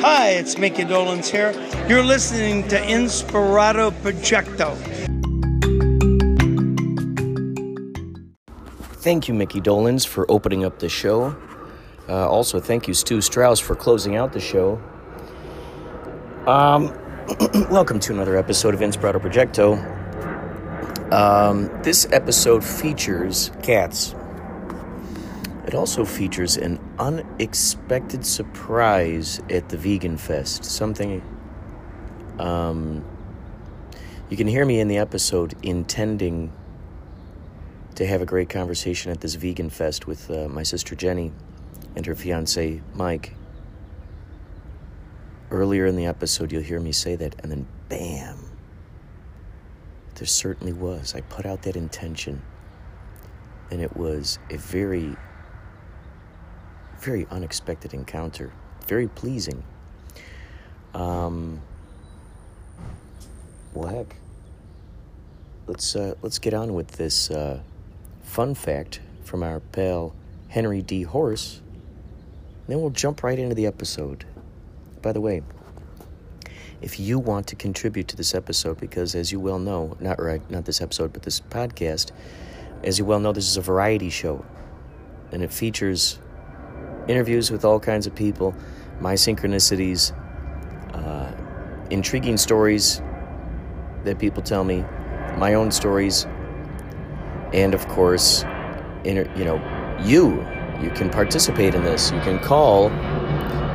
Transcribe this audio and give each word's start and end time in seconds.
Hi, 0.00 0.28
it's 0.32 0.58
Mickey 0.58 0.84
Dolans 0.84 1.30
here. 1.30 1.52
You're 1.88 2.02
listening 2.02 2.68
to 2.68 2.78
Inspirato 2.78 3.90
Projecto. 4.02 4.76
Thank 9.00 9.26
you, 9.26 9.32
Mickey 9.32 9.60
Dolans, 9.60 10.04
for 10.04 10.30
opening 10.30 10.66
up 10.66 10.80
the 10.80 10.90
show. 10.90 11.34
Uh, 12.10 12.28
also, 12.28 12.60
thank 12.60 12.86
you, 12.86 12.92
Stu 12.92 13.22
Strauss, 13.22 13.58
for 13.58 13.74
closing 13.74 14.16
out 14.16 14.34
the 14.34 14.40
show. 14.40 14.78
Um, 16.46 16.94
welcome 17.70 17.98
to 18.00 18.12
another 18.12 18.36
episode 18.36 18.74
of 18.74 18.80
Inspirato 18.80 19.18
Projecto. 19.18 19.80
Um, 21.10 21.70
this 21.82 22.06
episode 22.12 22.62
features 22.62 23.50
cats. 23.62 24.14
It 25.66 25.74
also 25.74 26.04
features 26.04 26.58
an 26.58 26.78
unexpected 26.98 28.24
surprise 28.24 29.40
at 29.50 29.68
the 29.68 29.76
Vegan 29.76 30.16
Fest. 30.16 30.64
Something. 30.64 31.22
Um, 32.38 33.04
you 34.28 34.36
can 34.36 34.46
hear 34.46 34.64
me 34.64 34.80
in 34.80 34.88
the 34.88 34.98
episode 34.98 35.54
intending 35.62 36.52
to 37.94 38.06
have 38.06 38.20
a 38.20 38.26
great 38.26 38.50
conversation 38.50 39.10
at 39.10 39.20
this 39.20 39.34
Vegan 39.34 39.70
Fest 39.70 40.06
with 40.06 40.30
uh, 40.30 40.48
my 40.48 40.62
sister 40.62 40.94
Jenny 40.94 41.32
and 41.94 42.04
her 42.06 42.14
fiance 42.14 42.82
Mike. 42.94 43.34
Earlier 45.50 45.86
in 45.86 45.96
the 45.96 46.06
episode, 46.06 46.52
you'll 46.52 46.62
hear 46.62 46.80
me 46.80 46.92
say 46.92 47.16
that, 47.16 47.36
and 47.42 47.50
then 47.50 47.66
bam, 47.88 48.50
there 50.16 50.26
certainly 50.26 50.72
was. 50.72 51.14
I 51.14 51.20
put 51.22 51.46
out 51.46 51.62
that 51.62 51.76
intention, 51.76 52.42
and 53.70 53.80
it 53.80 53.96
was 53.96 54.38
a 54.50 54.56
very 54.56 55.16
very 57.00 57.26
unexpected 57.30 57.94
encounter, 57.94 58.52
very 58.86 59.08
pleasing. 59.08 59.62
Um, 60.94 61.60
well, 63.74 63.88
heck, 63.88 64.16
let's 65.66 65.94
uh, 65.94 66.14
let's 66.22 66.38
get 66.38 66.54
on 66.54 66.74
with 66.74 66.92
this 66.92 67.30
uh, 67.30 67.60
fun 68.22 68.54
fact 68.54 69.00
from 69.22 69.42
our 69.42 69.60
pal 69.60 70.14
Henry 70.48 70.82
D. 70.82 71.02
Horse. 71.02 71.60
Then 72.68 72.80
we'll 72.80 72.90
jump 72.90 73.22
right 73.22 73.38
into 73.38 73.54
the 73.54 73.66
episode. 73.66 74.24
By 75.02 75.12
the 75.12 75.20
way, 75.20 75.42
if 76.80 76.98
you 76.98 77.18
want 77.18 77.46
to 77.48 77.56
contribute 77.56 78.08
to 78.08 78.16
this 78.16 78.34
episode, 78.34 78.80
because 78.80 79.14
as 79.14 79.30
you 79.30 79.38
well 79.38 79.58
know, 79.58 79.96
not 80.00 80.20
right, 80.20 80.48
not 80.50 80.64
this 80.64 80.80
episode, 80.80 81.12
but 81.12 81.22
this 81.22 81.40
podcast, 81.40 82.10
as 82.82 82.98
you 82.98 83.04
well 83.04 83.20
know, 83.20 83.32
this 83.32 83.48
is 83.48 83.56
a 83.56 83.60
variety 83.60 84.10
show, 84.10 84.44
and 85.32 85.42
it 85.42 85.52
features 85.52 86.18
interviews 87.08 87.50
with 87.50 87.64
all 87.64 87.80
kinds 87.80 88.06
of 88.06 88.14
people, 88.14 88.54
my 89.00 89.14
synchronicities, 89.14 90.12
uh, 90.94 91.32
intriguing 91.90 92.36
stories 92.36 93.00
that 94.04 94.18
people 94.18 94.42
tell 94.42 94.64
me, 94.64 94.84
my 95.36 95.54
own 95.54 95.70
stories, 95.70 96.26
and 97.52 97.74
of 97.74 97.86
course, 97.88 98.42
inter- 99.04 99.30
you 99.36 99.44
know, 99.44 99.60
you 100.02 100.44
you 100.80 100.90
can 100.90 101.08
participate 101.10 101.74
in 101.74 101.82
this. 101.84 102.10
You 102.10 102.20
can 102.20 102.38
call 102.38 102.90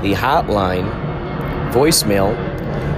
the 0.01 0.13
hotline, 0.13 0.89
voicemail, 1.71 2.35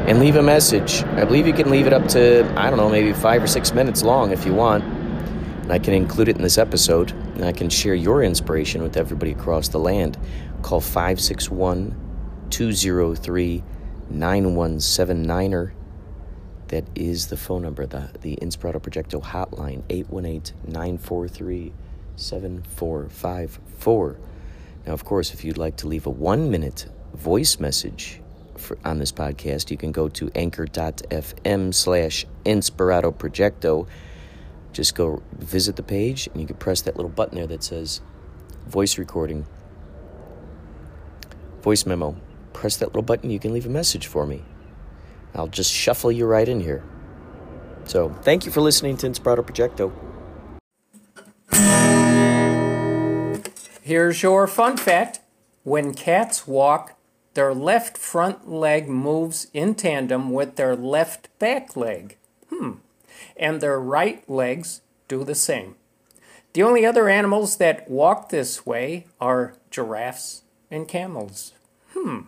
and 0.07 0.19
leave 0.19 0.35
a 0.35 0.43
message. 0.43 1.03
I 1.03 1.25
believe 1.25 1.47
you 1.47 1.53
can 1.53 1.69
leave 1.69 1.87
it 1.87 1.93
up 1.93 2.07
to 2.09 2.45
I 2.57 2.69
don't 2.69 2.77
know, 2.77 2.89
maybe 2.89 3.13
five 3.13 3.43
or 3.43 3.47
six 3.47 3.73
minutes 3.73 4.03
long 4.03 4.31
if 4.31 4.45
you 4.45 4.53
want. 4.53 4.83
And 4.83 5.71
I 5.71 5.79
can 5.79 5.93
include 5.93 6.27
it 6.27 6.35
in 6.35 6.41
this 6.41 6.57
episode, 6.57 7.13
and 7.33 7.45
I 7.45 7.51
can 7.51 7.69
share 7.69 7.95
your 7.95 8.23
inspiration 8.23 8.83
with 8.83 8.97
everybody 8.97 9.31
across 9.31 9.69
the 9.69 9.79
land. 9.79 10.17
Call 10.61 10.81
561 10.81 11.95
203 12.49 13.63
9179er. 14.11 15.71
That 16.67 16.85
is 16.95 17.27
the 17.27 17.37
phone 17.37 17.63
number, 17.63 17.85
the, 17.85 18.09
the 18.21 18.37
Inspirato 18.37 18.81
Projecto 18.81 19.21
hotline, 19.21 19.83
818 19.89 20.55
943 20.67 21.73
7454. 22.15 24.17
Now, 24.85 24.93
of 24.93 25.05
course, 25.05 25.33
if 25.33 25.43
you'd 25.43 25.57
like 25.57 25.77
to 25.77 25.87
leave 25.87 26.05
a 26.05 26.09
one 26.09 26.51
minute 26.51 26.87
voice 27.13 27.59
message 27.59 28.21
for, 28.57 28.77
on 28.83 28.99
this 28.99 29.11
podcast, 29.11 29.71
you 29.71 29.77
can 29.77 29.91
go 29.91 30.09
to 30.09 30.29
anchor.fm 30.35 31.73
slash 31.73 32.25
Inspirato 32.45 33.13
Projecto 33.13 33.87
just 34.73 34.95
go 34.95 35.21
visit 35.37 35.75
the 35.75 35.83
page 35.83 36.27
and 36.27 36.41
you 36.41 36.47
can 36.47 36.57
press 36.57 36.81
that 36.81 36.97
little 36.97 37.11
button 37.11 37.35
there 37.35 37.47
that 37.47 37.63
says 37.63 38.01
voice 38.67 38.97
recording, 38.97 39.45
voice 41.61 41.85
memo. 41.85 42.15
Press 42.51 42.77
that 42.77 42.87
little 42.87 43.01
button, 43.01 43.29
you 43.29 43.39
can 43.39 43.53
leave 43.53 43.65
a 43.65 43.69
message 43.69 44.07
for 44.07 44.25
me. 44.25 44.43
I'll 45.33 45.47
just 45.47 45.71
shuffle 45.71 46.11
you 46.11 46.25
right 46.25 46.47
in 46.47 46.61
here. 46.61 46.83
So, 47.85 48.09
thank 48.21 48.45
you 48.45 48.51
for 48.51 48.61
listening 48.61 48.95
to 48.97 49.07
Inspirato 49.07 49.43
Projecto. 49.43 49.91
Here's 53.81 54.23
your 54.23 54.47
fun 54.47 54.77
fact 54.77 55.19
when 55.63 55.93
cats 55.93 56.47
walk, 56.47 56.97
their 57.33 57.53
left 57.53 57.97
front 57.97 58.47
leg 58.47 58.87
moves 58.87 59.47
in 59.53 59.75
tandem 59.75 60.29
with 60.31 60.55
their 60.55 60.75
left 60.75 61.27
back 61.39 61.75
leg. 61.75 62.17
Hmm 62.49 62.73
and 63.37 63.61
their 63.61 63.79
right 63.79 64.27
legs 64.29 64.81
do 65.07 65.23
the 65.23 65.35
same. 65.35 65.75
The 66.53 66.63
only 66.63 66.85
other 66.85 67.09
animals 67.09 67.57
that 67.57 67.89
walk 67.89 68.29
this 68.29 68.65
way 68.65 69.07
are 69.19 69.55
giraffes 69.71 70.43
and 70.69 70.87
camels. 70.87 71.53
Hmm. 71.93 72.21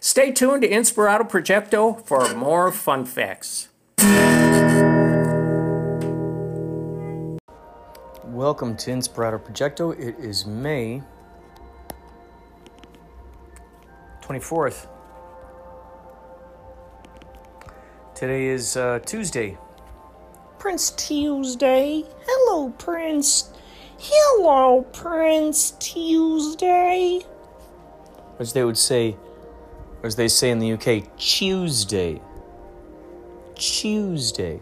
Stay 0.00 0.32
tuned 0.32 0.62
to 0.62 0.68
Inspirato 0.68 1.28
Projecto 1.28 2.04
for 2.04 2.34
more 2.34 2.72
fun 2.72 3.04
facts. 3.04 3.68
Welcome 8.24 8.76
to 8.76 8.90
Inspirato 8.92 9.40
Projecto. 9.40 9.98
It 9.98 10.16
is 10.18 10.46
May 10.46 11.02
24th. 14.22 14.86
Today 18.14 18.46
is 18.46 18.76
uh, 18.76 18.98
Tuesday, 19.06 19.56
Prince 20.58 20.90
Tuesday. 20.90 22.04
Hello, 22.26 22.70
Prince. 22.70 23.52
Hello, 23.98 24.82
Prince 24.92 25.72
Tuesday. 25.78 27.20
As 28.40 28.52
they 28.52 28.64
would 28.64 28.78
say, 28.78 29.16
as 30.02 30.16
they 30.16 30.26
say 30.28 30.50
in 30.50 30.58
the 30.58 30.72
UK, 30.72 31.16
Tuesday. 31.16 32.20
Tuesday. 33.54 34.60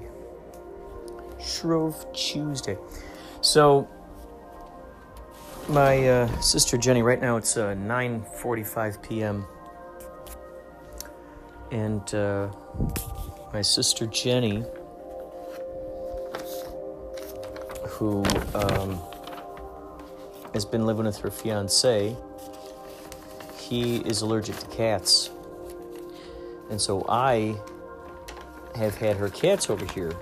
Shrove 1.40 2.06
Tuesday. 2.12 2.76
So, 3.40 3.88
my 5.68 6.08
uh, 6.08 6.40
sister 6.40 6.76
Jenny, 6.76 7.02
right 7.02 7.20
now 7.20 7.36
it's 7.36 7.56
uh, 7.56 7.74
9.45 7.74 9.02
p.m. 9.02 9.46
And 11.70 12.14
uh, 12.14 12.48
my 13.52 13.62
sister 13.62 14.06
Jenny 14.06 14.64
who 17.96 18.22
um, 18.54 19.00
has 20.52 20.66
been 20.66 20.84
living 20.84 21.06
with 21.06 21.16
her 21.18 21.30
fiance, 21.30 22.14
he 23.58 23.96
is 23.98 24.20
allergic 24.20 24.56
to 24.58 24.66
cats. 24.66 25.30
And 26.70 26.78
so 26.78 27.06
I 27.08 27.56
have 28.74 28.96
had 28.96 29.16
her 29.16 29.30
cats 29.30 29.70
over 29.70 29.86
here, 29.86 30.12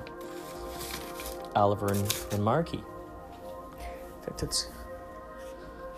Oliver 1.57 1.89
and, 1.93 2.15
and 2.31 2.45
Marky. 2.45 2.79
In 2.79 4.23
fact, 4.25 4.43
let's, 4.43 4.69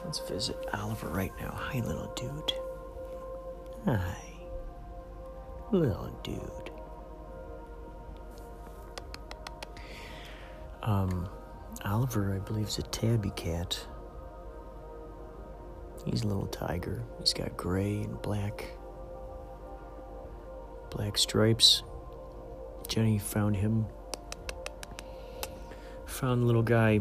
let's 0.02 0.18
visit 0.20 0.56
Oliver 0.72 1.08
right 1.08 1.32
now. 1.38 1.52
Hi, 1.54 1.80
little 1.80 2.10
dude. 2.16 2.52
Hi, 3.84 4.16
little 5.72 6.18
dude. 6.22 6.70
Um, 10.82 11.28
Oliver, 11.86 12.34
I 12.34 12.38
believe, 12.38 12.66
is 12.66 12.78
a 12.78 12.82
tabby 12.82 13.30
cat. 13.36 13.78
He's 16.04 16.22
a 16.22 16.26
little 16.26 16.46
tiger. 16.48 17.02
He's 17.20 17.32
got 17.32 17.56
gray 17.56 18.02
and 18.02 18.20
black 18.22 18.66
black 20.90 21.18
stripes. 21.18 21.82
Jenny 22.88 23.18
found 23.18 23.56
him. 23.56 23.86
Found 26.06 26.42
the 26.42 26.46
little 26.46 26.62
guy 26.62 27.00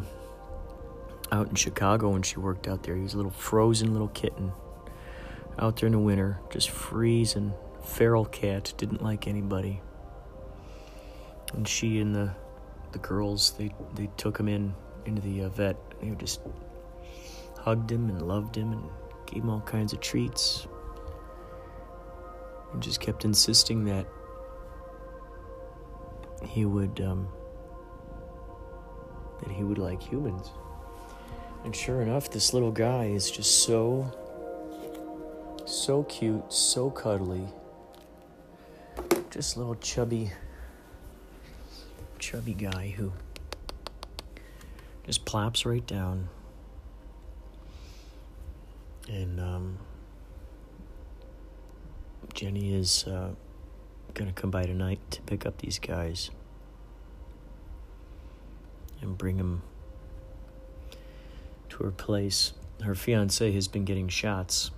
out 1.31 1.47
in 1.47 1.55
Chicago 1.55 2.09
when 2.09 2.21
she 2.21 2.39
worked 2.39 2.67
out 2.67 2.83
there. 2.83 2.95
He 2.95 3.01
was 3.01 3.13
a 3.13 3.17
little 3.17 3.31
frozen 3.31 3.91
little 3.93 4.09
kitten 4.09 4.51
out 5.57 5.77
there 5.77 5.87
in 5.87 5.93
the 5.93 5.99
winter, 5.99 6.39
just 6.49 6.69
freezing. 6.69 7.53
Feral 7.83 8.25
cat, 8.25 8.73
didn't 8.77 9.03
like 9.03 9.27
anybody. 9.27 9.81
And 11.53 11.67
she 11.67 11.99
and 11.99 12.15
the 12.15 12.33
the 12.95 12.99
girls 12.99 13.51
they 13.57 13.69
they 13.95 14.09
took 14.15 14.39
him 14.39 14.47
in 14.47 14.73
into 15.05 15.21
the 15.21 15.43
uh, 15.43 15.49
vet. 15.49 15.75
They 15.99 16.09
just 16.11 16.39
hugged 17.59 17.91
him 17.91 18.09
and 18.09 18.21
loved 18.21 18.55
him 18.55 18.71
and 18.71 18.83
gave 19.25 19.43
him 19.43 19.49
all 19.49 19.59
kinds 19.61 19.91
of 19.91 19.99
treats. 19.99 20.65
and 22.71 22.81
just 22.81 23.01
kept 23.01 23.25
insisting 23.25 23.83
that 23.85 24.07
he 26.41 26.63
would 26.63 27.01
um, 27.01 27.27
that 29.41 29.51
he 29.51 29.65
would 29.65 29.77
like 29.77 30.01
humans. 30.01 30.51
And 31.65 31.75
sure 31.75 32.01
enough, 32.01 32.31
this 32.31 32.53
little 32.53 32.71
guy 32.71 33.05
is 33.05 33.29
just 33.29 33.65
so 33.65 34.09
so 35.65 36.03
cute, 36.03 36.53
so 36.53 36.89
cuddly. 36.89 37.45
Just 39.31 39.57
little 39.57 39.75
chubby 39.75 40.31
chubby 42.25 42.55
guy 42.55 42.91
who 42.97 43.11
just 45.05 45.25
plops 45.25 45.63
right 45.63 45.85
down. 45.85 46.27
And 49.07 49.39
um, 49.39 49.77
Jenny 52.33 52.73
is 52.73 53.03
uh, 53.05 53.29
gonna 54.15 54.33
come 54.33 54.49
by 54.49 54.63
tonight 54.63 54.99
to 55.11 55.21
pick 55.21 55.45
up 55.45 55.59
these 55.59 55.77
guys 55.77 56.31
and 59.01 59.15
bring 59.15 59.37
them 59.37 59.61
to 61.69 61.83
her 61.83 61.91
place. 61.91 62.53
Her 62.81 62.95
fiance 62.95 63.51
has 63.51 63.67
been 63.67 63.85
getting 63.85 64.07
shots, 64.07 64.71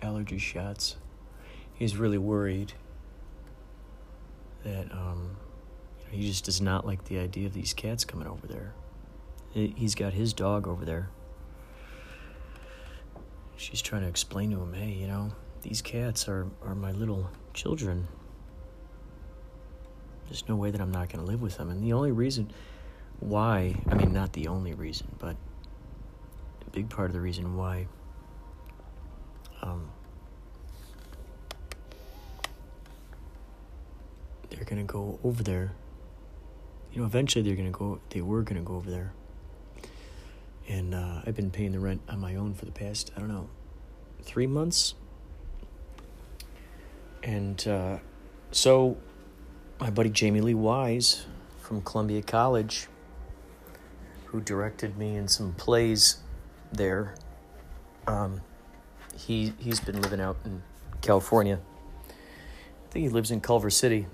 allergy 0.00 0.38
shots. 0.38 0.96
He's 1.74 1.98
really 1.98 2.16
worried 2.16 2.72
that 4.64 4.90
um, 4.90 5.36
he 6.10 6.26
just 6.26 6.44
does 6.44 6.60
not 6.60 6.86
like 6.86 7.04
the 7.04 7.18
idea 7.18 7.46
of 7.46 7.54
these 7.54 7.72
cats 7.74 8.04
coming 8.04 8.26
over 8.26 8.46
there. 8.46 8.74
He's 9.52 9.94
got 9.94 10.12
his 10.12 10.32
dog 10.32 10.68
over 10.68 10.84
there. 10.84 11.08
She's 13.56 13.80
trying 13.80 14.02
to 14.02 14.08
explain 14.08 14.50
to 14.50 14.60
him, 14.60 14.74
hey, 14.74 14.90
you 14.90 15.06
know, 15.06 15.32
these 15.62 15.80
cats 15.80 16.28
are, 16.28 16.46
are 16.62 16.74
my 16.74 16.92
little 16.92 17.30
children. 17.54 18.06
There's 20.26 20.46
no 20.48 20.56
way 20.56 20.70
that 20.70 20.80
I'm 20.80 20.90
not 20.90 21.08
going 21.08 21.24
to 21.24 21.30
live 21.30 21.40
with 21.40 21.56
them. 21.56 21.70
And 21.70 21.82
the 21.82 21.94
only 21.94 22.12
reason 22.12 22.50
why, 23.20 23.74
I 23.88 23.94
mean, 23.94 24.12
not 24.12 24.34
the 24.34 24.48
only 24.48 24.74
reason, 24.74 25.08
but 25.18 25.36
a 26.66 26.70
big 26.70 26.90
part 26.90 27.08
of 27.08 27.14
the 27.14 27.20
reason 27.20 27.56
why 27.56 27.86
um, 29.62 29.88
they're 34.50 34.64
going 34.64 34.86
to 34.86 34.92
go 34.92 35.18
over 35.24 35.42
there. 35.42 35.72
You 36.96 37.02
know, 37.02 37.08
eventually 37.08 37.42
they're 37.42 37.62
to 37.62 37.78
go, 37.78 38.00
they 38.08 38.22
were 38.22 38.42
to 38.42 38.54
go 38.54 38.76
over 38.76 38.90
there. 38.90 39.12
And 40.66 40.94
uh, 40.94 41.20
I've 41.26 41.36
been 41.36 41.50
paying 41.50 41.72
the 41.72 41.78
rent 41.78 42.00
on 42.08 42.18
my 42.20 42.36
own 42.36 42.54
for 42.54 42.64
the 42.64 42.72
past, 42.72 43.12
I 43.14 43.20
don't 43.20 43.28
know, 43.28 43.50
three 44.22 44.46
months. 44.46 44.94
And 47.22 47.68
uh, 47.68 47.98
so 48.50 48.96
my 49.78 49.90
buddy 49.90 50.08
Jamie 50.08 50.40
Lee 50.40 50.54
Wise 50.54 51.26
from 51.60 51.82
Columbia 51.82 52.22
College, 52.22 52.88
who 54.24 54.40
directed 54.40 54.96
me 54.96 55.16
in 55.16 55.28
some 55.28 55.52
plays 55.52 56.20
there, 56.72 57.14
um, 58.06 58.40
he 59.14 59.52
he's 59.58 59.80
been 59.80 60.00
living 60.00 60.22
out 60.22 60.38
in 60.46 60.62
California. 61.02 61.60
I 62.08 62.90
think 62.90 63.02
he 63.02 63.10
lives 63.10 63.30
in 63.30 63.42
Culver 63.42 63.68
City, 63.68 64.06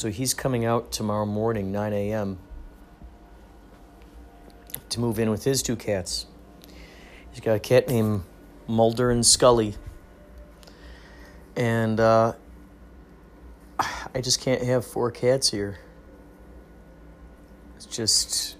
so 0.00 0.08
he's 0.08 0.32
coming 0.32 0.64
out 0.64 0.92
tomorrow 0.92 1.26
morning, 1.26 1.70
9 1.72 1.92
a.m. 1.92 2.38
to 4.88 4.98
move 4.98 5.18
in 5.18 5.28
with 5.28 5.44
his 5.44 5.62
two 5.62 5.76
cats. 5.76 6.24
He's 7.30 7.40
got 7.40 7.56
a 7.56 7.60
cat 7.60 7.86
named 7.86 8.22
Mulder 8.66 9.10
and 9.10 9.26
Scully, 9.26 9.74
and 11.54 12.00
uh, 12.00 12.32
I 13.78 14.22
just 14.22 14.40
can't 14.40 14.62
have 14.62 14.86
four 14.86 15.10
cats 15.10 15.50
here. 15.50 15.78
It's 17.76 17.84
just 17.84 18.56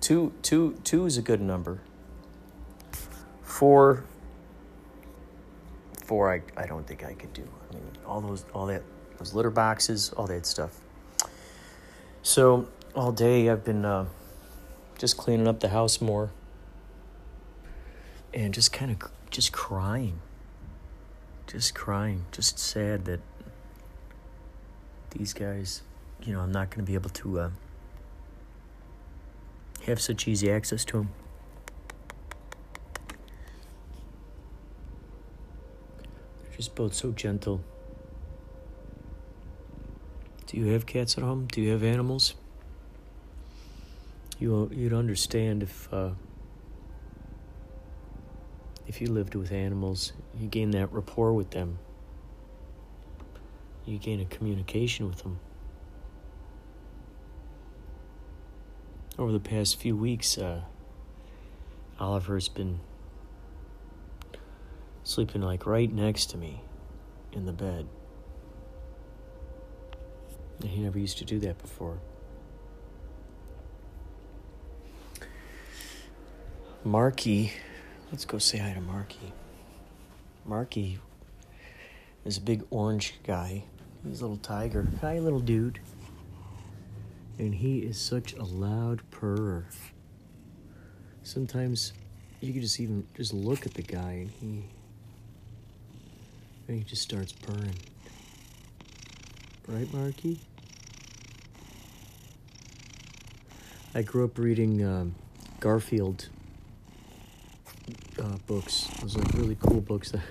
two, 0.00 0.32
two, 0.40 0.78
two 0.82 1.04
is 1.04 1.18
a 1.18 1.22
good 1.22 1.42
number. 1.42 1.82
Four, 3.42 4.06
four, 6.06 6.32
I, 6.32 6.40
I 6.56 6.64
don't 6.64 6.86
think 6.86 7.04
I 7.04 7.12
could 7.12 7.34
do. 7.34 7.46
I 7.70 7.74
mean, 7.74 7.84
all 8.06 8.22
those, 8.22 8.46
all 8.54 8.64
that, 8.64 8.82
those 9.20 9.32
litter 9.32 9.50
boxes, 9.50 10.12
all 10.16 10.26
that 10.26 10.44
stuff. 10.44 10.80
So 12.22 12.66
all 12.96 13.12
day 13.12 13.48
I've 13.48 13.64
been 13.64 13.84
uh, 13.84 14.06
just 14.98 15.16
cleaning 15.16 15.46
up 15.46 15.60
the 15.60 15.68
house 15.68 16.00
more, 16.00 16.30
and 18.34 18.52
just 18.52 18.72
kind 18.72 18.90
of 18.90 19.08
just 19.30 19.52
crying 19.52 20.20
just 21.50 21.74
crying, 21.74 22.26
just 22.30 22.60
sad 22.60 23.06
that 23.06 23.18
these 25.10 25.32
guys, 25.32 25.82
you 26.22 26.32
know, 26.32 26.40
I'm 26.40 26.52
not 26.52 26.70
going 26.70 26.84
to 26.84 26.88
be 26.88 26.94
able 26.94 27.10
to 27.10 27.40
uh, 27.40 27.50
have 29.86 30.00
such 30.00 30.28
easy 30.28 30.48
access 30.48 30.84
to 30.86 30.98
them. 30.98 31.10
They're 36.42 36.56
just 36.56 36.76
both 36.76 36.94
so 36.94 37.10
gentle. 37.10 37.62
Do 40.50 40.56
you 40.56 40.72
have 40.72 40.84
cats 40.84 41.16
at 41.16 41.22
home? 41.22 41.46
Do 41.46 41.60
you 41.60 41.70
have 41.70 41.84
animals? 41.84 42.34
You 44.40 44.68
you'd 44.74 44.92
understand 44.92 45.62
if 45.62 45.88
uh, 45.92 46.10
if 48.88 49.00
you 49.00 49.06
lived 49.06 49.36
with 49.36 49.52
animals, 49.52 50.12
you 50.36 50.48
gain 50.48 50.72
that 50.72 50.92
rapport 50.92 51.32
with 51.34 51.50
them. 51.50 51.78
You 53.86 53.98
gain 53.98 54.20
a 54.20 54.24
communication 54.24 55.06
with 55.06 55.22
them. 55.22 55.38
Over 59.20 59.30
the 59.30 59.38
past 59.38 59.78
few 59.78 59.96
weeks, 59.96 60.36
uh, 60.36 60.62
Oliver's 62.00 62.48
been 62.48 62.80
sleeping 65.04 65.42
like 65.42 65.64
right 65.64 65.92
next 65.92 66.26
to 66.30 66.36
me 66.36 66.62
in 67.32 67.46
the 67.46 67.52
bed. 67.52 67.86
And 70.60 70.70
he 70.70 70.82
never 70.82 70.98
used 70.98 71.18
to 71.18 71.24
do 71.24 71.38
that 71.40 71.58
before. 71.58 71.98
Marky 76.84 77.52
Let's 78.10 78.24
go 78.24 78.38
say 78.38 78.58
hi 78.58 78.72
to 78.72 78.80
Marky. 78.80 79.32
Marky 80.44 80.98
is 82.24 82.38
a 82.38 82.40
big 82.40 82.64
orange 82.70 83.14
guy. 83.24 83.62
He's 84.04 84.18
a 84.20 84.24
little 84.24 84.36
tiger. 84.38 84.88
Hi, 85.00 85.20
little 85.20 85.38
dude. 85.38 85.78
And 87.38 87.54
he 87.54 87.78
is 87.78 88.00
such 88.00 88.32
a 88.32 88.42
loud 88.42 89.08
purrer. 89.12 89.66
Sometimes 91.22 91.92
you 92.40 92.52
can 92.52 92.62
just 92.62 92.80
even 92.80 93.06
just 93.14 93.32
look 93.32 93.64
at 93.64 93.74
the 93.74 93.82
guy 93.82 94.26
and 94.26 94.30
he 94.30 94.64
and 96.66 96.78
he 96.78 96.82
just 96.82 97.02
starts 97.02 97.30
purring. 97.30 97.78
Right, 99.68 99.92
Marky? 99.94 100.40
I 103.92 104.02
grew 104.02 104.24
up 104.24 104.38
reading 104.38 104.84
um, 104.84 105.16
Garfield 105.58 106.28
uh, 108.20 108.36
books. 108.46 108.86
Those 109.00 109.16
like 109.16 109.34
really 109.34 109.56
cool 109.60 109.80
books 109.80 110.12
that. 110.12 110.22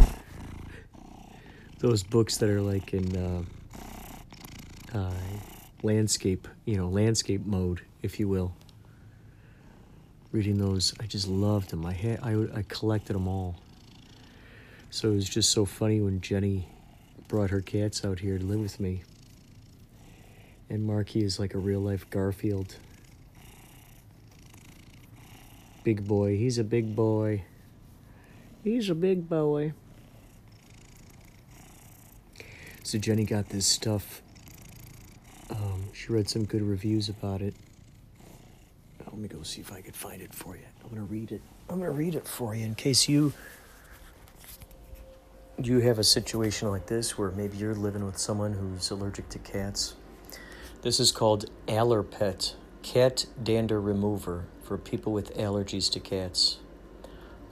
Those 1.80 2.02
books 2.02 2.38
that 2.38 2.48
are 2.48 2.62
like 2.62 2.94
in 2.94 3.16
uh, 3.16 3.42
uh, 4.98 5.12
landscape, 5.82 6.48
you 6.64 6.78
know, 6.78 6.88
landscape 6.88 7.44
mode, 7.44 7.82
if 8.02 8.18
you 8.18 8.28
will. 8.28 8.54
Reading 10.32 10.56
those, 10.58 10.94
I 11.00 11.04
just 11.04 11.28
loved 11.28 11.68
them. 11.68 11.84
I 11.84 11.92
had, 11.92 12.20
I, 12.22 12.46
I 12.54 12.64
collected 12.66 13.12
them 13.12 13.28
all. 13.28 13.56
So 14.90 15.10
it 15.12 15.16
was 15.16 15.28
just 15.28 15.50
so 15.50 15.66
funny 15.66 16.00
when 16.00 16.22
Jenny 16.22 16.66
brought 17.28 17.50
her 17.50 17.60
cats 17.60 18.06
out 18.06 18.20
here 18.20 18.38
to 18.38 18.44
live 18.44 18.60
with 18.60 18.80
me. 18.80 19.02
And 20.70 20.84
Marky 20.84 21.24
is 21.24 21.38
like 21.38 21.54
a 21.54 21.58
real 21.58 21.80
life 21.80 22.08
Garfield 22.10 22.76
big 25.88 26.06
boy. 26.06 26.36
He's 26.36 26.58
a 26.58 26.64
big 26.64 26.94
boy. 26.94 27.44
He's 28.62 28.90
a 28.90 28.94
big 28.94 29.26
boy. 29.26 29.72
So 32.82 32.98
Jenny 32.98 33.24
got 33.24 33.48
this 33.48 33.64
stuff. 33.64 34.20
Um, 35.48 35.84
she 35.94 36.12
read 36.12 36.28
some 36.28 36.44
good 36.44 36.60
reviews 36.60 37.08
about 37.08 37.40
it. 37.40 37.54
Let 39.06 39.16
me 39.16 39.28
go 39.28 39.42
see 39.42 39.62
if 39.62 39.72
I 39.72 39.80
could 39.80 39.96
find 39.96 40.20
it 40.20 40.34
for 40.34 40.56
you. 40.56 40.66
I'm 40.84 40.90
gonna 40.90 41.04
read 41.04 41.32
it. 41.32 41.40
I'm 41.70 41.78
gonna 41.78 41.90
read 41.90 42.14
it 42.14 42.28
for 42.28 42.54
you 42.54 42.66
in 42.66 42.74
case 42.74 43.08
you 43.08 43.32
you 45.56 45.80
have 45.80 45.98
a 45.98 46.04
situation 46.04 46.68
like 46.68 46.86
this 46.86 47.16
where 47.16 47.30
maybe 47.30 47.56
you're 47.56 47.74
living 47.74 48.04
with 48.04 48.18
someone 48.18 48.52
who's 48.52 48.90
allergic 48.90 49.30
to 49.30 49.38
cats. 49.38 49.94
This 50.80 51.00
is 51.00 51.10
called 51.10 51.46
Allerpet 51.66 52.54
Cat 52.82 53.26
Dander 53.42 53.80
Remover 53.80 54.44
for 54.62 54.78
people 54.78 55.12
with 55.12 55.36
allergies 55.36 55.90
to 55.90 55.98
cats. 55.98 56.58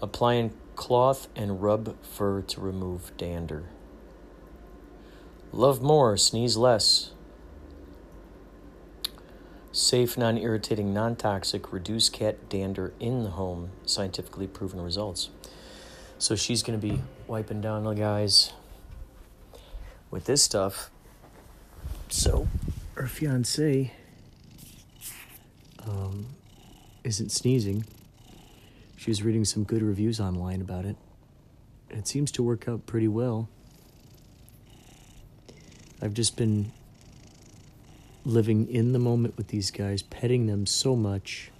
Applying 0.00 0.52
cloth 0.76 1.26
and 1.34 1.60
rub 1.60 1.96
fur 2.04 2.40
to 2.42 2.60
remove 2.60 3.10
dander. 3.16 3.64
Love 5.50 5.82
more, 5.82 6.16
sneeze 6.16 6.56
less. 6.56 7.10
Safe, 9.72 10.16
non 10.16 10.38
irritating, 10.38 10.94
non 10.94 11.16
toxic, 11.16 11.72
reduce 11.72 12.08
cat 12.08 12.48
dander 12.48 12.94
in 13.00 13.24
the 13.24 13.30
home, 13.30 13.70
scientifically 13.84 14.46
proven 14.46 14.80
results. 14.80 15.30
So 16.20 16.36
she's 16.36 16.62
going 16.62 16.80
to 16.80 16.86
be 16.86 17.02
wiping 17.26 17.60
down 17.60 17.82
the 17.82 17.92
guys 17.94 18.52
with 20.12 20.26
this 20.26 20.44
stuff. 20.44 20.92
So 22.08 22.46
her 22.96 23.06
fiance 23.06 23.92
um, 25.86 26.26
isn't 27.04 27.30
sneezing. 27.30 27.84
She 28.96 29.10
was 29.10 29.22
reading 29.22 29.44
some 29.44 29.64
good 29.64 29.82
reviews 29.82 30.18
online 30.18 30.62
about 30.62 30.86
it. 30.86 30.96
It 31.90 32.08
seems 32.08 32.32
to 32.32 32.42
work 32.42 32.68
out 32.68 32.86
pretty 32.86 33.08
well. 33.08 33.48
I've 36.00 36.14
just 36.14 36.36
been 36.36 36.72
living 38.24 38.68
in 38.68 38.92
the 38.92 38.98
moment 38.98 39.36
with 39.36 39.48
these 39.48 39.70
guys, 39.70 40.02
petting 40.02 40.46
them 40.46 40.64
so 40.64 40.96
much. 40.96 41.50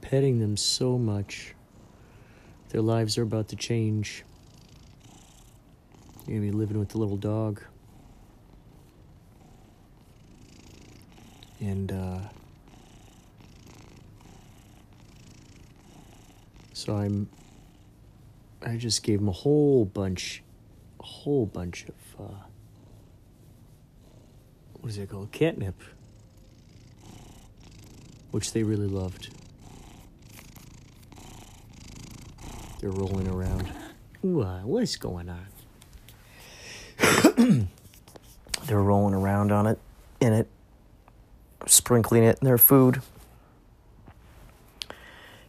Petting 0.00 0.40
them 0.40 0.56
so 0.56 0.98
much. 0.98 1.54
Their 2.70 2.82
lives 2.82 3.16
are 3.16 3.22
about 3.22 3.48
to 3.48 3.56
change. 3.56 4.24
You're 6.26 6.40
gonna 6.40 6.50
be 6.50 6.56
living 6.56 6.78
with 6.80 6.90
the 6.90 6.98
little 6.98 7.16
dog. 7.16 7.62
And, 11.60 11.90
uh, 11.92 12.18
so 16.72 16.96
I'm, 16.96 17.28
I 18.64 18.76
just 18.76 19.02
gave 19.02 19.18
them 19.18 19.28
a 19.28 19.32
whole 19.32 19.84
bunch, 19.84 20.42
a 21.00 21.04
whole 21.04 21.46
bunch 21.46 21.86
of, 21.88 22.20
uh, 22.20 22.38
what 24.80 24.90
is 24.90 24.98
it 24.98 25.10
called? 25.10 25.32
Catnip. 25.32 25.80
Which 28.30 28.52
they 28.52 28.62
really 28.62 28.86
loved. 28.86 29.30
They're 32.80 32.90
rolling 32.90 33.26
around. 33.26 33.68
Ooh, 34.24 34.42
uh, 34.42 34.60
what 34.60 34.82
is 34.82 34.96
going 34.96 35.28
on? 35.28 35.46
They're 38.66 38.82
rolling 38.82 39.14
around 39.14 39.50
on 39.50 39.66
it, 39.66 39.78
in 40.20 40.32
it, 40.32 40.48
sprinkling 41.70 42.24
it 42.24 42.38
in 42.40 42.46
their 42.46 42.58
food. 42.58 43.02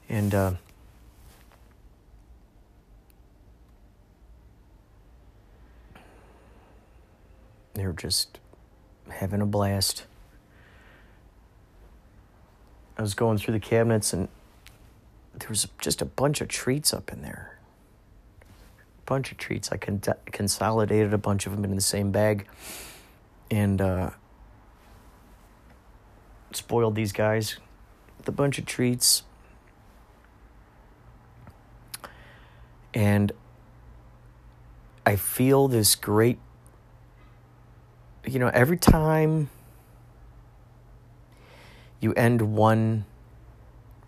And, 0.07 0.33
uh, 0.33 0.53
they're 7.73 7.93
just 7.93 8.39
having 9.09 9.41
a 9.41 9.45
blast. 9.45 10.05
I 12.97 13.01
was 13.01 13.13
going 13.13 13.37
through 13.37 13.53
the 13.53 13.59
cabinets 13.59 14.11
and 14.11 14.27
there 15.33 15.47
was 15.47 15.67
just 15.79 16.01
a 16.01 16.05
bunch 16.05 16.41
of 16.41 16.49
treats 16.49 16.93
up 16.93 17.11
in 17.13 17.21
there. 17.21 17.57
A 18.41 19.05
bunch 19.05 19.31
of 19.31 19.37
treats. 19.37 19.71
I 19.71 19.77
con- 19.77 20.01
consolidated 20.25 21.13
a 21.13 21.17
bunch 21.17 21.45
of 21.45 21.53
them 21.53 21.63
in 21.63 21.75
the 21.75 21.81
same 21.81 22.11
bag 22.11 22.45
and 23.49 23.81
uh, 23.81 24.09
spoiled 26.51 26.95
these 26.95 27.11
guys 27.11 27.57
with 28.17 28.27
a 28.27 28.31
bunch 28.31 28.57
of 28.57 28.65
treats. 28.65 29.23
And 32.93 33.31
I 35.05 35.15
feel 35.15 35.67
this 35.67 35.95
great 35.95 36.39
you 38.25 38.39
know, 38.39 38.49
every 38.53 38.77
time 38.77 39.49
you 41.99 42.13
end 42.13 42.53
one 42.53 43.05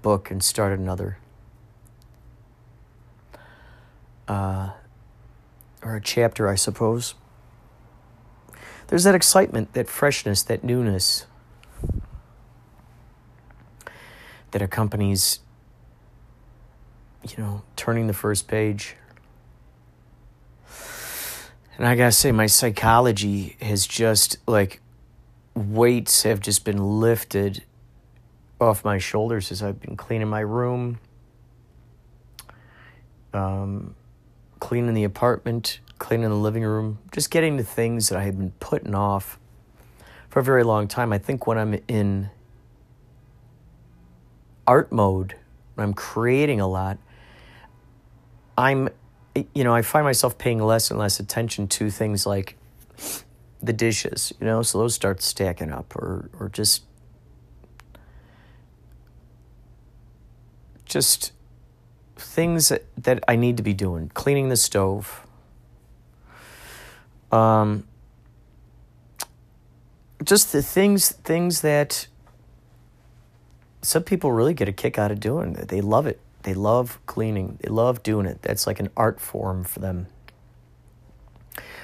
book 0.02 0.30
and 0.32 0.44
start 0.44 0.78
another, 0.78 1.18
uh, 4.28 4.72
or 5.82 5.96
a 5.96 6.02
chapter, 6.02 6.48
I 6.48 6.56
suppose, 6.56 7.16
there's 8.88 9.04
that 9.06 9.16
excitement, 9.16 9.74
that 9.74 9.88
freshness, 9.88 10.44
that 10.44 10.64
newness 10.64 11.26
that 14.52 14.62
accompanies, 14.62 15.40
you 17.28 17.42
know, 17.42 17.64
turning 17.76 18.08
the 18.08 18.14
first 18.14 18.48
page 18.48 18.96
and 21.82 21.88
I 21.88 21.96
gotta 21.96 22.12
say, 22.12 22.32
my 22.32 22.46
psychology 22.46 23.56
has 23.60 23.88
just 23.88 24.38
like 24.48 24.82
weights 25.56 26.22
have 26.22 26.40
just 26.40 26.64
been 26.64 27.00
lifted 27.00 27.64
off 28.60 28.86
my 28.86 29.00
shoulders 29.00 29.52
as 29.52 29.64
I've 29.64 29.80
been 29.80 29.98
cleaning 29.98 30.28
my 30.28 30.42
room, 30.42 31.00
um, 33.34 33.96
cleaning 34.60 34.94
the 34.94 35.04
apartment, 35.04 35.80
cleaning 35.98 36.30
the 36.30 36.36
living 36.36 36.62
room, 36.62 37.00
just 37.12 37.32
getting 37.32 37.58
the 37.58 37.64
things 37.64 38.10
that 38.10 38.20
I 38.20 38.26
had 38.26 38.38
been 38.38 38.52
putting 38.60 38.94
off 38.94 39.40
for 40.30 40.40
a 40.40 40.44
very 40.44 40.64
long 40.64 40.88
time. 40.88 41.12
I 41.12 41.18
think 41.18 41.48
when 41.48 41.58
I'm 41.58 41.80
in 41.88 42.30
art 44.72 44.90
mode, 44.90 45.36
when 45.76 45.84
I'm 45.84 45.94
creating 45.94 46.62
a 46.62 46.68
lot, 46.68 46.98
I'm 48.58 48.88
you 49.54 49.66
know, 49.66 49.74
I 49.74 49.82
find 49.82 50.06
myself 50.06 50.38
paying 50.38 50.60
less 50.60 50.90
and 50.90 50.98
less 50.98 51.20
attention 51.20 51.68
to 51.68 51.90
things 51.90 52.26
like 52.26 52.58
the 53.62 53.74
dishes, 53.74 54.32
you 54.40 54.46
know, 54.46 54.62
so 54.62 54.78
those 54.78 54.96
start 54.96 55.22
stacking 55.22 55.74
up 55.74 55.94
or 55.94 56.30
or 56.40 56.48
just 56.48 56.84
just 60.86 61.34
things 62.16 62.70
that, 62.70 62.86
that 62.96 63.24
I 63.28 63.36
need 63.36 63.58
to 63.58 63.64
be 63.64 63.74
doing, 63.74 64.10
cleaning 64.14 64.48
the 64.48 64.58
stove. 64.58 65.28
Um 67.30 67.84
just 70.24 70.54
the 70.54 70.62
things 70.62 71.12
things 71.12 71.60
that 71.60 72.08
some 73.82 74.04
people 74.04 74.32
really 74.32 74.54
get 74.54 74.68
a 74.68 74.74
kick 74.74 74.98
out 74.98 75.12
of 75.12 75.20
doing. 75.20 75.56
It. 75.56 75.68
They 75.68 75.82
love 75.82 76.08
it. 76.08 76.20
They 76.44 76.54
love 76.54 77.00
cleaning, 77.06 77.60
they 77.62 77.70
love 77.70 78.04
doing 78.04 78.26
it. 78.26 78.42
That's 78.42 78.66
like 78.66 78.80
an 78.80 78.90
art 78.98 79.20
form 79.20 79.64
for 79.64 79.80
them. 79.80 80.08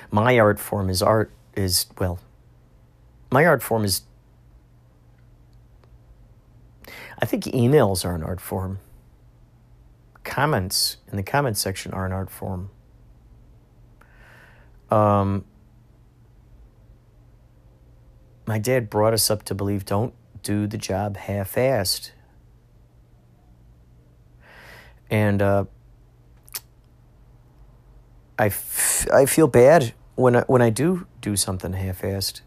My 0.09 0.39
art 0.39 0.59
form 0.59 0.89
is 0.89 1.01
art, 1.01 1.31
is, 1.55 1.85
well, 1.99 2.19
my 3.29 3.45
art 3.45 3.61
form 3.61 3.83
is, 3.83 4.01
I 7.21 7.25
think 7.25 7.43
emails 7.43 8.05
are 8.05 8.15
an 8.15 8.23
art 8.23 8.41
form. 8.41 8.79
Comments 10.23 10.97
in 11.11 11.17
the 11.17 11.23
comment 11.23 11.57
section 11.57 11.93
are 11.93 12.05
an 12.05 12.11
art 12.11 12.29
form. 12.29 12.69
Um, 14.89 15.45
my 18.45 18.57
dad 18.57 18.89
brought 18.89 19.13
us 19.13 19.29
up 19.29 19.43
to 19.43 19.55
believe 19.55 19.85
don't 19.85 20.13
do 20.47 20.67
the 20.67 20.77
job 20.77 21.17
half 21.17 21.55
assed 21.55 22.11
and 25.09 25.41
uh, 25.41 25.65
I, 28.37 28.47
f- 28.47 29.07
I 29.11 29.25
feel 29.25 29.47
bad 29.47 29.93
when 30.15 30.35
I, 30.35 30.41
when 30.41 30.61
I 30.61 30.69
do 30.69 31.07
do 31.21 31.35
something 31.35 31.73
half-assed. 31.73 32.41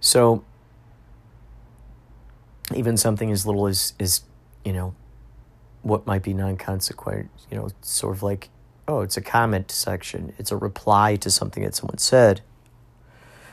So 0.00 0.44
even 2.74 2.96
something 2.96 3.30
as 3.30 3.44
little 3.44 3.66
as 3.66 3.92
as 4.00 4.22
you 4.64 4.72
know 4.72 4.94
what 5.82 6.06
might 6.06 6.22
be 6.22 6.32
non-consequent, 6.32 7.30
you 7.50 7.56
know, 7.56 7.68
sort 7.82 8.16
of 8.16 8.22
like 8.22 8.48
oh, 8.88 9.02
it's 9.02 9.16
a 9.16 9.20
comment 9.20 9.70
section, 9.70 10.32
it's 10.38 10.50
a 10.50 10.56
reply 10.56 11.16
to 11.16 11.30
something 11.30 11.62
that 11.62 11.74
someone 11.74 11.98
said 11.98 12.40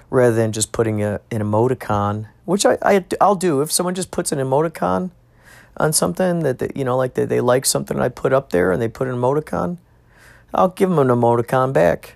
rather 0.10 0.36
than 0.36 0.52
just 0.52 0.72
putting 0.72 1.04
a, 1.04 1.20
an 1.32 1.42
emoticon, 1.42 2.28
which 2.46 2.66
I, 2.66 2.78
I, 2.82 3.06
I'll 3.20 3.36
do. 3.36 3.62
If 3.62 3.72
someone 3.72 3.96
just 3.96 4.12
puts 4.12 4.32
an 4.32 4.40
emoticon 4.40 5.12
on 5.78 5.94
something 5.94 6.40
that, 6.40 6.60
they, 6.60 6.72
you 6.76 6.84
know, 6.84 6.98
like 6.98 7.16
they, 7.16 7.26
they 7.26 7.42
like 7.42 7.66
something 7.66 8.00
I 8.00 8.10
put 8.10 8.34
up 8.34 8.52
there 8.52 8.72
and 8.72 8.82
they 8.82 8.88
put 8.88 9.08
an 9.08 9.16
emoticon, 9.16 9.78
I'll 10.54 10.70
give 10.70 10.90
them 10.90 11.00
an 11.00 11.08
emoticon 11.10 11.74
back. 11.74 12.16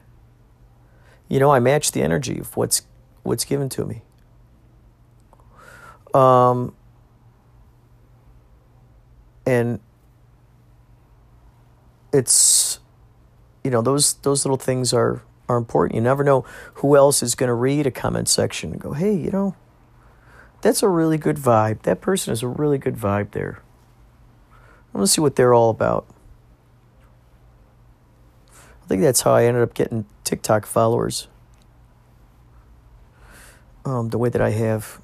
You 1.27 1.39
know, 1.39 1.51
I 1.51 1.59
match 1.59 1.91
the 1.91 2.01
energy 2.01 2.39
of 2.39 2.55
what's 2.57 2.83
what's 3.23 3.45
given 3.45 3.69
to 3.69 3.85
me. 3.85 4.01
Um, 6.13 6.73
and 9.45 9.79
it's, 12.11 12.79
you 13.63 13.71
know, 13.71 13.81
those 13.81 14.13
those 14.15 14.45
little 14.45 14.57
things 14.57 14.93
are 14.93 15.21
are 15.51 15.57
important. 15.57 15.95
You 15.95 16.01
never 16.01 16.23
know 16.23 16.41
who 16.75 16.95
else 16.95 17.21
is 17.21 17.35
going 17.35 17.49
to 17.49 17.53
read 17.53 17.85
a 17.85 17.91
comment 17.91 18.29
section 18.29 18.71
and 18.71 18.81
go, 18.81 18.93
hey, 18.93 19.13
you 19.13 19.29
know, 19.29 19.55
that's 20.61 20.81
a 20.81 20.89
really 20.89 21.17
good 21.17 21.37
vibe. 21.37 21.83
That 21.83 22.01
person 22.01 22.31
is 22.31 22.41
a 22.41 22.47
really 22.47 22.77
good 22.77 22.95
vibe 22.95 23.31
there. 23.31 23.61
I 24.51 24.97
want 24.97 25.07
to 25.07 25.13
see 25.13 25.21
what 25.21 25.35
they're 25.35 25.53
all 25.53 25.69
about. 25.69 26.07
I 28.51 28.87
think 28.87 29.01
that's 29.01 29.21
how 29.21 29.33
I 29.33 29.45
ended 29.45 29.63
up 29.63 29.73
getting 29.73 30.05
TikTok 30.23 30.65
followers. 30.65 31.27
Um, 33.85 34.09
the 34.09 34.17
way 34.17 34.29
that 34.29 34.41
I 34.41 34.51
have, 34.51 35.01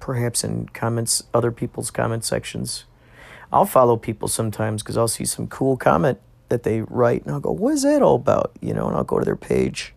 perhaps 0.00 0.44
in 0.44 0.68
comments, 0.68 1.22
other 1.32 1.50
people's 1.50 1.90
comment 1.90 2.24
sections. 2.24 2.84
I'll 3.52 3.64
follow 3.64 3.96
people 3.96 4.28
sometimes 4.28 4.82
because 4.82 4.96
I'll 4.96 5.08
see 5.08 5.24
some 5.24 5.46
cool 5.46 5.76
comment 5.76 6.20
that 6.54 6.62
they 6.62 6.82
write, 6.82 7.24
and 7.24 7.34
I'll 7.34 7.40
go, 7.40 7.50
"What 7.50 7.74
is 7.74 7.82
that 7.82 8.00
all 8.00 8.14
about?" 8.14 8.52
You 8.60 8.72
know, 8.72 8.86
and 8.86 8.96
I'll 8.96 9.02
go 9.02 9.18
to 9.18 9.24
their 9.24 9.34
page, 9.34 9.92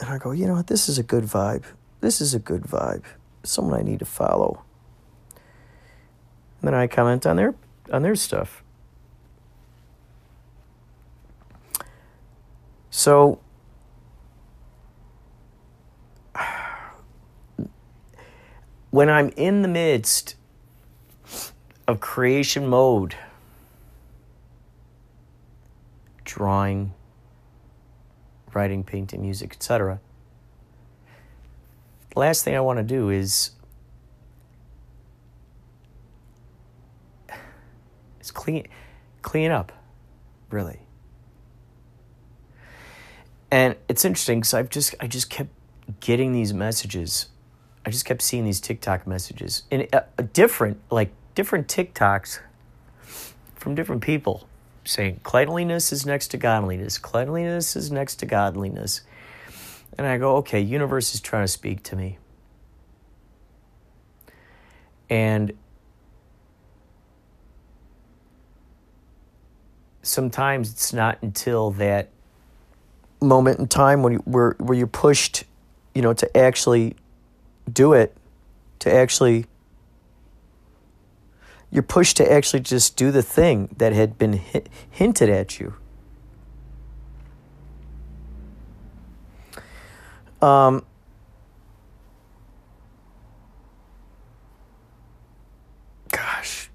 and 0.00 0.10
I 0.10 0.18
go, 0.18 0.32
"You 0.32 0.46
know 0.46 0.54
what? 0.54 0.66
This 0.66 0.88
is 0.88 0.98
a 0.98 1.04
good 1.04 1.24
vibe. 1.24 1.62
This 2.00 2.20
is 2.20 2.34
a 2.34 2.40
good 2.40 2.62
vibe. 2.62 3.04
Someone 3.44 3.78
I 3.78 3.82
need 3.82 4.00
to 4.00 4.04
follow." 4.04 4.62
And 6.60 6.66
then 6.66 6.74
I 6.74 6.88
comment 6.88 7.26
on 7.26 7.36
their 7.36 7.54
on 7.92 8.02
their 8.02 8.16
stuff. 8.16 8.64
So 12.90 13.38
when 18.90 19.08
I'm 19.08 19.28
in 19.36 19.62
the 19.62 19.68
midst 19.68 20.34
of 21.86 22.00
creation 22.00 22.66
mode, 22.66 23.14
drawing, 26.30 26.94
writing, 28.54 28.84
painting, 28.84 29.20
music, 29.20 29.52
etc. 29.52 30.00
The 32.14 32.20
last 32.20 32.44
thing 32.44 32.54
I 32.54 32.60
want 32.60 32.78
to 32.78 32.84
do 32.84 33.10
is 33.10 33.50
is 38.20 38.30
clean 38.30 38.68
clean 39.22 39.50
up, 39.50 39.72
really. 40.50 40.78
And 43.50 43.74
it's 43.88 44.04
interesting 44.04 44.38
because 44.38 44.54
I've 44.54 44.70
just 44.70 44.94
I 45.00 45.08
just 45.08 45.30
kept 45.30 45.50
getting 45.98 46.32
these 46.32 46.54
messages. 46.54 47.26
I 47.84 47.90
just 47.90 48.04
kept 48.04 48.22
seeing 48.22 48.44
these 48.44 48.60
TikTok 48.60 49.04
messages 49.04 49.64
and 49.72 49.88
uh, 49.92 50.02
different 50.32 50.80
like 50.90 51.10
different 51.34 51.66
TikToks 51.66 52.38
from 53.56 53.74
different 53.74 54.02
people 54.02 54.46
saying 54.84 55.20
cleanliness 55.22 55.92
is 55.92 56.06
next 56.06 56.28
to 56.28 56.36
godliness. 56.36 56.98
Cleanliness 56.98 57.76
is 57.76 57.90
next 57.90 58.16
to 58.16 58.26
godliness. 58.26 59.02
And 59.98 60.06
I 60.06 60.18
go, 60.18 60.36
okay, 60.36 60.60
universe 60.60 61.14
is 61.14 61.20
trying 61.20 61.44
to 61.44 61.48
speak 61.48 61.82
to 61.84 61.96
me. 61.96 62.18
And 65.08 65.52
sometimes 70.02 70.70
it's 70.70 70.92
not 70.92 71.18
until 71.22 71.70
that 71.72 72.10
moment 73.20 73.58
in 73.58 73.66
time 73.66 74.02
when 74.02 74.14
you, 74.14 74.18
where 74.20 74.54
where 74.58 74.76
you're 74.76 74.86
pushed, 74.86 75.44
you 75.94 76.02
know, 76.02 76.12
to 76.12 76.36
actually 76.36 76.96
do 77.70 77.92
it, 77.92 78.16
to 78.78 78.92
actually 78.92 79.46
you're 81.70 81.82
pushed 81.82 82.16
to 82.16 82.30
actually 82.30 82.60
just 82.60 82.96
do 82.96 83.10
the 83.10 83.22
thing 83.22 83.68
that 83.76 83.92
had 83.92 84.18
been 84.18 84.38
hi- 84.38 84.64
hinted 84.90 85.28
at 85.28 85.60
you. 85.60 85.74
Um, 90.42 90.84
gosh. 96.10 96.70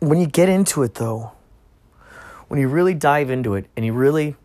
When 0.00 0.18
you 0.18 0.26
get 0.26 0.48
into 0.48 0.82
it, 0.82 0.94
though, 0.94 1.32
when 2.48 2.58
you 2.58 2.68
really 2.68 2.94
dive 2.94 3.30
into 3.30 3.54
it 3.54 3.66
and 3.76 3.84
you 3.84 3.92
really 3.92 4.36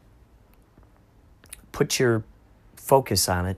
put 1.72 2.00
your 2.00 2.24
focus 2.76 3.30
on 3.30 3.46
it, 3.46 3.58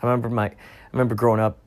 I 0.00 0.06
remember 0.06 0.28
my 0.28 0.52
remember 0.92 1.14
growing 1.14 1.40
up, 1.40 1.58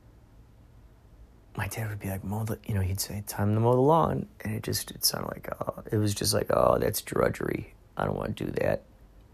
my 1.56 1.68
dad 1.68 1.90
would 1.90 2.00
be 2.00 2.10
like, 2.10 2.24
mow 2.24 2.44
the, 2.44 2.58
you 2.66 2.74
know, 2.74 2.82
he'd 2.82 3.00
say, 3.00 3.24
time 3.28 3.54
to 3.54 3.60
mow 3.60 3.74
the 3.74 3.82
lawn. 3.82 4.28
And 4.42 4.56
it 4.56 4.64
just, 4.64 4.92
it 4.92 5.04
sounded 5.04 5.28
like, 5.28 5.50
oh, 5.62 5.84
it 5.92 5.98
was 5.98 6.14
just 6.14 6.34
like, 6.34 6.48
oh, 6.50 6.78
that's 6.80 7.02
drudgery. 7.02 7.74
I 7.98 8.06
don't 8.06 8.16
want 8.16 8.38
to 8.38 8.46
do 8.46 8.52
that. 8.52 8.84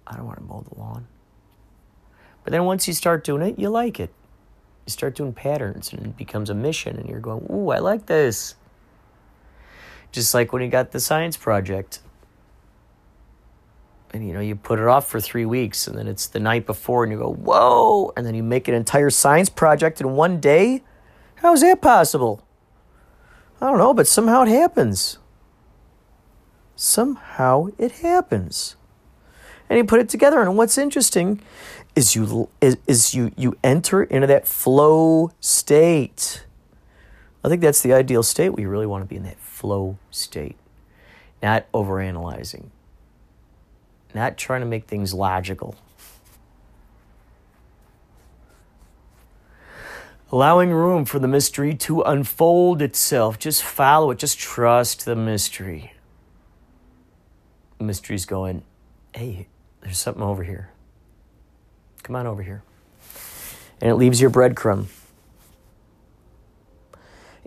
I 0.06 0.16
don't 0.16 0.26
want 0.26 0.40
to 0.40 0.44
mow 0.44 0.66
the 0.68 0.80
lawn. 0.80 1.08
But 2.44 2.52
then 2.52 2.66
once 2.66 2.88
you 2.88 2.94
start 2.94 3.24
doing 3.24 3.42
it, 3.42 3.60
you 3.60 3.70
like 3.70 4.00
it. 4.00 4.12
You 4.86 4.92
start 4.92 5.16
doing 5.16 5.34
patterns 5.34 5.92
and 5.92 6.08
it 6.08 6.18
becomes 6.18 6.50
a 6.50 6.54
mission 6.54 6.98
and 6.98 7.10
you're 7.10 7.20
going, 7.20 7.46
ooh, 7.52 7.70
I 7.70 7.80
like 7.80 8.06
this. 8.06 8.56
Just 10.12 10.34
like 10.34 10.54
when 10.54 10.62
you 10.62 10.70
got 10.70 10.92
the 10.92 11.00
science 11.00 11.38
project 11.38 12.00
and 14.14 14.28
you 14.28 14.34
know 14.34 14.40
you 14.40 14.56
put 14.56 14.80
it 14.80 14.88
off 14.88 15.08
for 15.08 15.20
three 15.20 15.46
weeks 15.46 15.88
and 15.88 15.98
then 15.98 16.08
it's 16.08 16.28
the 16.28 16.40
night 16.40 16.66
before 16.66 17.04
and 17.04 17.12
you 17.12 17.20
go 17.20 17.32
whoa 17.32 18.12
and 18.16 18.26
then 18.26 18.36
you 18.36 18.44
make 18.44 18.68
an 18.68 18.74
entire 18.74 19.10
science 19.10 19.50
project 19.50 20.02
in 20.02 20.12
one 20.12 20.40
day? 20.40 20.84
How 21.36 21.54
is 21.54 21.62
that 21.62 21.82
possible? 21.82 22.44
I 23.62 23.68
don't 23.68 23.78
know 23.78 23.94
but 23.94 24.08
somehow 24.08 24.44
it 24.44 24.50
happens. 24.50 25.18
Somehow 26.76 27.68
it 27.78 27.92
happens. 27.92 28.76
And 29.70 29.78
you 29.78 29.84
put 29.84 30.00
it 30.00 30.10
together 30.10 30.42
and 30.42 30.58
what's 30.58 30.78
interesting 30.78 31.42
is 31.96 32.16
you 32.16 32.50
is, 32.62 32.78
is 32.88 33.14
you 33.14 33.32
you 33.36 33.58
enter 33.64 34.04
into 34.04 34.28
that 34.28 34.48
flow 34.48 35.32
state. 35.40 36.46
I 37.44 37.50
think 37.50 37.62
that's 37.62 37.82
the 37.82 37.94
ideal 37.94 38.24
state 38.24 38.50
we 38.50 38.66
really 38.66 38.86
want 38.86 39.04
to 39.04 39.08
be 39.08 39.16
in 39.16 39.24
that 39.24 39.40
flow 39.40 39.98
state 40.12 40.58
not 41.42 41.72
overanalyzing 41.72 42.70
not 44.18 44.38
trying 44.38 44.62
to 44.62 44.68
make 44.68 44.86
things 44.86 45.14
logical. 45.14 45.76
Allowing 50.32 50.72
room 50.72 51.06
for 51.06 51.20
the 51.20 51.28
mystery 51.28 51.74
to 51.76 52.02
unfold 52.02 52.82
itself. 52.82 53.40
Just 53.40 53.64
follow 53.64 54.12
it. 54.12 54.20
Just 54.20 54.38
trust 54.38 55.06
the 55.06 55.16
mystery. 55.16 55.94
The 57.78 57.86
mystery's 57.86 58.26
going, 58.26 58.64
hey, 59.16 59.48
there's 59.82 59.98
something 59.98 60.24
over 60.24 60.44
here. 60.44 60.72
Come 62.04 62.16
on 62.16 62.28
over 62.28 62.44
here. 62.44 62.64
And 63.80 63.90
it 63.90 63.96
leaves 63.96 64.20
your 64.20 64.30
breadcrumb. 64.30 64.88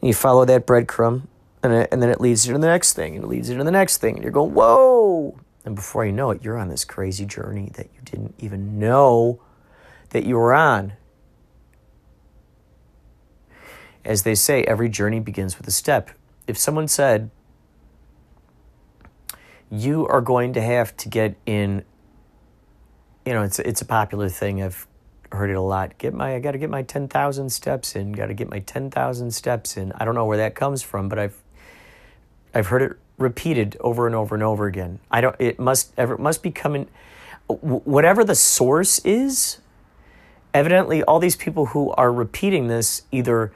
And 0.00 0.08
you 0.08 0.14
follow 0.14 0.46
that 0.46 0.66
breadcrumb, 0.66 1.22
and, 1.62 1.72
it, 1.74 1.88
and 1.92 2.02
then 2.02 2.08
it 2.08 2.20
leads 2.20 2.46
you 2.46 2.54
to 2.54 2.58
the 2.58 2.66
next 2.66 2.94
thing, 2.94 3.16
and 3.16 3.24
it 3.24 3.28
leads 3.28 3.50
you 3.50 3.58
to 3.58 3.64
the 3.64 3.70
next 3.70 3.98
thing. 3.98 4.14
And 4.14 4.22
you're 4.22 4.32
going, 4.32 4.54
whoa, 4.54 5.38
and 5.64 5.74
before 5.74 6.04
you 6.04 6.12
know 6.12 6.30
it, 6.30 6.42
you're 6.42 6.58
on 6.58 6.68
this 6.68 6.84
crazy 6.84 7.26
journey 7.26 7.70
that 7.74 7.88
you 7.94 8.00
didn't 8.04 8.34
even 8.38 8.78
know 8.78 9.40
that 10.10 10.24
you 10.24 10.36
were 10.36 10.54
on. 10.54 10.94
As 14.04 14.22
they 14.22 14.34
say, 14.34 14.64
every 14.64 14.88
journey 14.88 15.20
begins 15.20 15.58
with 15.58 15.68
a 15.68 15.70
step. 15.70 16.10
If 16.46 16.56
someone 16.56 16.88
said, 16.88 17.30
you 19.70 20.06
are 20.08 20.20
going 20.20 20.52
to 20.54 20.62
have 20.62 20.96
to 20.96 21.08
get 21.08 21.36
in, 21.46 21.84
you 23.26 23.34
know, 23.34 23.42
it's, 23.42 23.58
it's 23.58 23.82
a 23.82 23.84
popular 23.84 24.28
thing. 24.28 24.62
I've 24.62 24.86
heard 25.30 25.50
it 25.50 25.54
a 25.54 25.60
lot. 25.60 25.96
Get 25.98 26.14
my, 26.14 26.34
I 26.34 26.40
got 26.40 26.52
to 26.52 26.58
get 26.58 26.70
my 26.70 26.82
10,000 26.82 27.50
steps 27.50 27.94
in, 27.94 28.12
got 28.12 28.26
to 28.26 28.34
get 28.34 28.48
my 28.48 28.60
10,000 28.60 29.30
steps 29.30 29.76
in. 29.76 29.92
I 29.92 30.04
don't 30.04 30.14
know 30.14 30.24
where 30.24 30.38
that 30.38 30.54
comes 30.54 30.82
from, 30.82 31.08
but 31.08 31.18
I've, 31.18 31.36
I've 32.54 32.66
heard 32.66 32.82
it 32.82 32.96
repeated 33.20 33.76
over 33.80 34.06
and 34.06 34.16
over 34.16 34.34
and 34.34 34.42
over 34.42 34.66
again. 34.66 34.98
I 35.10 35.20
don't. 35.20 35.36
It 35.38 35.60
must 35.60 35.92
ever 35.96 36.16
must 36.18 36.42
be 36.42 36.50
coming. 36.50 36.88
Whatever 37.46 38.24
the 38.24 38.34
source 38.34 39.00
is, 39.00 39.58
evidently 40.52 41.02
all 41.02 41.18
these 41.18 41.36
people 41.36 41.66
who 41.66 41.90
are 41.92 42.12
repeating 42.12 42.68
this 42.68 43.02
either 43.12 43.52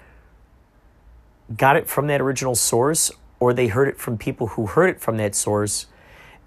got 1.57 1.77
it 1.77 1.89
from 1.89 2.07
that 2.07 2.21
original 2.21 2.55
source 2.55 3.11
or 3.41 3.53
they 3.53 3.67
heard 3.67 3.89
it 3.89 3.99
from 3.99 4.17
people 4.17 4.49
who 4.49 4.67
heard 4.67 4.89
it 4.89 5.01
from 5.01 5.17
that 5.17 5.35
source 5.35 5.87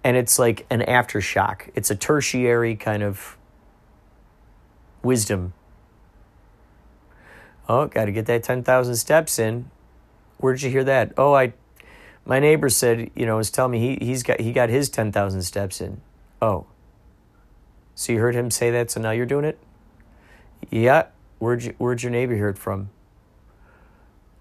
and 0.03 0.17
it's 0.17 0.39
like 0.39 0.65
an 0.69 0.81
aftershock 0.81 1.69
it's 1.75 1.91
a 1.91 1.95
tertiary 1.95 2.75
kind 2.75 3.03
of 3.03 3.37
wisdom 5.03 5.53
oh 7.69 7.85
got 7.87 8.05
to 8.05 8.11
get 8.11 8.25
that 8.25 8.43
10,000 8.43 8.95
steps 8.95 9.37
in 9.37 9.69
where'd 10.37 10.61
you 10.61 10.69
hear 10.69 10.83
that 10.83 11.11
oh 11.17 11.33
i 11.33 11.53
my 12.27 12.41
neighbor 12.41 12.67
said, 12.67 13.09
you 13.15 13.25
know, 13.25 13.37
was 13.37 13.49
telling 13.49 13.71
me 13.71 13.79
he, 13.79 14.05
he's 14.05 14.21
got 14.21 14.41
he 14.41 14.51
got 14.51 14.69
his 14.69 14.89
ten 14.89 15.11
thousand 15.11 15.43
steps 15.43 15.79
in. 15.79 16.01
Oh. 16.41 16.67
So 17.95 18.11
you 18.11 18.19
heard 18.19 18.35
him 18.35 18.51
say 18.51 18.69
that, 18.69 18.91
so 18.91 19.01
now 19.01 19.11
you're 19.11 19.25
doing 19.25 19.45
it? 19.45 19.57
Yeah. 20.69 21.07
Where'd 21.39 21.63
you, 21.63 21.73
where'd 21.77 22.03
your 22.03 22.11
neighbor 22.11 22.35
hear 22.35 22.49
it 22.49 22.57
from? 22.57 22.89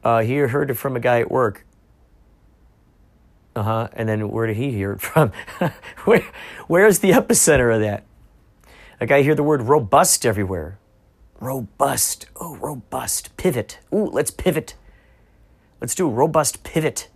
Uh, 0.03 0.23
he 0.23 0.37
heard 0.37 0.71
it 0.71 0.75
from 0.75 0.97
a 0.97 1.01
guy 1.01 1.21
at 1.21 1.31
work. 1.31 1.65
Uh 3.55 3.63
huh. 3.63 3.89
And 3.93 4.09
then 4.09 4.31
where 4.31 4.47
did 4.47 4.57
he 4.57 4.73
hear 4.73 4.93
it 4.93 5.01
from? 5.01 5.33
Where, 6.05 6.25
where's 6.67 6.99
the 6.99 7.11
epicenter 7.13 7.75
of 7.75 7.81
that? 7.81 8.05
Like 9.01 9.11
I 9.11 9.23
hear 9.23 9.35
the 9.35 9.43
word 9.43 9.63
robust 9.63 10.27
everywhere. 10.27 10.79
Robust. 11.41 12.27
Oh, 12.37 12.57
robust. 12.57 13.37
Pivot. 13.37 13.79
Ooh, 13.93 14.07
let's 14.07 14.31
pivot. 14.31 14.75
Let's 15.81 15.95
do 15.95 16.07
a 16.07 16.11
robust 16.11 16.63
pivot. 16.63 17.09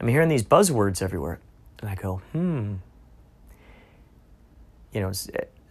I'm 0.00 0.08
hearing 0.08 0.28
these 0.28 0.42
buzzwords 0.42 1.02
everywhere. 1.02 1.40
And 1.80 1.90
I 1.90 1.94
go, 1.94 2.22
hmm. 2.32 2.74
You 4.92 5.00
know, 5.00 5.12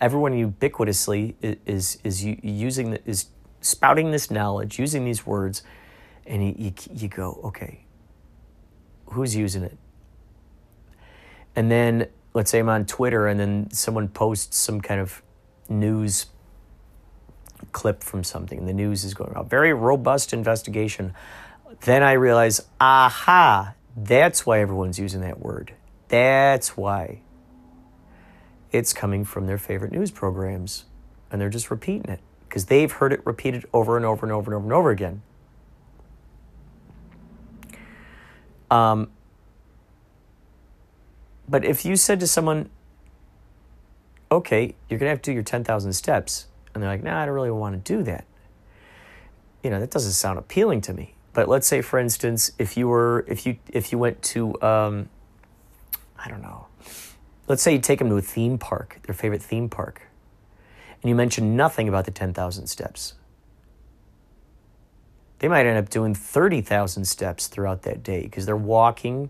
everyone 0.01 0.33
ubiquitously 0.33 1.35
is, 1.41 1.57
is, 1.65 1.97
is 2.03 2.23
using, 2.25 2.91
the, 2.91 3.01
is 3.05 3.27
spouting 3.61 4.11
this 4.11 4.29
knowledge, 4.29 4.77
using 4.77 5.05
these 5.05 5.25
words, 5.25 5.63
and 6.25 6.45
you, 6.45 6.55
you, 6.57 6.73
you 6.93 7.07
go, 7.07 7.39
okay, 7.45 7.85
who's 9.07 9.35
using 9.35 9.63
it? 9.63 9.77
And 11.55 11.71
then 11.71 12.07
let's 12.33 12.51
say 12.51 12.59
I'm 12.59 12.69
on 12.69 12.85
Twitter 12.85 13.27
and 13.27 13.39
then 13.39 13.71
someone 13.71 14.07
posts 14.07 14.57
some 14.57 14.81
kind 14.81 14.99
of 14.99 15.21
news 15.69 16.27
clip 17.71 18.03
from 18.03 18.23
something 18.23 18.65
the 18.65 18.73
news 18.73 19.03
is 19.03 19.13
going 19.13 19.31
a 19.35 19.43
very 19.43 19.73
robust 19.73 20.33
investigation 20.33 21.13
then 21.85 22.03
i 22.03 22.11
realize 22.11 22.61
aha 22.79 23.73
that's 23.95 24.45
why 24.45 24.59
everyone's 24.59 24.99
using 24.99 25.21
that 25.21 25.39
word 25.39 25.73
that's 26.07 26.75
why 26.75 27.19
it's 28.71 28.93
coming 28.93 29.23
from 29.23 29.45
their 29.45 29.57
favorite 29.57 29.91
news 29.91 30.11
programs 30.11 30.85
and 31.31 31.39
they're 31.39 31.49
just 31.49 31.69
repeating 31.69 32.09
it 32.11 32.19
because 32.47 32.65
they've 32.65 32.91
heard 32.93 33.13
it 33.13 33.25
repeated 33.25 33.65
over 33.73 33.97
and 33.97 34.05
over 34.05 34.25
and 34.25 34.33
over 34.33 34.51
and 34.51 34.55
over 34.55 34.65
and 34.65 34.73
over 34.73 34.89
again 34.91 35.21
um, 38.73 39.11
but 41.47 41.63
if 41.63 41.85
you 41.85 41.95
said 41.95 42.19
to 42.21 42.27
someone, 42.27 42.71
okay, 44.31 44.73
you're 44.89 44.97
going 44.97 45.07
to 45.07 45.11
have 45.11 45.21
to 45.21 45.29
do 45.29 45.33
your 45.33 45.43
10,000 45.43 45.93
steps, 45.93 46.47
and 46.73 46.81
they're 46.81 46.89
like, 46.89 47.03
nah, 47.03 47.21
I 47.21 47.25
don't 47.25 47.35
really 47.35 47.51
want 47.51 47.85
to 47.85 47.93
do 47.93 48.01
that. 48.03 48.25
You 49.61 49.69
know, 49.69 49.79
that 49.79 49.91
doesn't 49.91 50.13
sound 50.13 50.39
appealing 50.39 50.81
to 50.81 50.93
me. 50.93 51.13
But 51.33 51.49
let's 51.49 51.67
say, 51.67 51.81
for 51.81 51.99
instance, 51.99 52.51
if 52.59 52.77
you 52.77 52.87
were, 52.87 53.25
if 53.27 53.45
you, 53.45 53.57
if 53.69 53.91
you 53.91 53.97
went 53.97 54.21
to, 54.23 54.61
um, 54.61 55.09
I 56.17 56.29
don't 56.29 56.41
know, 56.41 56.67
let's 57.47 57.63
say 57.63 57.73
you 57.73 57.79
take 57.79 57.99
them 57.99 58.09
to 58.09 58.17
a 58.17 58.21
theme 58.21 58.57
park, 58.57 58.99
their 59.05 59.15
favorite 59.15 59.41
theme 59.41 59.67
park, 59.67 60.03
and 61.01 61.09
you 61.09 61.15
mention 61.15 61.55
nothing 61.55 61.89
about 61.89 62.05
the 62.05 62.11
10,000 62.11 62.67
steps. 62.67 63.15
They 65.39 65.47
might 65.49 65.65
end 65.65 65.77
up 65.77 65.89
doing 65.89 66.15
30,000 66.15 67.03
steps 67.05 67.47
throughout 67.47 67.81
that 67.81 68.03
day 68.03 68.21
because 68.21 68.45
they're 68.45 68.55
walking 68.55 69.29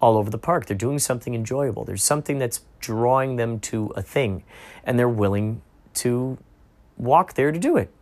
all 0.00 0.16
over 0.16 0.30
the 0.30 0.38
park. 0.38 0.66
They're 0.66 0.76
doing 0.76 0.98
something 0.98 1.34
enjoyable. 1.34 1.84
There's 1.84 2.02
something 2.02 2.38
that's 2.38 2.60
drawing 2.78 3.36
them 3.36 3.60
to 3.60 3.92
a 3.96 4.02
thing, 4.02 4.44
and 4.82 4.98
they're 4.98 5.08
willing 5.08 5.60
to 5.94 6.38
walk 6.96 7.34
there 7.34 7.52
to 7.52 7.58
do 7.58 7.76
it. 7.76 7.92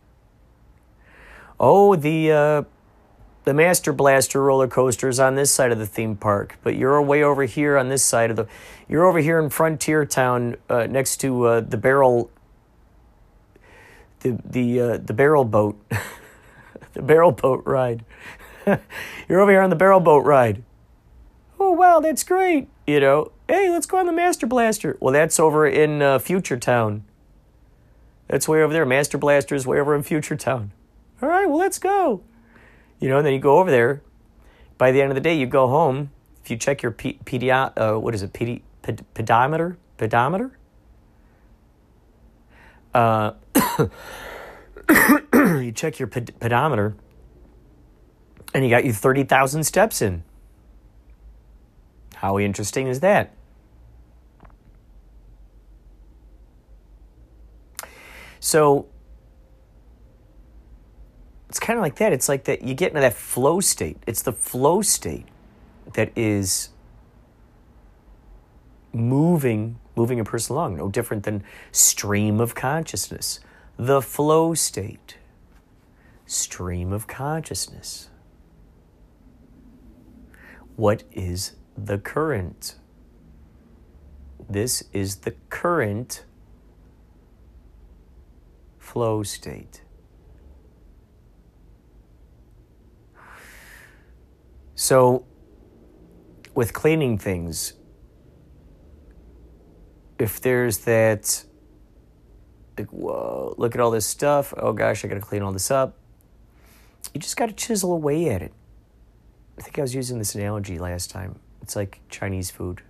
Oh, 1.59 1.97
the 1.97 2.31
uh, 2.31 2.63
the 3.49 3.53
Master 3.55 3.91
Blaster 3.91 4.41
roller 4.41 4.67
coaster 4.67 5.09
is 5.09 5.19
on 5.19 5.35
this 5.35 5.51
side 5.51 5.71
of 5.71 5.79
the 5.79 5.87
theme 5.87 6.15
park, 6.15 6.57
but 6.63 6.75
you're 6.75 7.01
way 7.01 7.23
over 7.23 7.45
here 7.45 7.77
on 7.77 7.89
this 7.89 8.03
side 8.03 8.29
of 8.29 8.35
the. 8.35 8.47
You're 8.87 9.05
over 9.05 9.19
here 9.19 9.39
in 9.39 9.49
Frontier 9.49 10.05
Town, 10.05 10.55
uh, 10.69 10.85
next 10.85 11.17
to 11.17 11.43
uh, 11.45 11.61
the 11.61 11.77
barrel. 11.77 12.29
The 14.19 14.39
the 14.45 14.79
uh, 14.79 14.97
the 14.97 15.13
barrel 15.13 15.45
boat, 15.45 15.79
the 16.93 17.01
barrel 17.01 17.31
boat 17.31 17.63
ride. 17.65 18.05
you're 19.27 19.39
over 19.39 19.51
here 19.51 19.61
on 19.61 19.69
the 19.69 19.75
barrel 19.75 19.99
boat 19.99 20.25
ride 20.25 20.63
oh, 21.59 21.71
wow, 21.71 21.99
that's 21.99 22.23
great. 22.23 22.67
You 22.87 22.99
know, 22.99 23.31
hey, 23.47 23.69
let's 23.69 23.85
go 23.85 23.97
on 23.97 24.05
the 24.05 24.11
Master 24.11 24.47
Blaster. 24.47 24.97
Well, 24.99 25.13
that's 25.13 25.39
over 25.39 25.67
in 25.67 26.01
uh, 26.01 26.19
Future 26.19 26.57
Town. 26.57 27.03
That's 28.27 28.47
way 28.47 28.61
over 28.61 28.73
there. 28.73 28.85
Master 28.85 29.17
Blaster 29.17 29.55
is 29.55 29.67
way 29.67 29.79
over 29.79 29.95
in 29.95 30.03
Future 30.03 30.35
Town. 30.35 30.71
All 31.21 31.29
right, 31.29 31.47
well, 31.47 31.57
let's 31.57 31.79
go. 31.79 32.21
You 32.99 33.09
know, 33.09 33.17
and 33.17 33.25
then 33.25 33.33
you 33.33 33.39
go 33.39 33.59
over 33.59 33.71
there. 33.71 34.01
By 34.77 34.91
the 34.91 35.01
end 35.01 35.11
of 35.11 35.15
the 35.15 35.21
day, 35.21 35.37
you 35.37 35.45
go 35.45 35.67
home. 35.67 36.11
If 36.43 36.49
you 36.51 36.57
check 36.57 36.81
your 36.81 36.91
P- 36.91 37.19
pedio- 37.25 37.73
uh, 37.77 37.99
what 37.99 38.13
is 38.13 38.23
it, 38.23 38.33
pedi- 38.33 38.61
ped- 38.81 39.13
pedometer? 39.13 39.77
Pedometer? 39.97 40.57
Uh, 42.93 43.33
you 45.33 45.71
check 45.71 45.99
your 45.99 46.07
ped- 46.07 46.39
pedometer, 46.39 46.95
and 48.53 48.63
you 48.63 48.69
got 48.69 48.83
you 48.83 48.93
30,000 48.93 49.63
steps 49.63 50.01
in. 50.01 50.23
How 52.15 52.39
interesting 52.39 52.87
is 52.87 52.99
that? 53.01 53.33
So 58.39 58.87
it's 61.49 61.59
kind 61.59 61.77
of 61.77 61.81
like 61.81 61.95
that. 61.95 62.13
It's 62.13 62.29
like 62.29 62.43
that 62.45 62.61
you 62.61 62.75
get 62.75 62.89
into 62.89 63.01
that 63.01 63.13
flow 63.15 63.59
state. 63.59 63.97
It's 64.05 64.21
the 64.21 64.31
flow 64.31 64.81
state 64.81 65.25
that 65.93 66.11
is 66.15 66.69
moving 68.93 69.79
moving 69.95 70.19
a 70.19 70.23
person 70.23 70.55
along, 70.55 70.77
no 70.77 70.87
different 70.87 71.23
than 71.23 71.43
stream 71.73 72.39
of 72.39 72.55
consciousness. 72.55 73.41
The 73.77 74.01
flow 74.01 74.53
state. 74.53 75.17
Stream 76.25 76.93
of 76.93 77.05
consciousness. 77.05 78.09
What 80.75 81.03
is 81.11 81.55
the 81.75 81.97
current. 81.97 82.75
This 84.49 84.83
is 84.93 85.17
the 85.17 85.33
current 85.49 86.23
flow 88.77 89.23
state. 89.23 89.81
So, 94.81 95.25
with 96.55 96.71
cleaning 96.71 97.17
things, 97.17 97.73
if 100.17 100.39
there's 100.39 100.77
that, 100.85 101.43
like, 102.77 102.87
whoa, 102.87 103.55
look 103.57 103.75
at 103.75 103.81
all 103.81 103.91
this 103.91 104.05
stuff. 104.05 104.53
Oh 104.55 104.71
gosh, 104.71 105.03
I 105.03 105.09
gotta 105.09 105.19
clean 105.19 105.41
all 105.41 105.51
this 105.51 105.69
up. 105.69 105.97
You 107.13 107.19
just 107.19 107.35
gotta 107.35 107.51
chisel 107.51 107.91
away 107.91 108.29
at 108.29 108.41
it. 108.41 108.53
I 109.57 109.63
think 109.63 109.77
I 109.77 109.81
was 109.81 109.93
using 109.93 110.17
this 110.17 110.33
analogy 110.33 110.79
last 110.79 111.11
time. 111.11 111.39
It's 111.61 111.75
like 111.75 111.99
Chinese 112.07 112.49
food. 112.49 112.81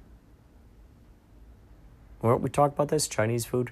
Weren't 2.21 2.41
we 2.41 2.51
talk 2.51 2.71
about 2.71 2.89
this? 2.89 3.07
Chinese 3.07 3.45
food? 3.45 3.71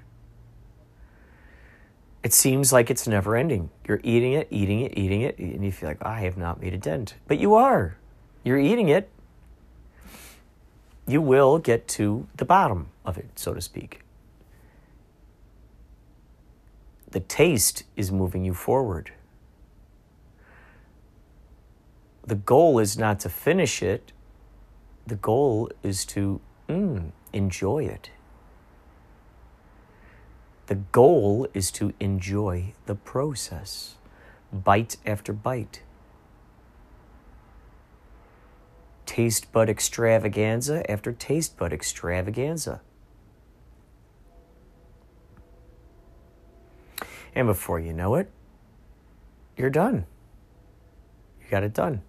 It 2.23 2.33
seems 2.33 2.73
like 2.73 2.89
it's 2.89 3.07
never 3.07 3.35
ending. 3.35 3.69
You're 3.87 4.01
eating 4.01 4.33
it, 4.33 4.47
eating 4.49 4.81
it, 4.81 4.97
eating 4.97 5.21
it, 5.21 5.37
and 5.37 5.63
you 5.63 5.71
feel 5.71 5.89
like, 5.89 6.03
I 6.03 6.21
have 6.21 6.35
not 6.35 6.59
made 6.59 6.73
a 6.73 6.79
dent. 6.79 7.13
But 7.27 7.37
you 7.37 7.53
are. 7.53 7.97
You're 8.47 8.59
eating 8.59 8.87
it. 8.87 9.09
You 11.05 11.21
will 11.21 11.59
get 11.59 11.85
to 11.99 12.29
the 12.37 12.45
bottom 12.45 12.87
of 13.03 13.17
it, 13.17 13.27
so 13.35 13.53
to 13.53 13.59
speak. 13.59 14.03
The 17.11 17.19
taste 17.19 17.83
is 17.97 18.09
moving 18.09 18.45
you 18.45 18.53
forward. 18.53 19.11
The 22.25 22.35
goal 22.35 22.79
is 22.79 22.97
not 22.97 23.19
to 23.21 23.29
finish 23.29 23.83
it, 23.83 24.13
the 25.05 25.15
goal 25.15 25.69
is 25.83 26.05
to 26.05 26.39
mm, 26.69 27.11
enjoy 27.33 27.83
it. 27.83 28.11
The 30.67 30.75
goal 30.75 31.49
is 31.53 31.69
to 31.71 31.93
enjoy 31.99 32.75
the 32.85 32.95
process, 32.95 33.95
bite 34.53 34.95
after 35.05 35.33
bite. 35.33 35.81
Taste 39.07 39.51
bud 39.51 39.69
extravaganza 39.69 40.89
after 40.91 41.11
taste 41.11 41.57
bud 41.57 41.73
extravaganza. 41.73 42.81
And 47.33 47.47
before 47.47 47.79
you 47.79 47.93
know 47.93 48.15
it, 48.15 48.29
you're 49.55 49.71
done. 49.71 50.05
You 51.41 51.47
got 51.49 51.63
it 51.63 51.73
done. 51.73 52.01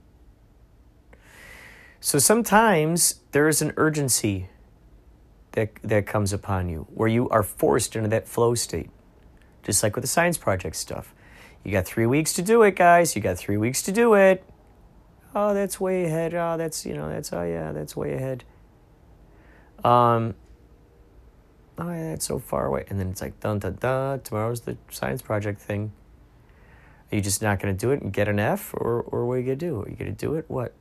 So 2.01 2.19
sometimes 2.19 3.21
there 3.33 3.49
is 3.49 3.63
an 3.63 3.73
urgency 3.77 4.49
that, 5.53 5.71
that 5.83 6.07
comes 6.07 6.33
upon 6.33 6.69
you 6.69 6.87
where 6.93 7.09
you 7.09 7.29
are 7.31 7.43
forced 7.43 7.97
into 7.97 8.09
that 8.09 8.27
flow 8.27 8.55
state. 8.55 8.91
Just 9.63 9.83
like 9.83 9.95
with 9.95 10.03
the 10.03 10.09
science 10.09 10.37
project 10.37 10.77
stuff. 10.77 11.15
You 11.63 11.73
got 11.73 11.87
three 11.87 12.07
weeks 12.07 12.33
to 12.35 12.43
do 12.43 12.63
it, 12.63 12.75
guys. 12.75 13.15
You 13.15 13.23
got 13.23 13.39
three 13.39 13.57
weeks 13.57 13.83
to 13.83 13.93
do 13.93 14.15
it. 14.15 14.45
Oh, 15.35 15.55
that's 15.55 15.79
way 15.79 16.05
ahead. 16.05 16.35
Oh, 16.35 16.57
that's, 16.57 16.87
you 16.87 16.95
know, 16.95 17.09
that's, 17.09 17.33
oh, 17.33 17.43
yeah, 17.43 17.73
that's 17.73 17.95
way 17.95 18.15
ahead. 18.15 18.45
Um, 19.85 20.35
oh, 21.79 21.91
yeah, 21.91 22.11
that's 22.11 22.27
so 22.27 22.39
far 22.39 22.67
away. 22.67 22.85
And 22.89 22.99
then 22.99 23.11
it's 23.11 23.21
like, 23.21 23.39
dun, 23.41 23.59
dun, 23.59 23.77
dun, 23.79 24.21
tomorrow's 24.21 24.63
the 24.63 24.77
science 24.91 25.23
project 25.23 25.61
thing. 25.61 25.93
Are 27.11 27.17
you 27.17 27.23
just 27.23 27.43
not 27.43 27.61
going 27.61 27.75
to 27.75 27.79
do 27.79 27.91
it 27.93 28.03
and 28.03 28.13
get 28.13 28.29
an 28.29 28.39
F? 28.39 28.75
Or, 28.75 29.03
or 29.03 29.27
what 29.27 29.35
are 29.35 29.39
you 29.39 29.47
going 29.47 29.59
to 29.59 29.67
do? 29.67 29.83
Are 29.83 29.89
you 29.89 29.97
going 29.97 30.15
to 30.15 30.27
do 30.27 30.35
it? 30.35 30.45
What? 30.49 30.75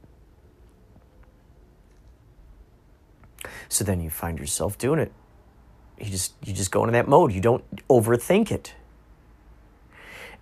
So 3.69 3.83
then 3.83 4.01
you 4.01 4.09
find 4.09 4.39
yourself 4.39 4.77
doing 4.77 4.99
it. 4.99 5.11
You 5.99 6.09
just 6.09 6.33
you 6.45 6.53
just 6.53 6.71
go 6.71 6.83
into 6.83 6.91
that 6.93 7.07
mode. 7.07 7.31
You 7.31 7.41
don't 7.41 7.63
overthink 7.87 8.51
it. 8.51 8.75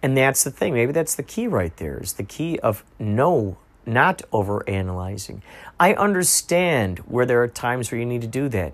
And 0.02 0.16
that's 0.18 0.44
the 0.44 0.52
thing. 0.52 0.74
Maybe 0.74 0.92
that's 0.92 1.16
the 1.16 1.24
key 1.24 1.48
right 1.48 1.76
there. 1.78 1.98
Is 1.98 2.14
the 2.14 2.24
key 2.24 2.60
of 2.60 2.84
no, 3.00 3.58
not 3.86 4.22
over 4.32 4.68
analyzing. 4.70 5.44
I 5.80 5.94
understand 5.94 7.00
where 7.00 7.26
there 7.26 7.42
are 7.42 7.48
times 7.48 7.92
where 7.92 8.00
you 8.00 8.06
need 8.06 8.22
to 8.22 8.28
do 8.28 8.50
that. 8.50 8.74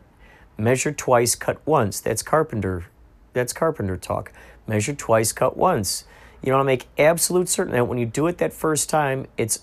Measure 0.57 0.91
twice, 0.91 1.35
cut 1.35 1.59
once. 1.65 1.99
That's 1.99 2.21
carpenter. 2.23 2.85
That's 3.33 3.53
carpenter 3.53 3.97
talk. 3.97 4.31
Measure 4.67 4.93
twice, 4.93 5.31
cut 5.31 5.57
once. 5.57 6.05
You 6.43 6.53
want 6.53 6.61
to 6.61 6.65
make 6.65 6.87
absolute 6.97 7.49
certain 7.49 7.73
that 7.73 7.87
when 7.87 7.97
you 7.97 8.05
do 8.05 8.27
it 8.27 8.37
that 8.39 8.53
first 8.53 8.89
time, 8.89 9.27
it's 9.37 9.59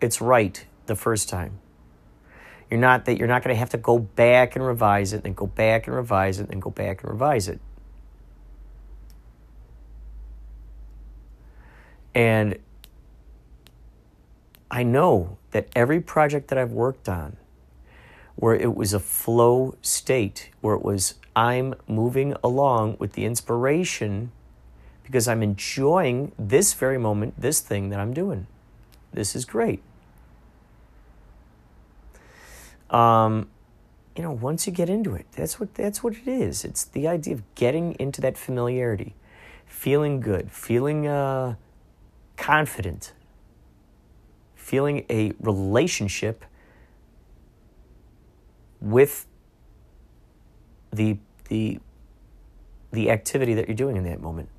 it's 0.00 0.20
right 0.20 0.64
the 0.86 0.96
first 0.96 1.28
time. 1.28 1.58
You're 2.70 2.80
not 2.80 3.04
that 3.06 3.18
you're 3.18 3.28
not 3.28 3.42
going 3.42 3.54
to 3.54 3.58
have 3.58 3.70
to 3.70 3.78
go 3.78 3.98
back 3.98 4.56
and 4.56 4.64
revise 4.64 5.12
it, 5.12 5.24
and 5.24 5.34
go 5.34 5.46
back 5.46 5.86
and 5.86 5.96
revise 5.96 6.38
it, 6.40 6.50
and 6.50 6.60
go 6.60 6.70
back 6.70 7.02
and 7.02 7.10
revise 7.10 7.48
it. 7.48 7.60
And 12.14 12.58
I 14.70 14.82
know 14.82 15.38
that 15.50 15.68
every 15.74 16.00
project 16.00 16.48
that 16.48 16.58
I've 16.58 16.72
worked 16.72 17.08
on, 17.08 17.36
where 18.36 18.54
it 18.54 18.74
was 18.74 18.92
a 18.92 19.00
flow 19.00 19.74
state, 19.82 20.50
where 20.60 20.74
it 20.74 20.82
was 20.82 21.14
I'm 21.34 21.74
moving 21.86 22.34
along 22.42 22.96
with 22.98 23.12
the 23.12 23.24
inspiration 23.24 24.32
because 25.04 25.26
I'm 25.26 25.42
enjoying 25.42 26.32
this 26.38 26.74
very 26.74 26.98
moment, 26.98 27.40
this 27.40 27.60
thing 27.60 27.88
that 27.90 27.98
I'm 27.98 28.12
doing. 28.12 28.46
This 29.12 29.34
is 29.34 29.44
great. 29.44 29.82
Um, 32.90 33.48
you 34.16 34.22
know, 34.22 34.32
once 34.32 34.66
you 34.66 34.72
get 34.72 34.90
into 34.90 35.14
it, 35.14 35.26
that's 35.32 35.60
what 35.60 35.74
that's 35.74 36.02
what 36.02 36.14
it 36.14 36.26
is. 36.26 36.64
It's 36.64 36.84
the 36.84 37.06
idea 37.06 37.34
of 37.34 37.54
getting 37.54 37.94
into 37.94 38.20
that 38.20 38.36
familiarity, 38.36 39.14
feeling 39.64 40.20
good, 40.20 40.50
feeling 40.50 41.06
uh, 41.06 41.54
confident, 42.36 43.12
feeling 44.68 45.06
a 45.08 45.32
relationship 45.40 46.44
with 48.82 49.26
the 50.92 51.16
the 51.48 51.80
the 52.90 53.10
activity 53.10 53.54
that 53.54 53.66
you're 53.66 53.74
doing 53.74 53.96
in 53.96 54.04
that 54.04 54.20
moment. 54.20 54.50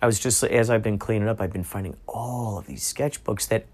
I 0.00 0.06
was 0.06 0.20
just 0.20 0.44
as 0.44 0.70
I've 0.70 0.82
been 0.82 0.98
cleaning 0.98 1.28
up, 1.28 1.40
I've 1.40 1.52
been 1.52 1.64
finding 1.64 1.96
all 2.06 2.58
of 2.58 2.66
these 2.66 2.82
sketchbooks 2.82 3.48
that 3.48 3.66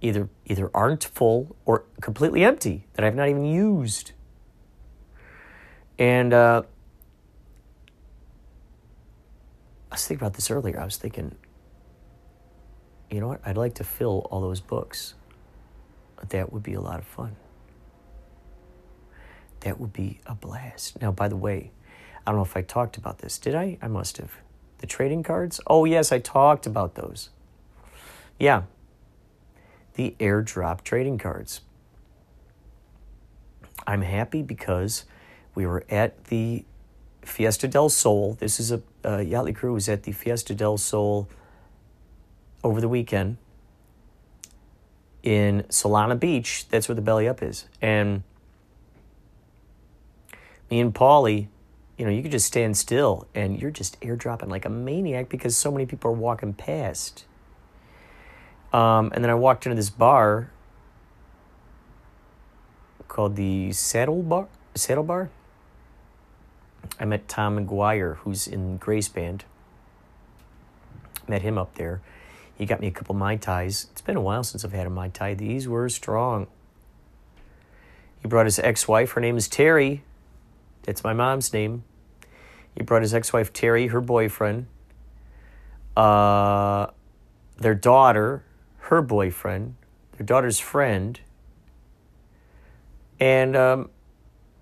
either 0.00 0.30
either 0.46 0.70
aren't 0.72 1.04
full 1.04 1.54
or 1.66 1.84
completely 2.00 2.44
empty 2.44 2.86
that 2.94 3.04
I've 3.04 3.14
not 3.14 3.28
even 3.28 3.44
used. 3.44 4.12
And 5.98 6.32
uh, 6.32 6.62
I 9.90 9.94
was 9.94 10.06
thinking 10.06 10.24
about 10.24 10.34
this 10.34 10.50
earlier. 10.50 10.80
I 10.80 10.84
was 10.84 10.96
thinking, 10.96 11.34
you 13.10 13.20
know 13.20 13.28
what? 13.28 13.40
I'd 13.44 13.56
like 13.56 13.74
to 13.74 13.84
fill 13.84 14.26
all 14.30 14.40
those 14.40 14.60
books. 14.60 15.14
That 16.28 16.52
would 16.52 16.62
be 16.62 16.74
a 16.74 16.80
lot 16.80 16.98
of 16.98 17.06
fun. 17.06 17.36
That 19.60 19.80
would 19.80 19.92
be 19.92 20.20
a 20.26 20.34
blast. 20.34 21.00
Now, 21.00 21.12
by 21.12 21.28
the 21.28 21.36
way, 21.36 21.70
I 22.26 22.30
don't 22.30 22.38
know 22.38 22.44
if 22.44 22.56
I 22.56 22.62
talked 22.62 22.96
about 22.96 23.18
this. 23.18 23.38
Did 23.38 23.54
I? 23.54 23.78
I 23.80 23.88
must 23.88 24.18
have. 24.18 24.32
The 24.78 24.86
trading 24.86 25.22
cards? 25.22 25.60
Oh, 25.66 25.84
yes, 25.84 26.12
I 26.12 26.18
talked 26.18 26.66
about 26.66 26.94
those. 26.94 27.30
Yeah. 28.38 28.62
The 29.94 30.14
airdrop 30.20 30.82
trading 30.82 31.18
cards. 31.18 31.62
I'm 33.86 34.02
happy 34.02 34.42
because 34.42 35.04
we 35.54 35.64
were 35.64 35.84
at 35.88 36.24
the 36.24 36.64
Fiesta 37.26 37.68
del 37.68 37.88
Sol. 37.88 38.34
This 38.34 38.58
is 38.58 38.72
a 38.72 38.76
uh, 39.04 39.18
Yachtley 39.18 39.54
crew 39.54 39.74
was 39.74 39.88
at 39.88 40.04
the 40.04 40.12
Fiesta 40.12 40.54
del 40.54 40.78
Sol 40.78 41.28
over 42.64 42.80
the 42.80 42.88
weekend 42.88 43.36
in 45.22 45.64
Solana 45.68 46.18
Beach. 46.18 46.66
That's 46.68 46.88
where 46.88 46.94
the 46.94 47.02
belly 47.02 47.28
up 47.28 47.42
is. 47.42 47.66
And 47.82 48.22
me 50.70 50.80
and 50.80 50.94
Paulie 50.94 51.48
you 51.96 52.04
know, 52.04 52.10
you 52.10 52.22
could 52.22 52.32
just 52.32 52.46
stand 52.46 52.76
still 52.76 53.26
and 53.34 53.60
you're 53.60 53.70
just 53.70 53.98
airdropping 54.00 54.48
like 54.48 54.64
a 54.64 54.70
maniac 54.70 55.28
because 55.28 55.56
so 55.56 55.70
many 55.70 55.86
people 55.86 56.10
are 56.10 56.14
walking 56.14 56.52
past. 56.52 57.24
Um, 58.72 59.10
and 59.14 59.24
then 59.24 59.30
I 59.30 59.34
walked 59.34 59.64
into 59.64 59.76
this 59.76 59.90
bar 59.90 60.50
called 63.08 63.36
the 63.36 63.72
Saddle 63.72 64.22
Bar. 64.22 64.48
Saddle 64.74 65.04
Bar. 65.04 65.30
I 66.98 67.04
met 67.04 67.28
Tom 67.28 67.58
McGuire, 67.58 68.16
who's 68.18 68.46
in 68.46 68.78
Grace 68.78 69.08
Band. 69.08 69.44
Met 71.28 71.42
him 71.42 71.58
up 71.58 71.74
there. 71.74 72.00
He 72.56 72.64
got 72.64 72.80
me 72.80 72.86
a 72.86 72.90
couple 72.90 73.14
of 73.14 73.18
Mai 73.18 73.36
Tais. 73.36 73.86
It's 73.90 74.00
been 74.00 74.16
a 74.16 74.20
while 74.20 74.42
since 74.42 74.64
I've 74.64 74.72
had 74.72 74.86
a 74.86 74.90
Mai 74.90 75.08
Tai. 75.08 75.34
These 75.34 75.68
were 75.68 75.88
strong. 75.88 76.46
He 78.22 78.28
brought 78.28 78.46
his 78.46 78.58
ex 78.58 78.88
wife. 78.88 79.12
Her 79.12 79.20
name 79.20 79.36
is 79.36 79.46
Terry. 79.46 80.02
That's 80.84 81.04
my 81.04 81.12
mom's 81.12 81.52
name. 81.52 81.84
He 82.74 82.82
brought 82.82 83.02
his 83.02 83.12
ex 83.12 83.32
wife 83.32 83.52
Terry, 83.52 83.88
her 83.88 84.00
boyfriend, 84.00 84.66
uh, 85.96 86.86
their 87.58 87.74
daughter, 87.74 88.44
her 88.78 89.02
boyfriend, 89.02 89.74
their 90.16 90.24
daughter's 90.24 90.58
friend, 90.58 91.20
and 93.18 93.56
um, 93.56 93.90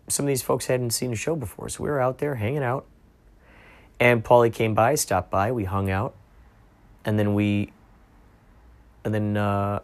some 0.08 0.24
of 0.24 0.28
these 0.28 0.42
folks 0.42 0.66
hadn't 0.66 0.90
seen 0.90 1.12
a 1.12 1.16
show 1.16 1.36
before. 1.36 1.68
So 1.68 1.82
we 1.82 1.90
were 1.90 2.00
out 2.00 2.18
there 2.18 2.36
hanging 2.36 2.62
out. 2.62 2.86
And 4.00 4.24
Paulie 4.24 4.52
came 4.52 4.74
by, 4.74 4.96
stopped 4.96 5.30
by, 5.30 5.52
we 5.52 5.64
hung 5.64 5.90
out. 5.90 6.14
And 7.04 7.18
then 7.18 7.34
we, 7.34 7.72
and 9.04 9.14
then 9.14 9.36
uh, 9.36 9.80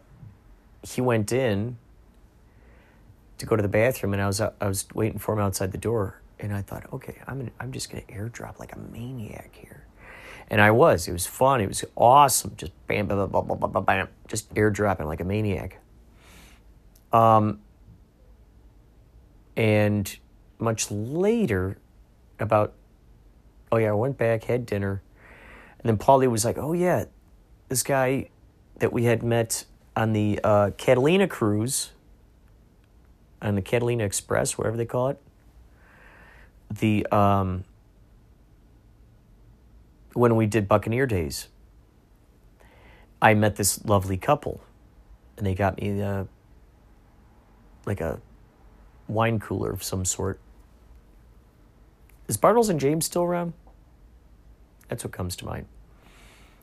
he 0.82 1.00
went 1.00 1.32
in 1.32 1.76
to 3.38 3.46
go 3.46 3.56
to 3.56 3.62
the 3.62 3.68
bathroom, 3.68 4.12
and 4.12 4.22
I 4.22 4.26
was 4.26 4.40
I 4.40 4.52
was 4.60 4.86
waiting 4.94 5.18
for 5.18 5.34
him 5.34 5.40
outside 5.40 5.72
the 5.72 5.78
door 5.78 6.20
and 6.42 6.54
I 6.54 6.62
thought, 6.62 6.84
okay, 6.92 7.16
I'm 7.26 7.38
gonna, 7.38 7.50
I'm 7.60 7.72
just 7.72 7.90
gonna 7.90 8.04
airdrop 8.04 8.58
like 8.58 8.74
a 8.74 8.78
maniac 8.78 9.50
here, 9.54 9.84
and 10.48 10.60
I 10.60 10.70
was. 10.70 11.06
It 11.06 11.12
was 11.12 11.26
fun. 11.26 11.60
It 11.60 11.68
was 11.68 11.84
awesome. 11.96 12.54
Just 12.56 12.72
bam, 12.86 13.06
bam, 13.06 13.18
bam, 13.30 13.46
bam, 13.46 13.58
bam, 13.58 13.72
bam, 13.72 13.84
bam 13.84 14.08
just 14.26 14.52
airdropping 14.54 15.06
like 15.06 15.20
a 15.20 15.24
maniac. 15.24 15.78
Um, 17.12 17.60
and 19.60 20.16
much 20.58 20.90
later, 20.90 21.76
about, 22.38 22.72
oh 23.70 23.76
yeah, 23.76 23.90
I 23.90 23.92
went 23.92 24.16
back, 24.16 24.44
had 24.44 24.64
dinner, 24.64 25.02
and 25.78 25.86
then 25.86 25.98
Paulie 25.98 26.30
was 26.30 26.46
like, 26.46 26.56
oh 26.56 26.72
yeah, 26.72 27.04
this 27.68 27.82
guy 27.82 28.30
that 28.78 28.90
we 28.90 29.04
had 29.04 29.22
met 29.22 29.66
on 29.94 30.14
the 30.14 30.40
uh, 30.42 30.70
Catalina 30.78 31.28
cruise, 31.28 31.90
on 33.42 33.54
the 33.54 33.60
Catalina 33.60 34.02
Express, 34.04 34.56
whatever 34.56 34.78
they 34.78 34.86
call 34.86 35.08
it. 35.08 35.20
The 36.70 37.06
um, 37.12 37.64
when 40.14 40.36
we 40.36 40.46
did 40.46 40.68
Buccaneer 40.68 41.04
Days, 41.04 41.48
I 43.20 43.34
met 43.34 43.56
this 43.56 43.84
lovely 43.84 44.16
couple, 44.16 44.62
and 45.36 45.46
they 45.46 45.54
got 45.54 45.78
me 45.78 46.00
uh, 46.00 46.24
like 47.84 48.00
a 48.00 48.22
wine 49.10 49.38
cooler 49.38 49.70
of 49.70 49.82
some 49.82 50.04
sort. 50.04 50.40
Is 52.28 52.36
Bartles 52.36 52.70
and 52.70 52.80
Jaymes 52.80 53.04
still 53.04 53.22
around? 53.22 53.52
That's 54.88 55.04
what 55.04 55.12
comes 55.12 55.36
to 55.36 55.44
mind. 55.44 55.66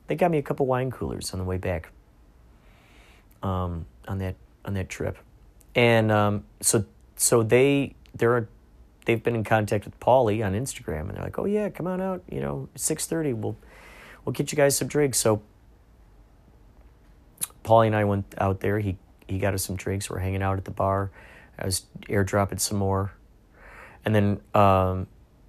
They 0.08 0.16
got 0.16 0.32
me 0.32 0.38
a 0.38 0.42
couple 0.42 0.66
wine 0.66 0.92
coolers 0.92 1.34
on 1.34 1.40
the 1.40 1.46
way 1.46 1.58
back. 1.58 1.92
Um, 3.44 3.86
on 4.08 4.18
that 4.18 4.36
on 4.66 4.74
that 4.74 4.90
trip, 4.90 5.18
and 5.76 6.12
um, 6.12 6.44
so 6.60 6.86
so 7.18 7.44
they 7.44 7.94
they're 8.16 8.48
they've 9.06 9.22
been 9.22 9.36
in 9.36 9.44
contact 9.44 9.86
with 9.86 10.00
Paulie 10.00 10.46
on 10.46 10.54
Instagram, 10.54 11.02
and 11.02 11.12
they're 11.12 11.24
like, 11.24 11.38
"Oh 11.38 11.46
yeah, 11.46 11.70
come 11.70 11.88
on 11.88 12.02
out. 12.02 12.24
You 12.30 12.42
know, 12.42 12.68
six 12.76 13.06
thirty. 13.06 13.34
We'll 13.34 13.56
we'll 14.26 14.34
get 14.34 14.52
you 14.52 14.56
guys 14.56 14.76
some 14.76 14.88
drinks." 14.88 15.20
So 15.20 15.42
Paulie 17.64 17.88
and 17.88 17.96
I 17.96 18.06
went 18.06 18.34
out 18.38 18.60
there. 18.60 18.80
He 18.80 18.98
he 19.28 19.40
got 19.40 19.54
us 19.54 19.64
some 19.64 19.76
drinks. 19.76 20.10
We're 20.10 20.20
hanging 20.20 20.42
out 20.42 20.58
at 20.58 20.66
the 20.66 20.72
bar. 20.72 21.12
I 21.60 21.66
was 21.66 21.86
airdropping 22.04 22.60
some 22.60 22.78
more, 22.78 23.14
and 24.06 24.14
then 24.14 24.40
um, 24.54 25.08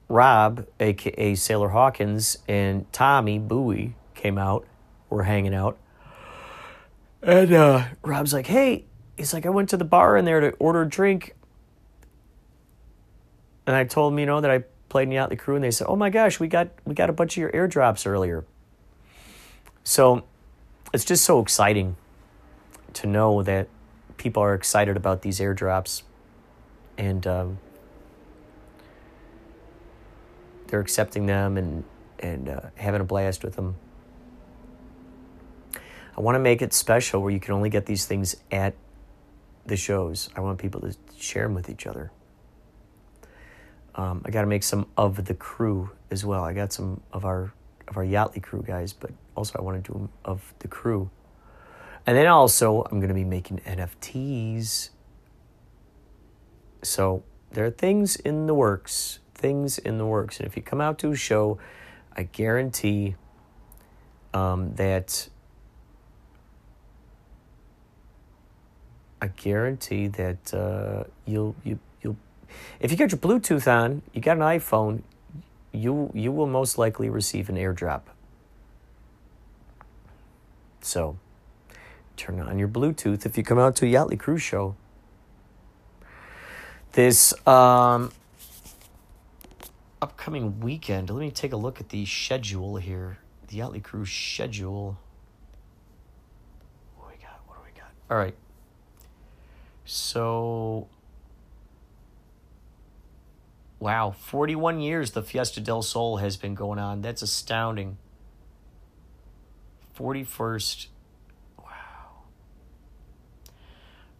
Rob, 0.08 0.66
aka 0.80 1.34
Sailor 1.34 1.68
Hawkins, 1.68 2.38
and 2.48 2.90
Tommy 2.92 3.38
Bowie 3.38 3.94
came 4.14 4.38
out. 4.38 4.66
We're 5.10 5.24
hanging 5.24 5.54
out, 5.54 5.78
and 7.22 7.52
uh, 7.52 7.84
Rob's 8.02 8.32
like, 8.32 8.46
"Hey." 8.46 8.84
He's 9.16 9.34
like, 9.34 9.46
I 9.46 9.48
went 9.48 9.70
to 9.70 9.76
the 9.76 9.84
bar 9.84 10.16
in 10.16 10.24
there 10.24 10.38
to 10.38 10.50
order 10.60 10.82
a 10.82 10.88
drink 10.88 11.34
and 13.68 13.76
I 13.76 13.84
told 13.84 14.14
them, 14.14 14.18
you 14.18 14.24
know, 14.24 14.40
that 14.40 14.50
I 14.50 14.64
played 14.88 15.08
me 15.08 15.18
out 15.18 15.28
the 15.28 15.36
Crew, 15.36 15.54
and 15.54 15.62
they 15.62 15.70
said, 15.70 15.86
"Oh 15.88 15.94
my 15.94 16.08
gosh, 16.08 16.40
we 16.40 16.48
got 16.48 16.68
we 16.86 16.94
got 16.94 17.10
a 17.10 17.12
bunch 17.12 17.36
of 17.36 17.40
your 17.42 17.52
airdrops 17.52 18.06
earlier." 18.06 18.46
So 19.84 20.24
it's 20.94 21.04
just 21.04 21.22
so 21.22 21.38
exciting 21.38 21.96
to 22.94 23.06
know 23.06 23.42
that 23.42 23.68
people 24.18 24.42
are 24.42 24.54
excited 24.54 24.96
about 24.96 25.22
these 25.22 25.40
airdrops, 25.40 26.02
and 26.98 27.26
um, 27.26 27.58
they're 30.66 30.80
accepting 30.80 31.26
them 31.26 31.56
and 31.56 31.84
and 32.18 32.48
uh, 32.48 32.60
having 32.74 33.00
a 33.00 33.04
blast 33.04 33.44
with 33.44 33.56
them. 33.56 33.76
I 36.16 36.20
want 36.20 36.34
to 36.34 36.40
make 36.40 36.62
it 36.62 36.72
special 36.72 37.22
where 37.22 37.30
you 37.30 37.38
can 37.38 37.54
only 37.54 37.70
get 37.70 37.86
these 37.86 38.04
things 38.04 38.36
at 38.50 38.74
the 39.64 39.76
shows. 39.76 40.28
I 40.34 40.40
want 40.40 40.58
people 40.58 40.80
to 40.80 40.96
share 41.16 41.44
them 41.44 41.54
with 41.54 41.70
each 41.70 41.86
other. 41.86 42.10
Um, 43.94 44.22
I 44.24 44.30
got 44.30 44.40
to 44.40 44.46
make 44.48 44.64
some 44.64 44.86
of 44.96 45.24
the 45.26 45.34
crew 45.34 45.90
as 46.10 46.24
well. 46.24 46.42
I 46.42 46.52
got 46.54 46.72
some 46.72 47.00
of 47.12 47.24
our 47.24 47.52
of 47.86 47.96
our 47.96 48.04
Yachtley 48.04 48.42
crew 48.42 48.62
guys, 48.66 48.92
but 48.92 49.10
also 49.34 49.58
I 49.58 49.62
want 49.62 49.82
to 49.82 49.92
do 49.92 49.98
them 49.98 50.08
of 50.24 50.54
the 50.58 50.68
crew. 50.68 51.10
And 52.08 52.16
then 52.16 52.26
also 52.26 52.84
I'm 52.90 53.00
going 53.00 53.08
to 53.08 53.14
be 53.14 53.22
making 53.22 53.58
NFTs. 53.66 54.88
So 56.82 57.22
there 57.50 57.66
are 57.66 57.70
things 57.70 58.16
in 58.16 58.46
the 58.46 58.54
works, 58.54 59.18
things 59.34 59.76
in 59.76 59.98
the 59.98 60.06
works. 60.06 60.38
And 60.38 60.46
if 60.46 60.56
you 60.56 60.62
come 60.62 60.80
out 60.80 60.98
to 61.00 61.10
a 61.10 61.16
show, 61.16 61.58
I 62.16 62.22
guarantee 62.22 63.16
um, 64.32 64.74
that 64.76 65.28
I 69.20 69.26
guarantee 69.26 70.06
that 70.06 70.54
uh, 70.54 71.04
you'll 71.26 71.56
you 71.62 71.78
you'll 72.00 72.16
if 72.80 72.90
you 72.90 72.96
got 72.96 73.12
your 73.12 73.18
Bluetooth 73.18 73.70
on, 73.70 74.00
you 74.14 74.22
got 74.22 74.38
an 74.38 74.44
iPhone, 74.44 75.02
you 75.72 76.10
you 76.14 76.32
will 76.32 76.46
most 76.46 76.78
likely 76.78 77.10
receive 77.10 77.50
an 77.50 77.56
airdrop. 77.56 78.04
So, 80.80 81.18
turn 82.18 82.40
on 82.40 82.58
your 82.58 82.68
Bluetooth 82.68 83.24
if 83.24 83.36
you 83.36 83.42
come 83.42 83.58
out 83.58 83.76
to 83.76 83.86
a 83.86 83.88
Yachtley 83.88 84.18
Cruise 84.18 84.42
Show. 84.42 84.74
This 86.92 87.32
um, 87.46 88.10
upcoming 90.02 90.60
weekend, 90.60 91.10
let 91.10 91.20
me 91.20 91.30
take 91.30 91.52
a 91.52 91.56
look 91.56 91.80
at 91.80 91.90
the 91.90 92.04
schedule 92.04 92.76
here. 92.76 93.18
The 93.48 93.58
Yachtley 93.58 93.82
Cruise 93.82 94.10
schedule. 94.10 94.98
What 96.96 97.08
do 97.08 97.16
we 97.16 97.22
got? 97.22 97.40
What 97.46 97.56
do 97.56 97.62
we 97.64 97.78
got? 97.78 97.90
All 98.10 98.16
right. 98.16 98.34
So, 99.84 100.88
wow, 103.78 104.10
41 104.10 104.80
years 104.80 105.12
the 105.12 105.22
Fiesta 105.22 105.60
del 105.60 105.80
Sol 105.80 106.18
has 106.18 106.36
been 106.36 106.54
going 106.54 106.78
on. 106.78 107.00
That's 107.00 107.22
astounding. 107.22 107.96
41st, 109.98 110.88
wow. 111.58 111.64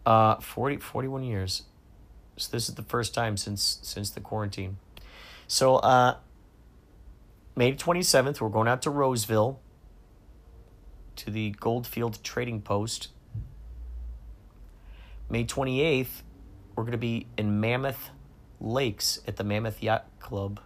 Uh, 0.08 0.40
40, 0.40 0.78
41 0.78 1.22
years. 1.22 1.64
So 2.38 2.48
this 2.50 2.68
is 2.68 2.76
the 2.76 2.82
first 2.82 3.12
time 3.12 3.36
since 3.36 3.78
since 3.82 4.10
the 4.10 4.20
quarantine. 4.20 4.78
So, 5.46 5.76
uh, 5.76 6.16
May 7.54 7.74
27th, 7.74 8.40
we're 8.40 8.48
going 8.48 8.68
out 8.68 8.80
to 8.82 8.90
Roseville 8.90 9.60
to 11.16 11.30
the 11.30 11.50
Goldfield 11.50 12.22
Trading 12.22 12.62
Post 12.62 13.08
May 15.30 15.44
28th, 15.44 16.22
we're 16.74 16.84
going 16.84 16.92
to 16.92 16.98
be 16.98 17.26
in 17.36 17.60
Mammoth 17.60 18.10
Lakes 18.60 19.20
at 19.26 19.36
the 19.36 19.44
Mammoth 19.44 19.82
Yacht 19.82 20.06
Club. 20.20 20.60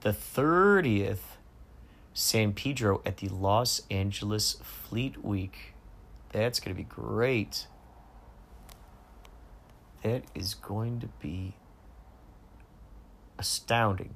The 0.00 0.10
30th, 0.10 1.35
San 2.18 2.54
Pedro 2.54 3.02
at 3.04 3.18
the 3.18 3.28
Los 3.28 3.82
Angeles 3.90 4.56
Fleet 4.62 5.22
Week. 5.22 5.74
That's 6.32 6.58
going 6.60 6.74
to 6.74 6.82
be 6.82 6.88
great. 6.88 7.66
That 10.02 10.22
is 10.34 10.54
going 10.54 11.00
to 11.00 11.08
be 11.20 11.56
astounding. 13.38 14.14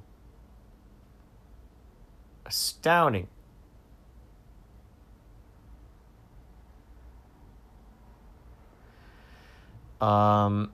Astounding. 2.43 3.27
Um, 10.01 10.71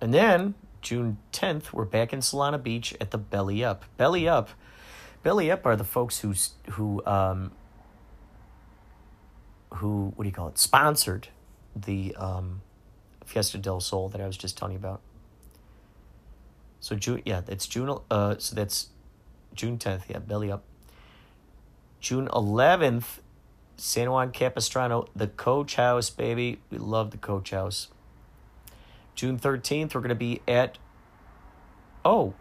and 0.00 0.14
then 0.14 0.54
June 0.82 1.18
10th, 1.32 1.72
we're 1.72 1.84
back 1.84 2.12
in 2.12 2.20
Solana 2.20 2.62
Beach 2.62 2.94
at 3.00 3.10
the 3.10 3.18
Belly 3.18 3.64
Up. 3.64 3.86
Belly 3.96 4.28
Up, 4.28 4.50
Belly 5.26 5.50
Up 5.50 5.66
are 5.66 5.74
the 5.74 5.82
folks 5.82 6.20
who 6.20 6.34
who 6.70 7.04
um, 7.04 7.50
who 9.74 10.12
what 10.14 10.22
do 10.22 10.28
you 10.28 10.32
call 10.32 10.46
it? 10.46 10.56
Sponsored 10.56 11.26
the 11.74 12.14
um, 12.14 12.62
Fiesta 13.24 13.58
del 13.58 13.80
Sol 13.80 14.08
that 14.10 14.20
I 14.20 14.26
was 14.28 14.36
just 14.36 14.56
telling 14.56 14.74
you 14.74 14.78
about. 14.78 15.00
So 16.78 16.94
June, 16.94 17.22
yeah, 17.24 17.40
that's 17.40 17.66
June. 17.66 17.98
Uh, 18.08 18.36
so 18.38 18.54
that's 18.54 18.90
June 19.52 19.78
10th. 19.78 20.02
Yeah, 20.08 20.20
Belly 20.20 20.52
Up. 20.52 20.62
June 21.98 22.28
11th 22.28 23.18
San 23.76 24.08
Juan 24.12 24.30
Capistrano, 24.30 25.08
the 25.16 25.26
Coach 25.26 25.74
House, 25.74 26.08
baby. 26.08 26.60
We 26.70 26.78
love 26.78 27.10
the 27.10 27.18
Coach 27.18 27.50
House. 27.50 27.88
June 29.16 29.40
13th, 29.40 29.92
we're 29.92 30.02
to 30.02 30.14
be 30.14 30.40
at, 30.46 30.78
oh, 32.04 32.34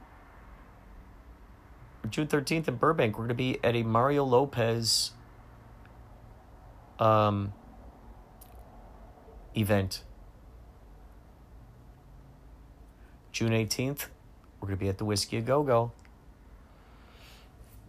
June 2.06 2.28
13th 2.28 2.68
in 2.68 2.76
Burbank, 2.76 3.18
we're 3.18 3.26
going 3.26 3.30
to 3.30 3.36
be 3.36 3.60
at 3.64 3.76
a 3.76 3.84
Mario 3.84 4.24
Lopez 4.24 5.12
um, 7.00 7.54
event. 9.56 10.04
June 13.32 13.52
18th, 13.52 14.08
we're 14.60 14.68
going 14.68 14.78
to 14.78 14.84
be 14.84 14.90
at 14.90 14.98
the 14.98 15.06
Whisky 15.06 15.38
A 15.38 15.42
Go 15.42 15.64
Go. 15.64 15.92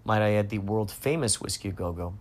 Might 0.05 0.23
I 0.23 0.33
add 0.33 0.51
the 0.51 0.59
world 0.59 0.91
famous 0.91 1.41
Whisky 1.41 1.69
A 1.69 1.73
Go 1.73 1.93
Go. 1.93 2.15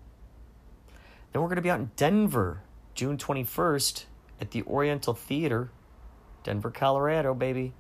Then 1.32 1.42
we're 1.42 1.48
going 1.48 1.58
to 1.58 1.62
be 1.62 1.72
out 1.72 1.80
in 1.80 1.92
Denver, 1.96 2.62
June 2.94 3.18
21st 3.18 4.06
at 4.40 4.52
the 4.52 4.64
Oriental 4.64 5.14
Theater, 5.14 5.70
Denver, 6.44 6.72
Colorado, 6.72 7.34
baby. 7.34 7.74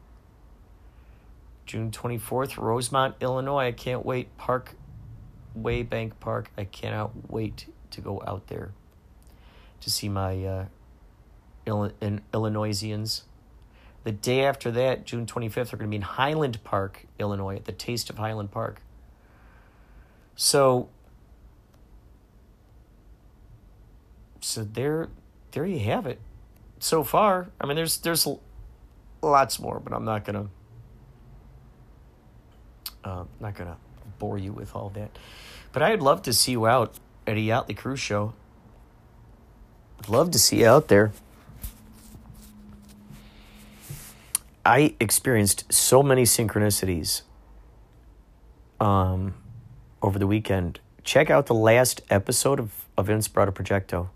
June 1.66 1.92
24th, 1.92 2.58
Rosemont, 2.58 3.16
Illinois. 3.22 3.68
I 3.68 3.72
can't 3.72 4.06
wait. 4.06 4.36
Parkway 4.38 5.84
Bank 5.84 6.20
Park. 6.20 6.52
I 6.58 6.66
cannot 6.66 7.30
wait 7.30 7.68
to 7.92 8.02
go 8.02 8.22
out 8.26 8.48
there 8.48 8.72
to 9.82 9.90
see 9.90 10.10
my 10.10 10.44
uh, 10.44 10.66
Illinoisians. 12.34 13.24
The 14.04 14.12
day 14.12 14.46
after 14.46 14.70
that, 14.72 15.06
June 15.06 15.26
25th, 15.26 15.74
we're 15.74 15.80
going 15.80 15.80
to 15.80 15.88
be 15.88 15.96
in 15.96 16.02
Highland 16.04 16.64
Park, 16.64 17.06
Illinois, 17.20 17.56
at 17.56 17.66
the 17.66 17.72
Taste 17.72 18.10
of 18.10 18.18
Highland 18.18 18.52
Park. 18.52 18.82
So 20.36 20.90
so 24.46 24.64
there 24.64 25.10
there 25.52 25.66
you 25.66 25.80
have 25.80 26.06
it 26.06 26.20
so 26.80 27.04
far 27.04 27.48
i 27.60 27.66
mean 27.66 27.76
there's 27.76 27.98
there's 27.98 28.28
lots 29.24 29.60
more 29.60 29.80
but 29.80 29.92
i'm 29.92 30.06
not 30.06 30.24
gonna 30.24 30.48
uh, 33.06 33.24
not 33.40 33.56
gonna 33.56 33.78
bore 34.20 34.38
you 34.38 34.52
with 34.52 34.76
all 34.76 34.90
that. 34.90 35.18
But 35.72 35.84
i'd 35.84 36.02
love 36.02 36.22
to 36.24 36.34
see 36.34 36.54
you 36.54 36.68
out 36.68 36.96
at 37.28 37.38
a 37.38 37.40
Yachtley 37.40 37.76
cruise 37.78 38.00
show. 38.00 38.34
I'd 40.00 40.10
love 40.10 40.32
to 40.32 40.40
see 40.40 40.62
you 40.62 40.68
out 40.68 40.88
there. 40.88 41.12
I 44.66 44.96
experienced 45.00 45.72
so 45.72 46.02
many 46.02 46.24
synchronicities 46.24 47.22
um, 48.80 49.36
over 50.02 50.18
the 50.18 50.26
weekend. 50.26 50.80
Check 51.04 51.30
out 51.30 51.46
the 51.46 51.54
last 51.54 52.02
episode 52.10 52.60
of, 52.60 52.72
of 52.98 53.08
Inspirato 53.08 53.52
Projecto. 53.52 54.10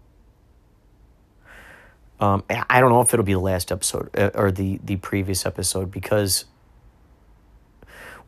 Um, 2.20 2.44
I 2.50 2.82
don't 2.82 2.90
know 2.90 3.02
if 3.02 3.14
it'll 3.14 3.24
be 3.24 3.34
the 3.34 3.40
last 3.40 3.72
episode 3.72 4.10
uh, 4.18 4.32
or 4.34 4.52
the, 4.52 4.80
the 4.84 4.98
previous 4.98 5.46
episode 5.46 5.90
because 5.92 6.46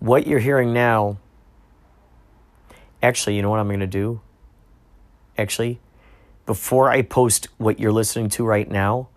what 0.02 0.26
you're 0.26 0.40
hearing 0.40 0.74
now, 0.74 1.20
actually, 3.04 3.36
you 3.36 3.44
know 3.44 3.52
what 3.52 3.60
I'm 3.60 3.68
going 3.68 3.82
to 3.82 3.88
do? 3.88 4.20
Actually, 5.38 5.80
before 6.48 6.90
I 6.90 7.04
post 7.04 7.48
what 7.60 7.80
you're 7.80 7.92
listening 7.92 8.30
to 8.30 8.44
right 8.44 8.70
now, 8.70 9.10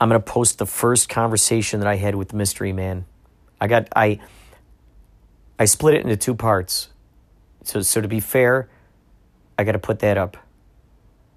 I'm 0.00 0.08
going 0.08 0.20
to 0.20 0.24
post 0.24 0.58
the 0.58 0.64
first 0.64 1.08
conversation 1.08 1.80
that 1.80 1.88
I 1.88 1.96
had 1.96 2.14
with 2.14 2.28
the 2.28 2.36
mystery 2.36 2.72
man. 2.72 3.04
I 3.60 3.66
got 3.66 3.88
I 3.96 4.20
I 5.58 5.64
split 5.64 5.94
it 5.94 6.04
into 6.04 6.16
two 6.16 6.36
parts. 6.36 6.88
So 7.64 7.82
so 7.82 8.00
to 8.00 8.06
be 8.06 8.20
fair, 8.20 8.68
I 9.58 9.64
got 9.64 9.72
to 9.72 9.80
put 9.80 9.98
that 9.98 10.16
up. 10.16 10.36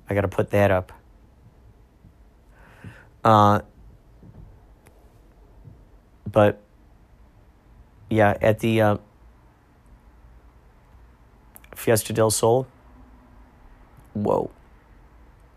I 0.07 0.13
got 0.13 0.21
to 0.21 0.27
put 0.27 0.51
that 0.51 0.69
up. 0.69 0.91
Uh, 3.23 3.61
but 6.31 6.61
yeah, 8.11 8.37
at 8.41 8.59
the 8.59 8.81
uh, 8.81 8.97
Fiesta 11.75 12.13
del 12.13 12.29
Sol, 12.29 12.67
Whoa. 14.13 14.51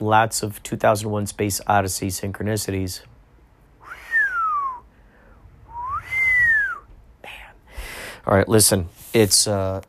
Lots 0.01 0.43
of 0.43 0.63
2001 0.63 1.27
Space 1.27 1.61
Odyssey 1.67 2.09
synchronicities. 2.09 3.03
Man. 7.23 7.33
All 8.27 8.37
right, 8.37 8.49
listen. 8.49 8.89
It's 9.13 9.47
uh 9.47 9.83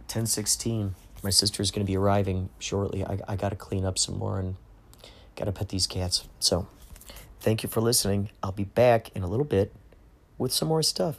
1016. 0.00 0.94
My 1.22 1.30
sister's 1.30 1.70
going 1.70 1.84
to 1.84 1.90
be 1.90 1.96
arriving 1.96 2.50
shortly. 2.58 3.04
I, 3.04 3.18
I 3.26 3.36
got 3.36 3.48
to 3.48 3.56
clean 3.56 3.84
up 3.84 3.98
some 3.98 4.18
more 4.18 4.38
and 4.38 4.56
got 5.34 5.46
to 5.46 5.52
pet 5.52 5.70
these 5.70 5.86
cats. 5.86 6.28
So, 6.38 6.68
thank 7.40 7.62
you 7.62 7.68
for 7.68 7.80
listening. 7.80 8.30
I'll 8.42 8.52
be 8.52 8.64
back 8.64 9.14
in 9.16 9.22
a 9.22 9.26
little 9.26 9.44
bit 9.44 9.72
with 10.38 10.52
some 10.52 10.68
more 10.68 10.82
stuff. 10.82 11.16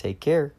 Take 0.00 0.18
care. 0.18 0.54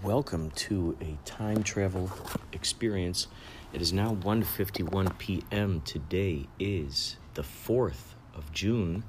Welcome 0.00 0.52
to 0.52 0.96
a 1.00 1.18
time 1.24 1.64
travel 1.64 2.08
experience. 2.52 3.26
It 3.72 3.82
is 3.82 3.92
now 3.92 4.14
1:51 4.14 5.18
p.m. 5.18 5.80
Today 5.80 6.46
is 6.60 7.16
the 7.34 7.42
4th 7.42 8.14
of 8.32 8.52
June. 8.52 9.02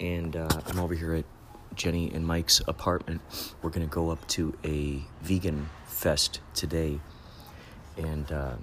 And 0.00 0.34
uh, 0.34 0.48
I'm 0.64 0.78
over 0.78 0.94
here 0.94 1.12
at 1.12 1.26
Jenny 1.74 2.10
and 2.14 2.26
Mike's 2.26 2.62
apartment. 2.66 3.20
We're 3.60 3.68
going 3.68 3.86
to 3.86 3.94
go 3.94 4.08
up 4.08 4.26
to 4.28 4.56
a 4.64 5.02
vegan 5.20 5.68
fest 5.84 6.40
today. 6.54 7.00
And 7.98 8.32
uh, 8.32 8.54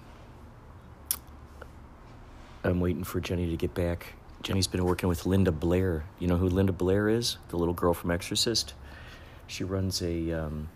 I'm 2.65 2.79
waiting 2.79 3.03
for 3.03 3.19
Jenny 3.19 3.47
to 3.51 3.57
get 3.57 3.75
back. 3.75 4.13
Jenny's 4.41 4.65
been 4.67 4.83
working 4.83 5.07
with 5.07 5.25
Linda 5.27 5.51
Blair. 5.51 6.03
You 6.17 6.27
know 6.27 6.37
who 6.37 6.49
Linda 6.49 6.71
Blair 6.73 7.07
is? 7.07 7.37
The 7.49 7.57
little 7.57 7.75
girl 7.75 7.93
from 7.93 8.09
Exorcist. 8.09 8.73
She 9.45 9.63
runs 9.63 10.01
a 10.01 10.31
um, 10.31 10.69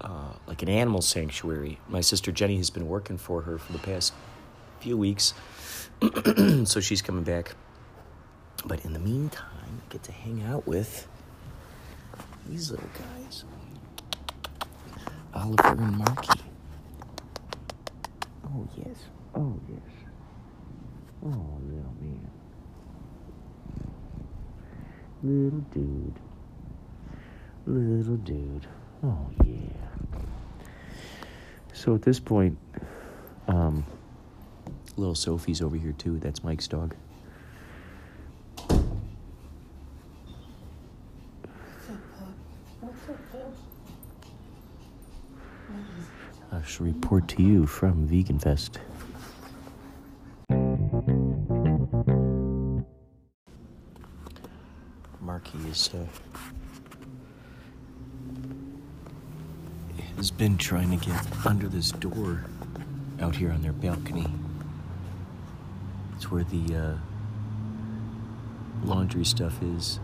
uh, 0.00 0.32
like 0.46 0.62
an 0.62 0.68
animal 0.68 1.02
sanctuary. 1.02 1.80
My 1.88 2.00
sister 2.00 2.30
Jenny 2.30 2.56
has 2.58 2.70
been 2.70 2.86
working 2.86 3.18
for 3.18 3.42
her 3.42 3.58
for 3.58 3.72
the 3.72 3.80
past 3.80 4.12
few 4.78 4.96
weeks, 4.96 5.34
so 6.64 6.80
she's 6.80 7.02
coming 7.02 7.24
back. 7.24 7.56
But 8.64 8.84
in 8.84 8.92
the 8.92 9.00
meantime, 9.00 9.80
I 9.82 9.92
get 9.92 10.04
to 10.04 10.12
hang 10.12 10.42
out 10.44 10.66
with 10.68 11.08
these 12.48 12.70
little 12.70 12.88
guys, 12.96 13.44
Oliver 15.34 15.68
and 15.68 15.98
Marky. 15.98 16.40
Oh 18.44 18.68
yes, 18.76 18.96
oh 19.34 19.58
yes. 19.68 19.95
Oh, 21.24 21.28
little 21.28 21.94
man. 22.00 22.30
Little 25.22 25.60
dude. 25.72 26.14
Little 27.66 28.16
dude. 28.16 28.66
Oh, 29.02 29.30
yeah. 29.44 30.20
So 31.72 31.94
at 31.94 32.02
this 32.02 32.20
point, 32.20 32.58
um, 33.48 33.84
little 34.96 35.14
Sophie's 35.14 35.62
over 35.62 35.76
here 35.76 35.92
too. 35.92 36.18
That's 36.18 36.42
Mike's 36.42 36.68
dog. 36.68 36.94
I 46.52 46.62
shall 46.64 46.86
report 46.86 47.28
to 47.28 47.42
you 47.42 47.66
from 47.66 48.06
Vegan 48.06 48.38
Fest. 48.38 48.78
Uh, 55.54 55.98
has 60.16 60.30
been 60.30 60.58
trying 60.58 60.90
to 60.98 61.06
get 61.06 61.46
under 61.46 61.68
this 61.68 61.92
door 61.92 62.44
out 63.20 63.36
here 63.36 63.50
on 63.50 63.62
their 63.62 63.72
balcony. 63.72 64.26
It's 66.16 66.30
where 66.30 66.44
the 66.44 66.74
uh, 66.76 66.94
laundry 68.84 69.24
stuff 69.24 69.62
is, 69.62 70.00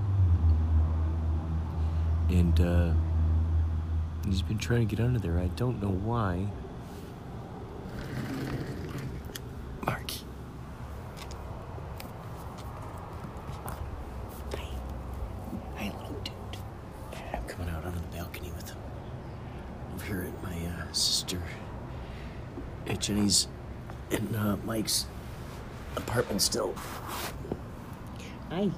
and 2.29 2.61
uh, 2.61 2.93
he's 4.27 4.43
been 4.43 4.59
trying 4.59 4.87
to 4.87 4.97
get 4.97 5.05
under 5.05 5.19
there. 5.19 5.39
I 5.39 5.49
don't 5.49 5.83
know 5.83 5.89
why. 5.91 6.47
Marky. 9.85 10.21
Hey, 15.77 15.91
little 15.99 16.21
dude. 16.23 16.35
I'm 17.33 17.45
coming 17.47 17.69
out 17.71 17.85
onto 17.85 17.99
the 17.99 18.17
balcony 18.17 18.53
with 18.55 18.69
him. 18.71 18.79
Over 19.95 20.05
here 20.05 20.23
at 20.29 20.43
my 20.43 20.57
uh, 20.67 20.93
sister, 20.93 21.43
at 22.87 23.01
Jenny's, 23.01 23.49
and 24.13 24.37
uh, 24.37 24.57
Mike's 24.73 25.05
apartment 25.97 26.41
still. 26.41 26.75
Hi. 28.49 28.71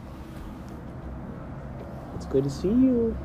It's 2.17 2.27
good 2.27 2.43
to 2.43 2.51
see 2.51 2.67
you. 2.67 3.17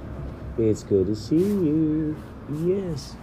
It's 0.55 0.83
good 0.83 1.07
to 1.07 1.15
see 1.15 1.35
you. 1.35 2.15
Yes. 2.63 3.15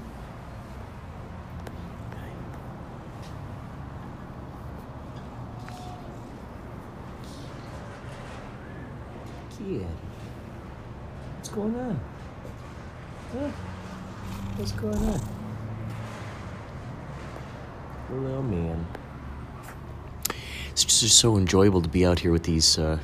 Kid. 9.56 9.86
What's 11.36 11.50
going 11.50 11.76
on? 11.76 12.00
Huh? 13.32 13.48
What's 14.56 14.72
going 14.72 14.96
on? 14.96 15.20
Little 18.10 18.42
man. 18.42 18.85
It's 20.96 21.02
just 21.02 21.18
so 21.18 21.36
enjoyable 21.36 21.82
to 21.82 21.90
be 21.90 22.06
out 22.06 22.20
here 22.20 22.32
with 22.32 22.44
these. 22.44 22.78
Uh, 22.78 22.98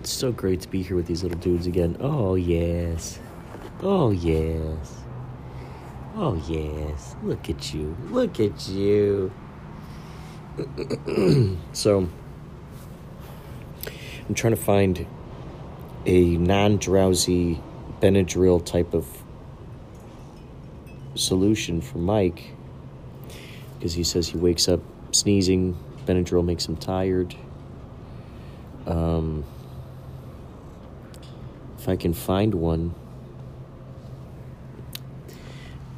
it's 0.00 0.10
so 0.10 0.32
great 0.32 0.62
to 0.62 0.68
be 0.68 0.82
here 0.82 0.96
with 0.96 1.06
these 1.06 1.22
little 1.22 1.38
dudes 1.38 1.68
again. 1.68 1.96
Oh, 2.00 2.34
yes. 2.34 3.20
Oh, 3.80 4.10
yes. 4.10 4.96
Oh, 6.16 6.34
yes. 6.48 7.14
Look 7.22 7.48
at 7.48 7.72
you. 7.72 7.96
Look 8.10 8.40
at 8.40 8.68
you. 8.68 9.30
so, 11.72 12.08
I'm 14.28 14.34
trying 14.34 14.56
to 14.56 14.60
find 14.60 15.06
a 16.04 16.36
non 16.36 16.78
drowsy 16.78 17.62
Benadryl 18.00 18.66
type 18.66 18.92
of 18.92 19.06
solution 21.14 21.80
for 21.80 21.98
Mike 21.98 22.56
because 23.78 23.94
he 23.94 24.02
says 24.02 24.28
he 24.28 24.36
wakes 24.36 24.68
up 24.68 24.80
sneezing. 25.12 25.76
Benadryl 26.04 26.44
makes 26.44 26.66
him 26.66 26.76
tired. 26.76 27.34
Um, 28.86 29.44
if 31.78 31.88
I 31.88 31.96
can 31.96 32.12
find 32.12 32.54
one, 32.54 32.94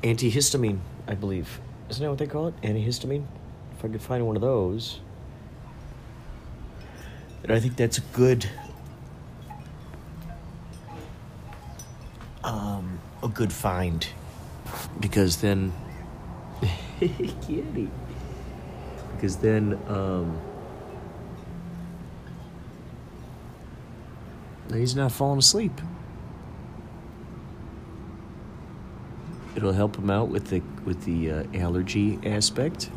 antihistamine, 0.02 0.80
I 1.06 1.14
believe. 1.14 1.60
Isn't 1.88 2.02
that 2.02 2.10
what 2.10 2.18
they 2.18 2.26
call 2.26 2.48
it? 2.48 2.60
Antihistamine? 2.62 3.24
If 3.78 3.84
I 3.84 3.88
could 3.88 4.02
find 4.02 4.26
one 4.26 4.36
of 4.36 4.42
those. 4.42 5.00
And 7.42 7.52
I 7.52 7.60
think 7.60 7.76
that's 7.76 7.98
a 7.98 8.02
good 8.12 8.48
um 12.44 13.00
a 13.22 13.28
good 13.28 13.52
find. 13.52 14.06
Because 15.00 15.38
then 15.38 15.72
kitty. 17.46 17.90
Because 19.14 19.36
then 19.36 19.78
um 19.88 20.40
he's 24.78 24.94
not 24.94 25.12
falling 25.12 25.38
asleep. 25.38 25.80
It'll 29.56 29.72
help 29.72 29.96
him 29.96 30.10
out 30.10 30.28
with 30.28 30.48
the 30.48 30.62
with 30.84 31.04
the 31.04 31.30
uh, 31.30 31.44
allergy 31.54 32.18
aspect, 32.24 32.90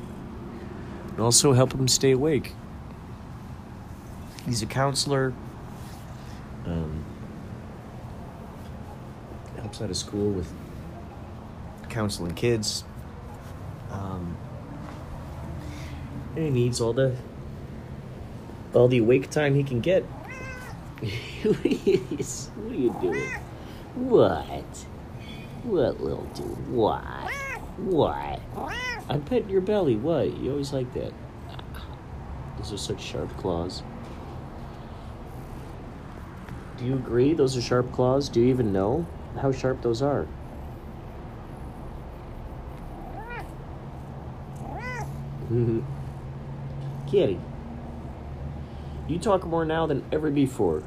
and 1.09 1.19
also 1.19 1.53
help 1.53 1.73
him 1.73 1.87
stay 1.87 2.11
awake. 2.11 2.53
He's 4.45 4.61
a 4.61 4.65
counselor. 4.65 5.33
Um, 6.65 7.03
helps 9.59 9.81
out 9.81 9.89
of 9.89 9.97
school 9.97 10.29
with 10.31 10.51
counseling 11.89 12.35
kids. 12.35 12.83
Um, 13.93 14.37
and 16.35 16.45
he 16.45 16.49
needs 16.49 16.81
all 16.81 16.93
the 16.93 17.15
all 18.73 18.87
the 18.87 18.97
awake 18.97 19.29
time 19.29 19.55
he 19.55 19.63
can 19.63 19.79
get. 19.81 20.03
what, 20.03 21.65
are 21.65 21.67
you, 21.67 21.97
what 21.97 22.71
are 22.71 22.75
you 22.75 22.95
doing? 23.01 23.29
What? 23.95 24.85
What 25.63 26.01
little 26.01 26.25
dude? 26.33 26.67
What? 26.69 27.31
What? 27.77 28.39
I 29.09 29.17
pet 29.17 29.49
your 29.49 29.61
belly. 29.61 29.95
What? 29.95 30.35
You 30.37 30.51
always 30.51 30.73
like 30.73 30.91
that. 30.93 31.13
Those 32.57 32.73
are 32.73 32.77
such 32.77 33.01
sharp 33.01 33.35
claws. 33.37 33.83
Do 36.77 36.85
you 36.85 36.95
agree? 36.95 37.33
Those 37.33 37.57
are 37.57 37.61
sharp 37.61 37.91
claws. 37.91 38.29
Do 38.29 38.39
you 38.39 38.47
even 38.47 38.73
know 38.73 39.05
how 39.41 39.51
sharp 39.51 39.81
those 39.81 40.01
are? 40.01 40.27
Kitty, 47.07 47.39
you 49.07 49.19
talk 49.19 49.45
more 49.45 49.65
now 49.65 49.85
than 49.85 50.03
ever 50.11 50.31
before. 50.31 50.83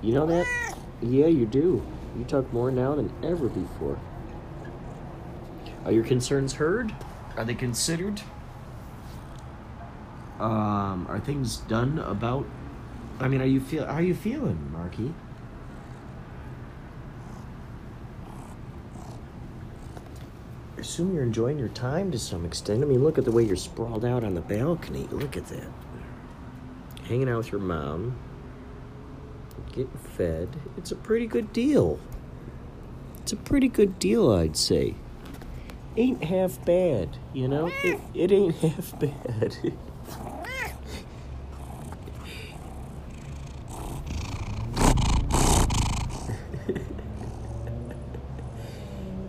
You 0.00 0.14
know 0.14 0.26
that? 0.26 0.46
Yeah, 1.02 1.26
you 1.26 1.44
do. 1.44 1.84
You 2.16 2.24
talk 2.24 2.50
more 2.52 2.70
now 2.70 2.94
than 2.94 3.12
ever 3.22 3.48
before. 3.48 3.98
Are 5.84 5.92
your 5.92 6.04
concerns 6.04 6.54
heard? 6.54 6.94
Are 7.36 7.44
they 7.44 7.54
considered? 7.54 8.22
Um, 10.40 11.06
are 11.08 11.20
things 11.20 11.58
done 11.58 11.98
about? 11.98 12.46
I 13.20 13.28
mean, 13.28 13.40
are 13.42 13.46
you 13.46 13.60
feel? 13.60 13.84
How 13.86 13.94
are 13.94 14.02
you 14.02 14.14
feeling, 14.14 14.70
Marky? 14.72 15.12
Assume 20.78 21.14
you're 21.14 21.22
enjoying 21.22 21.58
your 21.58 21.68
time 21.68 22.10
to 22.12 22.18
some 22.18 22.44
extent. 22.44 22.82
I 22.82 22.86
mean, 22.86 23.02
look 23.02 23.18
at 23.18 23.24
the 23.24 23.32
way 23.32 23.42
you're 23.42 23.56
sprawled 23.56 24.04
out 24.04 24.24
on 24.24 24.34
the 24.34 24.40
balcony. 24.40 25.08
Look 25.10 25.36
at 25.36 25.46
that. 25.46 25.68
Hanging 27.04 27.28
out 27.28 27.38
with 27.38 27.52
your 27.52 27.60
mom, 27.60 28.16
getting 29.68 29.98
fed. 30.16 30.48
It's 30.76 30.90
a 30.90 30.96
pretty 30.96 31.26
good 31.26 31.52
deal. 31.52 32.00
It's 33.18 33.32
a 33.32 33.36
pretty 33.36 33.68
good 33.68 33.98
deal, 33.98 34.30
I'd 34.32 34.56
say. 34.56 34.94
Ain't 35.96 36.24
half 36.24 36.64
bad, 36.64 37.16
you 37.32 37.48
know? 37.48 37.70
It, 37.82 38.00
it 38.14 38.32
ain't 38.32 38.54
half 38.56 38.98
bad. 38.98 39.56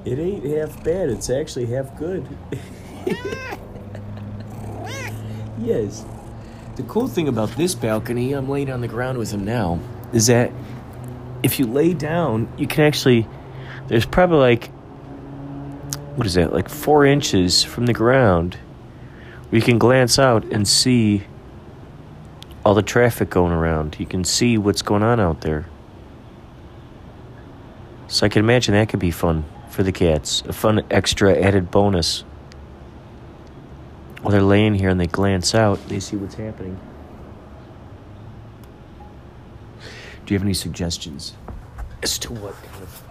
it 0.07 0.19
ain't 0.19 0.45
half 0.45 0.83
bad, 0.85 1.09
it's 1.09 1.29
actually 1.29 1.65
half 1.65 1.97
good. 1.97 2.25
yes. 5.59 6.05
The 6.77 6.83
cool 6.83 7.07
thing 7.07 7.27
about 7.27 7.49
this 7.51 7.75
balcony, 7.75 8.31
I'm 8.31 8.47
laying 8.47 8.71
on 8.71 8.79
the 8.79 8.87
ground 8.87 9.17
with 9.17 9.31
him 9.31 9.43
now, 9.43 9.81
is 10.13 10.27
that 10.27 10.51
if 11.43 11.59
you 11.59 11.65
lay 11.65 11.93
down, 11.93 12.47
you 12.57 12.67
can 12.67 12.85
actually. 12.85 13.27
There's 13.87 14.05
probably 14.05 14.37
like. 14.37 14.69
What 16.15 16.25
is 16.25 16.35
that? 16.35 16.53
Like 16.53 16.69
four 16.69 17.05
inches 17.05 17.63
from 17.63 17.85
the 17.85 17.93
ground 17.93 18.57
where 19.49 19.59
you 19.59 19.61
can 19.61 19.77
glance 19.77 20.17
out 20.17 20.45
and 20.45 20.67
see 20.67 21.25
all 22.65 22.73
the 22.73 22.81
traffic 22.81 23.29
going 23.29 23.51
around. 23.51 23.97
You 23.99 24.05
can 24.05 24.23
see 24.23 24.57
what's 24.57 24.81
going 24.81 25.03
on 25.03 25.19
out 25.19 25.41
there. 25.41 25.67
So 28.07 28.25
I 28.25 28.29
can 28.29 28.39
imagine 28.43 28.73
that 28.73 28.89
could 28.89 28.99
be 28.99 29.11
fun 29.11 29.45
for 29.77 29.83
the 29.83 29.91
cats. 29.91 30.41
A 30.47 30.53
fun 30.53 30.83
extra 30.89 31.37
added 31.37 31.69
bonus. 31.69 32.21
While 34.23 34.31
they're 34.31 34.41
laying 34.41 34.73
here 34.73 34.89
and 34.89 34.99
they 34.99 35.05
glance 35.05 35.53
out, 35.53 35.87
they 35.87 35.99
see 35.99 36.15
what's 36.15 36.33
happening. 36.33 36.79
Do 40.25 40.33
you 40.33 40.39
have 40.39 40.43
any 40.43 40.55
suggestions 40.55 41.35
as 42.01 42.17
to 42.17 42.33
what 42.33 42.55
kind 42.55 42.81
of 42.81 43.03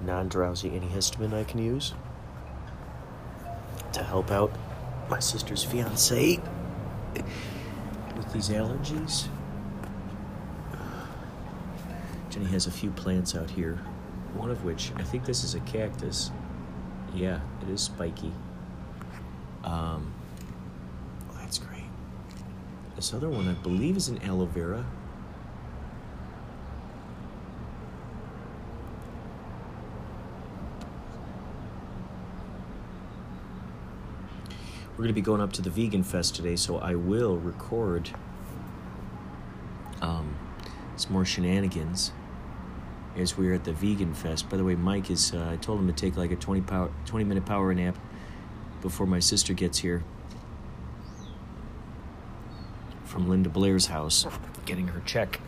non 0.00 0.28
drowsy 0.30 0.70
antihistamine 0.70 1.34
I 1.34 1.44
can 1.44 1.62
use 1.62 1.92
to 3.92 4.02
help 4.02 4.30
out 4.30 4.50
my 5.10 5.18
sister's 5.18 5.62
fiance 5.62 6.40
with 8.16 8.32
these 8.32 8.48
allergies? 8.48 9.28
Jenny 12.30 12.46
has 12.46 12.66
a 12.66 12.70
few 12.70 12.90
plants 12.92 13.36
out 13.36 13.50
here, 13.50 13.78
one 14.38 14.50
of 14.50 14.64
which 14.64 14.92
I 14.96 15.02
think 15.02 15.24
this 15.24 15.42
is 15.42 15.54
a 15.54 15.60
cactus. 15.60 16.30
Yeah, 17.12 17.40
it 17.60 17.68
is 17.68 17.82
spiky. 17.82 18.32
Um, 19.64 20.14
oh, 21.30 21.36
that's 21.40 21.58
great. 21.58 21.82
This 22.94 23.12
other 23.12 23.28
one, 23.28 23.48
I 23.48 23.54
believe, 23.54 23.96
is 23.96 24.08
an 24.08 24.22
aloe 24.22 24.46
vera. 24.46 24.86
We're 34.92 35.04
going 35.04 35.08
to 35.08 35.14
be 35.14 35.20
going 35.20 35.40
up 35.40 35.52
to 35.54 35.62
the 35.62 35.70
Vegan 35.70 36.02
Fest 36.02 36.34
today, 36.34 36.56
so 36.56 36.78
I 36.78 36.94
will 36.94 37.36
record 37.36 38.10
um, 40.00 40.36
some 40.96 41.12
more 41.12 41.24
shenanigans 41.24 42.12
as 43.18 43.36
we're 43.36 43.54
at 43.54 43.64
the 43.64 43.72
Vegan 43.72 44.14
Fest. 44.14 44.48
By 44.48 44.56
the 44.56 44.64
way, 44.64 44.74
Mike 44.74 45.10
is, 45.10 45.34
uh, 45.34 45.50
I 45.52 45.56
told 45.56 45.80
him 45.80 45.86
to 45.88 45.92
take 45.92 46.16
like 46.16 46.30
a 46.30 46.36
20, 46.36 46.62
power, 46.62 46.90
20 47.06 47.24
minute 47.24 47.44
power 47.44 47.74
nap 47.74 47.96
before 48.80 49.06
my 49.06 49.18
sister 49.18 49.52
gets 49.52 49.78
here 49.78 50.04
from 53.04 53.28
Linda 53.28 53.48
Blair's 53.48 53.86
house, 53.86 54.26
getting 54.64 54.88
her 54.88 55.02
check. 55.04 55.40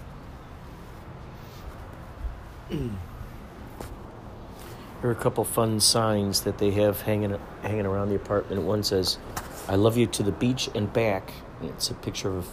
There 2.71 5.09
are 5.09 5.13
a 5.13 5.17
couple 5.17 5.45
fun 5.45 5.81
signs 5.81 6.43
that 6.43 6.59
they 6.59 6.73
have 6.73 7.03
hanging 7.03 7.39
hanging 7.63 7.87
around 7.87 8.11
the 8.11 8.17
apartment. 8.17 8.63
One 8.63 8.83
says, 8.83 9.19
"I 9.67 9.77
love 9.77 9.97
you 9.97 10.07
to 10.07 10.23
the 10.23 10.33
beach 10.33 10.69
and 10.75 10.93
back." 10.93 11.33
And 11.61 11.71
it's 11.71 11.91
a 11.91 11.95
picture 11.95 12.37
of 12.37 12.49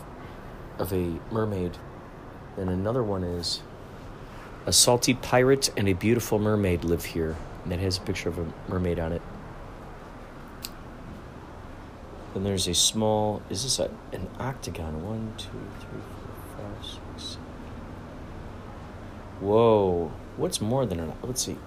of 0.79 0.93
a 0.93 1.19
mermaid. 1.29 1.77
And 2.55 2.69
another 2.69 3.03
one 3.03 3.23
is, 3.23 3.61
"A 4.67 4.71
salty 4.71 5.15
pirate 5.15 5.71
and 5.75 5.87
a 5.89 5.93
beautiful 5.93 6.37
mermaid 6.37 6.83
live 6.83 7.05
here." 7.05 7.35
And 7.63 7.71
that 7.71 7.79
has 7.79 7.97
a 7.97 8.01
picture 8.01 8.29
of 8.29 8.37
a 8.37 8.45
mermaid 8.69 8.99
on 8.99 9.11
it. 9.11 9.21
Then 12.33 12.43
there's 12.43 12.67
a 12.67 12.73
small. 12.75 13.41
Is 13.49 13.63
this 13.63 13.79
a, 13.79 13.89
an 14.13 14.29
octagon? 14.39 15.03
One, 15.03 15.33
two, 15.37 15.49
three, 15.79 16.01
four, 16.21 16.35
five, 16.55 16.85
six. 16.85 17.37
Whoa! 19.39 20.11
What's 20.35 20.61
more 20.61 20.85
than 20.85 20.99
an? 20.99 21.09
Octagon? 21.09 21.27
Let's 21.29 21.43
see. 21.43 21.57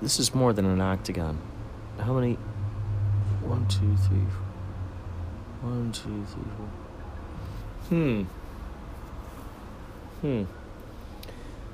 This 0.00 0.18
is 0.18 0.34
more 0.34 0.52
than 0.52 0.64
an 0.64 0.80
octagon. 0.80 1.38
How 1.98 2.14
many? 2.14 2.38
One, 3.42 3.66
two, 3.68 3.96
three. 3.96 4.24
four. 4.30 5.70
One, 5.70 5.92
two, 5.92 6.24
three, 6.24 6.44
four. 6.56 6.68
Hmm. 7.88 8.22
Hmm. 10.20 10.44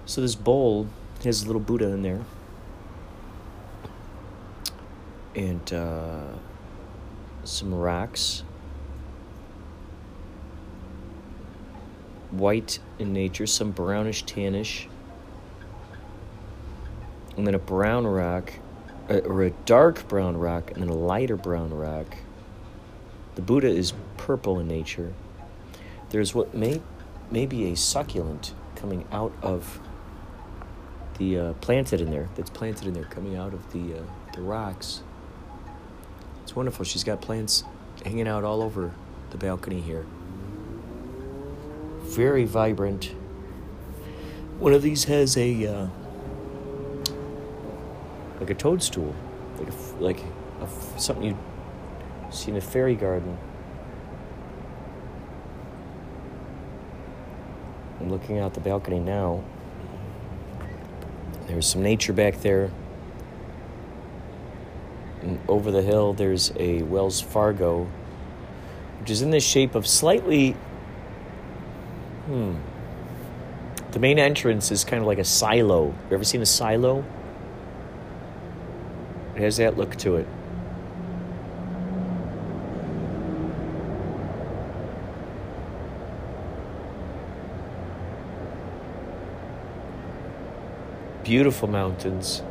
So 0.06 0.20
this 0.20 0.34
bowl 0.34 0.86
has 1.24 1.42
a 1.42 1.46
little 1.46 1.60
Buddha 1.60 1.86
in 1.86 2.02
there. 2.02 2.20
And 5.34 5.72
uh, 5.72 6.32
some 7.44 7.74
rocks. 7.74 8.44
White 12.30 12.80
in 12.98 13.12
nature, 13.12 13.46
some 13.46 13.70
brownish 13.70 14.24
tannish 14.24 14.88
and 17.36 17.46
then 17.46 17.54
a 17.54 17.58
brown 17.58 18.06
rock, 18.06 18.52
uh, 19.10 19.18
or 19.18 19.42
a 19.44 19.50
dark 19.50 20.06
brown 20.08 20.36
rock, 20.36 20.70
and 20.70 20.82
then 20.82 20.88
a 20.88 20.94
lighter 20.94 21.36
brown 21.36 21.72
rock. 21.72 22.16
The 23.34 23.42
Buddha 23.42 23.68
is 23.68 23.92
purple 24.16 24.60
in 24.60 24.68
nature. 24.68 25.12
There's 26.10 26.34
what 26.34 26.54
may, 26.54 26.80
may 27.30 27.46
be 27.46 27.70
a 27.72 27.76
succulent 27.76 28.54
coming 28.76 29.06
out 29.10 29.32
of 29.42 29.80
the 31.18 31.38
uh, 31.38 31.52
planted 31.54 32.00
in 32.00 32.10
there. 32.10 32.28
That's 32.34 32.50
planted 32.50 32.86
in 32.86 32.94
there, 32.94 33.04
coming 33.04 33.36
out 33.36 33.54
of 33.54 33.72
the 33.72 33.98
uh, 33.98 34.02
the 34.34 34.42
rocks. 34.42 35.02
It's 36.42 36.54
wonderful. 36.54 36.84
She's 36.84 37.04
got 37.04 37.20
plants 37.20 37.64
hanging 38.04 38.28
out 38.28 38.44
all 38.44 38.62
over 38.62 38.92
the 39.30 39.38
balcony 39.38 39.80
here. 39.80 40.04
Very 42.02 42.44
vibrant. 42.44 43.14
One 44.58 44.72
of 44.72 44.82
these 44.82 45.04
has 45.04 45.36
a 45.36 45.66
uh, 45.66 45.86
like 48.40 48.50
a 48.50 48.54
toadstool, 48.54 49.14
like 49.58 49.68
a, 49.68 50.02
like 50.02 50.20
a 50.60 51.00
something 51.00 51.24
you 51.24 51.38
see 52.30 52.50
in 52.50 52.56
a 52.56 52.60
fairy 52.60 52.94
garden. 52.94 53.38
I'm 58.04 58.10
looking 58.10 58.38
out 58.38 58.52
the 58.52 58.60
balcony 58.60 59.00
now. 59.00 59.42
There's 61.46 61.66
some 61.66 61.82
nature 61.82 62.12
back 62.12 62.42
there. 62.42 62.70
And 65.22 65.40
over 65.48 65.70
the 65.70 65.80
hill, 65.80 66.12
there's 66.12 66.52
a 66.56 66.82
Wells 66.82 67.22
Fargo, 67.22 67.88
which 69.00 69.08
is 69.08 69.22
in 69.22 69.30
the 69.30 69.40
shape 69.40 69.74
of 69.74 69.86
slightly. 69.86 70.50
Hmm. 72.26 72.56
The 73.92 74.00
main 74.00 74.18
entrance 74.18 74.70
is 74.70 74.84
kind 74.84 75.00
of 75.00 75.06
like 75.06 75.18
a 75.18 75.24
silo. 75.24 75.86
You 75.86 76.14
ever 76.14 76.24
seen 76.24 76.42
a 76.42 76.46
silo? 76.46 77.02
It 79.34 79.40
has 79.40 79.56
that 79.56 79.78
look 79.78 79.96
to 79.96 80.16
it. 80.16 80.28
Beautiful 91.34 91.66
mountains. 91.66 92.42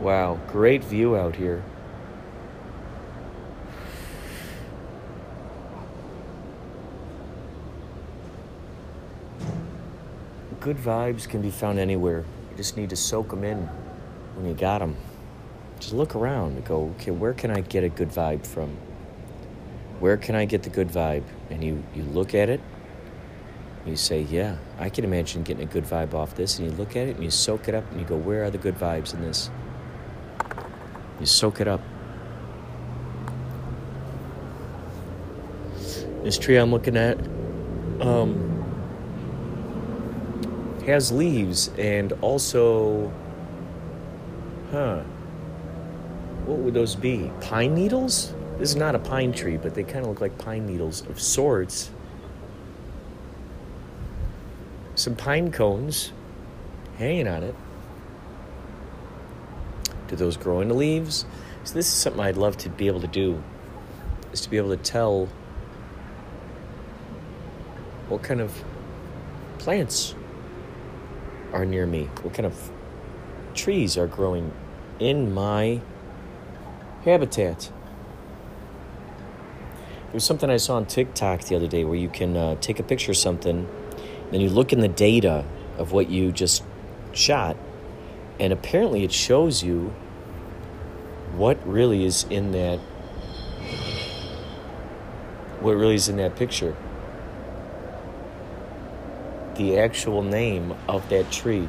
Wow, 0.00 0.40
great 0.48 0.82
view 0.82 1.16
out 1.16 1.36
here. 1.36 1.62
Good 10.58 10.76
vibes 10.76 11.28
can 11.28 11.40
be 11.40 11.52
found 11.52 11.78
anywhere. 11.78 12.24
You 12.50 12.56
just 12.56 12.76
need 12.76 12.90
to 12.90 12.96
soak 12.96 13.28
them 13.28 13.44
in 13.44 13.58
when 14.34 14.44
you 14.44 14.54
got 14.54 14.80
them. 14.80 14.96
Just 15.78 15.92
look 15.92 16.16
around 16.16 16.56
and 16.56 16.64
go, 16.64 16.92
okay, 16.96 17.12
where 17.12 17.32
can 17.32 17.52
I 17.52 17.60
get 17.60 17.84
a 17.84 17.88
good 17.88 18.10
vibe 18.10 18.44
from? 18.44 18.76
Where 20.00 20.16
can 20.16 20.34
I 20.34 20.46
get 20.46 20.64
the 20.64 20.70
good 20.70 20.88
vibe? 20.88 21.22
And 21.48 21.62
you, 21.62 21.84
you 21.94 22.02
look 22.02 22.34
at 22.34 22.48
it, 22.48 22.60
you 23.86 23.96
say, 23.96 24.22
yeah, 24.22 24.56
I 24.78 24.88
can 24.88 25.04
imagine 25.04 25.42
getting 25.42 25.62
a 25.62 25.70
good 25.70 25.84
vibe 25.84 26.12
off 26.12 26.34
this. 26.34 26.58
And 26.58 26.70
you 26.70 26.76
look 26.76 26.96
at 26.96 27.08
it 27.08 27.14
and 27.16 27.24
you 27.24 27.30
soak 27.30 27.68
it 27.68 27.74
up 27.74 27.88
and 27.90 28.00
you 28.00 28.06
go, 28.06 28.16
where 28.16 28.44
are 28.44 28.50
the 28.50 28.58
good 28.58 28.76
vibes 28.76 29.14
in 29.14 29.22
this? 29.22 29.50
You 31.20 31.26
soak 31.26 31.60
it 31.60 31.68
up. 31.68 31.80
This 36.22 36.38
tree 36.38 36.56
I'm 36.56 36.72
looking 36.72 36.96
at 36.96 37.16
um, 38.00 38.52
has 40.84 41.12
leaves 41.12 41.68
and 41.78 42.12
also, 42.20 43.12
huh, 44.72 45.02
what 46.44 46.58
would 46.58 46.74
those 46.74 46.96
be? 46.96 47.30
Pine 47.40 47.74
needles? 47.74 48.34
This 48.58 48.70
is 48.70 48.76
not 48.76 48.94
a 48.94 48.98
pine 48.98 49.32
tree, 49.32 49.56
but 49.56 49.74
they 49.74 49.84
kind 49.84 49.98
of 49.98 50.08
look 50.08 50.20
like 50.20 50.36
pine 50.38 50.66
needles 50.66 51.06
of 51.08 51.20
sorts. 51.20 51.90
Some 55.06 55.14
pine 55.14 55.52
cones 55.52 56.12
hanging 56.98 57.28
on 57.28 57.44
it. 57.44 57.54
Do 60.08 60.16
those 60.16 60.36
grow 60.36 60.60
into 60.60 60.74
leaves? 60.74 61.26
So 61.62 61.74
this 61.74 61.86
is 61.86 61.92
something 61.92 62.20
I'd 62.20 62.36
love 62.36 62.56
to 62.56 62.68
be 62.68 62.88
able 62.88 63.00
to 63.02 63.06
do. 63.06 63.40
Is 64.32 64.40
to 64.40 64.50
be 64.50 64.56
able 64.56 64.70
to 64.70 64.76
tell 64.76 65.26
what 68.08 68.24
kind 68.24 68.40
of 68.40 68.64
plants 69.58 70.16
are 71.52 71.64
near 71.64 71.86
me, 71.86 72.06
what 72.22 72.34
kind 72.34 72.46
of 72.46 72.72
trees 73.54 73.96
are 73.96 74.08
growing 74.08 74.50
in 74.98 75.32
my 75.32 75.82
habitat. 77.04 77.70
There's 80.10 80.24
something 80.24 80.50
I 80.50 80.56
saw 80.56 80.74
on 80.74 80.86
TikTok 80.86 81.42
the 81.42 81.54
other 81.54 81.68
day 81.68 81.84
where 81.84 81.94
you 81.94 82.08
can 82.08 82.36
uh, 82.36 82.56
take 82.56 82.80
a 82.80 82.82
picture 82.82 83.12
of 83.12 83.16
something, 83.16 83.68
then 84.30 84.40
you 84.40 84.48
look 84.48 84.72
in 84.72 84.80
the 84.80 84.88
data 84.88 85.44
of 85.78 85.92
what 85.92 86.08
you 86.08 86.32
just 86.32 86.62
shot, 87.12 87.56
and 88.40 88.52
apparently 88.52 89.04
it 89.04 89.12
shows 89.12 89.62
you 89.62 89.94
what 91.36 91.58
really 91.66 92.04
is 92.04 92.24
in 92.30 92.52
that 92.52 92.78
what 95.60 95.72
really 95.72 95.94
is 95.94 96.08
in 96.08 96.16
that 96.16 96.36
picture. 96.36 96.76
The 99.56 99.78
actual 99.78 100.22
name 100.22 100.74
of 100.88 101.08
that 101.08 101.30
tree. 101.32 101.68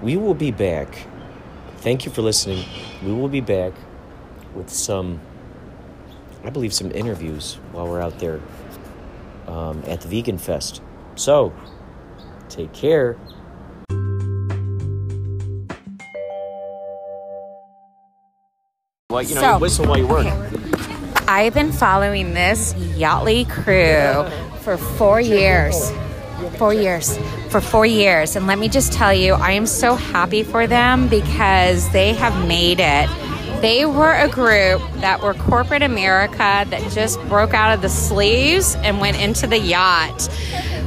We 0.00 0.16
will 0.16 0.34
be 0.34 0.50
back. 0.50 1.06
Thank 1.78 2.06
you 2.06 2.12
for 2.12 2.22
listening. 2.22 2.64
We 3.02 3.12
will 3.12 3.28
be 3.28 3.40
back 3.40 3.72
with 4.54 4.70
some 4.70 5.20
i 6.44 6.50
believe 6.50 6.72
some 6.72 6.90
interviews 6.92 7.54
while 7.72 7.86
we're 7.86 8.00
out 8.00 8.18
there 8.18 8.40
um, 9.46 9.82
at 9.86 10.00
the 10.00 10.08
vegan 10.08 10.38
fest 10.38 10.80
so 11.16 11.52
take 12.48 12.72
care 12.72 13.16
Well, 19.10 19.22
you 19.22 19.34
know, 19.34 19.40
So- 19.40 19.54
you 19.54 19.58
whistle 19.60 19.86
while 19.86 19.98
you 19.98 20.06
work. 20.06 20.26
I've 21.26 21.54
been 21.54 21.72
following 21.72 22.34
this 22.34 22.74
Yachtley 22.74 23.48
crew 23.48 24.28
for 24.62 24.76
four 24.76 25.20
years. 25.20 25.92
Four 26.58 26.74
years. 26.74 27.18
For 27.50 27.60
four 27.60 27.86
years. 27.86 28.34
And 28.34 28.46
let 28.46 28.58
me 28.58 28.68
just 28.68 28.92
tell 28.92 29.12
you, 29.14 29.34
I 29.34 29.52
am 29.52 29.66
so 29.66 29.94
happy 29.94 30.42
for 30.42 30.66
them 30.66 31.08
because 31.08 31.88
they 31.90 32.14
have 32.14 32.46
made 32.48 32.80
it. 32.80 33.08
They 33.60 33.84
were 33.84 34.12
a 34.14 34.28
group 34.28 34.80
that 35.00 35.20
were 35.22 35.34
corporate 35.34 35.82
America 35.82 36.38
that 36.68 36.90
just 36.92 37.20
broke 37.28 37.52
out 37.52 37.74
of 37.74 37.82
the 37.82 37.88
sleeves 37.90 38.74
and 38.76 39.00
went 39.00 39.20
into 39.20 39.46
the 39.46 39.58
yacht. 39.58 40.28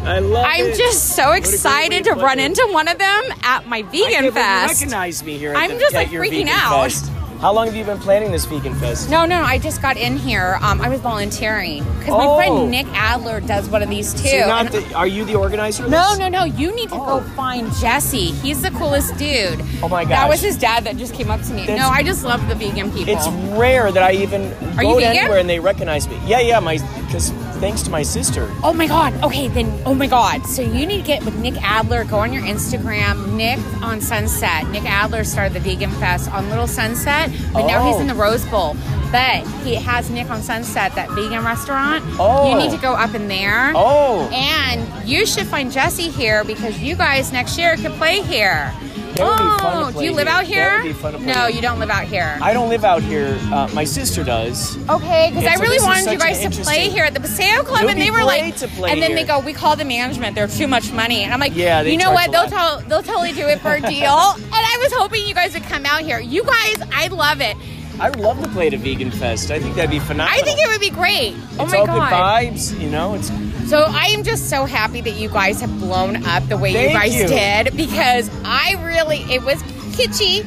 I 0.04 0.20
love 0.20 0.46
I'm 0.48 0.66
it. 0.68 0.78
just 0.78 1.16
so 1.16 1.30
What 1.30 1.38
a 1.38 1.42
great 1.42 1.54
excited 1.54 2.04
to 2.06 2.14
run 2.14 2.40
it. 2.40 2.46
into 2.46 2.68
one 2.72 2.88
of 2.88 2.98
them 2.98 3.24
at 3.44 3.68
my 3.68 3.78
I 3.78 3.82
vegan 3.84 4.10
can't 4.10 4.34
fest. 4.34 4.82
recognize 4.82 5.24
me 5.24 5.38
here. 5.38 5.54
I'm 5.56 5.72
the, 5.72 5.80
just, 5.80 5.94
like, 5.94 6.10
freaking 6.10 6.48
out. 6.50 6.92
Fest. 6.92 7.12
How 7.44 7.52
long 7.52 7.66
have 7.66 7.76
you 7.76 7.84
been 7.84 8.00
planning 8.00 8.32
this 8.32 8.46
vegan 8.46 8.74
fest? 8.74 9.10
No, 9.10 9.26
no, 9.26 9.44
I 9.44 9.58
just 9.60 9.82
got 9.82 9.98
in 9.98 10.16
here. 10.16 10.58
Um, 10.62 10.80
I 10.80 10.88
was 10.88 11.02
volunteering 11.02 11.84
because 12.00 12.12
my 12.12 12.26
Oh. 12.26 12.38
friend 12.38 12.72
Nic 12.72 12.88
Adler 12.94 13.42
does 13.42 13.68
one 13.68 13.84
of 13.84 13.90
these 13.90 14.14
too. 14.14 14.30
So 14.30 14.64
the, 14.72 14.94
are 14.96 15.06
you 15.08 15.26
the 15.26 15.36
organizer? 15.36 15.86
No, 15.90 16.12
this? 16.12 16.20
no, 16.20 16.30
no. 16.30 16.46
You 16.46 16.74
need 16.74 16.88
to 16.92 16.96
go 16.96 17.20
find 17.36 17.70
Jesse. 17.82 18.28
He's 18.32 18.62
the 18.62 18.72
coolest 18.72 19.18
dude. 19.18 19.62
Oh 19.84 19.90
my 19.90 20.06
gosh. 20.06 20.12
That 20.12 20.30
was 20.30 20.40
his 20.40 20.58
dad 20.58 20.86
that 20.86 20.96
just 20.96 21.14
came 21.14 21.30
up 21.30 21.42
to 21.42 21.52
me. 21.54 21.66
That's- 21.66 21.78
no, 21.78 21.90
I 21.90 22.02
just 22.02 22.24
love 22.24 22.48
the 22.48 22.56
vegan 22.56 22.90
people. 22.94 23.14
It's 23.14 23.28
rare 23.60 23.92
that 23.92 24.02
I 24.04 24.14
even 24.14 24.44
Are 24.78 24.84
go 24.84 25.02
to 25.02 25.06
anywhere 25.06 25.40
and 25.40 25.50
they 25.50 25.60
recognize 25.60 26.08
me. 26.08 26.18
Yeah, 26.26 26.40
yeah, 26.40 26.62
my 26.62 26.78
because 27.08 27.34
thanks 27.64 27.82
to 27.82 27.90
my 27.90 28.04
sister. 28.04 28.52
Oh 28.62 28.74
my 28.74 28.88
god. 28.88 29.14
Okay, 29.24 29.48
then 29.48 29.72
oh 29.86 29.94
my 29.94 30.06
god. 30.06 30.46
So 30.46 30.62
you 30.62 30.86
need 30.86 30.98
to 30.98 31.08
get 31.08 31.24
with 31.24 31.38
Nic 31.38 31.56
Adler. 31.64 32.04
Go 32.04 32.18
on 32.18 32.34
your 32.34 32.42
Instagram. 32.44 33.36
Nick 33.38 33.58
on 33.82 34.02
Sunset. 34.02 34.68
Nic 34.68 34.84
Adler 34.84 35.24
started 35.24 35.54
the 35.54 35.62
Vegan 35.62 35.90
Fest 35.92 36.30
on 36.30 36.50
Little 36.50 36.68
Sunset, 36.68 37.32
but 37.54 37.66
now 37.66 37.86
he's 37.86 37.96
Oh. 37.96 38.02
in 38.02 38.08
the 38.08 38.16
oh. 38.16 38.18
Rose 38.18 38.46
Bowl. 38.48 38.76
But 39.14 39.48
he 39.64 39.76
has 39.76 40.10
Nick 40.10 40.30
on 40.30 40.42
Sunset, 40.42 40.94
that 40.96 41.10
vegan 41.12 41.46
restaurant. 41.46 42.04
Oh. 42.20 42.50
You 42.50 42.58
need 42.58 42.72
to 42.72 42.78
oh. 42.80 42.82
go 42.82 42.94
up 42.96 43.16
in 43.16 43.30
there. 43.30 43.72
Oh, 43.76 44.30
And 44.34 45.08
you 45.08 45.26
should 45.26 45.48
find 45.48 45.72
Jesse 45.72 46.10
here 46.10 46.44
because 46.44 46.80
you 46.80 46.96
guys 46.96 47.32
next 47.32 47.58
year 47.58 47.78
could 47.78 47.94
play 47.94 48.22
here. 48.24 48.74
Oh, 49.20 49.92
do 49.94 50.04
you 50.04 50.12
live 50.12 50.28
here. 50.28 50.36
out 50.36 50.46
here? 50.46 50.70
That 50.70 50.84
would 50.84 50.88
be 50.88 50.94
fun 50.94 51.14
to 51.14 51.18
play 51.20 51.28
no, 51.28 51.34
here. 51.34 51.50
you 51.50 51.62
don't 51.62 51.80
live 51.80 51.90
out 51.90 52.06
here. 52.06 52.38
I 52.42 52.54
don't 52.54 52.70
live 52.70 52.84
out 52.84 53.02
here. 53.04 53.38
Uh, 53.52 53.70
my 53.74 53.84
sister 53.84 54.24
does. 54.24 54.78
Okay, 54.90 55.30
because 55.30 55.46
I 55.46 55.56
so 55.56 55.62
really 55.62 55.80
wanted 55.84 56.12
you 56.12 56.18
guys 56.18 56.42
to 56.42 56.50
play 56.64 56.90
here 56.90 57.04
at 57.04 57.14
the 57.14 57.20
Paseo 57.20 57.64
Club, 57.64 57.86
and 57.86 58.00
they 58.00 58.12
were 58.12 58.24
like, 58.24 58.62
and 58.62 59.02
then 59.02 59.16
they 59.16 59.24
go, 59.24 59.40
we 59.40 59.54
call 59.54 59.76
the 59.76 59.86
management, 59.86 60.36
they're 60.36 60.48
too 60.48 60.68
much 60.68 60.92
money, 60.92 61.24
and 61.24 61.34
I'm 61.34 61.40
like, 61.40 61.56
Yeah, 61.56 61.84
they 61.84 61.92
you 61.92 61.98
know 61.98 62.12
what? 62.12 62.32
They'll 62.32 62.48
tell, 62.48 62.82
they'll 62.82 63.04
totally 63.04 63.34
do 63.34 63.48
it 63.48 63.60
for 63.60 63.74
a 63.74 63.82
deal. 63.82 63.90
and 64.36 64.54
I 64.54 64.78
was 64.82 64.94
hoping 64.94 65.26
you 65.28 65.34
guys 65.34 65.54
would 65.54 65.64
come 65.64 65.86
out 65.86 66.02
here. 66.02 66.20
You 66.20 66.44
guys, 66.44 66.82
I 66.92 67.08
love 67.08 67.42
it. 67.42 67.58
I 68.00 68.10
would 68.10 68.20
love 68.20 68.42
to 68.42 68.50
play 68.50 68.68
at 68.68 68.74
a 68.74 68.78
vegan 68.78 69.12
fest. 69.12 69.52
I 69.52 69.60
think 69.60 69.76
that'd 69.76 69.92
be 69.92 70.00
phenomenal. 70.00 70.40
I 70.40 70.44
think 70.44 70.60
it 70.60 70.68
would 70.68 70.82
be 70.82 70.90
great. 70.90 71.36
Oh 71.60 71.64
it's 71.64 71.72
my 71.74 71.78
all 71.80 71.86
god! 71.86 72.44
good 72.44 72.54
vibes. 72.54 72.80
You 72.82 72.90
know, 72.90 73.14
it's 73.16 73.28
So 73.70 73.84
I 73.88 74.06
am 74.08 74.24
just 74.24 74.50
so 74.50 74.66
happy 74.66 75.02
that 75.02 75.12
you 75.16 75.30
guys 75.30 75.62
have 75.62 75.80
blown 75.80 76.26
up 76.26 76.48
the 76.48 76.58
way 76.58 76.72
you 76.72 76.94
guys 76.94 77.16
you. 77.16 77.28
did 77.28 77.76
because 77.78 78.30
I 78.44 78.76
really 78.86 79.20
it 79.34 79.44
was 79.44 79.62
kitschy, 79.94 80.44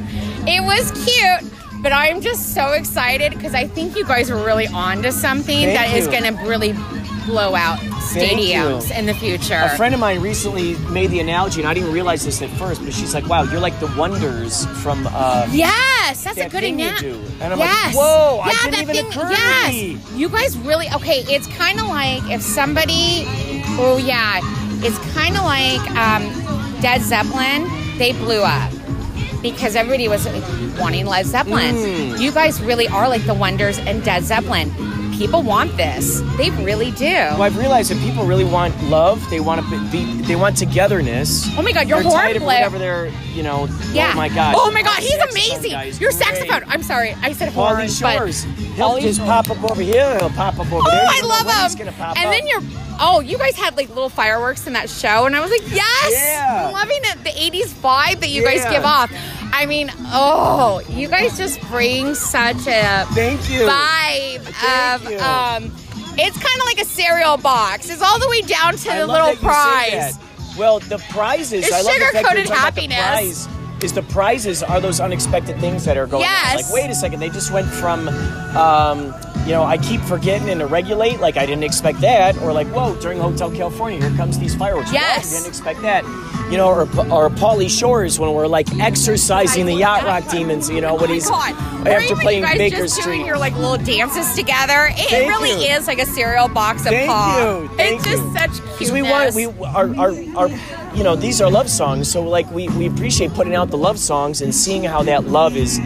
it 0.49 0.63
was 0.63 0.91
cute, 1.07 1.53
but 1.83 1.93
I'm 1.93 2.21
just 2.21 2.53
so 2.55 2.73
excited 2.73 3.33
because 3.33 3.55
I 3.55 3.67
think 3.69 3.97
you 3.97 4.05
guys 4.05 4.31
are 4.31 4.45
really 4.45 4.67
on 4.69 5.03
to 5.03 5.13
something 5.13 5.57
Thank 5.57 5.79
that 5.79 5.97
is 5.97 6.07
you. 6.07 6.13
going 6.13 6.37
to 6.37 6.43
really 6.49 6.73
blow 7.27 7.55
out 7.55 7.79
Thank 7.79 7.96
stadiums 8.07 8.97
in 8.97 9.07
the 9.07 9.15
future. 9.15 9.61
A 9.63 9.77
friend 9.77 9.95
of 9.95 10.01
mine 10.01 10.21
recently 10.21 10.77
made 10.91 11.11
the 11.11 11.21
analogy, 11.21 11.61
and 11.61 11.69
I 11.69 11.75
didn't 11.75 11.93
realize 11.93 12.25
this 12.25 12.43
at 12.43 12.51
first, 12.51 12.83
but 12.85 12.93
she's 12.93 13.15
like, 13.15 13.27
"Wow, 13.29 13.43
you're 13.43 13.61
like 13.61 13.79
the 13.81 13.93
Wonders 13.97 14.67
from." 14.83 15.07
Uh, 15.11 15.47
Yes, 15.53 16.25
that's 16.25 16.37
that 16.37 16.47
a 16.47 16.51
good 16.51 16.65
analogy. 16.65 17.11
And 17.41 17.53
I'm 17.53 17.59
yes. 17.59 17.87
like, 17.87 17.97
"Whoa, 17.97 18.41
I 18.43 18.49
yeah, 18.49 18.53
didn't 18.53 18.71
that 18.73 18.83
even 18.83 18.95
thing, 18.95 19.07
occur 19.07 19.31
yes. 19.31 19.73
me." 19.73 19.99
You 20.15 20.29
guys 20.29 20.57
really 20.59 20.89
okay? 20.95 21.25
It's 21.29 21.47
kind 21.49 21.81
of 21.81 21.87
like 21.87 22.23
if 22.31 22.43
somebody, 22.43 23.25
oh 23.79 24.01
yeah, 24.05 24.41
it's 24.85 24.99
kind 25.15 25.37
of 25.37 25.43
like 25.45 25.81
um, 25.97 26.81
Led 26.83 27.03
Zeppelin. 27.03 27.69
They 27.99 28.13
blew 28.13 28.43
up 28.43 28.71
because 29.43 29.77
everybody 29.77 30.09
was 30.09 30.27
wanting 30.79 31.07
Led 31.07 31.27
Zeppelin. 31.27 31.75
Mm. 31.75 32.21
You 32.21 32.33
guys 32.33 32.61
really 32.61 32.89
are 32.89 33.09
like 33.09 33.25
the 33.27 33.35
Wonders 33.35 33.79
and 33.79 34.03
Dead 34.05 34.23
Zeppelin. 34.25 34.71
People 35.17 35.43
want 35.43 35.77
this. 35.77 36.21
They 36.37 36.51
really 36.51 36.91
do. 36.93 37.05
well, 37.07 37.43
I've 37.43 37.57
realized 37.57 37.91
that 37.91 37.99
people 38.01 38.25
really 38.27 38.45
want 38.45 38.79
love. 38.85 39.29
They 39.31 39.41
want 39.41 39.65
to 39.67 39.91
be. 39.91 40.05
They 40.23 40.37
want 40.37 40.57
togetherness. 40.59 41.47
Oh 41.57 41.63
my 41.63 41.73
God, 41.73 41.89
your 41.89 42.03
They're 42.03 42.11
player- 42.11 42.41
whatever 42.41 42.79
they're. 42.79 43.07
You 43.33 43.43
know. 43.43 43.67
Oh 43.69 43.91
yeah. 43.95 44.11
Oh 44.13 44.17
my 44.17 44.29
God. 44.29 44.55
Oh 44.59 44.71
my 44.71 44.83
God, 44.83 44.99
he's 44.99 45.17
amazing. 45.19 45.71
guy 45.73 45.85
is 45.85 46.01
Your 46.01 46.11
saxophone. 46.11 46.65
I'm 46.69 46.83
sorry, 46.83 47.15
I 47.23 47.33
said 47.33 47.51
horn, 47.53 47.77
Pauly 47.77 48.01
but 48.03 48.17
Shores. 48.19 48.43
He'll 48.45 48.91
Pauly 48.91 49.01
just 49.03 49.19
Shores. 49.19 49.29
pop 49.29 49.51
up 49.51 49.71
over 49.71 49.81
here. 49.83 50.19
He'll 50.19 50.31
pop 50.31 50.55
up 50.59 50.71
over 50.73 50.83
Oh, 50.87 50.91
there. 50.91 51.03
You 51.03 51.09
I 51.11 51.21
love 51.27 51.47
when 51.47 51.55
them. 51.55 51.63
He's 51.65 51.75
gonna 51.75 51.93
pop 51.93 52.17
and 52.19 52.27
up. 52.27 52.33
then 52.33 52.47
you're 52.47 52.63
oh, 53.01 53.21
you 53.21 53.39
guys 53.39 53.57
had 53.57 53.77
like 53.77 53.89
little 53.89 54.09
fireworks 54.09 54.67
in 54.67 54.73
that 54.75 54.89
show, 54.91 55.27
and 55.27 55.35
I 55.37 55.41
was 55.41 55.51
like, 55.51 55.63
yes, 55.71 56.13
Yeah. 56.13 56.67
I'm 56.67 56.73
loving 56.73 57.01
it. 57.03 57.25
The 57.25 57.31
'80s 57.31 57.73
vibe 57.75 58.21
that 58.21 58.29
you 58.31 58.43
guys 58.45 58.65
give 58.71 58.85
off. 58.85 59.11
I 59.53 59.67
mean, 59.67 59.91
oh, 60.13 60.83
you 60.89 61.09
guys 61.09 61.37
just 61.39 61.61
bring 61.69 62.15
such 62.15 62.67
a 62.67 63.07
Thank 63.15 63.49
you. 63.51 63.61
vibe 63.67 64.41
Thank 64.43 65.05
of 65.05 65.11
you. 65.11 65.19
um, 65.19 65.73
It's 66.19 66.37
kind 66.39 66.61
of 66.61 66.65
like 66.67 66.81
a 66.81 66.85
cereal 66.85 67.37
box. 67.37 67.89
It's 67.91 68.03
all 68.03 68.19
the 68.19 68.29
way 68.29 68.41
down 68.43 68.77
to 68.77 68.91
I 68.91 68.99
the 69.01 69.07
little 69.07 69.27
that 69.27 69.31
you 69.35 69.37
say 69.37 70.17
prize. 70.17 70.57
Well, 70.59 70.79
the 70.81 70.99
prizes. 71.11 71.65
It's 71.67 71.73
I 71.73 71.83
love 71.83 71.95
the 71.99 72.19
fact 72.23 72.37
you're 72.49 72.57
happiness. 72.57 72.97
The 72.97 73.03
prize 73.05 73.49
is 73.85 73.93
the 73.93 74.03
prizes 74.05 74.63
are 74.63 74.81
those 74.81 75.01
unexpected 75.01 75.59
things 75.61 75.85
that 75.85 75.99
are 75.99 76.07
going 76.07 76.23
Yes. 76.23 76.51
on. 76.51 76.57
Like, 76.63 76.73
wait 76.73 76.91
a 76.91 76.95
second, 76.95 77.21
they 77.21 77.29
just 77.29 77.51
went 77.53 77.69
from, 77.71 78.09
um, 78.57 79.15
you 79.47 79.53
know, 79.53 79.63
I 79.63 79.79
keep 79.79 80.01
forgetting 80.01 80.51
and 80.51 80.61
to 80.61 80.67
regulate. 80.67 81.21
Like, 81.21 81.37
I 81.37 81.47
didn't 81.47 81.63
expect 81.65 82.01
that. 82.01 82.37
Or 82.43 82.53
like, 82.53 82.67
whoa, 82.69 82.97
during 83.01 83.21
Hotel 83.21 83.51
California, 83.51 84.01
here 84.01 84.17
comes 84.17 84.39
these 84.39 84.55
fireworks. 84.57 84.93
Yes. 84.93 85.33
didn't 85.33 85.49
expect 85.49 85.83
that. 85.83 86.05
You 86.51 86.57
know, 86.57 86.69
or 86.69 86.83
or 86.83 87.31
Pauly 87.31 87.69
Shores 87.71 88.19
when 88.19 88.33
we're 88.33 88.47
like 88.47 88.73
exercising 88.79 89.67
the 89.67 89.75
yacht 89.75 90.05
rock 90.05 90.29
demons. 90.31 90.69
You 90.69 90.81
know, 90.81 90.97
oh 90.97 91.01
when 91.01 91.11
he's 91.11 91.27
Oh 91.27 91.31
God. 91.31 91.87
After 91.89 92.17
playing 92.17 92.43
you 92.43 92.57
Baker 92.57 92.77
just 92.79 92.97
Street. 92.97 93.17
doing 93.17 93.27
your 93.27 93.39
like 93.39 93.55
little 93.55 93.77
dances 93.77 94.35
together. 94.35 94.89
It 94.93 95.09
Thank 95.11 95.29
really 95.29 95.51
you. 95.67 95.73
is 95.75 95.87
like 95.87 95.99
a 95.99 96.07
cereal 96.07 96.49
box 96.49 96.83
of 96.83 96.89
Thank 96.89 97.09
pop. 97.09 97.39
you. 97.39 97.69
Thank 97.77 97.97
it's 97.97 98.05
just 98.05 98.23
you. 98.23 98.33
such 98.37 98.73
Because 98.73 98.93
we 98.93 99.03
want 99.03 99.35
we 99.35 99.47
our, 99.47 99.95
our 99.97 100.13
our 100.37 100.49
you 100.95 101.03
know 101.05 101.15
these 101.17 101.41
are 101.41 101.51
love 101.51 101.69
songs, 101.69 102.11
so 102.11 102.23
like 102.23 102.51
we 102.51 102.69
we 102.71 102.87
appreciate 102.87 103.33
putting 103.35 103.55
out 103.55 103.71
the 103.71 103.79
love 103.79 103.99
songs 103.99 104.41
and 104.41 104.55
seeing 104.55 104.83
how 104.85 105.03
that 105.03 105.25
love 105.25 105.57
is 105.57 105.79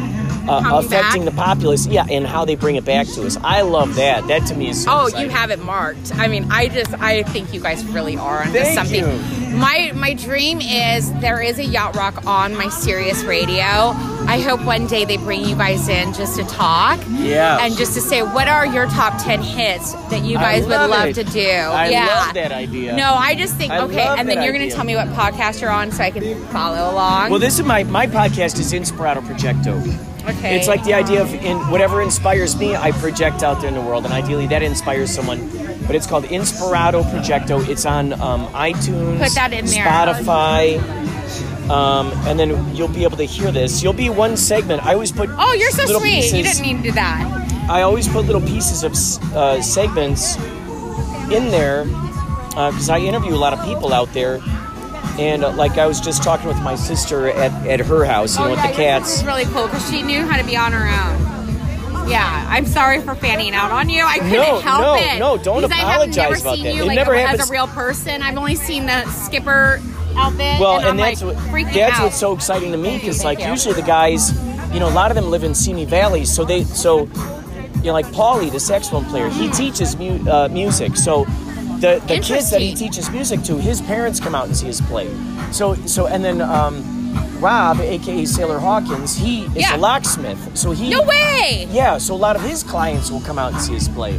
uh, 0.49 0.62
affecting 0.84 1.24
back. 1.24 1.34
the 1.34 1.36
populace, 1.36 1.86
yeah, 1.86 2.07
and 2.11 2.26
how 2.26 2.45
they 2.45 2.55
bring 2.55 2.76
it 2.76 2.84
back 2.84 3.07
to 3.09 3.26
us. 3.26 3.36
I 3.43 3.62
love 3.62 3.95
that. 3.97 4.26
That 4.28 4.47
to 4.47 4.55
me 4.55 4.68
is 4.70 4.84
so 4.84 4.91
Oh, 4.93 5.07
exciting. 5.07 5.30
you 5.30 5.36
have 5.36 5.51
it 5.51 5.61
marked. 5.62 6.14
I 6.16 6.28
mean, 6.28 6.51
I 6.51 6.68
just 6.68 6.93
I 7.01 7.22
think 7.24 7.53
you 7.53 7.61
guys 7.61 7.84
really 7.86 8.16
are 8.16 8.41
onto 8.41 8.53
Thank 8.53 8.74
something. 8.78 9.05
you. 9.05 9.57
My 9.57 9.93
my 9.95 10.14
dream 10.14 10.61
is 10.61 11.12
there 11.20 11.43
is 11.43 11.59
a 11.59 11.64
yacht 11.64 11.97
rock 11.97 12.24
on 12.26 12.57
my 12.57 12.68
Sirius 12.68 13.22
radio. 13.24 13.64
I 13.64 14.38
hope 14.41 14.64
one 14.64 14.86
day 14.86 15.05
they 15.05 15.16
bring 15.16 15.45
you 15.45 15.57
guys 15.57 15.88
in 15.88 16.12
just 16.12 16.36
to 16.36 16.45
talk. 16.45 17.01
Yeah. 17.18 17.59
And 17.61 17.76
just 17.76 17.95
to 17.95 18.01
say 18.01 18.22
what 18.22 18.47
are 18.49 18.66
your 18.66 18.86
top 18.86 19.20
ten 19.22 19.43
hits 19.43 19.93
that 20.11 20.22
you 20.22 20.36
guys 20.36 20.62
would 20.62 20.70
love 20.70 20.91
love 20.91 21.09
it. 21.09 21.14
to 21.14 21.24
do. 21.24 21.41
I 21.41 21.88
yeah. 21.88 22.07
love 22.07 22.34
that 22.34 22.53
idea. 22.53 22.95
No, 22.97 23.14
I 23.14 23.34
just 23.34 23.57
think 23.57 23.72
I 23.72 23.80
okay, 23.80 24.07
and 24.07 24.28
then 24.28 24.43
you're 24.43 24.53
gonna 24.53 24.70
tell 24.70 24.84
me 24.84 24.95
what 24.95 25.09
podcast 25.09 25.61
you're 25.61 25.70
on 25.70 25.91
so 25.91 26.03
I 26.05 26.11
can 26.12 26.41
follow 26.47 26.93
along. 26.93 27.30
Well, 27.30 27.41
this 27.41 27.59
is 27.59 27.64
my 27.66 27.82
my 27.84 28.07
podcast 28.07 28.59
is 28.61 28.72
Inspirato 28.72 29.20
Projecto. 29.22 30.10
Okay. 30.25 30.57
It's 30.57 30.68
like 30.68 30.83
the 30.85 30.95
idea 30.95 31.23
of 31.23 31.33
in 31.35 31.57
whatever 31.71 32.01
inspires 32.03 32.57
me, 32.57 32.77
I 32.77 32.93
project 32.93 33.43
out 33.43 33.61
there 33.61 33.68
in 33.68 33.75
the 33.75 33.81
world, 33.81 34.05
and 34.05 34.12
ideally 34.12 34.47
that 34.49 34.62
inspires 34.62 35.12
someone. 35.12 35.49
But 35.87 35.97
it's 35.97 36.07
called 36.07 36.25
Inspirato 36.25 37.03
Projecto. 37.11 37.66
It's 37.68 37.85
on 37.87 38.12
um, 38.21 38.47
iTunes, 38.49 39.18
Put 39.18 39.35
that 39.35 39.53
in 39.53 39.66
there. 39.66 39.85
Spotify, 39.85 40.79
um, 41.68 42.12
and 42.29 42.39
then 42.39 42.75
you'll 42.75 42.89
be 42.89 43.05
able 43.05 43.16
to 43.16 43.25
hear 43.25 43.51
this. 43.51 43.83
You'll 43.83 43.93
be 43.93 44.09
one 44.09 44.37
segment. 44.37 44.85
I 44.85 44.95
always 44.95 45.12
put 45.12 45.29
Oh, 45.33 45.53
you're 45.55 45.71
so 45.71 45.87
sweet. 45.99 46.23
Pieces, 46.23 46.33
You 46.35 46.43
didn't 46.45 46.62
need 46.62 46.77
to 46.79 46.83
do 46.83 46.93
that. 46.93 47.66
I 47.68 47.83
always 47.83 48.09
put 48.09 48.25
little 48.27 48.41
pieces 48.41 48.83
of 48.83 48.93
uh, 49.35 49.62
segments 49.62 50.37
in 51.31 51.51
there 51.51 51.85
because 51.85 52.89
I 52.91 52.99
interview 52.99 53.35
a 53.35 53.37
lot 53.39 53.53
of 53.53 53.64
people 53.64 53.93
out 53.93 54.12
there. 54.12 54.41
And 55.21 55.45
uh, 55.45 55.53
like 55.53 55.73
I 55.79 55.87
was 55.87 56.01
just 56.01 56.23
talking 56.23 56.49
with 56.49 56.61
my 56.62 56.75
sister 56.75 57.29
at, 57.29 57.53
at 57.66 57.81
her 57.81 58.05
house, 58.05 58.35
you 58.37 58.41
know, 58.43 58.47
oh, 58.47 58.51
with 58.51 58.59
yeah, 58.61 58.66
the 58.73 58.73
your 58.73 58.77
cats. 58.77 59.09
sister's 59.11 59.27
really 59.27 59.45
cool 59.47 59.66
because 59.66 59.89
she 59.91 60.03
knew 60.03 60.23
how 60.27 60.37
to 60.39 60.45
be 60.45 60.57
on 60.57 60.73
her 60.73 60.87
own. 60.87 62.09
Yeah, 62.09 62.47
I'm 62.49 62.66
sorry 62.66 63.01
for 63.03 63.14
fanning 63.14 63.55
out 63.55 63.71
on 63.71 63.89
you. 63.89 64.03
I 64.03 64.18
couldn't 64.18 64.33
No, 64.33 64.59
help 64.61 64.81
no, 64.81 64.95
it. 64.97 65.18
no, 65.18 65.37
no, 65.37 65.43
don't 65.43 65.62
because 65.62 65.71
I 65.73 65.81
have 65.83 65.89
apologize 66.01 66.16
never 66.16 66.37
about 66.41 66.55
seen 66.57 66.64
that. 66.64 66.75
you 66.75 66.83
It 66.83 66.87
like 66.87 66.97
never 66.97 67.14
as 67.14 67.49
a 67.49 67.53
real 67.53 67.68
person. 67.68 68.23
I've 68.23 68.37
only 68.39 68.57
seen 68.57 68.87
the 68.87 69.05
skipper 69.11 69.81
outfit. 70.16 70.59
Well, 70.59 70.79
and, 70.79 70.89
and, 70.89 70.99
that's 70.99 71.23
like 71.23 71.37
what 71.37 71.45
freaking 71.53 71.75
that's 71.75 71.99
out. 72.01 72.05
what's 72.05 72.16
so 72.16 72.33
exciting 72.35 72.73
to 72.73 72.79
me 72.79 72.99
because 72.99 73.23
like 73.23 73.39
you. 73.41 73.47
usually 73.47 73.75
the 73.75 73.83
guys, 73.83 74.33
you 74.73 74.81
know, 74.81 74.89
a 74.89 74.91
lot 74.91 75.11
of 75.11 75.14
them 75.14 75.31
live 75.31 75.45
in 75.45 75.55
Simi 75.55 75.85
Valley, 75.85 76.25
so 76.25 76.45
they 76.45 76.64
so 76.64 77.01
you 77.77 77.85
know 77.85 77.93
like 77.93 78.07
Paulie, 78.07 78.51
the 78.51 78.59
saxophone 78.59 79.05
player, 79.05 79.29
he 79.29 79.49
teaches 79.51 79.97
mu- 79.97 80.29
uh, 80.29 80.49
music, 80.51 80.97
so. 80.97 81.27
The, 81.81 82.03
the 82.07 82.20
kids 82.20 82.51
that 82.51 82.61
he 82.61 82.74
teaches 82.74 83.11
music 83.11 83.43
to, 83.45 83.57
his 83.59 83.81
parents 83.81 84.20
come 84.20 84.35
out 84.35 84.47
and 84.47 84.57
see 84.57 84.66
his 84.66 84.81
play. 84.83 85.09
So 85.53 85.74
so 85.87 86.07
and 86.07 86.22
then 86.24 86.41
um, 86.43 86.85
Rob, 87.41 87.81
aka 87.81 88.24
Sailor 88.26 88.59
Hawkins, 88.59 89.16
he 89.16 89.45
is 89.47 89.57
Yeah. 89.57 89.76
a 89.76 89.78
locksmith. 89.78 90.57
So 90.57 90.72
he 90.72 90.91
No 90.91 91.03
way! 91.03 91.66
Yeah, 91.70 91.99
so 91.99 92.14
a 92.14 92.16
lot 92.16 92.37
of 92.37 92.43
his 92.43 92.62
clients 92.62 93.11
will 93.11 93.22
come 93.22 93.39
out 93.39 93.53
and 93.53 93.61
see 93.62 93.72
his 93.74 93.89
play. 93.89 94.18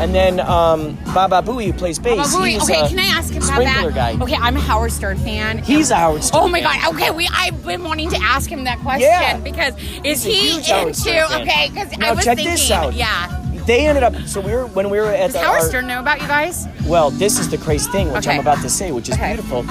And 0.00 0.14
then 0.14 0.40
um, 0.40 0.96
Baba 1.12 1.42
Booey, 1.42 1.66
who 1.66 1.72
plays 1.74 1.98
bass, 1.98 2.34
wait, 2.34 2.52
he's 2.52 2.62
okay, 2.62 2.88
can 2.88 2.98
I 2.98 3.04
ask 3.04 3.30
him 3.32 3.42
about 3.42 3.58
that? 3.64 3.92
guy. 3.94 4.16
Okay, 4.22 4.36
I'm 4.36 4.56
a 4.56 4.60
Howard 4.60 4.90
Stern 4.90 5.18
fan. 5.18 5.58
He's 5.58 5.90
a 5.90 5.96
Howard 5.96 6.24
Stern 6.24 6.40
Oh 6.42 6.48
my 6.48 6.62
fan. 6.62 6.80
god. 6.80 6.94
Okay, 6.94 7.10
we 7.10 7.28
I've 7.30 7.62
been 7.64 7.84
wanting 7.84 8.08
to 8.10 8.16
ask 8.22 8.48
him 8.48 8.64
that 8.64 8.78
question 8.78 9.10
Yeah. 9.10 9.36
because 9.38 9.74
is 10.02 10.22
He's 10.24 10.24
he 10.24 10.50
huge 10.52 10.70
into 10.70 11.40
okay? 11.42 11.68
Because 11.68 11.92
I 12.00 12.12
was 12.12 12.24
check 12.24 12.36
thinking, 12.36 12.52
this 12.54 12.70
out. 12.70 12.94
yeah. 12.94 13.38
They 13.66 13.86
ended 13.86 14.02
up. 14.04 14.14
So 14.26 14.40
we 14.40 14.52
were 14.52 14.66
when 14.66 14.90
we 14.90 14.98
were 14.98 15.06
at 15.06 15.26
Does 15.28 15.32
the. 15.34 15.38
Howard 15.40 15.60
our- 15.62 15.68
Stern 15.68 15.86
know 15.86 16.00
about 16.00 16.20
you 16.20 16.26
guys? 16.28 16.66
Well, 16.86 17.10
this 17.10 17.38
is 17.38 17.48
the 17.50 17.58
crazy 17.58 17.90
thing, 17.90 18.12
which 18.12 18.26
Okay. 18.26 18.34
I'm 18.34 18.40
about 18.40 18.60
to 18.62 18.68
say, 18.70 18.92
which 18.92 19.08
is 19.08 19.14
Okay. 19.14 19.34
beautiful. 19.34 19.64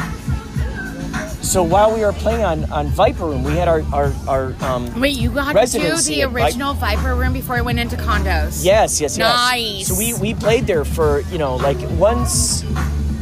So 1.41 1.63
while 1.63 1.93
we 1.93 2.01
were 2.01 2.13
playing 2.13 2.45
on, 2.45 2.71
on 2.71 2.87
Viper 2.87 3.25
Room, 3.25 3.43
we 3.43 3.51
had 3.53 3.67
our 3.67 3.81
our, 3.93 4.13
our 4.27 4.55
um, 4.61 4.97
Wait, 4.99 5.17
you 5.17 5.29
got 5.31 5.47
to 5.47 5.53
do 5.53 5.57
Residency 5.59 6.15
the 6.15 6.21
at 6.21 6.29
Vi- 6.29 6.43
original 6.45 6.73
Viper 6.73 7.13
room 7.15 7.33
before 7.33 7.57
I 7.57 7.61
went 7.61 7.79
into 7.79 7.97
condos. 7.97 8.63
yes, 8.63 9.01
yes, 9.01 9.17
yes. 9.17 9.17
Nice. 9.17 9.87
So 9.87 9.95
we, 9.97 10.13
we 10.13 10.33
played 10.33 10.65
there 10.67 10.85
for 10.85 11.21
you 11.31 11.37
know 11.37 11.57
like 11.57 11.77
once 11.99 12.63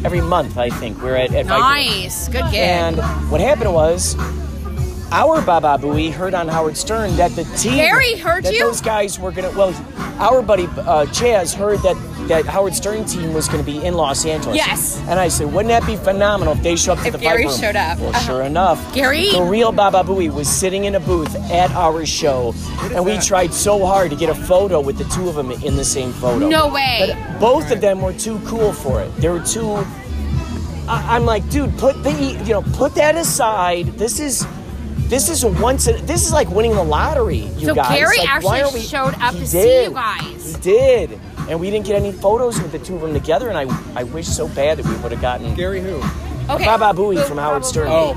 every 0.05 0.21
month, 0.21 0.57
I 0.59 0.69
think. 0.69 1.01
We 1.01 1.09
were 1.09 1.15
at, 1.15 1.33
at 1.33 1.45
Viper 1.47 1.59
Room. 1.59 1.61
Nice. 1.61 2.27
Good 2.27 2.45
gig. 2.51 2.55
And 2.59 2.97
what 3.31 3.41
happened 3.41 3.73
was, 3.73 4.15
our 5.11 5.41
Baba 5.41 5.77
Booey 5.83 6.11
heard 6.11 6.33
on 6.33 6.47
Howard 6.47 6.77
Stern 6.77 7.15
that 7.17 7.31
the 7.31 7.43
team 7.57 7.75
Gary 7.75 8.15
heard 8.17 8.43
that 8.43 8.53
you? 8.53 8.59
those 8.59 8.81
guys 8.81 9.17
were 9.19 9.31
gonna. 9.31 9.49
Well, 9.51 9.73
our 10.19 10.41
buddy 10.41 10.65
uh, 10.65 11.05
Chaz 11.07 11.53
heard 11.55 11.79
that 11.79 11.95
that 12.27 12.45
Howard 12.45 12.75
Stern 12.75 13.05
team 13.05 13.33
was 13.33 13.47
gonna 13.47 13.63
be 13.63 13.83
in 13.83 13.95
Los 13.95 14.25
Angeles. 14.25 14.55
Yes. 14.55 14.99
And 15.07 15.19
I 15.19 15.29
said, 15.29 15.47
wouldn't 15.51 15.69
that 15.69 15.85
be 15.87 15.95
phenomenal 15.95 16.53
if 16.53 16.61
they 16.61 16.75
show 16.75 16.93
up 16.93 16.99
to 16.99 17.07
If 17.07 17.13
the 17.13 17.19
Gary 17.19 17.43
Viper 17.45 17.49
Room? 17.53 17.59
showed 17.61 17.75
up. 17.75 17.97
Well, 17.99 18.09
Uh-huh. 18.09 18.19
sure 18.19 18.41
enough, 18.43 18.93
Gary? 18.93 19.31
the 19.31 19.41
real 19.41 19.71
Baba 19.71 20.03
Booey 20.03 20.31
was 20.31 20.47
sitting 20.47 20.85
in 20.85 20.93
a 20.95 20.99
booth 20.99 21.33
at 21.51 21.71
our 21.71 22.05
show, 22.05 22.53
and 22.93 23.03
we 23.03 23.17
tried 23.17 23.51
so 23.53 23.83
hard 23.85 24.11
to 24.11 24.15
get 24.15 24.29
a 24.29 24.35
photo 24.35 24.79
with 24.79 24.97
the 24.99 25.05
two 25.05 25.27
of 25.27 25.35
them 25.35 25.49
in 25.51 25.75
the 25.75 25.85
same 25.85 26.11
photo. 26.13 26.47
No 26.47 26.67
way. 26.67 27.15
But 27.15 27.39
both 27.39 27.71
of 27.71 27.81
them 27.81 28.01
were 28.01 28.13
too 28.13 28.39
cool 28.45 28.73
for 28.73 29.01
it. 29.01 29.15
They 29.17 29.29
were 29.29 29.41
too. 29.43 29.83
I, 30.87 31.15
I'm 31.15 31.25
like, 31.25 31.47
dude, 31.49 31.75
put 31.79 32.03
the 32.03 32.11
you 32.13 32.53
know 32.53 32.61
put 32.73 32.93
that 32.95 33.15
aside. 33.15 33.87
This 33.97 34.19
is 34.19 34.45
this 35.09 35.27
is 35.29 35.43
once. 35.43 35.87
In, 35.87 36.05
this 36.05 36.25
is 36.25 36.31
like 36.31 36.49
winning 36.49 36.73
the 36.75 36.83
lottery. 36.83 37.37
You 37.57 37.67
So 37.67 37.75
guys. 37.75 37.97
Gary 37.97 38.17
Like, 38.19 38.43
why 38.43 38.59
actually 38.59 38.61
are 38.61 38.73
we- 38.73 38.79
showed 38.81 39.15
up 39.21 39.33
He 39.33 39.39
to 39.41 39.47
see 39.47 39.83
you 39.83 39.91
guys. 39.91 40.55
He 40.55 40.61
did, 40.61 41.19
and 41.49 41.59
we 41.59 41.69
didn't 41.69 41.85
get 41.85 41.95
any 41.95 42.11
photos 42.11 42.61
with 42.61 42.71
the 42.71 42.79
two 42.79 42.95
of 42.95 43.01
them 43.01 43.13
together. 43.13 43.49
And 43.49 43.57
I 43.57 43.65
I 43.99 44.03
wish 44.03 44.27
so 44.27 44.47
bad 44.47 44.77
that 44.77 44.85
we 44.85 44.95
would 44.97 45.11
have 45.11 45.21
gotten 45.21 45.53
Gary 45.55 45.81
who? 45.81 45.95
okay. 46.53 46.65
Baba 46.65 46.93
Booey 46.99 47.17
Who 47.17 47.23
from 47.23 47.37
Howard 47.37 47.65
Stern. 47.65 47.87
Oh. 47.89 48.15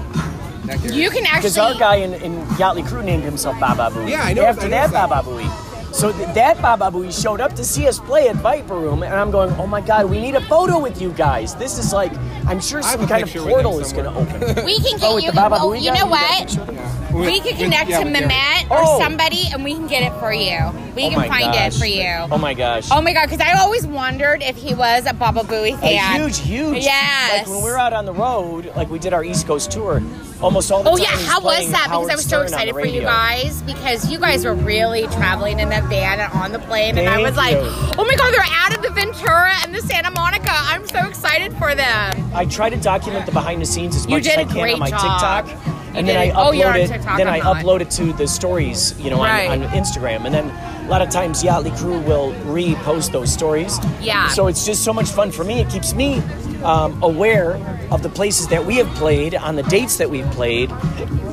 You 0.84 1.10
can 1.10 1.26
actually 1.26 1.50
Because 1.50 1.58
actually. 1.58 1.60
our 1.74 1.78
guy 1.78 1.96
in, 1.96 2.14
in 2.14 2.40
Yachtley 2.56 2.86
Crew 2.86 3.02
named 3.02 3.24
himself 3.24 3.58
Baba 3.58 3.90
Booey. 3.94 4.10
Yeah, 4.10 4.22
I 4.22 4.32
know- 4.32 4.44
After 4.44 4.62
I 4.62 4.64
know 4.68 4.70
that 4.70 4.92
that. 4.92 5.08
Baba 5.08 5.28
Booey. 5.28 5.71
So 5.92 6.10
th- 6.10 6.34
that 6.34 6.60
Baba 6.62 6.86
Booey 6.90 7.12
showed 7.12 7.40
up 7.40 7.54
to 7.54 7.62
see 7.64 7.86
us 7.86 7.98
play 7.98 8.28
at 8.28 8.36
Viper 8.36 8.74
Room, 8.74 9.02
and 9.02 9.14
I'm 9.14 9.30
going, 9.30 9.50
oh 9.60 9.66
my 9.66 9.80
god, 9.82 10.10
we 10.10 10.20
need 10.20 10.34
a 10.34 10.40
photo 10.40 10.78
with 10.80 11.00
you 11.02 11.12
guys. 11.12 11.54
This 11.56 11.78
is 11.78 11.92
like, 11.92 12.12
I'm 12.46 12.60
sure 12.60 12.82
some 12.82 13.06
kind 13.06 13.22
of 13.22 13.30
portal 13.32 13.78
is 13.78 13.92
going 13.92 14.06
to 14.06 14.10
open. 14.14 14.64
we 14.64 14.78
can 14.80 14.98
get 14.98 15.02
Oh, 15.02 15.16
with 15.16 15.24
you. 15.24 15.30
the 15.30 15.36
Baba 15.36 15.58
oh, 15.60 15.68
Booey 15.70 15.82
you 15.82 15.92
guy? 15.92 15.98
know 16.00 16.06
what? 16.06 16.54
Yeah. 16.54 17.12
With- 17.12 17.26
We 17.26 17.40
can 17.40 17.56
connect 17.58 17.90
yeah, 17.90 17.98
to 17.98 18.04
with 18.06 18.14
Gary. 18.14 18.26
Mehmet 18.26 18.70
or 18.70 18.78
Oh. 18.80 18.98
somebody, 18.98 19.42
and 19.52 19.62
we 19.62 19.74
can 19.74 19.86
get 19.86 20.02
it 20.10 20.18
for 20.18 20.32
you. 20.32 20.58
We 20.96 21.04
oh 21.06 21.10
can 21.10 21.28
find 21.28 21.52
gosh. 21.52 21.74
it 21.76 21.78
for 21.78 21.84
you. 21.86 22.08
Oh 22.34 22.38
my 22.38 22.54
gosh. 22.54 22.88
Oh 22.90 23.00
my 23.02 23.12
god, 23.12 23.26
because 23.28 23.40
I 23.40 23.58
always 23.60 23.86
wondered 23.86 24.42
if 24.42 24.56
he 24.56 24.74
was 24.74 25.04
a 25.06 25.12
Baba 25.12 25.40
Booey 25.40 25.72
a 25.82 26.16
huge, 26.16 26.38
huge. 26.38 26.84
Yes. 26.84 27.46
Like 27.46 27.54
when 27.54 27.62
we 27.64 27.70
were 27.70 27.78
out 27.78 27.92
on 27.92 28.06
the 28.06 28.12
road, 28.14 28.72
like 28.76 28.88
we 28.90 28.98
did 28.98 29.12
our 29.12 29.22
East 29.24 29.46
Coast 29.46 29.70
tour, 29.70 30.02
almost 30.40 30.70
all 30.72 30.82
the 30.82 30.90
Oh 30.90 30.96
time. 30.96 31.06
Oh 31.06 31.18
yeah, 31.20 31.26
how 31.28 31.40
was 31.42 31.56
playing 31.56 31.72
that? 31.72 31.84
Because 31.90 32.08
I 32.10 32.14
was 32.14 32.22
so 32.24 32.28
Stern 32.28 32.40
on 32.40 32.46
excited 32.46 32.72
for 32.74 32.86
you 32.86 33.00
guys 33.02 33.60
because 33.62 34.10
you 34.10 34.18
guys 34.18 34.44
were 34.46 34.54
really 34.54 35.02
traveling 35.08 35.60
in 35.60 35.68
that 35.70 35.81
van 35.88 36.20
and 36.20 36.32
on 36.32 36.52
the 36.52 36.58
plane, 36.60 36.98
and 36.98 37.08
I 37.08 37.20
was 37.20 37.36
like, 37.36 37.54
you. 37.54 37.60
oh 37.62 38.04
my 38.08 38.14
god, 38.16 38.32
they're 38.34 38.44
out 38.48 38.76
of 38.76 38.82
the 38.82 38.90
Ventura 38.90 39.52
and 39.62 39.74
the 39.74 39.80
Santa 39.80 40.10
Monica. 40.10 40.50
I'm 40.52 40.86
so 40.88 41.00
excited 41.06 41.52
for 41.58 41.74
them. 41.74 42.30
I 42.34 42.46
try 42.46 42.70
to 42.70 42.76
document 42.76 43.26
the 43.26 43.32
behind 43.32 43.60
the 43.60 43.66
scenes 43.66 43.96
as 43.96 44.04
You 44.06 44.10
much 44.12 44.26
as 44.26 44.36
I 44.38 44.44
can 44.44 44.70
on 44.70 44.78
my 44.78 44.90
job. 44.90 45.44
TikTok. 45.46 45.66
You 45.66 45.98
And 45.98 46.08
then 46.08 46.16
I 46.16 46.24
it. 46.24 46.34
Oh, 46.34 46.52
upload 46.52 46.76
it. 46.76 46.88
TikTok, 46.88 47.18
then 47.18 47.28
I'm 47.28 47.42
I 47.46 47.62
upload 47.62 47.80
it 47.82 47.90
to 47.92 48.12
the 48.14 48.26
stories, 48.26 48.98
you 48.98 49.10
know, 49.10 49.18
Right. 49.18 49.48
on, 49.50 49.62
on 49.62 49.68
Instagram. 49.70 50.24
And 50.24 50.34
then 50.34 50.48
a 50.86 50.88
lot 50.88 51.02
of 51.02 51.10
times 51.10 51.42
Yachtley 51.42 51.76
Crew 51.78 52.00
will 52.00 52.32
repost 52.46 53.12
those 53.12 53.30
stories. 53.30 53.78
Yeah. 54.00 54.28
So 54.28 54.46
it's 54.46 54.64
just 54.64 54.84
so 54.84 54.92
much 54.94 55.10
fun 55.10 55.30
for 55.30 55.44
me. 55.44 55.60
It 55.60 55.68
keeps 55.68 55.92
me 55.94 56.20
um, 56.64 57.02
aware 57.02 57.56
of 57.90 58.02
the 58.02 58.08
places 58.08 58.48
that 58.48 58.64
we 58.64 58.76
have 58.76 58.88
played, 58.94 59.34
on 59.34 59.54
the 59.56 59.64
dates 59.64 59.98
that 59.98 60.08
we've 60.08 60.30
played. 60.30 60.70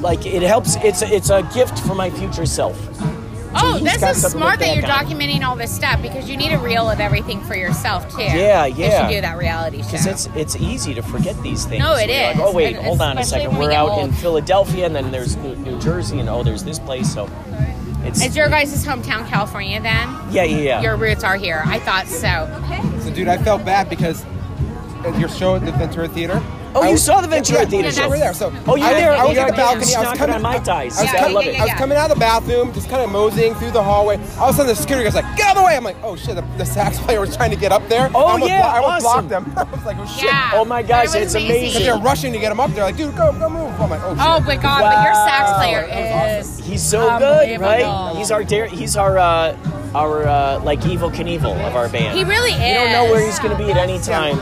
Like 0.02 0.26
it 0.26 0.42
helps. 0.42 0.76
It's 0.78 1.02
a, 1.04 1.08
it's 1.14 1.30
a 1.30 1.44
gift 1.54 1.80
for 1.80 1.96
my 1.96 2.10
future 2.10 2.46
self. 2.46 2.78
Oh, 3.56 3.80
this 3.80 3.96
is 3.96 4.00
something 4.02 4.14
to 4.24 4.30
smart 4.30 4.60
that 4.60 4.74
you're 4.76 4.82
back 4.84 5.06
on. 5.06 5.12
documenting 5.12 5.44
all 5.44 5.56
this 5.56 5.74
stuff 5.74 6.02
because 6.02 6.30
you 6.30 6.38
need 6.38 6.52
a 6.54 6.60
reel 6.60 6.90
of 6.90 7.00
everything 7.00 7.42
for 7.42 7.56
yourself 7.56 8.10
too. 8.16 8.22
Yeah, 8.22 8.66
yeah. 8.66 8.68
You 8.68 8.92
should 8.92 9.16
do 9.16 9.22
that 9.22 9.38
reality 9.38 9.82
show. 9.82 9.92
Because 9.92 10.06
it's 10.06 10.26
it's 10.36 10.56
easy 10.58 10.94
to 10.94 11.02
forget 11.02 11.42
these 11.42 11.66
things. 11.66 11.80
No, 11.84 11.96
it 11.96 12.10
You're 12.10 12.28
like, 12.28 12.38
oh 12.40 12.54
wait, 12.54 12.76
And 12.76 12.86
hold 12.86 13.02
on 13.02 13.18
a 13.18 13.24
second. 13.24 13.54
we 13.54 13.58
We're 13.60 13.70
get 13.72 13.80
out 13.80 13.90
old. 13.90 14.04
in 14.10 14.14
Philadelphia, 14.14 14.86
and 14.86 14.96
then 14.96 15.12
there's 15.12 15.36
New, 15.38 15.56
New 15.58 15.80
Jersey, 15.80 16.20
and 16.20 16.30
oh, 16.30 16.44
there's 16.44 16.64
this 16.64 16.80
place. 16.80 17.12
So 17.14 17.30
it's 18.04 18.24
Is 18.24 18.36
your 18.36 18.50
guys' 18.50 18.86
hometown 18.86 19.28
California 19.28 19.80
then? 19.82 20.08
yeah, 20.32 20.44
yeah, 20.44 20.58
yeah. 20.58 20.82
Your 20.82 20.96
roots 20.96 21.24
are 21.24 21.36
here. 21.36 21.64
I 21.66 21.80
thought 21.80 22.08
so. 22.08 22.48
So, 23.02 23.12
dude, 23.14 23.28
I 23.28 23.38
felt 23.38 23.66
bad 23.66 23.90
because 23.90 24.24
your 25.18 25.30
show 25.30 25.56
at 25.56 25.66
the 25.66 25.72
Ventura 25.72 26.08
Theater. 26.08 26.42
Oh, 26.76 26.84
you 26.84 26.92
was- 26.92 27.04
saw 27.04 27.22
the 27.22 27.28
Ventura 27.28 27.62
yeah, 27.64 27.66
Theater 27.70 27.88
yeah, 27.90 27.94
show. 27.94 28.06
Over 28.06 28.18
there. 28.18 28.34
So 28.34 28.54
Oh, 28.68 28.76
you're 28.76 28.86
I, 28.88 28.94
there. 28.94 29.12
I 29.14 29.26
was 29.26 29.36
You're 29.36 29.46
at 29.46 29.52
the 29.52 29.58
balcony. 29.58 29.96
I 29.96 30.10
was 30.10 30.18
coming 30.18 30.36
on 30.36 30.42
Mai 30.42 30.60
Tais. 30.60 30.72
I 30.74 30.86
was, 30.86 31.04
Yeah, 31.04 31.12
coming, 31.20 31.38
I 31.38 31.52
love. 31.52 31.56
I 31.60 31.64
was 31.66 31.74
coming 31.74 31.98
out 31.98 32.12
of 32.12 32.16
the 32.16 32.20
bathroom, 32.20 32.74
just 32.74 32.90
kind 32.90 33.02
of 33.02 33.10
moseying 33.12 33.56
through 33.56 33.72
the 33.72 33.82
hallway. 33.84 34.18
All 34.38 34.50
of 34.50 34.56
a 34.56 34.58
sudden, 34.58 34.68
the 34.68 34.76
security 34.76 35.06
guy's 35.06 35.16
like, 35.16 35.36
"Get 35.36 35.48
out 35.48 35.58
of 35.58 35.62
the 35.64 35.66
way!" 35.66 35.76
I'm 35.76 35.84
like, 35.84 35.98
"Oh 36.04 36.16
shit!" 36.16 36.36
The, 36.36 36.42
the 36.58 36.66
sax 36.66 37.00
player 37.00 37.20
was 37.20 37.36
trying 37.36 37.52
to 37.52 37.58
get 37.58 37.72
up 37.72 37.88
there. 37.90 38.10
Oh, 38.14 38.26
I 38.26 38.32
almost, 38.34 38.50
yeah, 38.52 38.62
blo- 38.62 38.70
I 38.70 38.78
almost 38.80 39.06
awesome. 39.06 39.28
blocked 39.28 39.48
him. 39.48 39.58
I 39.58 39.76
was 39.76 39.86
like, 39.86 39.98
"Oh 40.00 40.06
shit!" 40.06 40.24
Yeah. 40.26 40.52
Oh 40.54 40.66
my 40.66 40.82
gosh, 40.84 41.16
it's 41.16 41.34
amazing. 41.36 41.70
Because 41.70 41.84
they're 41.84 41.98
rushing 41.98 42.34
to 42.34 42.40
get 42.40 42.52
him 42.52 42.60
up 42.60 42.72
there. 42.72 42.84
Like, 42.84 42.98
dude, 42.98 43.16
go, 43.16 43.32
go 43.38 43.50
move. 43.50 43.80
I'm 43.82 43.90
like, 43.90 44.02
"Oh 44.04 44.14
shit!" 44.16 44.24
Oh 44.26 44.40
my 44.42 44.56
god, 44.56 44.82
but 44.82 45.04
your 45.04 45.14
sax 45.16 45.50
Wow. 45.52 45.58
player 45.58 46.38
is 46.40 46.60
He's 46.60 46.84
so 46.84 47.18
good, 47.20 47.60
right? 47.60 48.16
He's 48.16 48.32
our 48.32 48.44
dare. 48.44 48.68
He's 48.68 48.96
our 48.96 49.18
uh, 49.18 49.58
our 49.96 50.28
uh, 50.28 50.60
like 50.64 50.82
Evel 50.82 51.12
Knievel 51.12 51.66
of 51.68 51.76
our 51.76 51.90
band. 51.90 52.18
He 52.18 52.24
really 52.24 52.52
is. 52.52 52.60
You 52.60 52.74
don't 52.76 52.92
know 52.92 53.06
where 53.12 53.26
he's 53.26 53.40
going 53.40 53.58
to 53.58 53.64
be 53.64 53.72
at 53.72 53.78
any 53.78 53.98
time. 54.00 54.38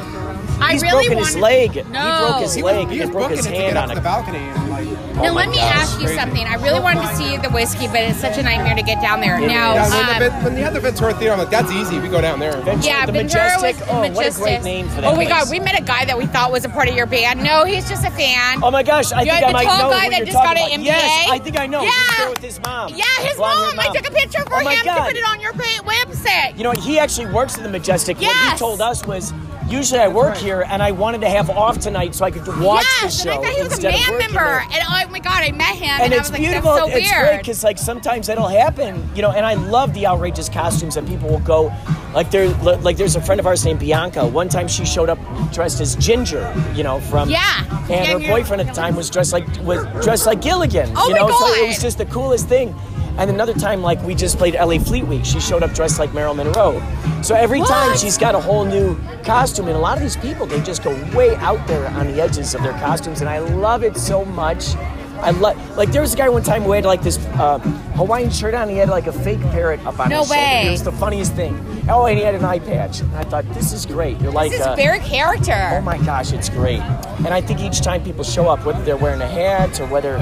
I 0.59 0.73
He's 0.73 0.81
really 0.81 1.07
broken 1.07 1.17
his 1.23 1.35
wanted- 1.35 1.41
leg. 1.41 1.71
He 1.71 1.81
broke 1.83 2.41
his 2.41 2.53
He 2.55 2.63
leg. 2.63 2.87
he 2.89 2.97
He 2.99 3.05
broke 3.05 3.29
his 3.31 3.45
it 3.45 3.49
to 3.49 3.55
get 3.55 3.63
hand 3.65 3.77
on 3.77 3.87
to 3.89 3.91
it. 3.93 3.95
the 3.95 4.01
balcony. 4.01 4.37
And 4.39 4.69
like, 4.69 4.87
Now 5.15 5.29
Oh 5.29 5.33
let 5.33 5.49
me 5.49 5.55
gosh, 5.57 5.75
ask 5.75 5.99
you 5.99 6.05
crazy. 6.07 6.19
something. 6.19 6.45
I 6.47 6.55
really 6.55 6.79
wanted 6.79 7.01
to 7.01 7.15
see 7.15 7.37
the 7.37 7.49
whiskey, 7.49 7.87
but 7.87 8.01
it's 8.01 8.19
such 8.19 8.37
a 8.37 8.43
nightmare 8.43 8.75
to 8.75 8.81
get 8.83 9.01
down 9.01 9.19
there. 9.21 9.37
It 9.41 9.47
now, 9.47 9.73
yeah, 9.73 9.85
is. 9.87 9.91
when, 9.93 10.05
the, 10.05 10.11
um, 10.13 10.19
Ven- 10.19 10.43
when 10.43 10.57
you 10.57 10.63
had 10.63 10.73
the 10.73 10.79
Ventura 10.79 11.13
Theater, 11.15 11.33
I'm 11.33 11.39
like, 11.39 11.49
that's 11.49 11.71
easy. 11.71 11.99
We 11.99 12.07
go 12.07 12.21
down 12.21 12.39
there. 12.39 12.51
Ventura- 12.53 12.77
yeah, 12.81 13.05
the 13.05 13.11
Ventura 13.11 13.43
Majestic. 13.61 13.79
was 13.87 13.89
oh, 13.89 14.11
what 14.13 14.27
a 14.27 14.31
great 14.39 14.63
name 14.63 14.87
for 14.89 15.01
that 15.01 15.05
Oh 15.11 15.15
my 15.15 15.25
god, 15.25 15.49
we 15.49 15.59
met 15.59 15.79
a 15.79 15.83
guy 15.83 16.05
that 16.05 16.17
we 16.17 16.25
thought 16.27 16.51
was 16.51 16.65
a 16.65 16.69
part 16.69 16.87
of 16.89 16.95
your 16.95 17.05
band. 17.07 17.41
No, 17.43 17.63
he's 17.65 17.87
just 17.89 18.05
a 18.05 18.11
fan. 18.11 18.59
Oh 18.63 18.69
my 18.71 18.83
gosh, 18.83 19.11
I 19.11 19.21
You 19.21 19.31
think 19.31 19.43
had 19.45 19.55
I 19.55 19.63
the 19.63 19.69
tall 19.69 19.77
know 19.77 19.89
guy 19.89 20.03
who 20.05 20.09
that 20.11 20.17
you're 20.17 20.25
just 20.27 20.37
talking 20.37 20.53
got 20.57 20.71
an 20.71 20.71
about. 20.73 20.79
MBA? 20.79 20.85
Yes, 20.85 21.29
I 21.31 21.39
think 21.39 21.59
I 21.59 21.67
know. 21.67 21.81
Yeah. 21.83 21.91
there 22.17 22.29
with 22.29 22.37
his 22.43 22.59
mom. 22.61 22.89
yeah, 22.95 23.03
his 23.21 23.37
mom. 23.37 23.79
I 23.79 23.87
took 23.93 24.07
a 24.07 24.11
picture 24.11 24.43
for 24.43 24.55
Oh 24.55 24.59
him 24.67 24.83
to 24.85 25.01
put 25.03 25.15
it 25.15 25.27
on 25.27 25.39
your 25.39 25.53
website. 25.53 26.57
You 26.57 26.63
know, 26.63 26.69
what 26.69 26.79
he 26.79 26.99
actually 26.99 27.27
works 27.27 27.57
at 27.57 27.63
the 27.63 27.69
Majestic. 27.69 28.19
What 28.19 28.51
he 28.51 28.57
told 28.57 28.81
us 28.81 29.05
was, 29.05 29.33
usually 29.69 29.99
I 29.99 30.07
work 30.07 30.35
here, 30.37 30.61
and 30.67 30.81
I 30.81 30.91
wanted 30.91 31.21
to 31.21 31.29
have 31.29 31.49
off 31.49 31.79
tonight 31.79 32.15
so 32.15 32.25
I 32.25 32.31
could 32.31 32.47
watch 32.59 32.85
yes, 33.01 33.23
the 33.23 33.29
show 33.29 33.37
and 33.37 33.45
I 33.45 33.49
thought 33.49 33.57
he 33.57 33.63
was 33.63 33.79
a 33.79 33.81
band 33.81 34.17
member. 34.17 34.39
And 34.39 34.83
oh 34.89 35.09
my 35.11 35.19
god, 35.19 35.43
I 35.43 35.51
met 35.51 35.75
him, 35.75 35.89
and, 35.89 36.03
and 36.05 36.13
I 36.13 36.17
it's 36.17 36.29
was 36.29 36.31
like, 36.31 36.41
beautiful. 36.41 36.73
that's 36.75 36.91
so 36.91 36.97
it's 36.97 37.11
weird. 37.11 37.27
great 37.27 37.37
because 37.39 37.63
like 37.63 37.77
sometimes 37.77 38.27
that'll 38.27 38.47
happen, 38.47 39.07
you 39.15 39.21
know. 39.21 39.31
And 39.31 39.45
I 39.45 39.55
love 39.55 39.93
the 39.93 40.07
outrageous 40.07 40.49
costumes 40.49 40.95
that 40.95 41.05
people 41.07 41.29
will 41.29 41.39
go. 41.39 41.71
Like 42.13 42.31
there, 42.31 42.47
like 42.81 42.97
there's 42.97 43.15
a 43.15 43.21
friend 43.21 43.39
of 43.39 43.45
ours 43.45 43.63
named 43.65 43.79
Bianca. 43.79 44.25
One 44.25 44.49
time 44.49 44.67
she 44.67 44.85
showed 44.85 45.09
up 45.09 45.19
dressed 45.53 45.81
as 45.81 45.95
Ginger, 45.97 46.51
you 46.73 46.83
know, 46.83 46.99
from 46.99 47.29
Yeah. 47.29 47.63
and 47.89 47.89
Yeah, 47.89 48.19
her 48.19 48.27
boyfriend 48.27 48.61
at 48.61 48.67
the 48.67 48.73
time 48.73 48.95
was 48.95 49.09
dressed 49.09 49.33
like 49.33 49.45
was 49.63 49.85
dressed 50.03 50.25
like 50.25 50.41
Gilligan. 50.41 50.91
Oh 50.95 51.07
you 51.09 51.13
my 51.15 51.19
know, 51.19 51.29
so 51.29 51.63
it 51.63 51.67
was 51.67 51.81
just 51.81 51.97
the 51.97 52.05
coolest 52.05 52.47
thing. 52.47 52.73
And 53.17 53.31
another 53.31 53.53
time, 53.53 53.81
like 53.81 54.01
we 54.03 54.13
just 54.13 54.37
played 54.37 54.53
LA 54.53 54.77
Fleet 54.77 55.05
Week, 55.05 55.25
she 55.25 55.39
showed 55.39 55.63
up 55.63 55.73
dressed 55.73 55.97
like 55.97 56.13
Marilyn 56.13 56.37
Monroe. 56.37 56.81
So 57.23 57.33
every 57.33 57.61
time 57.61 57.97
she's 57.97 58.17
got 58.17 58.35
a 58.35 58.39
whole 58.39 58.63
new 58.63 58.95
costume, 59.23 59.67
and 59.67 59.75
a 59.75 59.79
lot 59.79 59.97
of 59.97 60.03
these 60.03 60.17
people 60.17 60.45
they 60.45 60.61
just 60.61 60.83
go 60.83 60.91
way 61.15 61.35
out 61.37 61.65
there 61.67 61.87
on 61.87 62.07
the 62.07 62.21
edges 62.21 62.53
of 62.53 62.61
their 62.61 62.73
costumes, 62.73 63.21
and 63.21 63.29
I 63.29 63.39
love 63.39 63.83
it 63.83 63.97
so 63.97 64.23
much. 64.23 64.75
I 65.19 65.31
love 65.31 65.77
like 65.77 65.91
there 65.91 66.01
was 66.01 66.13
a 66.13 66.17
guy 66.17 66.29
one 66.29 66.43
time 66.43 66.63
who 66.63 66.71
had 66.71 66.85
like 66.85 67.01
this 67.01 67.17
uh, 67.17 67.59
Hawaiian 67.95 68.29
shirt 68.29 68.53
on. 68.53 68.69
He 68.69 68.77
had 68.77 68.89
like 68.89 69.07
a 69.07 69.11
fake 69.11 69.41
parrot 69.41 69.79
up 69.85 69.99
on 69.99 70.09
No 70.09 70.19
his 70.19 70.29
shoulder. 70.29 70.67
It 70.67 70.71
was 70.71 70.83
the 70.83 70.91
funniest 70.91 71.33
thing. 71.33 71.55
Oh, 71.89 72.05
and 72.05 72.17
he 72.17 72.23
had 72.23 72.35
an 72.35 72.43
eye 72.43 72.59
patch. 72.59 73.01
And 73.01 73.15
I 73.15 73.23
thought 73.23 73.45
this 73.53 73.73
is 73.73 73.85
great. 73.85 74.19
You're 74.21 74.31
like 74.31 74.51
this 74.51 74.61
is 74.61 74.67
uh, 74.67 74.75
very 74.75 74.99
character. 74.99 75.69
Oh 75.73 75.81
my 75.81 75.97
gosh, 75.99 76.31
it's 76.33 76.49
great. 76.49 76.79
And 76.79 77.29
I 77.29 77.41
think 77.41 77.59
each 77.59 77.81
time 77.81 78.03
people 78.03 78.23
show 78.23 78.47
up, 78.47 78.65
whether 78.65 78.83
they're 78.83 78.97
wearing 78.97 79.21
a 79.21 79.27
hat 79.27 79.79
or 79.79 79.87
whether 79.87 80.17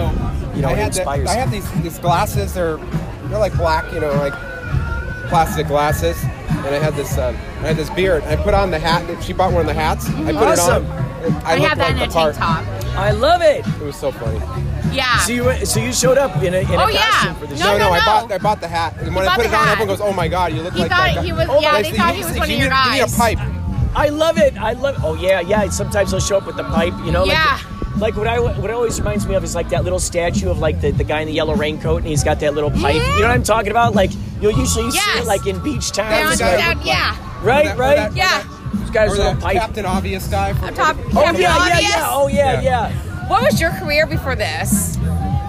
you 0.56 0.62
know 0.62 0.70
I 0.70 0.74
it 0.74 0.78
had, 0.78 0.94
the, 0.94 1.00
inspires. 1.00 1.30
I 1.30 1.34
had 1.34 1.52
these 1.52 1.70
these 1.82 2.00
glasses. 2.00 2.54
They're 2.54 2.78
they're 3.28 3.40
like 3.40 3.56
black, 3.58 3.92
you 3.94 4.00
know, 4.00 4.14
like 4.16 4.34
plastic 5.28 5.68
glasses. 5.68 6.22
And 6.24 6.74
I 6.74 6.80
had 6.80 6.96
this 6.96 7.18
um, 7.18 7.36
I 7.36 7.68
had 7.68 7.78
this 7.78 7.90
beard. 7.92 8.24
I 8.24 8.36
put 8.38 8.54
on 8.54 8.72
the 8.72 8.80
hat. 8.80 9.24
She 9.24 9.34
bought 9.34 9.52
one 9.52 9.62
of 9.62 9.68
the 9.68 9.74
hats. 9.74 10.08
I 10.10 10.32
put 10.34 10.36
Awesome. 10.36 10.86
it 10.86 10.90
on. 10.90 10.98
and 11.26 11.36
I, 11.38 11.52
I 11.52 11.56
looked 11.58 11.68
have 11.68 11.78
that 11.78 11.84
like 11.84 11.92
in 11.92 11.98
the 12.00 12.06
a 12.06 12.10
part. 12.10 12.36
tank 12.36 12.66
top. 12.66 12.96
I 12.98 13.12
love 13.12 13.42
it. 13.42 13.68
It 13.68 13.80
was 13.82 13.96
so 13.96 14.12
funny. 14.12 14.40
Yeah. 14.96 15.18
So 15.20 15.32
you 15.34 15.66
so 15.66 15.80
you 15.80 15.92
showed 15.94 16.18
up 16.18 16.36
in 16.42 16.54
a, 16.54 16.60
in 16.60 16.66
Oh, 16.80 16.86
a 16.88 16.92
yeah. 16.94 17.02
costume 17.12 17.36
for 17.36 17.46
the 17.48 17.56
No, 17.56 17.60
show. 17.60 17.72
No, 17.74 17.78
no, 17.78 17.86
no, 17.90 17.92
I 17.94 18.00
no. 18.00 18.06
bought 18.06 18.32
I 18.32 18.38
bought 18.40 18.62
the 18.62 18.68
hat. 18.68 18.96
And 19.00 19.14
when 19.16 19.26
I 19.26 19.28
bought 19.28 19.36
put 19.36 19.44
the 19.44 19.50
it 19.50 19.54
on, 19.54 19.64
hat. 19.66 19.72
everyone 19.74 19.88
goes, 19.98 20.02
"Oh 20.02 20.14
my 20.14 20.28
god, 20.28 20.54
you 20.54 20.62
look 20.62 20.74
He 20.74 20.80
like 20.80 20.90
thought 20.92 21.14
that." 21.16 21.24
he 21.24 21.32
guy." 21.32 21.38
was- 21.38 21.48
Oh, 21.50 21.60
yeah, 21.62 21.82
they 21.82 21.92
thought 21.92 22.16
he 22.16 22.24
was 22.24 22.34
so 22.34 22.40
one 22.40 22.50
of 22.50 22.58
your 22.58 22.70
need- 22.70 22.86
You 22.86 22.92
need 23.06 23.14
a 23.14 23.18
pipe. 23.18 23.40
I 23.96 24.10
love 24.10 24.38
it. 24.38 24.58
I 24.58 24.74
love. 24.74 24.96
Oh 25.04 25.14
yeah, 25.16 25.40
yeah. 25.42 25.70
Sometimes 25.70 26.12
they'll 26.12 26.20
show 26.20 26.38
up 26.38 26.46
with 26.48 26.56
the 26.58 26.64
pipe. 26.66 26.94
You 27.06 27.12
know, 27.12 27.26
Yeah. 27.26 27.60
Like 27.60 27.75
what 28.00 28.28
I 28.28 28.40
what 28.40 28.70
it 28.70 28.74
always 28.74 29.00
reminds 29.00 29.26
me 29.28 29.36
of 29.36 29.44
is 29.44 29.56
like 29.56 29.70
that 29.70 29.84
little 29.84 30.00
statue 30.00 30.50
of 30.50 30.60
like 30.60 30.82
the, 30.82 30.92
the 30.92 31.04
guy 31.04 31.22
in 31.22 31.28
the 31.28 31.34
yellow 31.34 31.56
raincoat 31.56 32.00
and 32.00 32.08
he's 32.08 32.24
got 32.24 32.40
that 32.42 32.54
little 32.54 32.72
pipe. 32.72 32.96
You 32.96 33.02
know 33.02 33.22
what 33.22 33.32
I'm 33.32 33.44
talking 33.44 33.72
about? 33.72 33.96
Like 33.96 34.12
you'll 34.42 34.52
usually 34.58 34.92
see 34.92 35.20
it 35.20 35.26
like 35.26 35.46
in 35.48 35.62
beach 35.64 35.92
towns. 35.92 36.34
on- 36.42 36.48
guy- 36.48 36.58
down- 36.74 36.86
yeah. 36.86 37.16
Right, 37.44 37.66
that- 37.66 37.78
right. 37.78 37.96
that- 37.96 38.16
Yeah. 38.16 38.44
This 38.74 38.90
guy's 38.90 39.12
Or 39.12 39.16
little 39.18 39.34
the 39.36 39.42
pipe. 39.42 39.58
Captain 39.58 39.86
Obvious 39.86 40.28
guy. 40.28 40.54
From, 40.54 40.74
Top. 40.76 40.98
Oh 41.16 41.24
Captain 41.24 41.42
yeah, 41.42 41.68
yeah, 41.68 41.80
yeah. 41.80 42.08
Oh 42.10 42.28
yeah, 42.28 42.62
Yeah. 42.62 42.90
yeah. 42.90 43.28
What 43.30 43.42
was 43.44 43.60
your 43.60 43.72
career 43.72 44.06
before 44.06 44.36
this? 44.36 44.98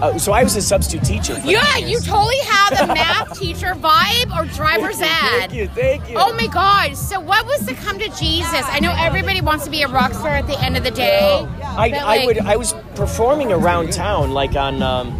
Uh, 0.03 0.19
so 0.19 0.33
I 0.33 0.43
was 0.43 0.55
a 0.57 0.63
substitute 0.63 1.05
teacher. 1.05 1.41
Yeah, 1.45 1.77
you 1.79 2.01
totally 2.01 2.39
have 2.41 2.73
a 2.81 2.87
math 2.89 3.39
teacher 3.39 3.75
vibe 3.75 4.37
or 4.37 4.47
driver's 4.55 4.99
Thank 4.99 5.51
ed. 5.51 5.53
you, 5.53 5.69
thank 5.69 6.09
you. 6.11 6.17
Oh 6.19 6.35
my 6.35 6.47
God! 6.47 6.97
So 6.97 7.19
what 7.19 7.47
was 7.47 7.65
the 7.67 7.75
come 7.75 7.99
to 7.99 8.09
Jesus? 8.11 8.65
I 8.67 8.81
know 8.81 8.95
everybody 8.97 9.41
wants 9.41 9.65
to 9.65 9.71
be 9.71 9.83
a 9.83 9.89
rock 9.89 10.13
star 10.13 10.31
at 10.31 10.47
the 10.47 10.59
end 10.63 10.77
of 10.77 10.85
the 10.85 10.91
day. 10.91 11.47
I, 11.63 11.91
but, 11.91 11.99
I 12.01 12.27
would 12.27 12.39
I 12.39 12.57
was 12.57 12.75
performing 12.95 13.53
around 13.53 13.93
town 13.93 14.33
like 14.33 14.55
on 14.55 14.83
um, 14.83 15.19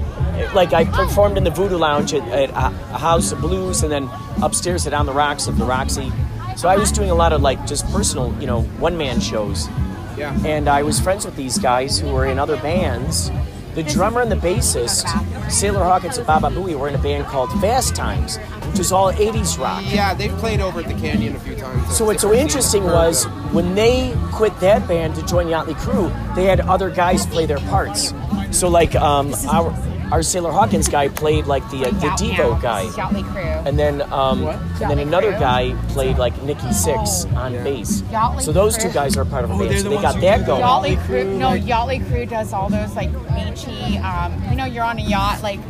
like 0.55 0.73
I 0.73 0.85
performed 0.85 1.39
in 1.39 1.45
the 1.45 1.51
Voodoo 1.51 1.77
Lounge 1.77 2.13
at, 2.13 2.27
at 2.29 2.51
a 2.51 2.67
a 2.95 2.99
House 2.99 3.33
of 3.33 3.41
Blues 3.41 3.83
and 3.83 3.91
then 3.91 4.09
upstairs 4.43 4.87
at 4.87 4.95
On 4.95 5.07
the 5.07 5.13
Rox 5.13 5.49
of 5.49 5.59
the 5.59 5.65
Roxy. 5.65 6.11
So 6.57 6.69
I 6.69 6.77
was 6.77 6.91
doing 6.91 7.11
a 7.11 7.15
lot 7.15 7.33
of 7.33 7.43
like 7.43 7.67
just 7.67 7.87
personal, 7.93 8.35
you 8.41 8.47
know, 8.47 8.63
one 8.63 8.97
man 8.97 9.21
shows. 9.21 9.69
Yeah. 10.17 10.35
And 10.47 10.69
I 10.69 10.83
was 10.83 10.99
friends 10.99 11.27
with 11.27 11.37
these 11.37 11.59
guys 11.59 11.99
who 11.99 12.11
were 12.11 12.25
in 12.25 12.39
other 12.39 12.57
bands. 12.57 13.31
The 13.77 13.83
drummer 13.83 14.23
and 14.23 14.33
the 14.33 14.37
bassist, 14.37 15.07
Sailor 15.51 15.85
Hawkins 15.85 16.17
and 16.17 16.27
Baba 16.27 16.47
Booey, 16.49 16.79
were 16.79 16.89
in 16.89 16.95
a 16.95 16.99
band 16.99 17.27
called 17.27 17.51
Fast 17.61 17.95
Times, 17.95 18.39
which 18.71 18.79
is 18.79 18.91
all 18.91 19.13
80s 19.13 19.59
rock. 19.59 19.83
Yeah, 19.85 20.15
they've 20.15 20.33
played 20.39 20.61
over 20.61 20.81
at 20.81 20.87
the 20.87 20.95
Canyon 20.95 21.37
a 21.37 21.41
few 21.41 21.55
times. 21.57 21.95
So 21.95 22.07
what's 22.07 22.23
so 22.23 22.33
interesting 22.33 22.85
was 22.85 23.25
when 23.53 23.75
they 23.75 24.17
quit 24.33 24.59
that 24.61 24.89
band 24.89 25.15
to 25.17 25.27
join 25.27 25.49
Yachtley 25.49 25.77
Crew, 25.77 26.11
they 26.35 26.45
had 26.45 26.61
other 26.61 26.89
guys 26.89 27.27
play 27.27 27.45
their 27.45 27.59
parts. 27.59 28.15
So 28.51 28.69
like 28.69 28.95
um, 28.95 29.35
our 29.51 29.71
our 30.13 30.23
Sailor 30.23 30.53
Hawkins 30.53 30.89
guy 30.89 31.09
played 31.09 31.47
like 31.47 31.69
the 31.71 31.87
uh, 31.87 31.91
the 31.91 32.09
Devo 32.09 32.53
now. 32.53 32.59
guy, 32.61 32.85
Yachtley 32.87 33.25
Crew. 33.33 33.43
and 33.43 33.79
then 33.79 34.03
um, 34.13 34.47
and 34.47 34.91
then 34.91 34.99
another 34.99 35.33
guy 35.33 35.75
played 35.89 36.19
like 36.19 36.41
Nikki 36.43 36.69
Sixx 36.69 37.31
on 37.37 37.53
bass. 37.65 38.03
Yachtley 38.03 38.43
So 38.43 38.53
those 38.53 38.77
two 38.79 38.91
guys 38.91 39.17
are 39.17 39.25
part 39.25 39.45
of 39.45 39.51
a 39.51 39.59
band. 39.59 39.71
they're 39.71 39.79
So 39.79 39.89
they 39.89 39.97
got 40.01 40.15
who 40.17 40.21
that 40.23 40.37
do 40.39 40.43
the 40.43 40.47
going. 40.47 40.63
Yachtley 40.63 41.07
Crew. 41.07 41.39
No, 41.39 41.49
Yachtley 41.51 42.07
Crew 42.09 42.27
does 42.27 42.53
all 42.53 42.69
those 42.69 42.95
like 42.95 43.11
beachy. 43.35 43.99
Um, 43.99 44.43
you 44.51 44.57
know, 44.57 44.65
you're 44.65 44.85
on 44.85 44.99
a 44.99 45.03
yacht, 45.03 45.43
like 45.43 45.61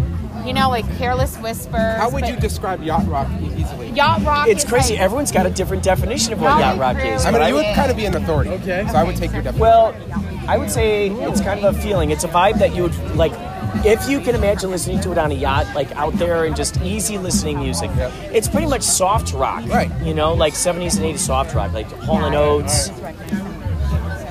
you 0.44 0.52
know, 0.52 0.68
like 0.68 0.84
careless 0.98 1.36
whispers. 1.38 1.96
How 1.96 2.10
would 2.10 2.26
you 2.28 2.36
describe 2.36 2.82
yacht 2.82 3.06
rock 3.08 3.28
easily? 3.42 3.90
yacht 3.90 4.22
rock? 4.22 4.46
It's 4.48 4.64
is 4.64 4.70
crazy. 4.70 4.94
Like, 4.94 5.02
Everyone's 5.02 5.32
got 5.32 5.46
a 5.46 5.50
different 5.50 5.82
definition 5.82 6.32
of 6.34 6.40
what 6.40 6.58
yacht 6.58 6.76
Yachtley 6.76 6.80
rock 6.80 7.04
is. 7.04 7.24
I 7.24 7.32
but 7.32 7.40
mean, 7.40 7.48
you 7.48 7.54
would 7.56 7.74
kind 7.74 7.90
of 7.90 7.96
be 7.96 8.04
an 8.04 8.14
authority. 8.14 8.50
Okay. 8.50 8.86
So 8.88 8.94
I 8.96 9.02
would 9.02 9.16
take 9.16 9.32
your 9.32 9.42
definition. 9.42 9.60
Well, 9.60 9.94
I 10.46 10.56
would 10.58 10.70
say 10.70 11.08
it's 11.08 11.40
kind 11.40 11.64
of 11.64 11.76
a 11.76 11.80
feeling. 11.80 12.10
It's 12.10 12.22
a 12.24 12.28
vibe 12.28 12.58
that 12.58 12.74
you 12.76 12.82
would 12.84 13.16
like. 13.16 13.32
If 13.84 14.08
you 14.08 14.20
can 14.20 14.34
imagine 14.34 14.70
listening 14.70 15.00
to 15.00 15.12
it 15.12 15.18
on 15.18 15.30
a 15.30 15.34
yacht, 15.34 15.66
like 15.74 15.90
out 15.92 16.12
there 16.14 16.44
and 16.44 16.56
just 16.56 16.80
easy 16.82 17.18
listening 17.18 17.58
music, 17.58 17.90
it's 18.32 18.48
pretty 18.48 18.66
much 18.66 18.82
soft 18.82 19.32
rock. 19.32 19.64
Right. 19.66 19.90
You 20.02 20.14
know, 20.14 20.34
like 20.34 20.54
70s 20.54 20.96
and 20.96 21.04
80s 21.14 21.18
soft 21.18 21.54
rock, 21.54 21.72
like 21.72 21.86
Hall 22.02 22.24
and 22.24 22.34
Oates, 22.34 22.88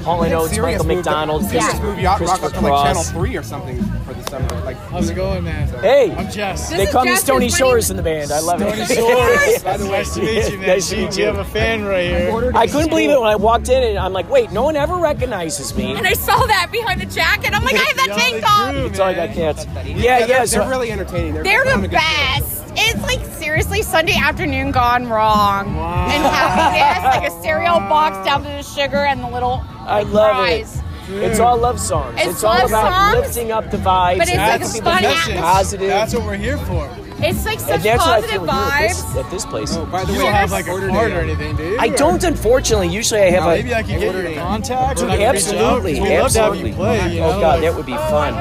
Hall 0.04 0.24
and 0.24 0.34
Oates, 0.34 0.58
Michael 0.58 0.86
McDonald, 0.86 1.44
Sirius 1.44 1.66
Christopher, 1.66 1.88
moved 1.88 2.02
yacht 2.02 2.20
rock 2.22 2.30
up 2.30 2.40
Christopher 2.40 2.56
to 2.56 2.72
like 2.72 2.86
Channel 2.86 3.04
Three 3.04 3.38
or 3.38 3.44
something. 3.44 3.82
for 3.84 3.90
the 3.90 4.05
summer. 4.30 4.48
Like, 4.66 4.78
How's 4.90 5.10
it 5.10 5.16
going, 5.16 5.44
man? 5.44 5.68
Hey, 5.82 6.12
I'm 6.14 6.30
Jess. 6.32 6.70
This 6.70 6.78
they 6.78 6.84
is 6.84 6.92
call 6.92 7.04
me 7.06 7.12
Jess 7.12 7.22
Stony 7.22 7.46
is 7.48 7.58
Shores 7.58 7.90
in 7.92 7.98
the 7.98 8.04
band. 8.04 8.32
I 8.32 8.40
love 8.40 8.62
it. 8.62 8.86
Stony 8.86 8.96
Shores. 8.96 9.64
By 9.64 9.78
the 9.78 9.86
way, 9.86 9.92
nice 9.92 10.14
to 10.16 10.22
meet 10.22 10.52
you, 10.52 10.58
man. 10.60 10.68
Nice 10.68 10.90
to 10.90 10.98
meet 10.98 11.10
We 11.12 11.18
you. 11.18 11.26
have 11.26 11.38
a 11.38 11.46
fan 11.46 11.86
right 11.86 12.06
here. 12.06 12.52
I 12.56 12.68
couldn't 12.68 12.90
believe 12.90 13.10
it 13.10 13.20
when 13.20 13.30
I 13.30 13.36
walked 13.36 13.70
in 13.70 13.84
and 13.84 14.00
I'm 14.00 14.14
like, 14.14 14.30
wait, 14.30 14.52
no 14.52 14.64
one 14.64 14.76
ever 14.76 14.96
recognizes 14.98 15.76
me. 15.76 15.94
and 15.96 16.06
I 16.08 16.14
saw 16.14 16.46
that 16.46 16.70
behind 16.72 17.02
the 17.02 17.06
jacket. 17.06 17.54
I'm 17.54 17.64
like, 17.64 17.76
I 17.76 17.84
have 17.84 17.98
that 17.98 18.18
tank 18.18 18.44
top. 18.44 18.76
It's 18.76 19.00
all 19.00 19.08
I 19.08 19.14
got 19.14 19.30
man. 19.30 19.36
cats. 19.56 19.66
Yeah, 19.66 19.84
yeah, 19.86 20.18
yeah. 20.20 20.26
they're, 20.28 20.48
so- 20.48 20.60
they're 20.60 20.70
really 20.70 20.92
entertaining. 20.92 21.34
They're, 21.34 21.44
They're 21.44 21.64
the 21.66 21.74
a 21.76 21.82
good 21.82 21.92
show. 21.92 21.98
best. 21.98 22.64
It's 22.78 23.02
like 23.04 23.24
seriously 23.38 23.82
Sunday 23.84 24.16
afternoon 24.18 24.72
gone 24.72 25.08
wrong. 25.08 25.68
And 25.68 26.24
happiness, 26.24 27.16
like 27.22 27.32
a 27.32 27.42
cereal 27.42 27.80
box 27.80 28.26
down 28.26 28.44
to 28.44 28.50
the 28.50 28.64
sugar 28.64 28.98
and 29.06 29.24
the 29.24 29.30
little 29.30 29.64
I 29.80 30.02
love 30.04 30.36
fries. 30.36 30.78
it. 30.78 30.84
It's 31.10 31.40
all 31.40 31.58
love 31.58 31.80
songs. 31.80 32.16
It's 32.20 32.44
all 32.44 32.56
love 32.56 32.70
about 32.70 33.14
songs, 33.14 33.28
lifting 33.28 33.52
up 33.52 33.70
the 33.72 33.78
vibes. 33.78 34.18
but 34.18 34.28
it's 34.28 34.38
and 34.38 34.42
like 34.42 34.60
making 34.62 34.70
a 34.70 34.74
people 34.74 34.92
fun 34.92 35.38
positive. 35.38 35.88
That's 35.88 36.14
what 36.16 36.26
we're 36.26 36.36
here 36.36 36.58
for. 36.58 36.90
It's 37.20 37.46
like 37.46 37.60
and 37.60 37.68
such 37.68 37.82
that's 37.84 38.00
what 38.06 38.10
I 38.10 38.22
positive 38.22 38.42
feel 38.42 38.46
here 38.46 38.74
at 38.74 38.88
this, 38.90 39.16
at 39.16 39.32
this 39.32 39.46
place. 39.46 39.76
Oh, 39.78 39.86
by 39.86 40.04
the 40.04 40.12
You 40.12 40.20
way, 40.20 40.26
don't 40.26 40.34
have 40.34 40.52
like 40.52 40.68
a 40.68 40.72
ordered 40.72 40.90
card 40.92 41.12
or 41.14 41.22
anything, 41.22 41.56
do 41.56 41.64
you? 41.64 41.78
I 41.80 41.88
don't, 41.90 42.22
unfortunately. 42.24 42.90
Usually 42.90 43.22
I 43.22 43.30
have 43.32 43.44
a. 43.44 43.56
Maybe 43.56 43.74
I 43.74 43.84
can 43.84 44.00
get 44.00 44.02
your 44.14 44.16
Ordered 44.16 44.36
contact. 44.36 45.00
Dude, 45.00 45.10
and 45.10 45.14
I 45.14 45.18
can 45.18 45.34
reach 45.34 45.44
out, 45.46 45.54
'cause 45.54 45.54
absolutely, 45.54 45.94
We'd 45.94 46.00
love 46.00 46.10
to 46.10 46.18
have 46.20 46.24
absolutely. 46.52 46.70
you 46.72 46.76
play. 46.76 47.14
You 47.14 47.20
know, 47.22 47.28
oh 47.28 47.40
God, 47.40 47.42
like- 47.42 47.62
that 47.62 47.76
would 47.76 47.86
be 47.86 47.96
fun. 47.96 48.34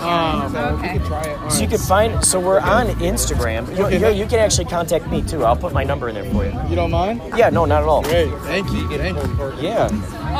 Um, 0.00 0.52
So 0.52 0.58
we 0.58 0.78
Okay. 0.88 0.98
can 0.98 1.06
try 1.06 1.22
it. 1.22 1.52
So 1.52 1.60
you 1.62 1.68
can 1.68 1.78
find. 1.78 2.24
So 2.24 2.40
we're 2.40 2.60
on 2.60 2.86
Instagram. 3.00 3.76
You, 3.76 3.86
Okay. 3.86 3.98
you, 3.98 4.22
you 4.22 4.26
can 4.26 4.38
actually 4.38 4.64
contact 4.66 5.06
me 5.08 5.22
too. 5.22 5.44
I'll 5.44 5.56
put 5.56 5.72
my 5.72 5.84
number 5.84 6.08
in 6.08 6.14
there 6.14 6.24
for 6.32 6.44
you. 6.44 6.52
you 6.68 6.76
don't 6.76 6.90
mind? 6.90 7.20
Yeah, 7.36 7.50
no, 7.50 7.64
not 7.66 7.82
at 7.82 7.88
all. 7.88 8.02
Great. 8.02 8.30
Thank 8.44 8.70
you. 8.72 8.88
Thank 8.88 9.16
you. 9.16 9.52
Yeah. 9.60 9.88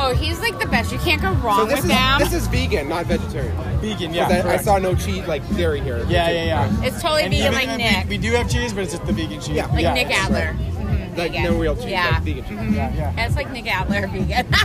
Oh, 0.03 0.13
he's 0.15 0.39
like 0.39 0.57
the 0.59 0.65
best. 0.67 0.91
You 0.91 0.97
can't 0.99 1.21
go 1.21 1.31
wrong 1.33 1.59
So 1.59 1.65
this 1.65 1.75
with 1.81 1.85
is 1.85 1.91
them. 1.91 2.19
this 2.19 2.33
is 2.33 2.47
vegan, 2.47 2.89
not 2.89 3.05
vegetarian. 3.05 3.55
Vegan. 3.81 4.13
yeah. 4.13 4.27
I, 4.45 4.53
I 4.53 4.57
saw 4.57 4.77
no 4.77 4.95
cheese, 4.95 5.25
like 5.27 5.41
dairy 5.55 5.79
here. 5.81 5.99
Yeah, 6.07 6.29
yeah, 6.29 6.43
yeah. 6.45 6.83
it's 6.83 7.01
totally 7.01 7.23
And 7.23 7.31
vegan 7.33 7.53
even- 7.53 7.67
like 7.69 7.77
we- 7.77 7.83
Nick. 7.83 8.09
We, 8.09 8.17
do 8.17 8.31
have 8.33 8.49
cheese, 8.49 8.73
but 8.73 8.83
it's 8.83 8.93
just 8.93 9.05
the 9.05 9.13
vegan 9.13 9.39
cheese. 9.41 9.49
Yeah. 9.55 9.67
like 9.67 9.81
yeah, 9.81 9.93
Nic 9.93 10.09
Adler. 10.09 10.55
right. 10.57 10.57
Mhm, 10.57 11.17
Like 11.17 11.31
vegan. 11.31 11.43
no 11.43 11.57
real 11.59 11.75
cheese, 11.75 11.85
Yeah. 11.85 12.09
like 12.11 12.21
vegan 12.23 12.45
cheese. 12.45 12.75
Yeah, 12.75 12.93
yeah. 12.95 13.25
It's 13.25 13.35
like 13.35 13.51
Nic 13.51 13.67
Adler 13.67 14.07
vegan. 14.07 14.47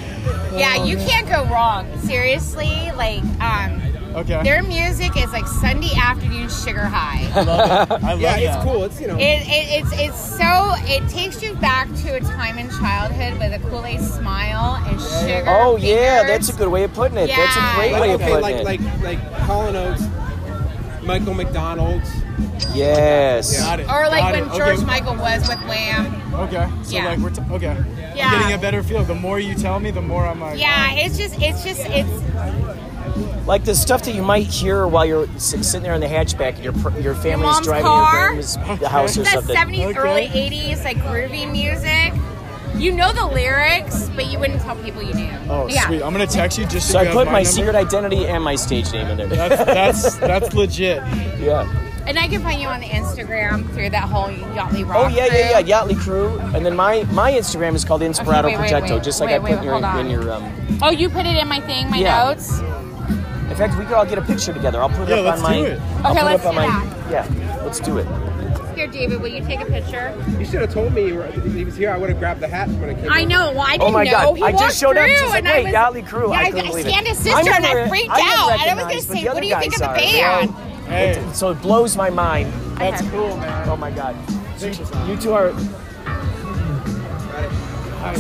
yeah, 0.58 0.84
you 0.84 0.98
can't 0.98 1.28
go 1.28 1.46
wrong. 1.46 1.86
Seriously, 2.00 2.92
like 2.96 3.24
um, 3.42 3.82
Okay. 4.16 4.42
their 4.42 4.64
music 4.64 5.16
is 5.16 5.32
like 5.32 5.46
Sunday 5.48 5.92
afternoon 5.96 6.50
sugar 6.50 6.86
high. 6.86 7.30
I 7.36 7.42
love 7.44 7.92
it. 7.92 8.04
I 8.04 8.12
love 8.14 8.22
Yeah, 8.22 8.32
that. 8.40 8.42
it's 8.42 8.64
cool. 8.64 8.84
It's 8.86 9.00
you 9.00 9.08
know. 9.08 9.16
It, 9.18 9.22
it, 9.48 9.84
it's 9.84 9.92
it's 9.94 10.20
so 10.38 10.74
it 10.88 11.08
takes 11.10 11.44
you 11.44 11.54
back 11.56 11.88
to 12.04 12.16
a 12.16 12.20
time 12.22 12.58
in 12.58 12.70
childhood 12.72 13.38
with 13.40 13.54
a 13.54 13.70
Kool 13.70 13.86
Aid 13.86 14.02
smile 14.02 14.84
and 14.88 15.00
sugar. 15.00 15.44
Oh 15.48 15.78
yeah, 15.78 16.24
that's 16.24 16.50
a 16.50 16.54
good 16.54 16.70
way 16.70 16.84
of 16.84 16.94
putting 16.94 17.18
it. 17.18 17.28
That's 17.28 17.56
a 17.56 17.76
great 17.76 17.92
like, 17.92 18.02
way 18.02 18.14
of 18.14 18.22
putting 18.22 18.42
like 18.42 18.56
it. 18.56 18.64
like 18.66 18.80
like 19.04 19.20
Hall 19.42 19.68
and 19.68 19.78
Oates, 19.78 20.04
Michael 21.08 21.34
McDonald's. 21.34 22.10
yes. 22.76 23.58
Got 23.60 23.80
it. 23.80 23.90
Or 23.90 24.08
like 24.10 24.22
Got 24.22 24.34
when 24.34 24.44
it. 24.44 24.58
George 24.58 24.78
Okay. 24.78 24.86
Michael 24.86 25.16
was 25.16 25.48
with 25.48 25.60
Lamb. 25.68 26.34
Okay. 26.36 26.68
So 26.84 26.96
Yeah. 26.96 27.06
like 27.06 27.20
we're 27.20 27.30
t- 27.30 27.42
okay. 27.52 27.76
Yeah. 28.16 28.28
I'm 28.30 28.40
getting 28.42 28.54
a 28.54 28.58
better 28.60 28.84
feel. 28.84 29.04
The 29.04 29.16
more 29.16 29.40
you 29.40 29.56
tell 29.56 29.80
me, 29.80 29.90
the 29.92 30.02
more 30.02 30.26
I'm 30.28 30.42
like. 30.42 30.60
Yeah, 30.60 30.92
it's 30.94 31.18
just 31.18 31.42
it's 31.42 31.64
just 31.64 31.82
it's 31.86 33.48
Like 33.48 33.64
the 33.64 33.74
stuff 33.76 34.04
that 34.04 34.14
you 34.14 34.22
might 34.22 34.46
hear 34.48 34.86
while 34.88 35.06
you're 35.06 35.28
s- 35.36 35.56
sitting 35.62 35.82
there 35.84 35.94
in 35.94 36.02
the 36.02 36.08
hatchback 36.08 36.56
and 36.56 36.64
your 36.64 36.74
pr- 36.74 37.00
your 37.00 37.16
family's 37.16 37.54
mom's 37.54 37.66
driving 37.66 37.86
car? 37.86 38.14
your 38.14 38.44
grandma's 38.44 38.56
house 38.88 39.18
or 39.18 39.24
that 39.24 39.34
something. 39.34 39.56
seventies, 39.56 39.86
Okay. 39.86 39.98
early 40.00 40.30
eighties 40.34 40.84
like 40.84 40.98
groovy 40.98 41.50
music. 41.50 42.14
You 42.78 42.92
know 42.92 43.12
the 43.12 43.26
lyrics, 43.26 44.10
but 44.16 44.28
you 44.32 44.38
wouldn't 44.40 44.62
tell 44.62 44.76
people 44.78 45.02
you 45.02 45.14
knew. 45.14 45.30
Oh, 45.50 45.68
yeah. 45.68 45.88
sweet. 45.88 46.04
I'm 46.04 46.12
gonna 46.12 46.28
text 46.28 46.58
you 46.58 46.66
just. 46.66 46.92
So 46.92 47.04
to 47.04 47.10
I 47.10 47.14
put 47.14 47.26
my 47.26 47.32
number. 47.42 47.46
secret 47.50 47.76
identity 47.76 48.28
and 48.28 48.44
my 48.44 48.56
stage 48.56 48.92
name 48.94 49.08
in 49.08 49.18
there. 49.18 49.28
That's 49.28 49.66
that's 49.66 50.16
that's 50.18 50.54
legit. 50.54 50.98
yeah. 51.40 51.68
And 52.06 52.18
I 52.18 52.28
can 52.30 52.42
find 52.42 52.62
you 52.62 52.68
on 52.70 52.80
the 52.80 52.86
Instagram 52.86 53.70
through 53.74 53.90
that 53.90 54.04
whole 54.08 54.28
Yachtley 54.28 54.88
Rock. 54.88 54.98
Oh 54.98 55.08
yeah, 55.08 55.26
yeah, 55.26 55.60
crew. 55.60 55.68
yeah, 55.68 55.82
Yachtley 55.82 55.98
Crew, 56.00 56.40
and 56.56 56.66
then 56.66 56.76
my 56.76 57.04
my 57.12 57.32
Instagram 57.32 57.74
is 57.76 57.84
called 57.84 58.02
Inspirato 58.02 58.46
wait, 58.46 58.58
wait, 58.60 58.72
Projecto, 58.72 58.92
wait. 58.96 59.04
just 59.04 59.20
like 59.20 59.30
Wait, 59.30 59.36
I 59.36 59.40
put 59.40 59.50
wait, 59.50 59.58
in 59.58 59.64
your 59.64 60.00
in 60.00 60.10
your 60.10 60.32
um. 60.32 60.80
Oh, 60.82 60.92
you 60.92 61.10
put 61.10 61.26
it 61.26 61.36
in 61.36 61.48
my 61.48 61.60
thing, 61.62 61.90
my 61.90 61.98
Yeah. 61.98 62.26
notes. 62.26 62.60
In 62.60 63.56
fact, 63.56 63.78
we 63.78 63.86
could 63.86 63.94
all 63.96 64.06
get 64.06 64.18
a 64.20 64.22
picture 64.22 64.54
together. 64.54 64.80
I'll 64.80 64.90
put 64.90 65.10
it 65.10 65.10
Yeah, 65.10 65.16
up 65.18 65.26
let's 65.26 65.42
on 65.42 65.50
my. 65.52 65.58
do 65.58 65.66
it. 65.66 65.82
I'll 66.04 66.12
Okay, 66.12 66.20
put 66.20 66.26
let's 66.26 66.44
it 66.44 66.48
up 66.48 66.56
on 66.56 66.62
do 66.64 66.70
my. 66.70 66.86
that. 67.10 67.12
Yeah, 67.12 67.64
let's 67.64 67.80
do 67.80 67.98
it. 67.98 68.08
Here, 68.78 68.86
David, 68.86 69.20
will 69.22 69.30
you 69.30 69.44
take 69.44 69.60
a 69.60 69.66
picture? 69.66 70.14
You 70.38 70.46
should 70.46 70.62
have 70.62 70.72
told 70.72 70.94
me 70.94 71.08
you 71.08 71.16
were- 71.16 71.26
if 71.26 71.52
he 71.52 71.64
was 71.64 71.76
here. 71.76 71.92
I 71.92 71.98
would 71.98 72.10
have 72.12 72.20
grabbed 72.20 72.42
the 72.42 72.48
hat 72.48 72.70
when 72.70 72.92
it 72.92 73.00
came. 73.02 73.12
I 73.12 73.24
know. 73.26 73.52
Well, 73.54 73.62
I 73.62 73.70
oh 73.70 73.72
didn't 73.72 73.82
Oh 73.82 73.92
my 73.92 74.04
know. 74.04 74.12
God, 74.12 74.38
He 74.38 74.44
I 74.44 74.52
just 74.52 74.80
showed 74.80 74.96
up, 74.98 75.06
through, 75.08 75.16
she's 75.18 75.30
like, 75.32 75.40
and 75.40 75.48
I 75.48 75.52
"Wait, 75.58 75.64
was, 75.66 75.74
Yachtley 75.74 76.08
Crew." 76.08 76.30
Yeah, 76.32 76.38
I 76.38 76.42
I, 76.42 76.52
couldn't 76.52 76.60
I 76.66 76.70
believe 76.70 76.86
it. 76.86 76.90
scanned 76.92 77.08
his 77.08 77.20
I 77.20 77.24
sister, 77.42 77.52
and 77.56 77.64
never- 77.64 77.80
I 77.82 77.90
freaked 77.90 78.10
I 78.12 78.16
didn't 78.18 78.30
out. 78.30 78.38
And 78.38 78.40
I 78.52 78.54
was 78.54 78.60
going 78.62 78.78
recognize, 78.78 79.02
to 79.02 79.08
but 79.08 79.16
say, 79.18 79.22
the 79.22 79.26
"What 79.26 79.32
other 79.32 79.42
do 79.42 79.48
you 79.48 79.56
think 79.60 79.74
of 79.74 79.80
the 79.80 79.86
guys 79.88 80.22
are, 80.22 80.48
band?" 80.48 80.56
Hey, 80.88 81.24
So 81.34 81.50
it 81.50 81.62
blows 81.64 81.98
my 81.98 82.10
mind. 82.12 82.54
that's 82.78 83.02
Okay. 83.02 83.10
cool, 83.12 83.38
man. 83.38 83.68
Oh 83.70 83.78
my 83.78 83.90
God. 83.90 84.16
So 84.58 84.68
you 85.08 85.18
two 85.18 85.34
are. 85.34 85.52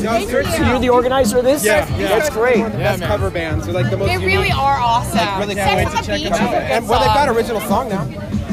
No, 0.01 0.19
seriously, 0.25 0.57
So 0.57 0.63
you're 0.65 0.79
the 0.79 0.89
organizer 0.89 1.37
of 1.37 1.43
this? 1.45 1.63
Yeah, 1.63 1.87
yeah. 1.97 2.07
That's 2.09 2.29
great. 2.31 2.57
One 2.57 2.65
of 2.67 2.71
the 2.73 2.79
Yeah, 2.79 2.83
best 2.89 2.99
man. 3.01 3.09
cover 3.09 3.29
bands. 3.29 3.65
They're 3.65 3.73
like 3.75 3.89
the 3.91 3.95
most. 3.97 4.07
They 4.09 4.17
really 4.17 4.33
unique. 4.49 4.57
are 4.57 4.77
awesome. 4.81 5.39
really 5.39 5.53
Sex 5.55 5.65
can't 5.67 5.77
wait 5.77 5.85
on 5.85 5.91
to 5.91 5.97
the 5.97 6.03
check 6.07 6.15
Beach 6.17 6.23
them 6.23 6.33
is 6.33 6.39
a 6.39 6.43
out. 6.43 6.51
good 6.51 6.61
And 6.71 6.89
well, 6.89 6.99
they've 6.99 7.07
got 7.13 7.27
song. 7.27 7.35
original 7.37 7.61
song 7.61 7.89
now. 7.89 8.07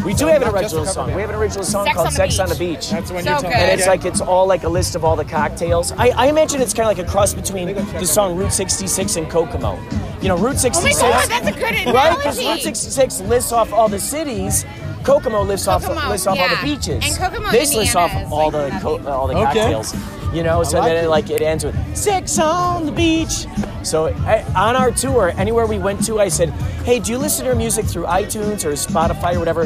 We 0.04 0.14
do 0.14 0.26
have 0.26 0.42
an 0.42 0.48
original 0.54 0.84
song. 0.84 1.06
band. 1.06 1.16
We 1.16 1.22
have 1.22 1.30
an 1.30 1.36
original 1.36 1.64
song 1.64 1.84
Sex 1.86 1.94
called 1.96 2.06
on 2.08 2.12
the 2.12 2.16
Sex 2.18 2.38
on 2.38 2.48
the 2.48 2.54
Beach. 2.54 2.80
Beach. 2.80 2.90
That's 2.90 3.10
when 3.10 3.24
So 3.24 3.30
you're 3.30 3.40
telling 3.40 3.56
good. 3.56 3.68
And 3.70 3.80
it's 3.80 3.86
like 3.88 4.04
it's 4.04 4.20
all 4.20 4.46
like 4.46 4.62
a 4.64 4.68
list 4.68 4.94
of 4.94 5.04
all 5.04 5.16
the 5.16 5.24
cocktails. 5.24 5.92
I, 5.92 6.08
I 6.10 6.26
imagine 6.26 6.60
it's 6.60 6.74
kind 6.74 6.90
of 6.90 6.96
like 6.98 7.06
a 7.06 7.10
cross 7.10 7.32
between 7.34 7.74
the 7.74 8.06
song 8.06 8.36
Route 8.36 8.52
66 8.52 9.16
and 9.16 9.30
Kokomo. 9.30 9.78
You 10.20 10.28
know, 10.28 10.36
Route 10.36 10.64
Oh 10.64 10.82
my 10.82 10.90
66. 10.90 11.00
God, 11.00 11.28
that's 11.30 11.48
a 11.48 11.52
good 11.52 11.86
Right? 11.94 12.16
Because 12.16 12.38
Route 12.38 12.60
66 12.60 13.20
lists 13.22 13.52
off 13.52 13.72
all 13.72 13.88
the 13.88 13.98
cities. 14.00 14.64
Kokomo 15.04 15.42
lists 15.42 15.68
off 15.68 15.82
Kokomo, 15.84 16.08
lists 16.08 16.26
off 16.26 16.38
all 16.38 16.48
the 16.48 16.58
beaches. 16.62 17.04
And 17.04 17.16
Kokomo, 17.16 17.50
this 17.50 17.74
lists 17.74 17.94
off 17.94 18.10
all 18.32 18.50
like 18.50 18.72
the 18.72 18.78
co- 18.80 19.06
all 19.06 19.26
the 19.26 19.34
Okay. 19.34 19.44
cocktails. 19.44 19.92
You 20.34 20.42
know, 20.42 20.64
so 20.64 20.80
like 20.80 20.92
then 20.92 21.04
it, 21.04 21.08
like 21.08 21.30
it 21.30 21.42
ends 21.42 21.64
with 21.64 21.76
six 21.96 22.38
on 22.40 22.86
the 22.86 22.92
beach. 22.92 23.46
So 23.84 24.06
I, 24.26 24.42
on 24.56 24.74
our 24.74 24.90
tour, 24.90 25.32
anywhere 25.36 25.64
we 25.66 25.78
went 25.78 26.04
to, 26.06 26.18
I 26.18 26.28
said, 26.28 26.50
"Hey, 26.84 26.98
do 26.98 27.12
you 27.12 27.18
listen 27.18 27.44
to 27.44 27.50
your 27.50 27.56
music 27.56 27.84
through 27.86 28.04
iTunes 28.06 28.64
or 28.64 28.72
Spotify 28.72 29.34
or 29.36 29.38
whatever?" 29.38 29.62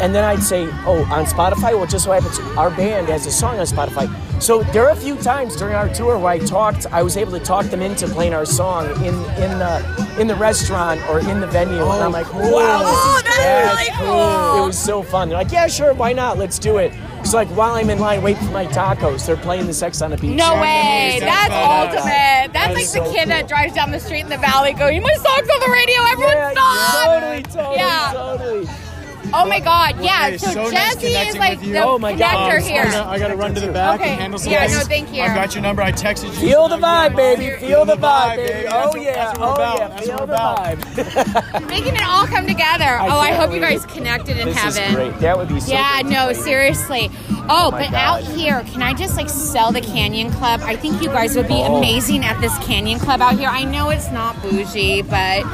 And 0.00 0.14
then 0.14 0.24
I'd 0.24 0.42
say, 0.42 0.68
"Oh, 0.86 1.02
on 1.10 1.24
Spotify." 1.24 1.72
Well, 1.74 1.86
just 1.86 2.04
so 2.04 2.12
happens 2.12 2.38
our 2.58 2.70
band 2.70 3.08
has 3.08 3.26
a 3.26 3.32
song 3.32 3.58
on 3.58 3.66
Spotify. 3.66 4.08
So 4.42 4.62
there 4.74 4.84
are 4.84 4.90
a 4.90 4.96
few 4.96 5.16
times 5.16 5.56
during 5.56 5.74
our 5.74 5.88
tour 5.88 6.18
where 6.18 6.32
I 6.32 6.38
talked, 6.38 6.86
I 6.92 7.02
was 7.02 7.16
able 7.16 7.32
to 7.32 7.40
talk 7.40 7.66
them 7.66 7.80
into 7.80 8.06
playing 8.08 8.34
our 8.34 8.44
song 8.44 8.90
in 9.04 9.14
in 9.42 9.58
the 9.58 10.16
in 10.20 10.26
the 10.26 10.36
restaurant 10.36 11.00
or 11.08 11.20
in 11.20 11.40
the 11.40 11.46
venue, 11.46 11.80
and 11.82 12.02
I'm 12.04 12.12
like, 12.12 12.32
"Wow, 12.34 12.40
this 12.40 12.52
Oh, 12.52 13.22
that's 13.24 13.36
bad." 13.38 13.74
really 13.74 13.90
cool. 14.06 14.64
It 14.64 14.66
was 14.66 14.78
so 14.78 15.02
fun. 15.02 15.28
They're 15.30 15.38
like, 15.38 15.50
"Yeah, 15.50 15.66
sure, 15.66 15.94
why 15.94 16.12
not? 16.12 16.36
Let's 16.36 16.58
do 16.58 16.76
it." 16.76 16.92
It's 17.20 17.34
like 17.34 17.48
while 17.48 17.74
I'm 17.74 17.90
in 17.90 17.98
line 17.98 18.22
waiting 18.22 18.46
for 18.46 18.52
my 18.52 18.66
tacos, 18.66 19.26
they're 19.26 19.36
playing 19.36 19.66
the 19.66 19.74
Sex 19.74 20.00
on 20.00 20.10
the 20.12 20.16
Beach. 20.16 20.36
No 20.38 20.44
song. 20.46 20.60
way. 20.60 21.18
That's 21.20 21.48
That's 21.48 21.94
ultimate. 21.96 22.04
That's 22.04 22.52
That's 22.52 22.74
like 22.74 22.86
so 22.86 23.04
the 23.04 23.12
kid 23.16 23.28
that 23.28 23.48
drives 23.48 23.74
down 23.74 23.90
the 23.90 24.00
street 24.00 24.20
in 24.20 24.28
the 24.28 24.38
valley 24.38 24.72
going, 24.72 25.02
my 25.02 25.12
song's 25.14 25.48
on 25.50 25.60
the 25.60 25.70
radio, 25.72 26.00
everyone 26.08 26.32
Yeah, 26.36 26.50
stop! 26.52 27.04
totally, 27.20 27.42
totally, 27.42 27.76
Yeah. 27.76 28.12
totally. 28.14 28.57
Oh 29.34 29.44
my 29.46 29.60
god, 29.60 30.02
yeah. 30.02 30.30
Hey, 30.30 30.38
so, 30.38 30.52
so 30.52 30.62
nice 30.70 30.94
Jesse 30.94 31.06
is 31.08 31.36
like 31.36 31.60
with 31.60 31.72
the 31.72 31.78
Oh 31.84 31.98
my 31.98 32.14
connector 32.14 32.56
Um, 32.58 32.62
here. 32.62 32.82
I 32.82 32.90
gotta, 32.90 33.08
I 33.10 33.18
gotta 33.18 33.36
run 33.36 33.54
to 33.54 33.60
the 33.60 33.72
back 33.72 34.00
Okay. 34.00 34.10
and 34.10 34.20
handle 34.20 34.38
some 34.38 34.52
Yeah, 34.52 34.66
things. 34.66 34.78
no, 34.78 34.84
thank 34.84 35.12
you. 35.14 35.22
I've 35.22 35.34
got 35.34 35.54
your 35.54 35.62
number. 35.62 35.82
I 35.82 35.92
texted 35.92 36.24
you. 36.24 36.48
Feel 36.48 36.68
the 36.68 36.76
vibe, 36.78 37.14
baby. 37.16 37.50
Feel 37.66 37.84
the 37.84 37.96
vibe, 37.96 38.36
baby. 38.36 38.52
baby. 38.52 38.68
Oh 38.70 38.96
yeah. 38.96 39.14
that's 39.14 39.38
what 39.38 39.58
we're 39.58 39.64
Oh 39.64 39.76
yeah. 39.78 39.96
Feel 40.00 40.26
the 40.26 40.32
vibe. 40.34 41.68
Making 41.68 41.96
it 41.96 42.02
all 42.06 42.26
come 42.26 42.46
together. 42.46 42.98
oh, 43.00 43.18
I 43.18 43.32
hope 43.32 43.52
you 43.52 43.60
guys 43.60 43.84
connected 43.86 44.38
in 44.38 44.48
This 44.48 44.64
is 44.64 44.76
heaven. 44.78 44.94
great. 44.94 45.18
That 45.20 45.36
would 45.36 45.48
be 45.48 45.60
so. 45.60 45.72
Yeah, 45.72 46.02
no, 46.04 46.32
seriously. 46.32 47.10
Oh, 47.50 47.70
my 47.70 47.82
but 47.82 47.90
God. 47.92 47.94
out 47.94 48.22
here, 48.22 48.62
can 48.72 48.82
I 48.82 48.92
just 48.94 49.16
like 49.16 49.28
sell 49.28 49.72
the 49.72 49.80
Canyon 49.80 50.30
Club? 50.32 50.60
I 50.64 50.76
think 50.76 51.02
you 51.02 51.08
guys 51.08 51.36
would 51.36 51.48
be 51.48 51.54
Oh. 51.54 51.76
amazing 51.76 52.24
at 52.24 52.40
this 52.40 52.56
Canyon 52.58 52.98
Club 52.98 53.20
out 53.22 53.38
here. 53.38 53.48
I 53.48 53.64
know 53.64 53.90
it's 53.90 54.10
not 54.10 54.40
bougie, 54.42 55.02
but 55.02 55.44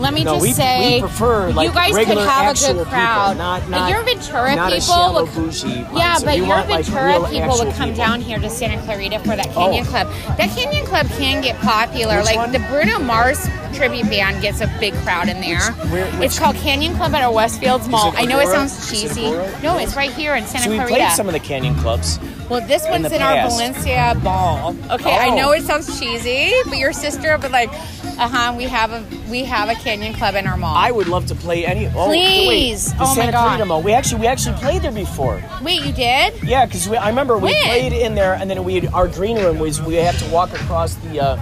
let 0.00 0.14
me 0.14 0.24
No, 0.24 0.34
just 0.34 0.42
we, 0.42 0.52
say, 0.52 0.94
we 0.94 1.00
prefer 1.00 1.50
like 1.52 1.68
you 1.68 1.74
guys 1.74 1.94
could 1.94 2.18
have 2.18 2.56
a 2.56 2.58
good 2.74 2.86
crowd. 2.86 3.32
people, 3.32 3.38
not 3.44 3.68
not 3.68 3.90
your 3.90 4.02
Ventura 4.02 4.70
people 4.70 5.12
would- 5.14 5.34
bougie. 5.34 5.86
Yeah, 5.94 6.16
but 6.18 6.26
We 6.26 6.36
your 6.36 6.46
want, 6.48 6.66
Ventura 6.68 7.06
real 7.06 7.26
people 7.26 7.58
would 7.58 7.74
come 7.74 7.90
people. 7.90 8.04
down 8.04 8.20
here 8.20 8.38
to 8.38 8.48
Santa 8.50 8.80
Clarita 8.84 9.18
for 9.20 9.36
that 9.36 9.52
Canyon 9.54 9.84
Oh. 9.86 9.90
Club. 9.90 10.08
That 10.38 10.50
Canyon 10.56 10.86
Club 10.86 11.06
can 11.18 11.40
get 11.42 11.60
popular. 11.60 12.16
Which 12.18 12.26
like 12.26 12.36
one? 12.36 12.52
the 12.52 12.58
Bruno 12.60 12.98
Mars 12.98 13.46
tribute 13.74 14.08
band 14.10 14.42
gets 14.42 14.60
a 14.60 14.66
big 14.80 14.94
crowd 15.02 15.28
in 15.28 15.40
there. 15.40 15.60
where- 15.90 16.08
it's 16.22 16.38
called 16.38 16.56
Canyon 16.56 16.96
Club 16.96 17.14
at 17.14 17.22
our 17.22 17.32
Westfields 17.32 17.88
Mall. 17.88 18.12
I 18.16 18.24
know 18.24 18.38
it 18.40 18.48
sounds 18.48 18.72
Is 18.72 18.90
it 18.90 19.08
cheesy. 19.08 19.30
No, 19.62 19.78
it's 19.78 19.94
right 19.96 20.10
here 20.12 20.34
in 20.34 20.46
Santa 20.46 20.64
So 20.64 20.70
we 20.70 20.76
Clarita. 20.76 20.96
played 20.96 21.12
some 21.12 21.26
of 21.28 21.32
the 21.34 21.40
Canyon 21.40 21.74
clubs. 21.76 22.18
Well, 22.50 22.66
this 22.66 22.84
one's 22.88 23.10
in 23.12 23.22
our. 23.22 23.48
Valencia 23.48 24.18
ball. 24.22 24.76
Okay, 24.90 25.16
I 25.16 25.28
Oh. 25.28 25.36
know 25.36 25.52
it 25.52 25.62
sounds 25.62 25.98
cheesy, 26.00 26.52
but 26.66 26.78
your 26.78 26.92
sister 26.92 27.30
would 27.32 27.42
be 27.42 27.48
like, 27.48 27.70
uh 28.18 28.28
huh. 28.28 28.54
We 28.56 28.64
have 28.64 28.90
a 28.92 29.04
we 29.30 29.44
have 29.44 29.68
a 29.68 29.74
Canyon 29.76 30.12
Club 30.14 30.34
in 30.34 30.46
our 30.48 30.56
mall. 30.56 30.74
I 30.76 30.90
would 30.90 31.06
love 31.06 31.26
to 31.26 31.34
play 31.34 31.64
any. 31.64 31.86
Oh, 31.86 32.06
Please. 32.08 32.88
Wait, 32.88 32.98
the 32.98 33.04
Oh, 33.04 33.06
my 33.06 33.14
Santa 33.14 33.32
God. 33.32 33.44
Clarita 33.46 33.64
Mall. 33.66 33.82
We 33.82 33.92
actually 33.92 34.20
we 34.22 34.26
actually 34.26 34.56
played 34.56 34.82
there 34.82 34.90
before. 34.92 35.42
Wait, 35.62 35.82
you 35.84 35.92
did? 35.92 36.34
Yeah, 36.42 36.66
because 36.66 36.86
I 36.88 37.08
remember 37.08 37.36
we 37.38 37.44
When? 37.52 37.64
played 37.64 37.92
in 37.92 38.14
there, 38.16 38.34
and 38.34 38.50
then 38.50 38.62
we 38.64 38.86
our 38.88 39.06
green 39.08 39.36
room 39.38 39.58
was 39.60 39.80
we 39.80 39.94
had 39.94 40.16
to 40.16 40.26
walk 40.30 40.52
across 40.52 40.94
the 40.96 41.20
uh, 41.20 41.38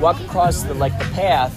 walk 0.00 0.20
across 0.20 0.62
the 0.64 0.74
like 0.74 0.96
the 0.98 1.06
path. 1.06 1.52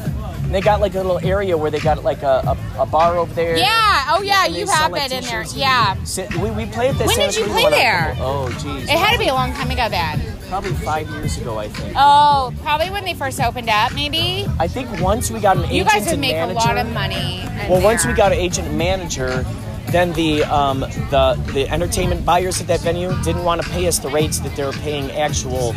And 0.45 0.53
they 0.53 0.61
got 0.61 0.79
like 0.79 0.93
a 0.93 0.97
little 0.97 1.19
area 1.19 1.57
where 1.57 1.71
they 1.71 1.79
got 1.79 2.03
like 2.03 2.21
a, 2.21 2.55
a, 2.77 2.81
a 2.83 2.85
bar 2.85 3.17
over 3.17 3.33
there. 3.33 3.57
Yeah. 3.57 4.05
Oh 4.09 4.21
yeah, 4.21 4.45
you 4.45 4.67
have 4.67 4.93
it 4.93 5.11
in 5.11 5.23
there. 5.23 5.43
Yeah. 5.55 5.95
We, 6.39 6.51
we 6.51 6.65
played 6.67 6.95
that. 6.95 7.07
When 7.07 7.17
did 7.17 7.35
you 7.35 7.45
play 7.45 7.69
there? 7.71 8.15
Oh, 8.19 8.49
geez. 8.61 8.83
It 8.83 8.89
had 8.91 9.13
to 9.13 9.19
be 9.19 9.27
a 9.27 9.33
long 9.33 9.53
time 9.53 9.71
ago 9.71 9.89
then. 9.89 10.21
probably 10.47 10.73
five 10.73 11.09
years 11.09 11.37
ago, 11.37 11.57
I 11.57 11.67
think. 11.69 11.93
Oh, 11.97 12.53
probably 12.61 12.91
when 12.91 13.03
they 13.05 13.15
first 13.15 13.41
opened 13.41 13.69
up, 13.69 13.93
maybe. 13.95 14.45
I 14.59 14.67
think 14.67 14.87
once 15.01 15.31
we 15.31 15.39
got 15.39 15.57
an 15.57 15.63
You 15.63 15.81
agent 15.81 15.93
you 15.93 15.99
guys 15.99 16.11
would 16.11 16.19
make 16.19 16.35
manager. 16.35 16.59
a 16.59 16.63
lot 16.63 16.77
of 16.77 16.93
money. 16.93 17.43
Well, 17.67 17.81
once 17.81 18.05
we 18.05 18.13
got 18.13 18.31
an 18.31 18.37
agent 18.37 18.67
and 18.67 18.77
manager, 18.77 19.43
then 19.89 20.13
the 20.13 20.43
um, 20.43 20.81
the 20.81 21.41
the 21.53 21.67
entertainment 21.69 22.23
buyers 22.23 22.61
at 22.61 22.67
that 22.67 22.81
venue 22.81 23.11
didn't 23.23 23.43
want 23.43 23.61
to 23.63 23.69
pay 23.69 23.87
us 23.87 23.97
the 23.99 24.09
rates 24.09 24.39
that 24.41 24.55
they 24.55 24.63
were 24.63 24.71
paying 24.73 25.09
actual. 25.11 25.73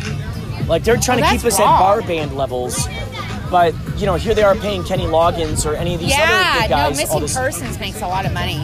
Like 0.67 0.83
they're 0.83 0.97
trying 0.97 1.23
Oh, 1.23 1.25
to 1.25 1.31
keep 1.31 1.45
us 1.45 1.59
at 1.59 1.65
bar 1.65 2.01
band 2.03 2.35
levels, 2.37 2.87
but 3.49 3.73
you 3.97 4.05
know 4.05 4.15
here 4.15 4.33
they 4.33 4.43
are 4.43 4.55
paying 4.55 4.83
Kenny 4.83 5.05
Loggins 5.05 5.65
or 5.65 5.75
any 5.75 5.95
of 5.95 5.99
these 6.01 6.13
other 6.13 6.59
big 6.61 6.69
no, 6.69 6.75
guys. 6.75 6.91
all 7.09 7.19
missing 7.19 7.21
this, 7.21 7.35
persons 7.35 7.79
makes 7.79 8.01
a 8.01 8.07
lot 8.07 8.25
of 8.25 8.33
money. 8.33 8.59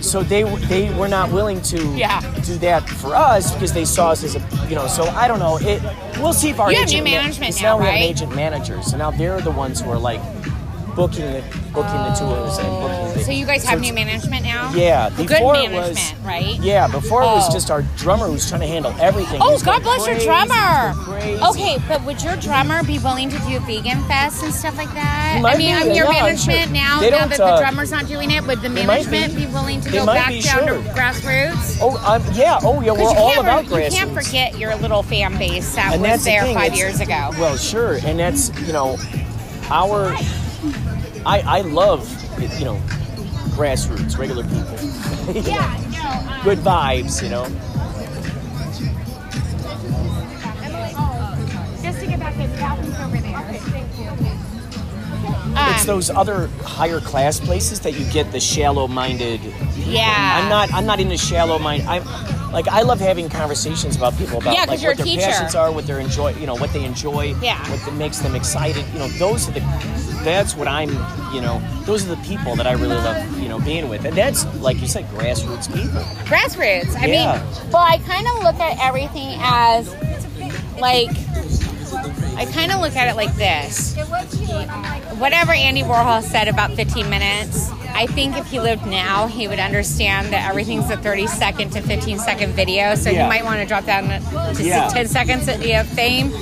so 0.00 0.22
they 0.22 0.42
they 0.66 0.92
were 0.94 1.08
not 1.08 1.30
willing 1.32 1.60
to 1.62 1.82
Yeah. 1.96 2.20
do 2.44 2.56
that 2.58 2.88
for 2.88 3.14
us 3.14 3.52
because 3.54 3.72
they 3.72 3.84
saw 3.84 4.10
us 4.10 4.22
as 4.24 4.36
a 4.36 4.42
you 4.68 4.74
know. 4.76 4.86
So 4.86 5.04
I 5.04 5.26
don't 5.28 5.38
know. 5.40 5.58
It 5.60 5.82
we'll 6.20 6.32
see 6.32 6.50
if 6.50 6.60
our 6.60 6.70
You 6.70 6.78
have 6.78 6.88
agent 6.88 7.04
new 7.04 7.12
ma- 7.14 7.18
management 7.22 7.54
'cause 7.54 7.62
now, 7.62 7.78
we 7.78 7.84
have 7.86 7.94
an 7.94 8.00
right? 8.00 8.10
agent 8.10 8.34
manager, 8.36 8.82
so 8.82 8.96
now 8.96 9.10
they're 9.10 9.40
the 9.40 9.50
ones 9.50 9.80
who 9.80 9.90
are 9.90 9.98
like 9.98 10.20
booking 10.94 11.32
the 11.32 11.42
booking 11.82 12.02
the 12.02 12.14
tours 12.18 12.58
and 12.58 12.68
booking 12.82 13.14
the 13.14 13.24
So 13.24 13.30
you 13.32 13.46
guys 13.46 13.64
have 13.64 13.80
new 13.80 13.92
management 13.92 14.42
now? 14.42 14.72
Yeah, 14.74 15.10
Good 15.10 15.28
before 15.28 15.54
it 15.54 15.70
management, 15.70 16.18
was, 16.18 16.26
right? 16.26 16.56
Yeah, 16.60 16.88
before 16.88 17.22
it 17.22 17.26
was 17.26 17.48
Oh. 17.48 17.52
just 17.52 17.70
our 17.70 17.82
drummer 17.96 18.26
who 18.26 18.32
was 18.32 18.48
trying 18.48 18.62
to 18.62 18.66
handle 18.66 18.94
everything. 19.00 19.40
Oh, 19.40 19.58
God 19.58 19.82
bless 19.82 20.06
your 20.06 20.18
drummer. 20.18 20.94
Okay, 21.50 21.78
but 21.86 22.04
would 22.04 22.22
your 22.22 22.36
drummer 22.36 22.82
be 22.82 22.98
willing 22.98 23.30
to 23.30 23.38
do 23.40 23.56
a 23.56 23.60
vegan 23.60 24.02
fest 24.08 24.42
and 24.42 24.52
stuff 24.52 24.76
like 24.76 24.92
that? 24.94 25.42
I 25.44 25.56
mean, 25.56 25.68
be, 25.68 25.72
I'm 25.72 25.94
your 25.94 26.06
yeah, 26.12 26.22
management 26.22 26.64
sure. 26.64 26.72
now. 26.72 27.00
Now 27.00 27.26
that 27.26 27.36
the 27.36 27.44
uh, 27.44 27.60
drummer's 27.60 27.90
not 27.90 28.06
doing 28.06 28.30
it, 28.30 28.44
would 28.46 28.60
the 28.60 28.68
management 28.68 29.34
be. 29.36 29.46
be, 29.46 29.52
willing 29.52 29.80
to 29.82 29.90
go 29.90 30.04
back 30.06 30.30
down 30.42 30.66
sure. 30.66 30.82
to 30.82 30.88
grassroots? 30.90 31.78
Oh, 31.80 31.96
um, 32.06 32.22
yeah. 32.34 32.58
Oh, 32.62 32.80
yeah. 32.80 32.92
We're 32.92 33.16
all 33.16 33.40
about 33.40 33.64
you 33.66 33.88
can't 33.90 34.12
forget 34.12 34.58
your 34.58 34.74
little 34.76 35.02
fan 35.02 35.38
base 35.38 35.74
that 35.74 35.92
and 35.92 36.02
was 36.02 36.10
that's 36.10 36.24
the 36.24 36.30
there 36.30 36.54
five 36.54 36.72
it's- 36.72 36.78
years 36.78 37.00
ago. 37.00 37.30
Well, 37.38 37.56
sure, 37.56 37.98
and 38.04 38.18
that's 38.18 38.50
you 38.66 38.72
know, 38.72 38.96
our. 39.70 40.16
I 41.26 41.40
I 41.40 41.60
love 41.62 42.08
you 42.40 42.64
know, 42.64 42.76
grassroots, 43.56 44.16
regular 44.18 44.44
people. 44.44 45.42
Yeah, 45.42 45.76
no. 45.90 46.32
Um, 46.34 46.44
Good 46.44 46.58
vibes, 46.58 47.22
you 47.22 47.28
know. 47.30 47.46
just 51.82 52.00
to 52.00 52.06
get 52.06 52.18
back 52.20 52.36
in, 52.38 52.50
bathroom's 52.52 52.98
over 53.00 53.16
there. 53.18 53.38
Okay, 53.40 53.58
thank 53.58 53.98
you. 53.98 54.08
It's 55.74 55.84
those 55.84 56.10
other 56.10 56.48
higher 56.62 57.00
class 57.00 57.40
places 57.40 57.80
that 57.80 57.92
you 57.98 58.04
get 58.12 58.30
the 58.32 58.40
shallow-minded. 58.40 59.40
people. 59.40 59.92
Yeah. 59.92 60.40
I'm 60.42 60.48
not. 60.48 60.72
I'm 60.72 60.86
not 60.86 61.00
into 61.00 61.16
shallow 61.16 61.58
mind. 61.58 61.82
I'm 61.88 62.04
like 62.52 62.68
I 62.68 62.82
love 62.82 63.00
having 63.00 63.28
conversations 63.28 63.96
about 63.96 64.16
people 64.16 64.38
about 64.38 64.54
Yeah, 64.54 64.60
'cause 64.60 64.68
like 64.68 64.82
you're 64.82 64.92
what 64.92 65.00
a 65.00 65.02
their 65.04 65.06
teacher. 65.16 65.26
passions 65.26 65.54
are, 65.54 65.70
what 65.72 65.86
they 65.86 66.00
enjoy, 66.00 66.32
you 66.34 66.46
know, 66.46 66.54
what 66.56 66.72
they 66.72 66.84
enjoy, 66.84 67.34
Yeah. 67.42 67.58
what 67.70 67.92
makes 67.94 68.18
them 68.18 68.34
excited. 68.34 68.84
You 68.92 69.00
know, 69.00 69.08
those 69.08 69.48
are 69.48 69.52
the. 69.52 69.60
That's 70.28 70.54
what 70.54 70.68
I'm. 70.68 70.90
You 71.34 71.40
know, 71.40 71.60
those 71.84 72.04
are 72.06 72.14
the 72.14 72.22
people 72.22 72.54
that 72.56 72.66
I 72.66 72.72
really 72.72 72.96
love. 72.96 73.38
You 73.40 73.48
know, 73.48 73.58
being 73.60 73.88
with, 73.88 74.04
and 74.04 74.14
that's 74.16 74.44
like 74.56 74.80
you 74.80 74.86
said, 74.86 75.04
grassroots 75.06 75.68
people. 75.72 76.02
grassroots. 76.26 76.94
I 76.96 77.06
Yeah. 77.06 77.42
mean, 77.42 77.70
well, 77.72 77.82
I 77.82 77.98
kind 77.98 78.26
of 78.28 78.42
look 78.42 78.58
at 78.60 78.78
everything 78.84 79.38
as 79.40 79.88
like, 80.78 81.10
I 82.36 82.44
kind 82.52 82.70
of 82.72 82.80
look 82.80 82.94
at 82.94 83.08
it 83.08 83.16
like 83.16 83.34
this. 83.36 83.94
Whatever 85.18 85.52
Andy 85.52 85.82
Warhol 85.82 86.22
said 86.22 86.46
about 86.46 86.72
15 86.74 87.08
minutes, 87.10 87.70
I 87.94 88.06
think 88.06 88.36
if 88.36 88.46
he 88.46 88.60
lived 88.60 88.86
now, 88.86 89.26
he 89.26 89.48
would 89.48 89.58
understand 89.58 90.28
that 90.32 90.48
everything's 90.48 90.88
a 90.90 90.96
30 90.96 91.26
second 91.26 91.70
to 91.72 91.80
15 91.80 92.18
second 92.20 92.52
video. 92.52 92.94
So 92.94 93.10
Yeah. 93.10 93.24
you 93.24 93.28
might 93.28 93.44
want 93.44 93.60
to 93.60 93.66
drop 93.66 93.84
down 93.86 94.08
to 94.54 94.62
Yeah. 94.62 94.88
10 94.88 95.08
seconds 95.08 95.48
of 95.48 95.86
fame. 95.88 96.32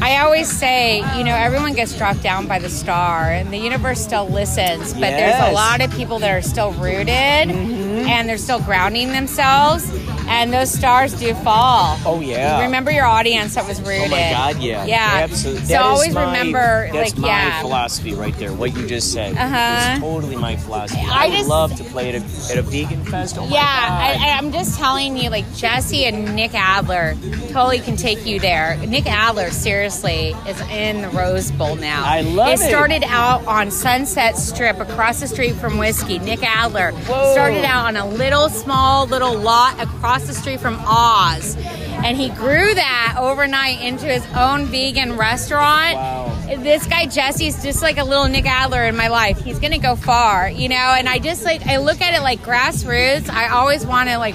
I 0.00 0.18
always 0.18 0.48
say, 0.48 0.98
you 1.18 1.24
know, 1.24 1.34
everyone 1.34 1.74
gets 1.74 1.96
dropped 1.98 2.22
down 2.22 2.46
by 2.46 2.60
the 2.60 2.70
star, 2.70 3.24
and 3.24 3.52
the 3.52 3.58
universe 3.58 4.00
still 4.00 4.28
listens. 4.28 4.92
But 4.92 5.10
there's 5.10 5.50
a 5.50 5.52
lot 5.52 5.80
of 5.80 5.90
people 5.90 6.20
that 6.20 6.30
are 6.30 6.42
still 6.42 6.72
rooted, 6.72 7.08
mm-hmm. 7.08 8.06
and 8.06 8.28
they're 8.28 8.38
still 8.38 8.60
grounding 8.60 9.10
themselves, 9.10 9.90
and 10.28 10.52
those 10.52 10.70
stars 10.70 11.14
do 11.14 11.34
fall. 11.34 11.98
Oh 12.04 12.20
yeah. 12.20 12.62
Remember 12.62 12.90
your 12.90 13.06
audience 13.06 13.54
that 13.54 13.66
was 13.66 13.80
rooted. 13.80 14.06
Oh 14.06 14.08
my 14.08 14.30
God! 14.30 14.58
Yeah. 14.62 14.84
Yeah. 14.86 15.10
Absolutely. 15.24 15.64
So 15.66 15.78
always 15.80 16.14
my- 16.14 16.24
remember, 16.26 16.88
That's 16.92 17.12
like, 17.12 17.18
my 17.18 17.28
yeah. 17.28 17.60
philosophy 17.60 18.14
right 18.14 18.34
there. 18.36 18.52
What 18.52 18.74
you 18.76 18.86
just 18.86 19.12
said. 19.12 19.36
Uh-huh. 19.36 19.90
It's 19.92 20.00
totally 20.00 20.36
my 20.36 20.56
philosophy. 20.56 21.00
I 21.02 21.24
I, 21.24 21.28
would 21.28 21.36
just- 21.36 21.48
love 21.48 21.74
to 21.76 21.84
play 21.84 22.14
at 22.14 22.14
a, 22.22 22.52
at 22.52 22.58
a 22.58 22.62
vegan 22.62 23.04
fest. 23.04 23.36
Oh 23.38 23.46
Yeah. 23.48 23.60
I, 23.64 24.36
I'm 24.38 24.52
just 24.52 24.78
telling 24.78 25.16
you, 25.16 25.30
like 25.30 25.44
Jesse 25.54 26.04
and 26.04 26.34
Nic 26.36 26.54
Adler 26.54 27.14
totally 27.50 27.80
can 27.80 27.96
take 27.96 28.24
you 28.26 28.38
there. 28.40 28.76
Nic 28.86 29.06
Adler, 29.06 29.50
seriously, 29.50 30.34
is 30.46 30.60
in 30.70 31.02
the 31.02 31.08
Rose 31.10 31.50
Bowl 31.52 31.76
now. 31.76 32.04
I 32.04 32.20
love 32.22 32.48
it. 32.48 32.60
it. 32.64 32.68
started 32.68 33.04
out 33.06 33.44
on 33.46 33.70
Sunset 33.70 34.36
Strip 34.36 34.78
across 34.80 35.20
the 35.20 35.26
street 35.26 35.54
from 35.56 35.78
Whisky. 35.78 36.18
Nic 36.18 36.42
Adler 36.42 36.92
Whoa. 36.92 37.32
started 37.32 37.64
out 37.64 37.86
on 37.86 37.96
a 37.96 38.06
little, 38.08 38.48
small, 38.48 39.06
little 39.06 39.36
lot 39.36 39.80
across 39.80 40.17
the 40.26 40.34
street 40.34 40.60
from 40.60 40.76
Oz. 40.86 41.56
And 42.04 42.16
he 42.16 42.28
grew 42.30 42.74
that 42.74 43.16
overnight 43.18 43.80
into 43.80 44.06
his 44.06 44.24
own 44.36 44.66
vegan 44.66 45.16
restaurant. 45.16 45.94
Wow. 45.96 46.34
This 46.58 46.86
guy 46.86 47.06
Jesse's 47.06 47.62
just 47.62 47.82
like 47.82 47.98
a 47.98 48.04
little 48.04 48.26
Nic 48.28 48.46
Adler 48.46 48.84
in 48.84 48.96
my 48.96 49.08
life. 49.08 49.38
He's 49.40 49.58
gonna 49.58 49.78
go 49.78 49.96
far, 49.96 50.48
you 50.48 50.68
know. 50.68 50.76
And 50.76 51.08
I 51.08 51.18
just 51.18 51.44
like 51.44 51.66
I 51.66 51.78
look 51.78 52.00
at 52.00 52.14
it 52.14 52.22
like 52.22 52.40
grassroots. 52.40 53.28
I 53.28 53.48
always 53.48 53.84
want 53.86 54.08
to 54.08 54.18
like 54.18 54.34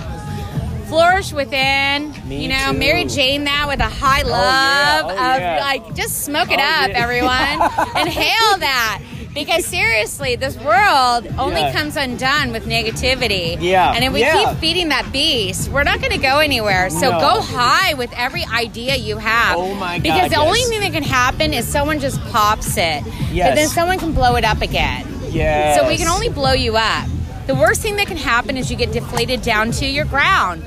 flourish 0.88 1.34
within, 1.34 2.14
Me 2.28 2.44
you 2.44 2.50
know, 2.50 2.72
too. 2.72 2.78
Mary 2.78 3.06
Jane 3.06 3.46
that 3.46 3.66
with 3.68 3.80
a 3.80 3.90
high 3.90 4.22
oh, 4.24 4.28
yeah. 4.28 4.32
love 4.32 5.06
Oh, 5.06 5.10
of 5.36 5.42
yeah. 5.42 5.60
like 5.62 5.96
just 5.96 6.24
smoke 6.24 6.52
it 6.52 6.60
Oh, 6.60 6.64
up, 6.64 6.90
yeah. 6.90 7.02
everyone. 7.02 7.98
Inhale 8.02 8.58
that. 8.60 9.02
Because 9.34 9.66
seriously, 9.66 10.36
this 10.36 10.56
world 10.58 11.28
only 11.40 11.62
Yeah. 11.62 11.74
comes 11.74 11.96
undone 11.96 12.52
with 12.52 12.68
negativity. 12.68 13.58
Yeah. 13.60 13.92
And 13.94 14.04
if 14.04 14.14
we 14.14 14.20
Yeah. 14.22 14.50
keep 14.50 14.60
feeding 14.60 14.90
that 14.90 15.12
beast, 15.12 15.70
we're 15.70 15.84
not 15.84 16.00
going 16.02 16.12
to 16.12 16.20
go 16.20 16.40
anywhere. 16.40 16.90
So 16.90 17.12
No. 17.12 17.20
go 17.20 17.42
high 17.42 17.96
with 17.96 18.12
every 18.16 18.46
idea 18.46 18.96
you 18.96 19.18
have. 19.18 19.58
Oh 19.58 19.74
my 19.74 19.98
God, 19.98 20.04
Because 20.04 20.30
the 20.30 20.38
only 20.38 20.62
thing 20.62 20.82
that 20.82 20.94
can 20.94 21.04
happen 21.04 21.54
is 21.54 21.68
someone 21.68 22.00
just 22.00 22.24
pops 22.32 22.78
it. 22.78 23.04
But 23.04 23.56
then 23.56 23.68
someone 23.70 23.98
can 23.98 24.12
blow 24.12 24.36
it 24.36 24.46
up 24.46 24.62
again. 24.62 25.04
Yes. 25.32 25.80
So 25.80 25.88
we 25.88 25.98
can 25.98 26.08
only 26.08 26.30
blow 26.30 26.54
you 26.54 26.78
up. 26.78 27.06
The 27.48 27.56
worst 27.56 27.82
thing 27.82 27.96
that 27.98 28.08
can 28.08 28.18
happen 28.18 28.56
is 28.56 28.70
you 28.72 28.78
get 28.78 28.94
deflated 28.94 29.42
down 29.42 29.72
to 29.72 29.86
your 29.86 30.06
ground. 30.06 30.64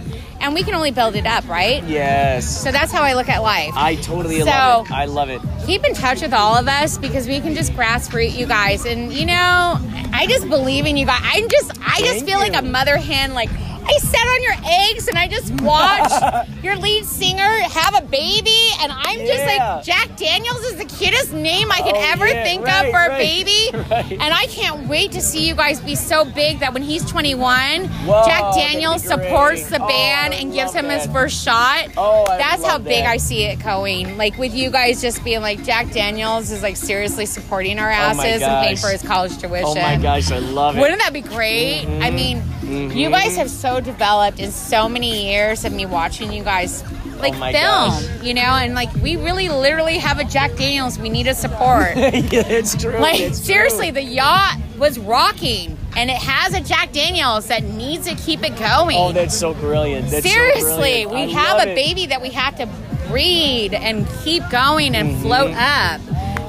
And 0.47 0.55
we 0.55 0.63
can 0.63 0.77
only 0.77 0.93
build 0.93 1.17
it 1.17 1.27
up, 1.27 1.49
right? 1.49 1.83
Yes. 1.89 2.47
So 2.63 2.71
that's 2.71 2.93
how 2.93 3.03
I 3.03 3.15
look 3.15 3.29
at 3.29 3.43
life. 3.43 3.73
I 3.75 3.97
totally 3.97 4.39
So- 4.39 4.47
love 4.47 4.87
it. 4.87 4.93
I 4.93 5.05
love 5.07 5.29
it. 5.29 5.41
Keep 5.67 5.85
in 5.85 5.93
touch 5.93 6.23
with 6.23 6.33
all 6.33 6.55
of 6.55 6.69
us 6.69 6.99
because 6.99 7.27
we 7.27 7.41
can 7.41 7.53
just 7.53 7.73
grassroot 7.73 8.33
you 8.33 8.47
guys. 8.47 8.85
And 8.87 9.13
you 9.13 9.27
know, 9.27 9.81
I 10.13 10.27
just 10.29 10.49
believe 10.49 10.87
in 10.87 10.97
you 10.97 11.05
guys. 11.05 11.21
I'm 11.25 11.49
just 11.49 11.73
I 11.85 11.99
just 11.99 12.13
Thank 12.19 12.27
feel 12.29 12.39
like 12.39 12.55
a 12.57 12.63
mother 12.63 12.97
hen 12.97 13.35
like 13.35 13.51
I 13.89 13.99
sat 13.99 14.27
on 14.27 14.43
your 14.43 14.57
eggs 14.91 15.09
and 15.09 15.17
I 15.17 15.29
just 15.29 15.61
watched 15.63 16.49
your 16.65 16.77
lead 16.77 17.05
singer 17.05 17.43
have 17.43 17.95
a 17.97 18.05
baby 18.07 18.71
and 18.81 18.91
I'm 18.93 19.19
just 19.21 19.45
Yeah. 19.45 19.75
like 19.77 19.85
Jack 19.85 20.17
Daniels 20.17 20.61
is 20.65 20.77
the 20.77 20.85
cutest 20.85 21.33
name 21.33 21.71
I 21.71 21.81
could 21.83 21.95
Oh, 21.97 22.11
ever 22.13 22.27
yeah, 22.27 22.45
think 22.45 22.65
right, 22.65 22.87
of 22.87 22.91
for 22.91 23.05
a 23.05 23.17
baby. 23.17 23.71
right. 23.91 24.13
And 24.13 24.35
I 24.35 24.47
can't 24.47 24.89
wait 24.89 25.13
to 25.13 25.21
see 25.21 25.47
you 25.47 25.55
guys 25.55 25.81
be 25.81 25.95
so 25.95 26.25
big 26.25 26.61
that 26.61 26.75
when 26.75 26.83
he's 26.83 27.05
21, 27.05 27.85
Whoa, 27.87 28.23
Jack 28.27 28.55
Daniels 28.55 29.03
supports 29.03 29.69
the 29.69 29.83
Oh, 29.83 29.87
band 29.89 30.35
I 30.35 30.39
and 30.39 30.53
gives 30.53 30.73
him 30.73 30.87
his 30.87 31.07
first 31.07 31.43
shot. 31.45 31.89
Oh, 31.97 32.25
I 32.29 32.39
That's 32.39 32.65
how 32.65 32.79
big 32.79 33.05
that. 33.05 33.11
I 33.11 33.17
see 33.19 33.45
it 33.45 33.63
going. 33.63 34.17
Like 34.17 34.37
with 34.39 34.55
you 34.55 34.71
guys 34.71 35.01
just 35.01 35.23
being 35.25 35.43
like 35.43 35.63
Jack 35.65 35.93
Daniels 35.93 36.51
is 36.51 36.63
like 36.63 36.77
seriously 36.77 37.27
supporting 37.27 37.79
our 37.79 37.91
Oh 37.91 37.95
asses 37.95 38.43
and 38.43 38.65
paying 38.67 38.77
for 38.77 38.89
his 38.89 39.03
college 39.03 39.39
tuition. 39.39 39.65
Oh 39.67 39.75
my 39.75 39.97
gosh, 39.97 40.31
I 40.33 40.39
love 40.39 40.77
it. 40.77 40.81
Wouldn't 40.81 41.01
that 41.03 41.13
be 41.13 41.21
great? 41.21 41.83
I 41.83 41.85
mm-hmm. 41.85 42.17
mean, 42.17 42.43
you 42.67 42.89
mm-hmm. 42.89 43.13
guys 43.13 43.37
have 43.37 43.51
so 43.51 43.81
developed 43.81 44.41
in 44.41 44.51
so 44.51 44.89
many 44.89 45.31
years 45.31 45.65
of 45.65 45.73
me 45.73 45.87
watching 45.87 46.33
you 46.33 46.43
guys 46.43 46.83
oh 46.87 47.19
like 47.21 47.35
Oh 47.35 47.41
film, 47.41 47.53
gosh. 47.53 48.25
you 48.25 48.35
know, 48.35 48.43
and 48.43 48.75
like 48.75 48.93
we 48.95 49.17
really 49.17 49.49
literally 49.49 49.99
have 49.99 50.19
a 50.19 50.25
Jack 50.25 50.57
Daniels 50.57 50.99
we 50.99 51.09
need 51.09 51.25
to 51.25 51.35
support. 51.35 51.97
yeah, 51.97 52.13
it's 52.47 52.75
true. 52.75 52.99
Like 52.99 53.21
it's 53.21 53.39
seriously, 53.39 53.93
true. 53.93 54.03
the 54.03 54.03
yacht 54.03 54.59
was 54.79 54.99
rocking, 54.99 55.79
and 55.97 56.11
it 56.11 56.17
has 56.17 56.55
a 56.55 56.61
Jack 56.61 56.93
Daniels 56.93 57.47
that 57.49 57.63
needs 57.63 58.09
to 58.09 58.15
keep 58.17 58.43
it 58.43 58.57
going. 58.59 58.97
Oh, 58.99 59.13
that's 59.13 59.37
so 59.37 59.55
brilliant. 59.55 60.11
That's 60.11 60.27
so 60.27 60.33
seriously, 60.33 61.05
brilliant. 61.05 61.11
we 61.13 61.37
I 61.37 61.41
have 61.41 61.67
a 61.67 61.73
it. 61.73 61.75
baby 61.75 62.07
that 62.07 62.21
we 62.21 62.31
have 62.31 62.57
to 62.57 62.69
breed 63.09 63.75
and 63.75 64.07
keep 64.23 64.43
going 64.51 64.95
and 64.95 65.11
mm-hmm. 65.11 65.23
float 65.23 65.53
up. 65.53 66.01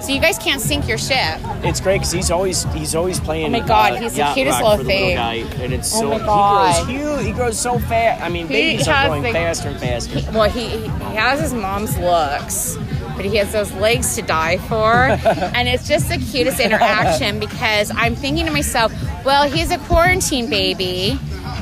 So 0.01 0.13
you 0.13 0.21
guys 0.21 0.37
can't 0.37 0.61
sink 0.61 0.87
your 0.87 0.97
ship. 0.97 1.39
It's 1.63 1.81
great 1.81 1.95
because 1.97 2.11
he's 2.11 2.31
always 2.31 2.63
he's 2.73 2.95
always 2.95 3.19
playing. 3.19 3.47
Oh 3.47 3.59
my 3.59 3.65
God, 3.67 3.93
uh, 3.93 3.95
he's 3.97 4.15
the 4.15 4.31
cutest 4.33 4.61
little 4.61 4.85
thing. 4.85 5.15
guy, 5.17 5.33
and 5.61 5.73
it's 5.73 5.93
Oh 5.95 5.99
so 6.01 6.09
my 6.11 6.17
God. 6.19 6.87
he 6.87 6.97
grows 6.97 7.17
huge. 7.17 7.25
He 7.27 7.31
grows 7.33 7.59
so 7.59 7.79
fast. 7.79 8.21
I 8.21 8.29
mean, 8.29 8.47
He 8.47 8.53
babies 8.53 8.87
are 8.87 9.05
growing 9.07 9.23
the- 9.23 9.31
faster 9.33 9.69
and 9.69 9.79
faster. 9.79 10.21
Well, 10.31 10.49
he 10.49 10.69
he 10.69 10.87
has 11.15 11.41
his 11.41 11.53
mom's 11.53 11.97
looks, 11.97 12.77
but 13.15 13.25
he 13.25 13.35
has 13.37 13.51
those 13.51 13.71
legs 13.73 14.15
to 14.15 14.21
die 14.21 14.57
for, 14.59 14.93
and 15.55 15.67
it's 15.67 15.87
just 15.87 16.07
the 16.09 16.17
cutest 16.17 16.59
interaction 16.59 17.39
because 17.39 17.91
I'm 17.95 18.15
thinking 18.15 18.45
to 18.45 18.51
myself, 18.51 18.93
well, 19.25 19.49
he's 19.49 19.71
a 19.71 19.77
quarantine 19.79 20.49
baby. 20.49 21.19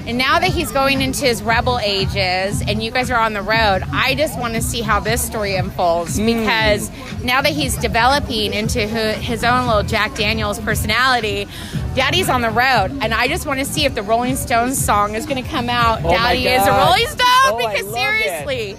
And 0.08 0.20
now 0.20 0.38
that 0.38 0.50
he's 0.50 0.72
going 0.72 1.02
into 1.02 1.26
his 1.26 1.42
rebel 1.42 1.80
ages 1.80 2.62
and 2.68 2.84
you 2.84 2.92
guys 2.92 3.10
are 3.10 3.20
on 3.20 3.34
the 3.34 3.42
road, 3.42 3.84
I 3.92 4.14
just 4.16 4.38
want 4.38 4.54
to 4.54 4.62
see 4.62 4.82
how 4.82 5.00
this 5.00 5.22
story 5.22 5.56
unfolds 5.56 6.18
hmm. 6.18 6.26
because 6.26 6.92
now 7.24 7.42
that 7.42 7.52
he's 7.52 7.76
developing 7.78 8.54
into 8.54 8.86
his 8.86 9.44
own 9.44 9.68
little 9.68 9.84
Jack 9.84 10.14
Daniels 10.16 10.60
personality, 10.60 11.48
Daddy's 11.96 12.30
on 12.30 12.42
the 12.42 12.52
road. 12.52 12.98
And 13.02 13.14
I 13.14 13.28
just 13.28 13.48
want 13.48 13.60
to 13.60 13.66
see 13.66 13.86
if 13.86 13.96
the 13.96 14.04
Rolling 14.04 14.36
Stones 14.36 14.84
song 14.84 15.16
is 15.16 15.26
going 15.26 15.44
to 15.44 15.50
come 15.50 15.70
out. 15.70 16.02
Oh 16.04 16.10
Daddy 16.10 16.48
is 16.48 16.68
a 16.68 16.72
Rolling 16.72 17.08
Stone 17.08 17.26
Oh, 17.48 17.58
because 17.58 17.94
seriously. 17.94 18.78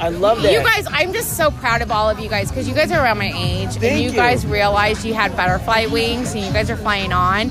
I 0.00 0.08
love 0.08 0.40
that. 0.42 0.52
You 0.52 0.60
guys, 0.60 0.86
I'm 0.90 1.12
just 1.12 1.36
so 1.36 1.50
proud 1.50 1.82
of 1.82 1.90
all 1.90 2.08
of 2.08 2.18
you 2.18 2.30
guys 2.30 2.48
because 2.48 2.66
you 2.66 2.74
guys 2.74 2.90
are 2.90 3.04
around 3.04 3.18
my 3.18 3.32
age 3.36 3.76
and 3.76 4.00
you, 4.00 4.10
you. 4.10 4.12
guys 4.12 4.46
realized 4.46 5.04
you 5.04 5.12
had 5.12 5.36
butterfly 5.36 5.86
wings 5.86 6.34
and 6.34 6.42
you 6.42 6.50
guys 6.52 6.70
are 6.70 6.76
flying 6.76 7.12
on, 7.12 7.50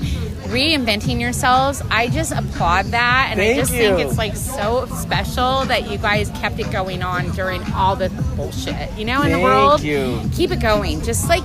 reinventing 0.49 1.21
yourselves. 1.21 1.81
I 1.89 2.09
just 2.09 2.31
applaud 2.31 2.87
that 2.87 3.29
and 3.31 3.39
I 3.39 3.45
Thank 3.45 3.59
just 3.59 3.71
think 3.71 3.99
it's 3.99 4.17
like 4.17 4.35
so 4.35 4.85
special 4.87 5.65
that 5.65 5.89
you 5.89 5.97
guys 5.97 6.29
kept 6.31 6.59
it 6.59 6.71
going 6.71 7.03
on 7.03 7.31
during 7.31 7.61
all 7.73 7.95
the 7.95 8.09
bullshit, 8.35 8.91
you 8.97 9.05
know, 9.05 9.21
in 9.21 9.29
the 9.29 9.35
Thank 9.35 9.43
world. 9.43 9.81
you. 9.81 10.21
Keep 10.33 10.51
it 10.51 10.59
going. 10.59 11.01
Just 11.03 11.29
like, 11.29 11.43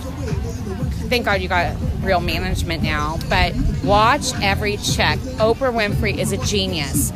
thank 1.08 1.24
God 1.26 1.40
you 1.40 1.48
got 1.48 1.76
real 2.02 2.20
management 2.20 2.82
now, 2.82 3.18
but 3.28 3.54
watch 3.84 4.32
every 4.42 4.76
check. 4.78 5.18
Oprah 5.38 5.72
Winfrey 5.72 6.16
is 6.16 6.32
a 6.32 6.38
genius. 6.38 7.12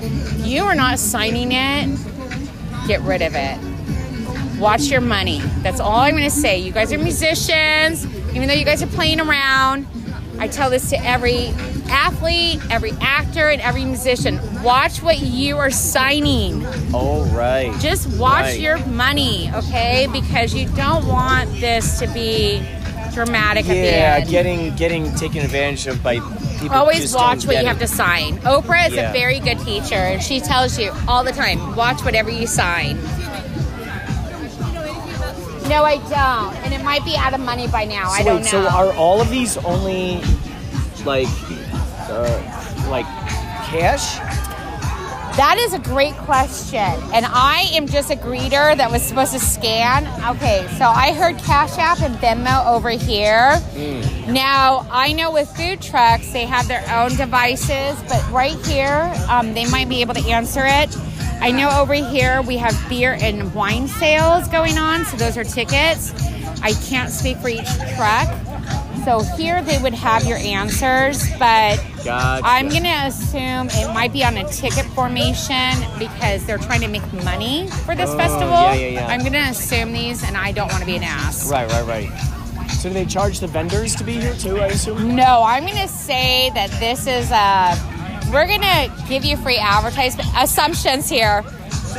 You 0.46 0.64
are 0.64 0.74
not 0.74 0.98
signing 0.98 1.52
it, 1.52 1.98
get 2.86 3.00
rid 3.02 3.22
of 3.22 3.34
it. 3.34 3.58
Watch 4.58 4.84
your 4.84 5.00
money. 5.00 5.40
That's 5.62 5.78
all 5.78 6.00
I'm 6.00 6.12
going 6.16 6.24
to 6.24 6.30
say. 6.30 6.58
You 6.58 6.72
guys 6.72 6.92
are 6.92 6.98
musicians, 6.98 8.04
even 8.34 8.48
though 8.48 8.54
you 8.54 8.64
guys 8.64 8.82
are 8.82 8.88
playing 8.88 9.20
around. 9.20 9.86
I 10.40 10.48
tell 10.48 10.68
this 10.70 10.90
to 10.90 10.96
every 11.04 11.52
athlete, 11.90 12.60
every 12.70 12.92
actor, 13.00 13.48
and 13.50 13.60
every 13.62 13.84
musician. 13.84 14.38
Watch 14.62 15.02
what 15.02 15.18
you 15.20 15.56
are 15.58 15.70
signing. 15.70 16.64
All 16.92 17.24
right. 17.26 17.72
Just 17.80 18.08
watch 18.18 18.44
Right. 18.44 18.60
your 18.60 18.78
money, 18.86 19.50
okay? 19.54 20.06
Because 20.12 20.54
you 20.54 20.68
don't 20.70 21.06
want 21.06 21.50
this 21.60 21.98
to 22.00 22.06
be 22.08 22.62
dramatic 23.14 23.66
Yeah, 23.66 24.20
getting 24.20 24.74
getting 24.76 25.12
taken 25.16 25.44
advantage 25.44 25.86
of 25.88 26.02
by 26.02 26.20
people. 26.60 26.76
Always 26.76 27.00
just 27.00 27.14
watch 27.16 27.46
what 27.46 27.56
you 27.56 27.62
it. 27.62 27.66
have 27.66 27.78
to 27.80 27.88
sign. 27.88 28.38
Oprah 28.40 28.88
is 28.88 28.94
Yeah. 28.94 29.10
a 29.10 29.12
very 29.12 29.40
good 29.40 29.58
teacher, 29.64 29.94
and 29.96 30.22
she 30.22 30.40
tells 30.40 30.78
you 30.78 30.92
all 31.08 31.24
the 31.24 31.32
time 31.32 31.74
watch 31.74 32.04
whatever 32.04 32.30
you 32.30 32.46
sign. 32.46 32.96
No, 35.68 35.84
I 35.84 35.96
don't. 36.08 36.56
And 36.64 36.72
it 36.72 36.82
might 36.82 37.04
be 37.04 37.14
out 37.16 37.34
of 37.34 37.40
money 37.40 37.66
by 37.68 37.84
now. 37.84 38.08
I 38.10 38.22
don't 38.22 38.36
wait, 38.42 38.52
know. 38.52 38.64
so 38.64 38.68
are 38.68 38.92
all 38.94 39.20
of 39.20 39.28
these 39.28 39.56
only 39.58 40.22
like 41.04 41.28
uh, 42.10 42.88
like 42.88 43.06
cash? 43.70 44.18
That 45.38 45.56
is 45.56 45.72
a 45.72 45.78
great 45.78 46.14
question. 46.16 46.80
And 46.80 47.24
I 47.24 47.68
am 47.72 47.86
just 47.86 48.10
a 48.10 48.16
greeter 48.16 48.76
that 48.76 48.90
was 48.90 49.02
supposed 49.02 49.32
to 49.34 49.38
scan. 49.38 50.04
Okay, 50.34 50.66
so 50.78 50.86
I 50.86 51.12
heard 51.12 51.38
Cash 51.38 51.78
App 51.78 52.00
and 52.00 52.16
Venmo 52.16 52.66
over 52.66 52.90
here. 52.90 53.62
Now, 54.26 54.84
I 54.90 55.12
know 55.12 55.30
with 55.30 55.48
food 55.56 55.80
trucks, 55.80 56.32
they 56.32 56.44
have 56.44 56.66
their 56.66 56.84
own 56.90 57.14
devices, 57.14 58.02
but 58.08 58.28
right 58.32 58.56
here, 58.66 59.14
um, 59.28 59.54
they 59.54 59.70
might 59.70 59.88
be 59.88 60.00
able 60.00 60.14
to 60.14 60.28
answer 60.28 60.64
it. 60.64 60.96
I 61.40 61.52
know 61.52 61.70
over 61.70 61.94
here 61.94 62.42
we 62.42 62.56
have 62.56 62.76
beer 62.88 63.16
and 63.20 63.54
wine 63.54 63.86
sales 63.86 64.48
going 64.48 64.76
on, 64.76 65.04
so 65.04 65.16
those 65.16 65.36
are 65.36 65.44
tickets. 65.44 66.12
I 66.62 66.72
can't 66.88 67.12
speak 67.12 67.36
for 67.36 67.48
each 67.48 67.72
truck. 67.94 68.28
So 69.08 69.20
here 69.22 69.62
they 69.62 69.78
would 69.78 69.94
have 69.94 70.26
your 70.26 70.36
answers, 70.36 71.26
but 71.38 71.82
Gotcha. 72.04 72.42
I'm 72.44 72.68
gonna 72.68 73.04
assume 73.06 73.70
it 73.70 73.94
might 73.94 74.12
be 74.12 74.22
on 74.22 74.36
a 74.36 74.46
ticket 74.52 74.84
formation 74.84 75.72
because 75.98 76.44
they're 76.44 76.58
trying 76.58 76.82
to 76.82 76.88
make 76.88 77.10
money 77.24 77.68
for 77.86 77.94
this 77.94 78.10
Oh, 78.10 78.18
festival. 78.18 78.50
yeah, 78.50 78.74
yeah, 78.74 78.86
yeah. 78.88 79.06
I'm 79.06 79.24
gonna 79.24 79.46
assume 79.48 79.94
these, 79.94 80.22
and 80.22 80.36
I 80.36 80.52
don't 80.52 80.68
want 80.68 80.80
to 80.80 80.86
be 80.86 80.96
an 80.96 81.04
ass. 81.04 81.50
Right, 81.50 81.66
right, 81.72 81.86
right. 81.86 82.68
So 82.68 82.90
do 82.90 82.94
they 82.96 83.06
charge 83.06 83.40
the 83.40 83.46
vendors 83.46 83.94
to 83.96 84.04
be 84.04 84.20
here 84.20 84.34
too? 84.34 84.60
I 84.60 84.66
assume. 84.66 85.16
No, 85.16 85.42
I'm 85.42 85.64
gonna 85.66 85.88
say 85.88 86.50
that 86.52 86.70
this 86.72 87.06
is 87.06 87.30
a. 87.30 87.78
We're 88.30 88.46
gonna 88.46 88.94
give 89.08 89.24
you 89.24 89.38
free 89.38 89.56
advertisement 89.56 90.28
assumptions 90.36 91.08
here. 91.08 91.42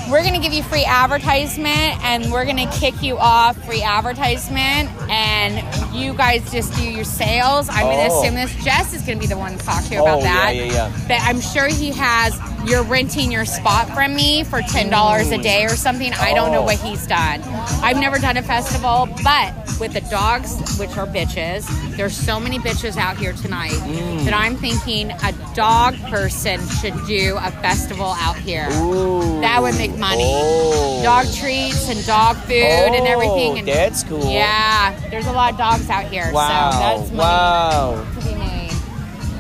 We're 0.10 0.24
gonna 0.24 0.40
give 0.40 0.54
you 0.54 0.64
free 0.64 0.86
advertisement, 0.86 2.04
and 2.04 2.32
we're 2.32 2.46
gonna 2.46 2.70
kick 2.72 3.02
you 3.02 3.18
off 3.18 3.58
free 3.66 3.82
advertisement, 3.84 4.90
and 5.10 5.64
you 5.94 6.14
guys 6.14 6.52
just 6.52 6.74
do 6.76 6.84
your 6.84 7.04
sales. 7.04 7.70
I'm 7.70 7.84
gonna 7.84 8.08
Oh. 8.12 8.22
assume 8.22 8.36
this. 8.36 8.52
Jess 8.64 8.94
is 8.94 9.02
gonna 9.04 9.20
be 9.20 9.28
the 9.28 9.38
one 9.38 9.58
to 9.58 9.64
talk 9.66 9.84
to 9.86 9.94
you 9.94 10.02
about 10.02 10.20
Oh, 10.20 10.24
yeah, 10.24 10.34
that. 10.46 10.56
yeah, 10.56 10.64
yeah. 10.66 10.90
But 11.08 11.22
I'm 11.22 11.42
sure 11.42 11.68
he 11.68 11.92
has. 11.92 12.38
You're 12.70 12.84
renting 12.84 13.32
your 13.32 13.46
spot 13.46 13.90
from 13.96 14.16
me 14.16 14.44
for 14.44 14.62
ten 14.62 14.92
dollars 14.92 15.32
a 15.32 15.40
day 15.40 15.66
or 15.66 15.70
something. 15.76 16.14
I 16.14 16.36
don't 16.36 16.52
know 16.52 16.60
Oh. 16.60 16.66
what 16.66 16.78
he's 16.78 17.08
done. 17.08 17.42
I've 17.82 17.98
never 17.98 18.20
done 18.20 18.38
a 18.38 18.44
festival, 18.44 19.10
but 19.24 19.54
with 19.80 19.94
the 19.94 20.02
dogs, 20.02 20.78
which 20.78 20.96
are 20.96 21.08
bitches, 21.08 21.66
there's 21.98 22.16
so 22.16 22.40
many 22.40 22.60
bitches 22.60 22.96
out 22.96 23.18
here 23.18 23.34
tonight 23.34 23.72
Mm. 23.72 24.24
that 24.26 24.36
I'm 24.36 24.56
thinking 24.56 25.10
a 25.10 25.32
dog 25.56 25.96
person 26.12 26.60
should 26.80 26.94
do 27.08 27.38
a 27.42 27.50
festival 27.62 28.14
out 28.20 28.38
here. 28.38 28.68
Ooh. 28.74 29.42
That 29.42 29.62
would 29.64 29.76
make 29.76 29.98
money. 29.98 30.32
Oh. 30.36 31.02
Dog 31.02 31.26
treats 31.34 31.90
and 31.90 32.06
dog 32.06 32.38
food 32.44 32.54
and 32.54 33.08
Oh, 33.08 33.12
everything. 33.12 33.58
And 33.60 33.68
that's 33.68 34.04
cool. 34.04 34.30
Yeah, 34.32 34.94
there's 35.10 35.26
a 35.28 35.32
lot 35.32 35.54
of 35.54 35.58
dogs 35.58 35.90
out 35.90 36.06
here, 36.06 36.30
Wow. 36.32 36.72
so 36.72 36.78
that's 36.80 37.10
money 37.12 37.18
wow. 37.20 38.06
to 38.20 38.28
be 38.28 38.36
made. 38.36 38.59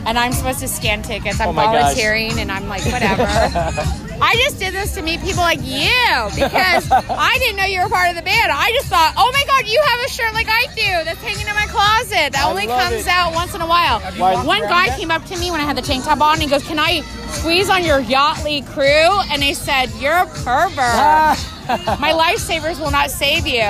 And 0.05 0.17
I'm 0.17 0.31
supposed 0.33 0.59
to 0.59 0.67
scan 0.67 1.01
tickets. 1.01 1.39
I'm 1.39 1.49
Oh 1.49 1.53
my 1.53 1.65
gosh. 1.65 1.81
volunteering, 1.81 2.39
and 2.39 2.51
I'm 2.51 2.67
like, 2.67 2.83
whatever. 2.85 3.23
I 4.21 4.35
just 4.43 4.59
did 4.59 4.73
this 4.73 4.93
to 4.95 5.01
meet 5.01 5.21
people 5.21 5.41
like 5.43 5.59
you 5.63 5.87
because 6.35 6.91
I 6.91 7.37
didn't 7.39 7.55
know 7.55 7.63
you 7.63 7.81
were 7.81 7.87
part 7.89 8.09
of 8.09 8.15
the 8.15 8.21
band. 8.21 8.51
I 8.51 8.71
just 8.73 8.87
thought, 8.87 9.13
oh 9.17 9.31
my 9.33 9.43
god, 9.47 9.65
you 9.71 9.81
have 9.81 9.99
a 10.05 10.09
shirt 10.09 10.33
like 10.33 10.47
I 10.49 10.65
do 10.75 11.05
that's 11.05 11.21
hanging 11.21 11.47
in 11.47 11.55
my 11.55 11.67
closet 11.67 12.33
that 12.33 12.43
I 12.45 12.49
only 12.49 12.67
comes 12.67 13.05
it. 13.05 13.07
out 13.07 13.33
once 13.33 13.55
in 13.55 13.61
a 13.61 13.67
while. 13.67 13.99
One 14.45 14.61
guy 14.63 14.95
came 14.97 15.09
up 15.09 15.23
to 15.25 15.37
me 15.37 15.51
when 15.51 15.61
I 15.61 15.63
had 15.63 15.77
the 15.77 15.81
tank 15.81 16.03
top 16.03 16.19
on 16.19 16.33
and 16.33 16.41
he 16.41 16.49
goes, 16.49 16.63
Can 16.67 16.79
I 16.79 16.99
squeeze 17.29 17.69
on 17.69 17.85
your 17.85 18.01
Yachtley 18.01 18.65
crew? 18.67 18.83
And 19.31 19.41
I 19.43 19.53
said, 19.53 19.89
You're 20.01 20.11
a 20.17 20.25
pervert. 20.25 21.39
my 21.99 22.11
lifesavers 22.11 22.77
will 22.79 22.91
not 22.91 23.11
save 23.11 23.47
you. 23.47 23.61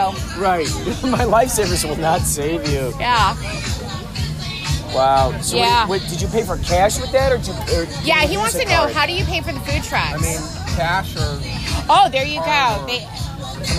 Right. 0.42 0.68
My 1.04 1.26
lifesavers 1.28 1.84
will 1.88 1.98
not 1.98 2.22
save 2.22 2.68
you. 2.70 2.94
Yeah. 3.00 3.36
Wow. 4.94 5.40
So 5.42 5.58
Yeah. 5.58 5.88
wait, 5.88 6.02
did 6.10 6.22
you 6.22 6.28
pay 6.28 6.44
for 6.44 6.58
cash 6.58 7.00
with 7.00 7.12
that, 7.12 7.32
or, 7.32 7.38
did, 7.38 7.50
or 7.74 7.86
did 7.86 7.90
Yeah, 8.04 8.24
you 8.24 8.30
he 8.30 8.38
wants 8.38 8.56
a 8.56 8.60
to 8.60 8.66
know 8.66 8.76
card? 8.86 8.94
how 8.94 9.06
do 9.06 9.14
you 9.14 9.24
pay 9.26 9.42
for 9.42 9.52
the 9.54 9.60
food 9.62 9.84
trucks? 9.84 10.14
I 10.14 10.18
mean, 10.18 10.40
cash 10.76 11.16
or 11.16 11.40
oh, 11.90 12.10
there 12.12 12.26
you 12.26 12.40
go. 12.40 12.86
They, 12.88 13.08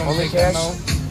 only 0.07 0.29
cash. 0.29 0.55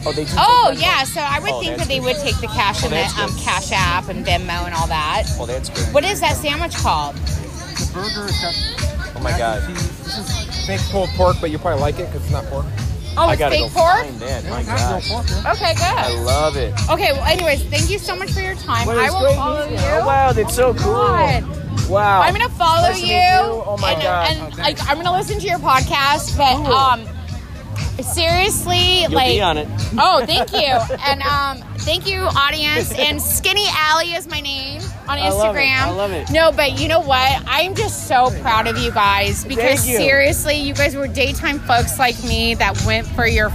Oh, 0.06 0.12
they 0.12 0.24
do. 0.24 0.32
Oh 0.38 0.72
yeah, 0.76 1.04
so 1.04 1.20
I 1.20 1.38
would 1.40 1.50
Oh, 1.50 1.60
think 1.60 1.76
that 1.76 1.86
they 1.88 2.00
would 2.00 2.16
take 2.16 2.36
the 2.40 2.46
cash 2.46 2.82
Oh, 2.82 2.88
and 2.88 2.94
the 2.94 3.22
um. 3.22 3.36
Cash 3.38 3.70
App 3.72 4.08
and 4.08 4.24
Venmo 4.24 4.64
and 4.64 4.74
all 4.74 4.86
that. 4.86 5.24
Oh, 5.38 5.44
that's 5.44 5.68
good. 5.68 5.92
What 5.92 6.04
is 6.04 6.20
that 6.20 6.36
sandwich 6.36 6.74
called? 6.76 7.16
the 7.16 7.90
burger 7.94 8.26
has 8.30 8.40
got 8.40 9.16
Oh 9.16 9.20
my 9.22 9.36
god. 9.36 9.62
This 9.68 10.16
is 10.18 10.66
fake 10.66 10.80
pulled 10.90 11.10
pork, 11.10 11.36
but 11.40 11.50
you 11.50 11.58
probably 11.58 11.80
like 11.80 11.98
it 11.98 12.06
because 12.06 12.22
it's 12.22 12.30
not 12.32 12.44
pork. 12.46 12.64
Oh, 13.16 13.26
I 13.28 13.32
it's 13.32 13.38
gotta 13.40 13.54
fake 13.56 13.72
go 13.74 13.80
pork. 13.80 14.04
find 14.06 14.20
that. 14.20 14.44
My 14.48 14.60
It's 14.60 14.68
not 14.68 14.78
god. 14.78 15.02
pork. 15.02 15.26
yeah. 15.28 15.52
Okay, 15.52 15.74
I 15.76 16.20
love 16.22 16.56
it. 16.56 16.72
Okay, 16.90 17.12
well, 17.12 17.24
anyways, 17.24 17.62
thank 17.64 17.90
you 17.90 17.98
so 17.98 18.14
much 18.16 18.30
for 18.30 18.40
your 18.40 18.54
time. 18.54 18.86
Well, 18.86 18.98
I 18.98 19.04
was 19.04 19.12
will 19.14 19.20
great 19.22 19.34
follow 19.36 19.60
meeting 19.66 19.78
you. 19.78 19.84
Oh, 19.90 20.06
wow, 20.06 20.32
that's 20.32 20.54
so 20.54 20.74
cool. 20.74 20.92
God. 20.92 21.88
Wow. 21.88 22.20
I'm 22.22 22.32
gonna 22.34 22.48
follow 22.50 22.88
Nice 22.88 23.00
you. 23.00 23.06
meet 23.08 23.14
you. 23.14 23.62
Oh 23.66 23.76
my 23.80 23.92
and, 23.92 24.02
God. 24.02 24.30
And 24.30 24.58
like, 24.58 24.78
I'm 24.88 24.96
gonna 24.96 25.12
listen 25.16 25.40
to 25.40 25.46
your 25.46 25.58
podcast, 25.58 26.36
but 26.36 26.54
Cool. 26.56 26.72
um, 26.72 27.04
seriously, 28.02 29.02
You'll 29.02 29.10
like, 29.12 29.28
be 29.28 29.40
on 29.40 29.58
it. 29.58 29.68
Oh, 29.98 30.24
thank 30.24 30.52
you. 30.52 30.78
And 31.06 31.22
um, 31.22 31.58
thank 31.78 32.06
you, 32.06 32.20
audience. 32.22 32.92
And 32.98 33.20
Skinny 33.20 33.66
Alley 33.70 34.12
is 34.12 34.28
my 34.28 34.40
name 34.40 34.82
on 35.10 35.18
I 35.18 35.30
love. 35.30 35.56
Instagram. 35.56 35.78
I 35.78 35.90
love 35.90 36.12
it. 36.12 36.30
No, 36.30 36.52
but 36.52 36.78
you 36.78 36.88
know 36.88 37.00
what? 37.00 37.42
I'm 37.46 37.74
just 37.74 38.06
so 38.06 38.30
proud 38.40 38.66
of 38.68 38.78
you 38.78 38.92
guys 38.92 39.44
because 39.44 39.88
you. 39.88 39.96
seriously, 39.96 40.54
you 40.56 40.72
guys 40.74 40.94
were 40.94 41.08
daytime 41.08 41.58
folks 41.60 41.98
like 41.98 42.22
me 42.22 42.54
that 42.54 42.80
went 42.86 43.06
for 43.08 43.26
your 43.26 43.50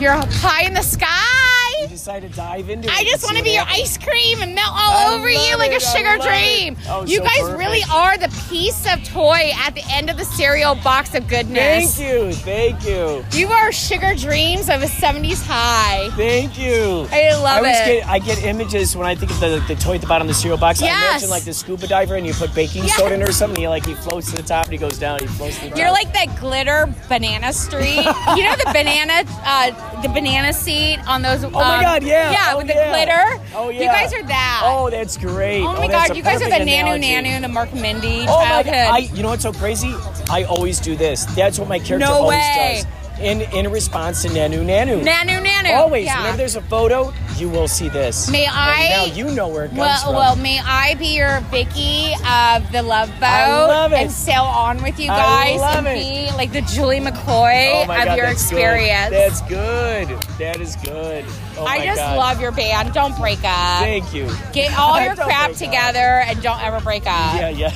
your 0.00 0.14
pie 0.40 0.64
in 0.64 0.74
the 0.74 0.82
sky. 0.82 1.63
To 2.04 2.28
dive 2.28 2.68
into 2.68 2.86
it. 2.86 2.94
I 2.94 3.02
just 3.04 3.24
want 3.24 3.38
to 3.38 3.42
be 3.42 3.52
your 3.54 3.64
happens. 3.64 3.96
ice 3.96 3.96
cream 3.98 4.42
and 4.42 4.54
melt 4.54 4.68
all 4.72 5.12
I 5.12 5.14
over 5.14 5.30
you 5.30 5.56
like 5.56 5.70
a 5.72 5.76
it. 5.76 5.80
Sugar 5.80 6.18
dream. 6.18 6.76
Oh, 6.86 7.02
you 7.06 7.16
so 7.16 7.22
guys 7.24 7.38
perfect. 7.40 7.58
really 7.58 7.80
are 7.90 8.18
the 8.18 8.28
piece 8.50 8.86
of 8.92 9.02
toy 9.04 9.50
at 9.56 9.74
the 9.74 9.82
end 9.90 10.10
of 10.10 10.18
the 10.18 10.24
cereal 10.26 10.74
box 10.74 11.14
of 11.14 11.26
goodness. 11.28 11.96
Thank 11.96 12.06
you. 12.12 12.32
Thank 12.34 12.86
you. 12.86 13.24
You 13.32 13.48
are 13.48 13.72
sugar 13.72 14.14
dreams 14.14 14.68
of 14.68 14.82
a 14.82 14.86
70s 14.86 15.42
high. 15.46 16.10
Thank 16.14 16.58
you. 16.58 17.08
I 17.10 17.32
love 17.40 17.64
I 17.64 17.70
it. 17.70 17.86
get 18.00 18.06
I 18.06 18.18
get 18.18 18.44
images 18.44 18.94
when 18.94 19.06
I 19.06 19.14
think 19.14 19.30
of 19.32 19.40
the, 19.40 19.64
the 19.66 19.74
toy 19.80 19.94
at 19.94 20.02
the 20.02 20.06
bottom 20.06 20.26
of 20.26 20.28
the 20.28 20.34
cereal 20.38 20.58
box. 20.58 20.82
I 20.82 20.88
imagine 20.88 21.30
like 21.30 21.44
the 21.44 21.54
scuba 21.54 21.86
diver 21.86 22.16
and 22.16 22.26
you 22.26 22.34
put 22.34 22.54
baking 22.54 22.84
Yes. 22.84 22.96
soda 22.98 23.14
in 23.14 23.22
or 23.22 23.32
something. 23.32 23.58
He 23.62 23.66
like 23.66 23.86
he 23.86 23.94
floats 23.94 24.30
to 24.30 24.36
the 24.36 24.42
top 24.42 24.64
and 24.66 24.72
he 24.74 24.78
goes 24.78 24.98
down. 24.98 25.20
He 25.20 25.26
floats 25.26 25.56
to 25.60 25.64
the 25.64 25.68
top. 25.70 25.78
You're 25.78 25.90
like 25.90 26.12
that 26.12 26.38
glitter 26.38 26.92
banana 27.08 27.50
street. 27.54 27.96
you 28.36 28.44
know 28.44 28.56
the 28.56 28.70
banana, 28.74 29.22
uh, 29.46 30.02
the 30.02 30.08
banana 30.08 30.52
seat 30.52 30.98
on 31.08 31.22
those. 31.22 31.42
Oh 31.44 31.50
my 31.50 31.80
God, 31.82 31.93
yeah. 32.02 32.30
yeah, 32.32 32.50
Oh, 32.52 32.58
with 32.58 32.66
the 32.66 32.74
yeah. 32.74 32.90
glitter. 32.90 33.44
Oh, 33.54 33.68
yeah. 33.68 33.80
You 33.82 33.86
guys 33.88 34.12
are 34.12 34.22
that. 34.24 34.62
Oh, 34.64 34.90
that's 34.90 35.16
great. 35.16 35.62
Oh 35.62 35.72
my 35.74 35.84
oh, 35.84 35.88
that's 35.88 36.08
god, 36.08 36.16
you 36.16 36.22
guys 36.22 36.36
are 36.42 36.46
the 36.46 36.50
perfect 36.50 36.68
nanu 36.70 36.96
analogy. 36.96 37.30
nanu, 37.30 37.40
the 37.40 37.48
Mork 37.48 37.72
Mindy 37.80 38.22
Oh 38.28 38.38
my 38.38 38.44
childhood. 38.62 38.72
god! 38.74 38.94
I, 38.94 38.98
you 38.98 39.22
know 39.22 39.28
what's 39.30 39.42
so 39.42 39.52
crazy? 39.52 39.94
I 40.30 40.44
always 40.44 40.80
do 40.80 40.96
this. 40.96 41.24
That's 41.36 41.58
what 41.58 41.68
my 41.68 41.78
character 41.78 41.98
No 42.06 42.14
always 42.14 42.38
way. 42.38 42.82
does. 42.82 42.86
In 43.20 43.42
in 43.56 43.70
response 43.70 44.22
to 44.22 44.28
Nanu 44.28 44.64
Nanu. 44.66 45.00
nanu 45.04 45.40
nanu. 45.46 45.76
Always. 45.78 46.04
Yeah. 46.06 46.16
Whenever 46.18 46.36
there's 46.36 46.56
a 46.56 46.62
photo, 46.62 47.12
you 47.36 47.48
will 47.48 47.68
see 47.68 47.88
this. 47.88 48.28
May 48.28 48.44
And 48.46 48.52
I- 48.56 48.88
now 48.88 49.04
you 49.04 49.30
know 49.30 49.46
where 49.46 49.66
it 49.66 49.68
comes 49.68 49.78
well, 49.78 50.02
from. 50.06 50.14
well, 50.16 50.34
may 50.36 50.58
I 50.58 50.94
be 50.94 51.14
your 51.14 51.38
Vicki 51.52 52.12
of 52.28 52.72
the 52.72 52.82
Love 52.82 53.08
Boat 53.20 53.22
I 53.26 53.66
love 53.66 53.92
it. 53.92 54.00
and 54.00 54.10
sail 54.10 54.42
on 54.42 54.82
with 54.82 54.98
you 54.98 55.06
guys 55.06 55.60
and 55.62 55.86
it. 55.86 55.94
be 55.94 56.36
like 56.36 56.50
the 56.52 56.62
Julie 56.62 56.98
McCoy 56.98 57.70
oh 57.74 57.82
of 57.82 57.86
god, 57.86 58.16
your 58.16 58.26
that's 58.26 58.42
experience. 58.42 59.10
Good. 59.10 59.12
That's 59.12 59.40
good. 59.42 60.08
That 60.40 60.60
is 60.60 60.74
good. 60.76 61.24
Oh 61.56 61.64
I 61.66 61.84
just 61.84 61.98
God. 62.00 62.16
love 62.18 62.40
your 62.40 62.52
band. 62.52 62.92
Don't 62.92 63.16
break 63.16 63.38
up. 63.44 63.80
Thank 63.80 64.12
you. 64.14 64.30
Get 64.52 64.76
all 64.78 65.00
your 65.04 65.14
crap 65.14 65.50
break 65.50 65.50
up. 65.52 65.56
together 65.56 65.98
and 66.26 66.42
don't 66.42 66.62
ever 66.62 66.80
break 66.80 67.02
up. 67.06 67.34
Yeah, 67.36 67.48
yeah. 67.50 67.70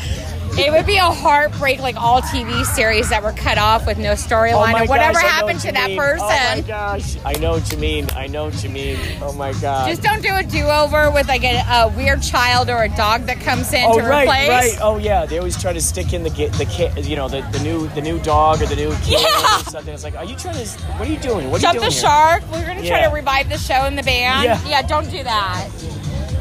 It 0.59 0.73
would 0.73 0.87
be 0.87 0.97
a 0.97 1.03
heartbreak, 1.05 1.79
like 1.81 1.95
all 1.97 2.21
TV 2.21 2.65
series 2.65 3.09
that 3.11 3.23
were 3.23 3.33
cut 3.33 3.59
off 3.59 3.87
with 3.87 3.97
no 3.97 4.11
Oh 4.11 4.15
storyline 4.15 4.73
my 4.73 4.83
or 4.85 4.87
whatever 4.87 5.15
gosh, 5.21 5.23
happened 5.23 5.55
what 5.55 5.61
to 5.63 5.67
you 5.69 5.73
that 5.75 5.87
mean. 5.89 5.99
person. 5.99 6.25
Oh 6.27 6.55
my 6.57 6.61
gosh, 6.67 7.17
I 7.25 7.33
know 7.35 7.53
what 7.53 7.71
you 7.71 7.79
mean. 7.79 8.07
I 8.17 8.27
know 8.27 8.47
what 8.47 8.63
you 8.65 8.69
mean. 8.71 8.99
Oh 9.23 9.33
my 9.33 9.53
god. 9.61 9.89
Just 9.89 10.03
don't 10.03 10.21
do 10.23 10.35
a 10.35 10.43
do-over 10.43 11.11
with 11.13 11.29
like 11.29 11.45
a, 11.45 11.63
a 11.71 11.89
weird 11.97 12.23
child 12.23 12.71
or 12.71 12.83
a 12.83 12.89
dog 12.89 13.23
that 13.27 13.39
comes 13.41 13.73
in 13.73 13.85
Oh 13.87 13.99
to 13.99 14.05
right, 14.05 14.25
replace. 14.25 14.49
right. 14.49 14.79
Oh 14.81 14.99
yeah, 14.99 15.27
they 15.27 15.39
always 15.39 15.61
try 15.61 15.73
to 15.73 15.81
stick 15.81 16.13
in 16.13 16.25
the 16.25 16.31
the 16.31 16.67
kid, 16.71 17.07
you 17.07 17.15
know, 17.17 17.29
the, 17.29 17.43
the 17.53 17.61
new 17.61 17.87
the 17.89 18.01
new 18.03 18.19
dog 18.21 18.61
or 18.61 18.67
the 18.67 18.77
new 18.77 18.91
kid 19.05 19.21
Yeah. 19.23 19.61
or 19.61 19.65
something. 19.65 19.95
It's 19.95 20.03
like, 20.05 20.17
are 20.17 20.25
you 20.25 20.35
trying 20.37 20.57
to? 20.57 20.67
What 20.99 21.09
are 21.09 21.13
you 21.13 21.19
doing? 21.19 21.51
What 21.51 21.61
are 21.61 21.63
Jump 21.63 21.75
you 21.75 21.81
the 21.81 21.87
doing 21.87 21.93
here? 21.93 22.01
shark. 22.03 22.43
We're 22.51 22.67
gonna 22.67 22.81
try 22.87 23.01
Yeah. 23.01 23.09
to 23.09 23.15
revive 23.15 23.49
the 23.49 23.59
show 23.59 23.75
and 23.87 23.97
the 23.97 24.03
band. 24.03 24.45
Yeah. 24.69 24.83
don't 24.83 25.09
do 25.11 25.23
that. 25.23 25.69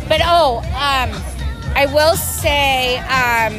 But 0.10 0.22
oh, 0.24 0.58
um, 0.74 1.12
I 1.76 1.86
will 1.94 2.16
say, 2.16 2.98
um, 3.00 3.54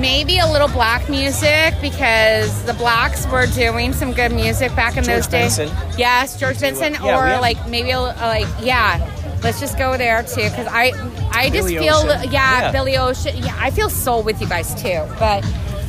maybe 0.00 0.38
a 0.38 0.46
little 0.46 0.68
black 0.68 1.08
music 1.08 1.74
because 1.80 2.64
the 2.64 2.74
blacks 2.74 3.26
were 3.28 3.46
doing 3.46 3.92
some 3.92 4.12
good 4.12 4.32
music 4.32 4.74
back 4.76 4.96
in 4.96 5.04
George 5.04 5.16
those 5.16 5.26
days. 5.26 5.58
Benson. 5.58 5.98
Yes, 5.98 6.38
George 6.38 6.60
Benson, 6.60 6.94
Yeah, 6.94 7.18
or 7.18 7.26
have- 7.26 7.40
like 7.40 7.68
maybe 7.68 7.90
a, 7.90 8.00
like 8.00 8.46
yeah. 8.60 9.12
Let's 9.42 9.60
just 9.60 9.76
go 9.78 9.96
there 9.96 10.22
too, 10.22 10.42
because 10.48 10.66
I, 10.68 10.92
I 11.30 11.50
just 11.50 11.68
Billy 11.68 11.76
feel, 11.78 11.94
Ocean. 11.94 12.32
yeah, 12.32 12.60
Yeah. 12.62 12.72
Billy 12.72 12.96
Ocean. 12.96 13.36
Yeah, 13.36 13.54
I 13.58 13.70
feel 13.70 13.90
soul 13.90 14.22
with 14.22 14.40
you 14.40 14.48
guys 14.48 14.74
too, 14.74 15.02
but 15.18 15.42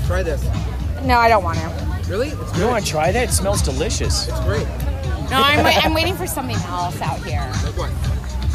Try 0.05 0.21
this. 0.21 0.43
no, 1.03 1.17
I 1.17 1.27
don't 1.29 1.43
want 1.43 1.57
to. 1.59 1.87
Really? 2.09 2.27
It's 2.29 2.51
You 2.53 2.59
good. 2.59 2.69
want 2.69 2.85
to 2.85 2.91
try 2.91 3.11
that? 3.11 3.29
It 3.29 3.31
smells 3.31 3.61
delicious. 3.61 4.27
It's 4.27 4.39
great. 4.41 4.67
No, 5.29 5.41
I'm, 5.41 5.65
I'm 5.65 5.93
waiting 5.93 6.15
for 6.15 6.27
something 6.27 6.55
else 6.67 7.01
out 7.01 7.23
here. 7.25 7.41
Like 7.63 7.77
what? 7.77 7.91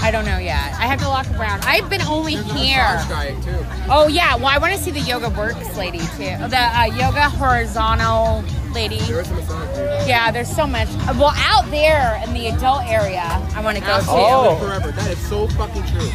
I 0.02 0.10
don't 0.10 0.24
know 0.24 0.38
yet. 0.38 0.56
I 0.78 0.86
have 0.86 0.98
to 1.00 1.08
look 1.08 1.40
around. 1.40 1.62
I've 1.64 1.88
been 1.88 2.02
only 2.02 2.34
There's 2.34 2.52
here. 2.52 2.82
massage 2.82 3.08
guy 3.08 3.40
too. 3.40 3.66
Oh 3.88 4.08
yeah. 4.08 4.34
Well, 4.36 4.48
I 4.48 4.58
want 4.58 4.72
to 4.74 4.78
see 4.78 4.90
the 4.90 5.00
yoga 5.00 5.30
works 5.30 5.76
lady 5.76 5.98
too. 6.00 6.36
The 6.48 6.58
uh, 6.58 6.84
yoga 6.86 7.28
horizontal 7.30 8.42
lady. 8.74 8.98
There 9.00 9.20
is 9.20 9.30
massage. 9.30 10.08
Yeah, 10.08 10.30
there's 10.30 10.54
so 10.54 10.66
much. 10.66 10.88
Uh, 11.08 11.14
Well, 11.16 11.32
out 11.36 11.70
there 11.70 12.20
in 12.26 12.34
the 12.34 12.48
adult 12.48 12.84
area, 12.86 13.22
I 13.54 13.60
want 13.62 13.76
to 13.78 13.82
go 13.82 13.90
Assholes 13.92 14.58
to. 14.58 14.64
Oh. 14.64 14.66
forever. 14.66 14.90
That 14.92 15.10
is 15.10 15.18
so 15.28 15.46
fucking 15.48 15.84
true. 15.86 16.08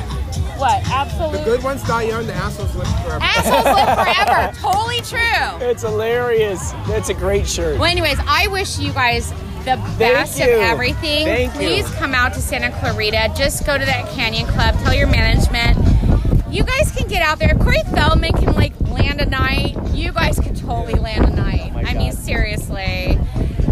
What? 0.57 0.83
Absolutely. 0.89 1.39
The 1.39 1.45
good 1.45 1.63
ones 1.63 1.83
die 1.83 2.03
young. 2.03 2.25
The 2.25 2.33
assholes 2.33 2.75
live 2.75 2.87
forever. 3.03 3.19
Assholes 3.21 3.63
live 3.63 3.95
forever. 4.25 4.57
totally 4.59 5.01
true. 5.01 5.67
It's 5.69 5.83
hilarious. 5.83 6.71
That's 6.87 7.09
a 7.09 7.13
great 7.13 7.47
shirt. 7.47 7.75
Well, 7.79 7.89
anyways, 7.89 8.17
I 8.27 8.47
wish 8.47 8.79
you 8.79 8.91
guys 8.91 9.31
the 9.67 9.95
best 9.99 10.39
of 10.39 10.47
you. 10.47 10.53
everything. 10.53 11.25
Thank 11.25 11.53
you. 11.55 11.59
Please 11.59 11.89
come 11.95 12.13
out 12.15 12.33
to 12.33 12.41
Santa 12.41 12.71
Clarita. 12.79 13.33
Just 13.35 13.65
go 13.65 13.77
to 13.77 13.85
that 13.85 14.07
Canyon 14.09 14.47
Club. 14.47 14.75
Tell 14.79 14.93
your 14.93 15.07
management. 15.07 15.77
You 16.49 16.63
guys 16.63 16.91
can 16.91 17.07
get 17.07 17.21
out 17.21 17.39
there. 17.39 17.51
If 17.51 17.59
Corey 17.59 17.81
Feldman 17.93 18.31
can 18.33 18.53
like 18.55 18.79
land 18.81 19.19
a 19.19 19.25
night, 19.25 19.75
you 19.93 20.13
guys 20.13 20.39
can 20.39 20.55
totally 20.55 20.97
land 20.99 21.25
a 21.25 21.35
night. 21.35 21.71
Oh 21.75 21.79
I 21.79 21.93
mean, 21.93 22.13
seriously. 22.13 23.19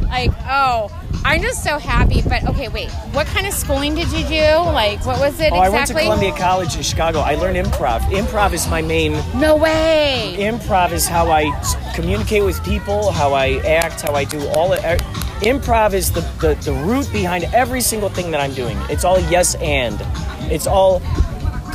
Like, 0.03 0.31
oh, 0.47 0.89
I'm 1.23 1.41
just 1.41 1.63
so 1.63 1.79
happy. 1.79 2.21
But 2.21 2.43
okay, 2.49 2.67
wait. 2.67 2.91
What 3.13 3.27
kind 3.27 3.47
of 3.47 3.53
schooling 3.53 3.95
did 3.95 4.11
you 4.11 4.25
do? 4.27 4.43
Like, 4.71 5.05
what 5.05 5.19
was 5.19 5.39
it 5.39 5.51
Oh, 5.53 5.55
I 5.55 5.69
went 5.69 5.87
to 5.87 5.93
exactly? 5.93 6.03
Columbia 6.03 6.37
College 6.37 6.75
in 6.75 6.83
Chicago. 6.83 7.19
I 7.19 7.35
learned 7.35 7.57
improv. 7.57 8.01
Improv 8.11 8.53
is 8.53 8.67
my 8.67 8.81
main. 8.81 9.13
No 9.39 9.55
way. 9.55 10.35
Improv 10.37 10.91
is 10.91 11.07
how 11.07 11.31
I 11.31 11.49
communicate 11.95 12.43
with 12.43 12.63
people, 12.63 13.11
how 13.11 13.33
I 13.33 13.57
act, 13.65 14.01
how 14.01 14.13
I 14.13 14.25
do 14.25 14.45
all 14.49 14.73
it. 14.73 14.83
Improv 15.41 15.93
is 15.93 16.11
the, 16.11 16.21
the, 16.39 16.55
the 16.63 16.71
root 16.73 17.11
behind 17.11 17.43
every 17.53 17.81
single 17.81 18.09
thing 18.09 18.31
that 18.31 18.39
I'm 18.41 18.53
doing. 18.53 18.77
It's 18.89 19.03
all 19.03 19.19
yes 19.19 19.55
and. 19.55 19.97
It's 20.51 20.65
all 20.67 20.99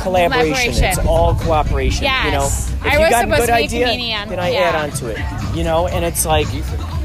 collaboration. 0.01 0.73
Collaboration. 0.73 0.83
It's 0.83 0.97
all 0.99 1.35
cooperation. 1.35 2.03
You 2.25 2.31
know, 2.31 2.45
if 2.47 2.83
I 2.85 2.93
you 3.03 3.09
got 3.09 3.25
a 3.25 3.27
good 3.27 3.39
to 3.41 3.45
be 3.45 3.51
a 3.51 3.55
idea, 3.55 3.85
comedian. 3.87 4.29
then 4.29 4.39
I 4.39 4.49
Yeah. 4.51 4.59
add 4.61 4.75
on 4.75 4.91
to 4.97 5.07
it. 5.09 5.19
You 5.55 5.63
know, 5.63 5.87
and 5.87 6.03
it's 6.03 6.25
like 6.25 6.47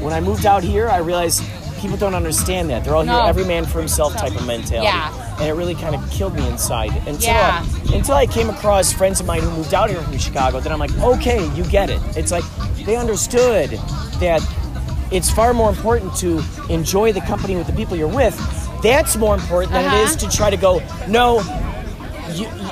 when 0.01 0.13
I 0.13 0.19
moved 0.21 0.45
out 0.45 0.63
here, 0.63 0.89
I 0.89 0.97
realized 0.97 1.43
people 1.79 1.95
don't 1.97 2.15
understand 2.15 2.69
that. 2.71 2.83
They're 2.83 2.95
all 2.95 3.03
No. 3.05 3.19
here, 3.21 3.29
every 3.29 3.43
man 3.45 3.65
for 3.65 3.77
himself 3.79 4.15
type 4.15 4.35
of 4.35 4.45
mentality. 4.47 4.87
Yeah. 4.87 5.13
And 5.39 5.47
it 5.47 5.53
really 5.53 5.75
kind 5.75 5.93
of 5.93 6.09
killed 6.09 6.33
me 6.35 6.47
inside 6.47 6.91
until 7.05 7.29
Yeah. 7.33 7.63
I, 7.91 7.95
until 7.95 8.15
I 8.15 8.25
came 8.25 8.49
across 8.49 8.91
friends 8.91 9.19
of 9.19 9.27
mine 9.27 9.41
who 9.41 9.51
moved 9.51 9.75
out 9.75 9.89
here 9.91 10.01
from 10.01 10.17
Chicago. 10.17 10.59
Then 10.59 10.71
I'm 10.71 10.79
like, 10.79 10.97
okay, 10.99 11.47
you 11.53 11.63
get 11.65 11.91
it. 11.91 12.01
It's 12.15 12.31
like 12.31 12.43
they 12.83 12.95
understood 12.95 13.69
that 14.19 14.41
it's 15.11 15.29
far 15.31 15.53
more 15.53 15.69
important 15.69 16.15
to 16.17 16.43
enjoy 16.69 17.11
the 17.13 17.21
company 17.21 17.55
with 17.55 17.67
the 17.67 17.73
people 17.73 17.95
you're 17.95 18.07
with. 18.07 18.35
That's 18.83 19.15
more 19.15 19.33
important 19.35 19.71
than 19.73 19.85
it 19.85 19.87
Uh-huh. 19.87 20.03
is 20.03 20.15
to 20.17 20.29
try 20.29 20.49
to 20.49 20.57
go, 20.57 20.81
no, 21.07 21.41
you, 22.33 22.45
you- 22.45 22.71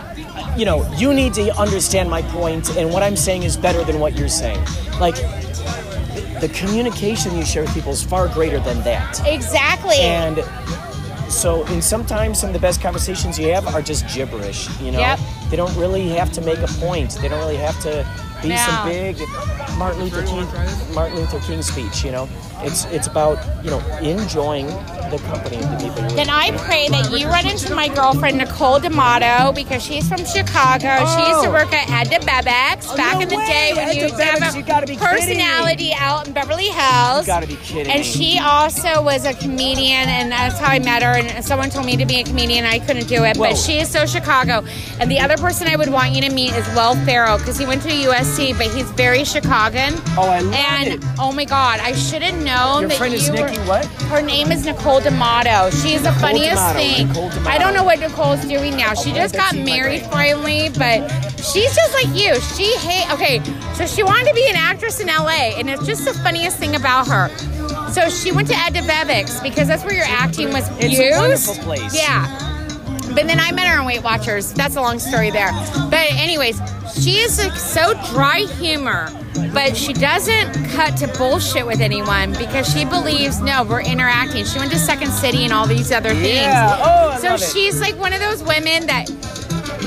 you 0.57 0.63
know, 0.65 0.89
you 0.95 1.13
need 1.13 1.33
to 1.33 1.53
understand 1.59 2.09
my 2.09 2.21
point, 2.21 2.77
and 2.77 2.89
what 2.93 3.03
I'm 3.03 3.17
saying 3.17 3.43
is 3.43 3.57
better 3.57 3.83
than 3.83 3.99
what 3.99 4.17
you're 4.17 4.29
saying. 4.29 4.59
Like, 5.01 5.15
the 6.39 6.49
communication 6.53 7.35
you 7.37 7.43
share 7.43 7.63
with 7.63 7.73
people 7.73 7.91
is 7.91 8.01
far 8.01 8.29
greater 8.29 8.59
than 8.61 8.81
that. 8.83 9.21
Exactly. 9.27 9.97
And 9.97 10.41
so, 11.29 11.65
and 11.65 11.83
sometimes 11.83 12.39
some 12.39 12.49
of 12.49 12.53
the 12.53 12.59
best 12.59 12.81
conversations 12.81 13.37
you 13.37 13.51
have 13.53 13.67
are 13.67 13.81
just 13.81 14.07
gibberish. 14.13 14.69
You 14.79 14.91
know, 14.93 14.99
Yep. 14.99 15.19
they 15.49 15.57
don't 15.57 15.75
really 15.75 16.07
have 16.09 16.31
to 16.33 16.41
make 16.41 16.59
a 16.59 16.67
point. 16.79 17.11
They 17.21 17.27
don't 17.27 17.39
really 17.39 17.57
have 17.57 17.77
to 17.81 18.05
be 18.49 18.57
some 18.57 18.87
big 18.87 19.17
Martin 19.77 20.03
Luther 20.03 20.23
King 20.23 20.47
Martin 20.93 21.17
Luther 21.17 21.39
King 21.39 21.61
speech. 21.61 22.03
You 22.03 22.11
know, 22.11 22.29
it's 22.59 22.85
it's 22.85 23.07
about 23.07 23.37
you 23.63 23.69
know 23.69 23.79
enjoying 23.99 24.67
the 25.11 25.17
company 25.19 25.57
of 25.57 25.69
the 25.71 25.77
people. 25.77 26.15
Then 26.15 26.29
I 26.29 26.51
pray 26.57 26.87
that 26.89 27.11
you 27.11 27.27
run 27.27 27.45
into 27.47 27.73
my 27.75 27.87
girlfriend 27.87 28.37
Nicole 28.37 28.79
D'Amato 28.79 29.51
because 29.53 29.83
she's 29.83 30.07
from 30.07 30.23
Chicago. 30.25 31.05
She 31.05 31.29
used 31.29 31.43
to 31.43 31.49
Oh. 31.49 31.51
work 31.51 31.73
at 31.73 31.89
Ed 31.89 32.09
Debevic's 32.11 32.87
Oh, 32.89 32.95
back 32.97 33.15
no 33.15 33.21
in 33.21 33.29
the 33.29 33.37
way. 33.37 33.45
day 33.47 33.73
when 33.75 33.89
Ed 33.89 33.95
you 33.95 34.01
de 34.01 34.07
used 34.09 34.19
have 34.21 34.39
Bebex, 34.39 34.53
a 34.53 34.57
you 34.57 34.63
gotta 34.63 34.87
be 34.87 34.95
personality 34.97 35.93
out 35.97 36.27
in 36.27 36.33
Beverly 36.33 36.69
Hills. 36.69 37.27
You 37.27 37.33
gotta 37.33 37.47
be 37.47 37.55
kidding 37.57 37.91
And 37.91 38.05
she 38.05 38.39
also 38.39 39.01
was 39.01 39.25
a 39.25 39.33
comedian, 39.33 40.07
and 40.09 40.31
that's 40.31 40.57
how 40.59 40.71
I 40.71 40.79
met 40.79 41.03
her. 41.03 41.11
And 41.17 41.43
someone 41.45 41.69
told 41.69 41.85
me 41.85 41.97
to 41.97 42.05
be 42.05 42.19
a 42.19 42.23
comedian, 42.23 42.65
I 42.65 42.79
couldn't 42.79 43.07
do 43.07 43.23
it. 43.23 43.37
Whoa. 43.37 43.49
But 43.49 43.57
she 43.57 43.79
is 43.79 43.89
so 43.89 44.05
Chicago. 44.05 44.63
And 44.99 45.09
the 45.11 45.19
other 45.19 45.37
person 45.37 45.67
I 45.67 45.75
would 45.75 45.89
want 45.89 46.11
you 46.13 46.21
to 46.21 46.29
meet 46.31 46.53
is 46.55 46.65
Will 46.75 46.95
Ferrell 47.05 47.37
because 47.37 47.57
he 47.57 47.65
went 47.65 47.81
to 47.83 47.89
USC, 47.89 48.53
but 48.57 48.67
he's 48.67 48.89
very 48.91 49.19
Chicagan. 49.19 49.99
Oh, 50.17 50.29
I 50.29 50.39
love 50.39 50.53
and 50.53 50.87
it. 50.93 51.03
oh 51.19 51.31
my 51.31 51.45
God, 51.45 51.79
I 51.81 51.91
should 51.93 52.21
have 52.21 52.35
known 52.43 52.81
Your 52.81 52.89
that 52.89 52.97
friend 52.97 53.13
is 53.13 53.29
Nikki 53.29 53.57
were. 53.59 53.65
what? 53.65 53.85
Her 54.09 54.21
name 54.21 54.51
is 54.51 54.65
Nicole 54.65 54.99
D'Amato. 55.05 55.69
She's 55.69 56.01
the 56.01 56.09
Nicole 56.11 56.19
funniest 56.21 56.55
D'Amato, 56.55 56.79
thing. 56.79 57.07
Nicole 57.07 57.29
D'Amato. 57.29 57.49
I 57.49 57.57
don't 57.57 57.73
know 57.73 57.83
what 57.83 57.99
Nicole's 57.99 58.41
doing 58.45 58.75
now. 58.75 58.93
She 58.93 59.13
just 59.13 59.35
got 59.35 59.55
married 59.55 60.01
finally, 60.03 60.69
but 60.77 61.09
she's 61.37 61.73
just 61.75 61.93
like 61.93 62.07
you. 62.15 62.35
She 62.41 62.75
hate. 62.77 63.11
Okay, 63.13 63.39
so 63.75 63.85
she 63.85 64.03
wanted 64.03 64.27
to 64.27 64.33
be 64.33 64.47
an 64.49 64.55
actress 64.57 64.99
in 64.99 65.07
LA, 65.07 65.55
and 65.57 65.69
it's 65.69 65.85
just 65.85 66.03
the 66.05 66.13
funniest 66.15 66.57
thing 66.57 66.75
about 66.75 67.07
her. 67.07 67.29
So 67.91 68.09
she 68.09 68.31
went 68.31 68.47
to 68.49 68.55
Ed 68.55 68.73
Debevic's 68.73 69.39
because 69.41 69.67
that's 69.67 69.83
where 69.85 69.93
your 69.95 70.05
acting 70.07 70.51
was 70.51 70.67
It's 70.79 70.97
used. 70.97 71.15
a 71.15 71.19
wonderful 71.19 71.55
place. 71.63 71.95
Yeah. 71.95 72.27
But 73.13 73.27
then 73.27 73.39
I 73.39 73.51
met 73.53 73.67
her 73.67 73.79
on 73.79 73.85
Weight 73.85 74.03
Watchers. 74.03 74.51
That's 74.53 74.75
a 74.75 74.81
long 74.81 74.99
story 74.99 75.29
there. 75.29 75.51
But 75.89 76.11
anyways, 76.13 76.59
she 76.99 77.17
is 77.19 77.37
like 77.39 77.55
so 77.57 77.93
dry 78.13 78.39
humor, 78.59 79.09
but 79.53 79.75
she 79.75 79.93
doesn't 79.93 80.53
cut 80.71 80.97
to 80.97 81.07
bullshit 81.17 81.65
with 81.65 81.81
anyone 81.81 82.31
because 82.33 82.71
she 82.71 82.85
believes 82.85 83.41
no, 83.41 83.63
we're 83.63 83.81
interacting. 83.81 84.45
She 84.45 84.59
went 84.59 84.71
to 84.71 84.77
Second 84.79 85.11
City 85.11 85.43
and 85.43 85.53
all 85.53 85.67
these 85.67 85.91
other 85.91 86.09
things. 86.09 86.25
Yeah. 86.47 86.77
Oh, 86.79 87.09
I 87.09 87.17
so 87.19 87.29
love 87.29 87.41
it. 87.41 87.49
she's 87.53 87.79
like 87.81 87.97
one 87.97 88.13
of 88.13 88.19
those 88.19 88.43
women 88.43 88.85
that 88.87 89.09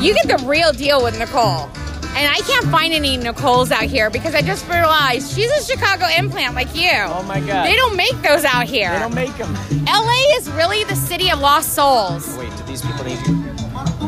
you 0.00 0.14
get 0.14 0.28
the 0.28 0.44
real 0.46 0.72
deal 0.72 1.02
with 1.02 1.18
Nicole. 1.18 1.68
And 2.16 2.26
I 2.26 2.40
can't 2.48 2.66
find 2.66 2.92
any 2.92 3.16
Nicoles 3.16 3.70
out 3.70 3.84
here 3.84 4.10
because 4.10 4.34
I 4.34 4.42
just 4.42 4.66
realized 4.66 5.32
she's 5.32 5.50
a 5.52 5.62
Chicago 5.62 6.06
implant 6.16 6.54
like 6.54 6.74
you. 6.74 6.90
Oh 6.92 7.22
my 7.22 7.38
God. 7.38 7.64
They 7.64 7.76
don't 7.76 7.96
make 7.96 8.20
those 8.22 8.44
out 8.44 8.66
here. 8.66 8.90
They 8.90 8.98
don't 8.98 9.14
make 9.14 9.36
them. 9.36 9.54
LA 9.84 10.36
is 10.36 10.50
really 10.50 10.82
the 10.84 10.96
city 10.96 11.30
of 11.30 11.38
lost 11.38 11.74
souls. 11.74 12.36
Wait, 12.36 12.50
do 12.56 12.62
these 12.64 12.82
people 12.82 13.04
need 13.04 13.24
you? 13.26 13.47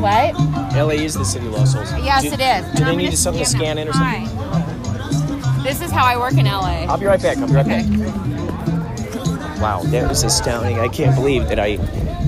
What? 0.01 0.33
LA 0.75 1.03
is 1.03 1.13
the 1.13 1.25
city 1.25 1.45
of 1.47 1.53
Los 1.53 1.75
Angeles. 1.75 2.03
Yes, 2.03 2.23
do, 2.23 2.29
it 2.33 2.39
is. 2.41 2.79
Do 2.79 2.85
they 2.85 2.95
need 2.95 3.17
something 3.17 3.43
to 3.43 3.49
scan 3.49 3.77
in 3.77 3.87
or 3.87 3.93
something? 3.93 4.25
Hi. 4.25 5.63
This 5.63 5.81
is 5.81 5.91
how 5.91 6.05
I 6.05 6.17
work 6.17 6.33
in 6.33 6.45
LA. 6.45 6.85
I'll 6.89 6.97
be 6.97 7.05
right 7.05 7.21
back. 7.21 7.37
I'll 7.37 7.47
be 7.47 7.53
right 7.53 7.65
Okay. 7.65 7.83
back. 7.83 9.59
Wow, 9.61 9.81
that 9.85 10.09
was 10.09 10.23
astounding. 10.23 10.79
I 10.79 10.87
can't 10.87 11.15
believe 11.15 11.47
that 11.49 11.59
I 11.59 11.77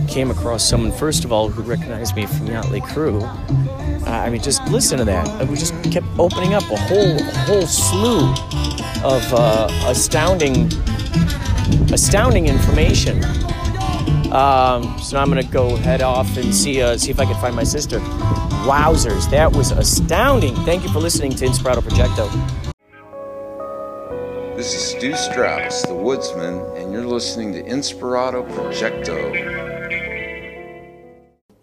came 0.08 0.30
across 0.30 0.64
someone, 0.64 0.92
first 0.92 1.26
of 1.26 1.32
all, 1.32 1.50
who 1.50 1.64
recognized 1.64 2.16
me 2.16 2.28
from 2.28 2.48
Yachtley 2.48 2.86
Crew. 2.88 3.22
Uh, 3.24 4.10
I 4.10 4.30
mean, 4.30 4.42
just 4.42 4.64
listen 4.68 5.00
to 5.00 5.06
that. 5.06 5.48
We 5.48 5.56
just 5.56 5.74
kept 5.92 6.06
opening 6.20 6.54
up 6.54 6.62
a 6.70 6.76
whole, 6.78 7.18
a 7.18 7.24
whole 7.48 7.66
slew 7.66 8.30
of 9.04 9.34
uh, 9.34 9.68
astounding, 9.88 10.72
astounding 11.92 12.46
information. 12.46 13.24
Um, 14.34 14.98
so 14.98 15.16
now 15.16 15.22
I'm 15.22 15.30
gonna 15.30 15.44
go 15.44 15.76
head 15.76 16.02
off 16.02 16.38
and 16.38 16.56
see 16.56 16.82
uh, 16.82 16.98
see 16.98 17.12
if 17.12 17.20
I 17.20 17.26
can 17.26 17.40
find 17.40 17.56
my 17.56 17.64
sister. 17.64 18.00
Wowzers, 18.66 19.30
that 19.30 19.52
was 19.52 19.72
astounding. 19.72 20.56
Thank 20.66 20.84
you 20.84 20.90
for 20.90 21.00
listening 21.00 21.36
to 21.36 21.46
Inspirato 21.46 21.82
Projecto. 21.82 22.28
This 24.56 24.74
is 24.74 24.82
Stu 24.82 25.16
Strauss, 25.16 25.84
the 25.84 25.94
woodsman, 25.94 26.60
and 26.76 26.92
you're 26.92 27.06
listening 27.06 27.54
to 27.54 27.64
Inspirato 27.64 28.50
Projecto. 28.56 29.73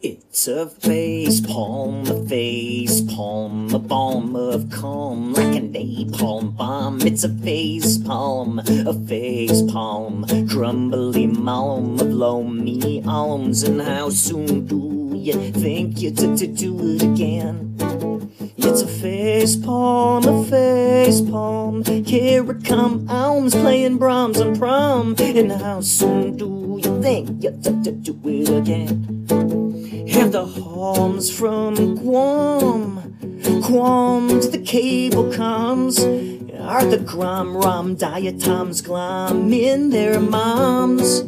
It's 0.03 0.49
a 0.49 0.67
face 0.67 1.43
palm, 1.43 2.07
a 2.07 2.27
face 2.27 3.03
palm, 3.03 3.75
a 3.75 3.79
balm 3.79 4.35
of 4.35 4.71
calm 4.71 5.35
like 5.35 5.55
a 5.57 5.61
napalm 5.61 6.57
bomb. 6.57 7.03
It's 7.03 7.23
a 7.23 7.29
face 7.29 7.99
palm, 7.99 8.61
a 8.61 8.95
face 9.07 9.61
palm, 9.71 10.25
crumbly 10.49 11.27
malm 11.27 12.01
of 12.01 12.09
loamy 12.09 13.05
alms. 13.05 13.63
And 13.63 13.83
how 13.83 14.09
soon 14.09 14.65
do 14.65 15.13
you 15.15 15.53
think 15.53 16.01
you 16.01 16.13
to 16.13 16.47
do 16.47 16.79
it 16.81 17.03
again? 17.03 17.77
It's 18.57 18.81
a 18.81 18.89
face 18.89 19.55
palm, 19.57 20.25
a 20.25 20.45
face 20.45 21.21
palm. 21.21 21.85
Here 21.85 22.51
it 22.51 22.65
come, 22.65 23.07
alms 23.11 23.55
playing 23.55 23.99
Brahms 23.99 24.41
and 24.41 24.59
prom. 24.59 25.15
And 25.19 25.53
how 25.53 25.83
soon 25.83 26.39
do 26.39 26.81
you 26.83 27.03
think 27.03 27.45
you 27.45 27.51
to 27.51 27.93
do 27.93 28.19
it 28.25 28.49
again? 28.49 29.40
And 30.21 30.35
the 30.35 30.45
homes 30.45 31.31
from 31.35 31.95
Guam, 31.97 33.17
Guam 33.63 34.29
the 34.29 34.63
cable 34.63 35.33
comes. 35.33 35.99
Are 35.99 36.85
the 36.85 36.99
grom 36.99 37.57
rom 37.57 37.95
diatoms 37.95 38.83
glom 38.83 39.51
in 39.51 39.89
their 39.89 40.21
moms? 40.21 41.21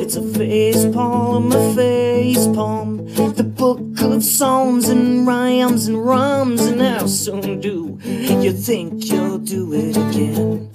It's 0.00 0.14
a 0.14 0.22
face 0.38 0.86
palm, 0.94 1.50
a 1.50 1.74
face 1.74 2.46
palm. 2.46 3.04
The 3.34 3.42
book 3.42 4.00
of 4.00 4.22
psalms 4.22 4.88
and 4.88 5.26
rhymes 5.26 5.88
and 5.88 6.06
rhymes. 6.06 6.60
And 6.62 6.80
how 6.80 7.06
soon 7.06 7.60
do 7.60 7.98
you 8.04 8.52
think 8.52 9.04
you'll 9.06 9.38
do 9.38 9.72
it 9.74 9.96
again? 9.96 10.71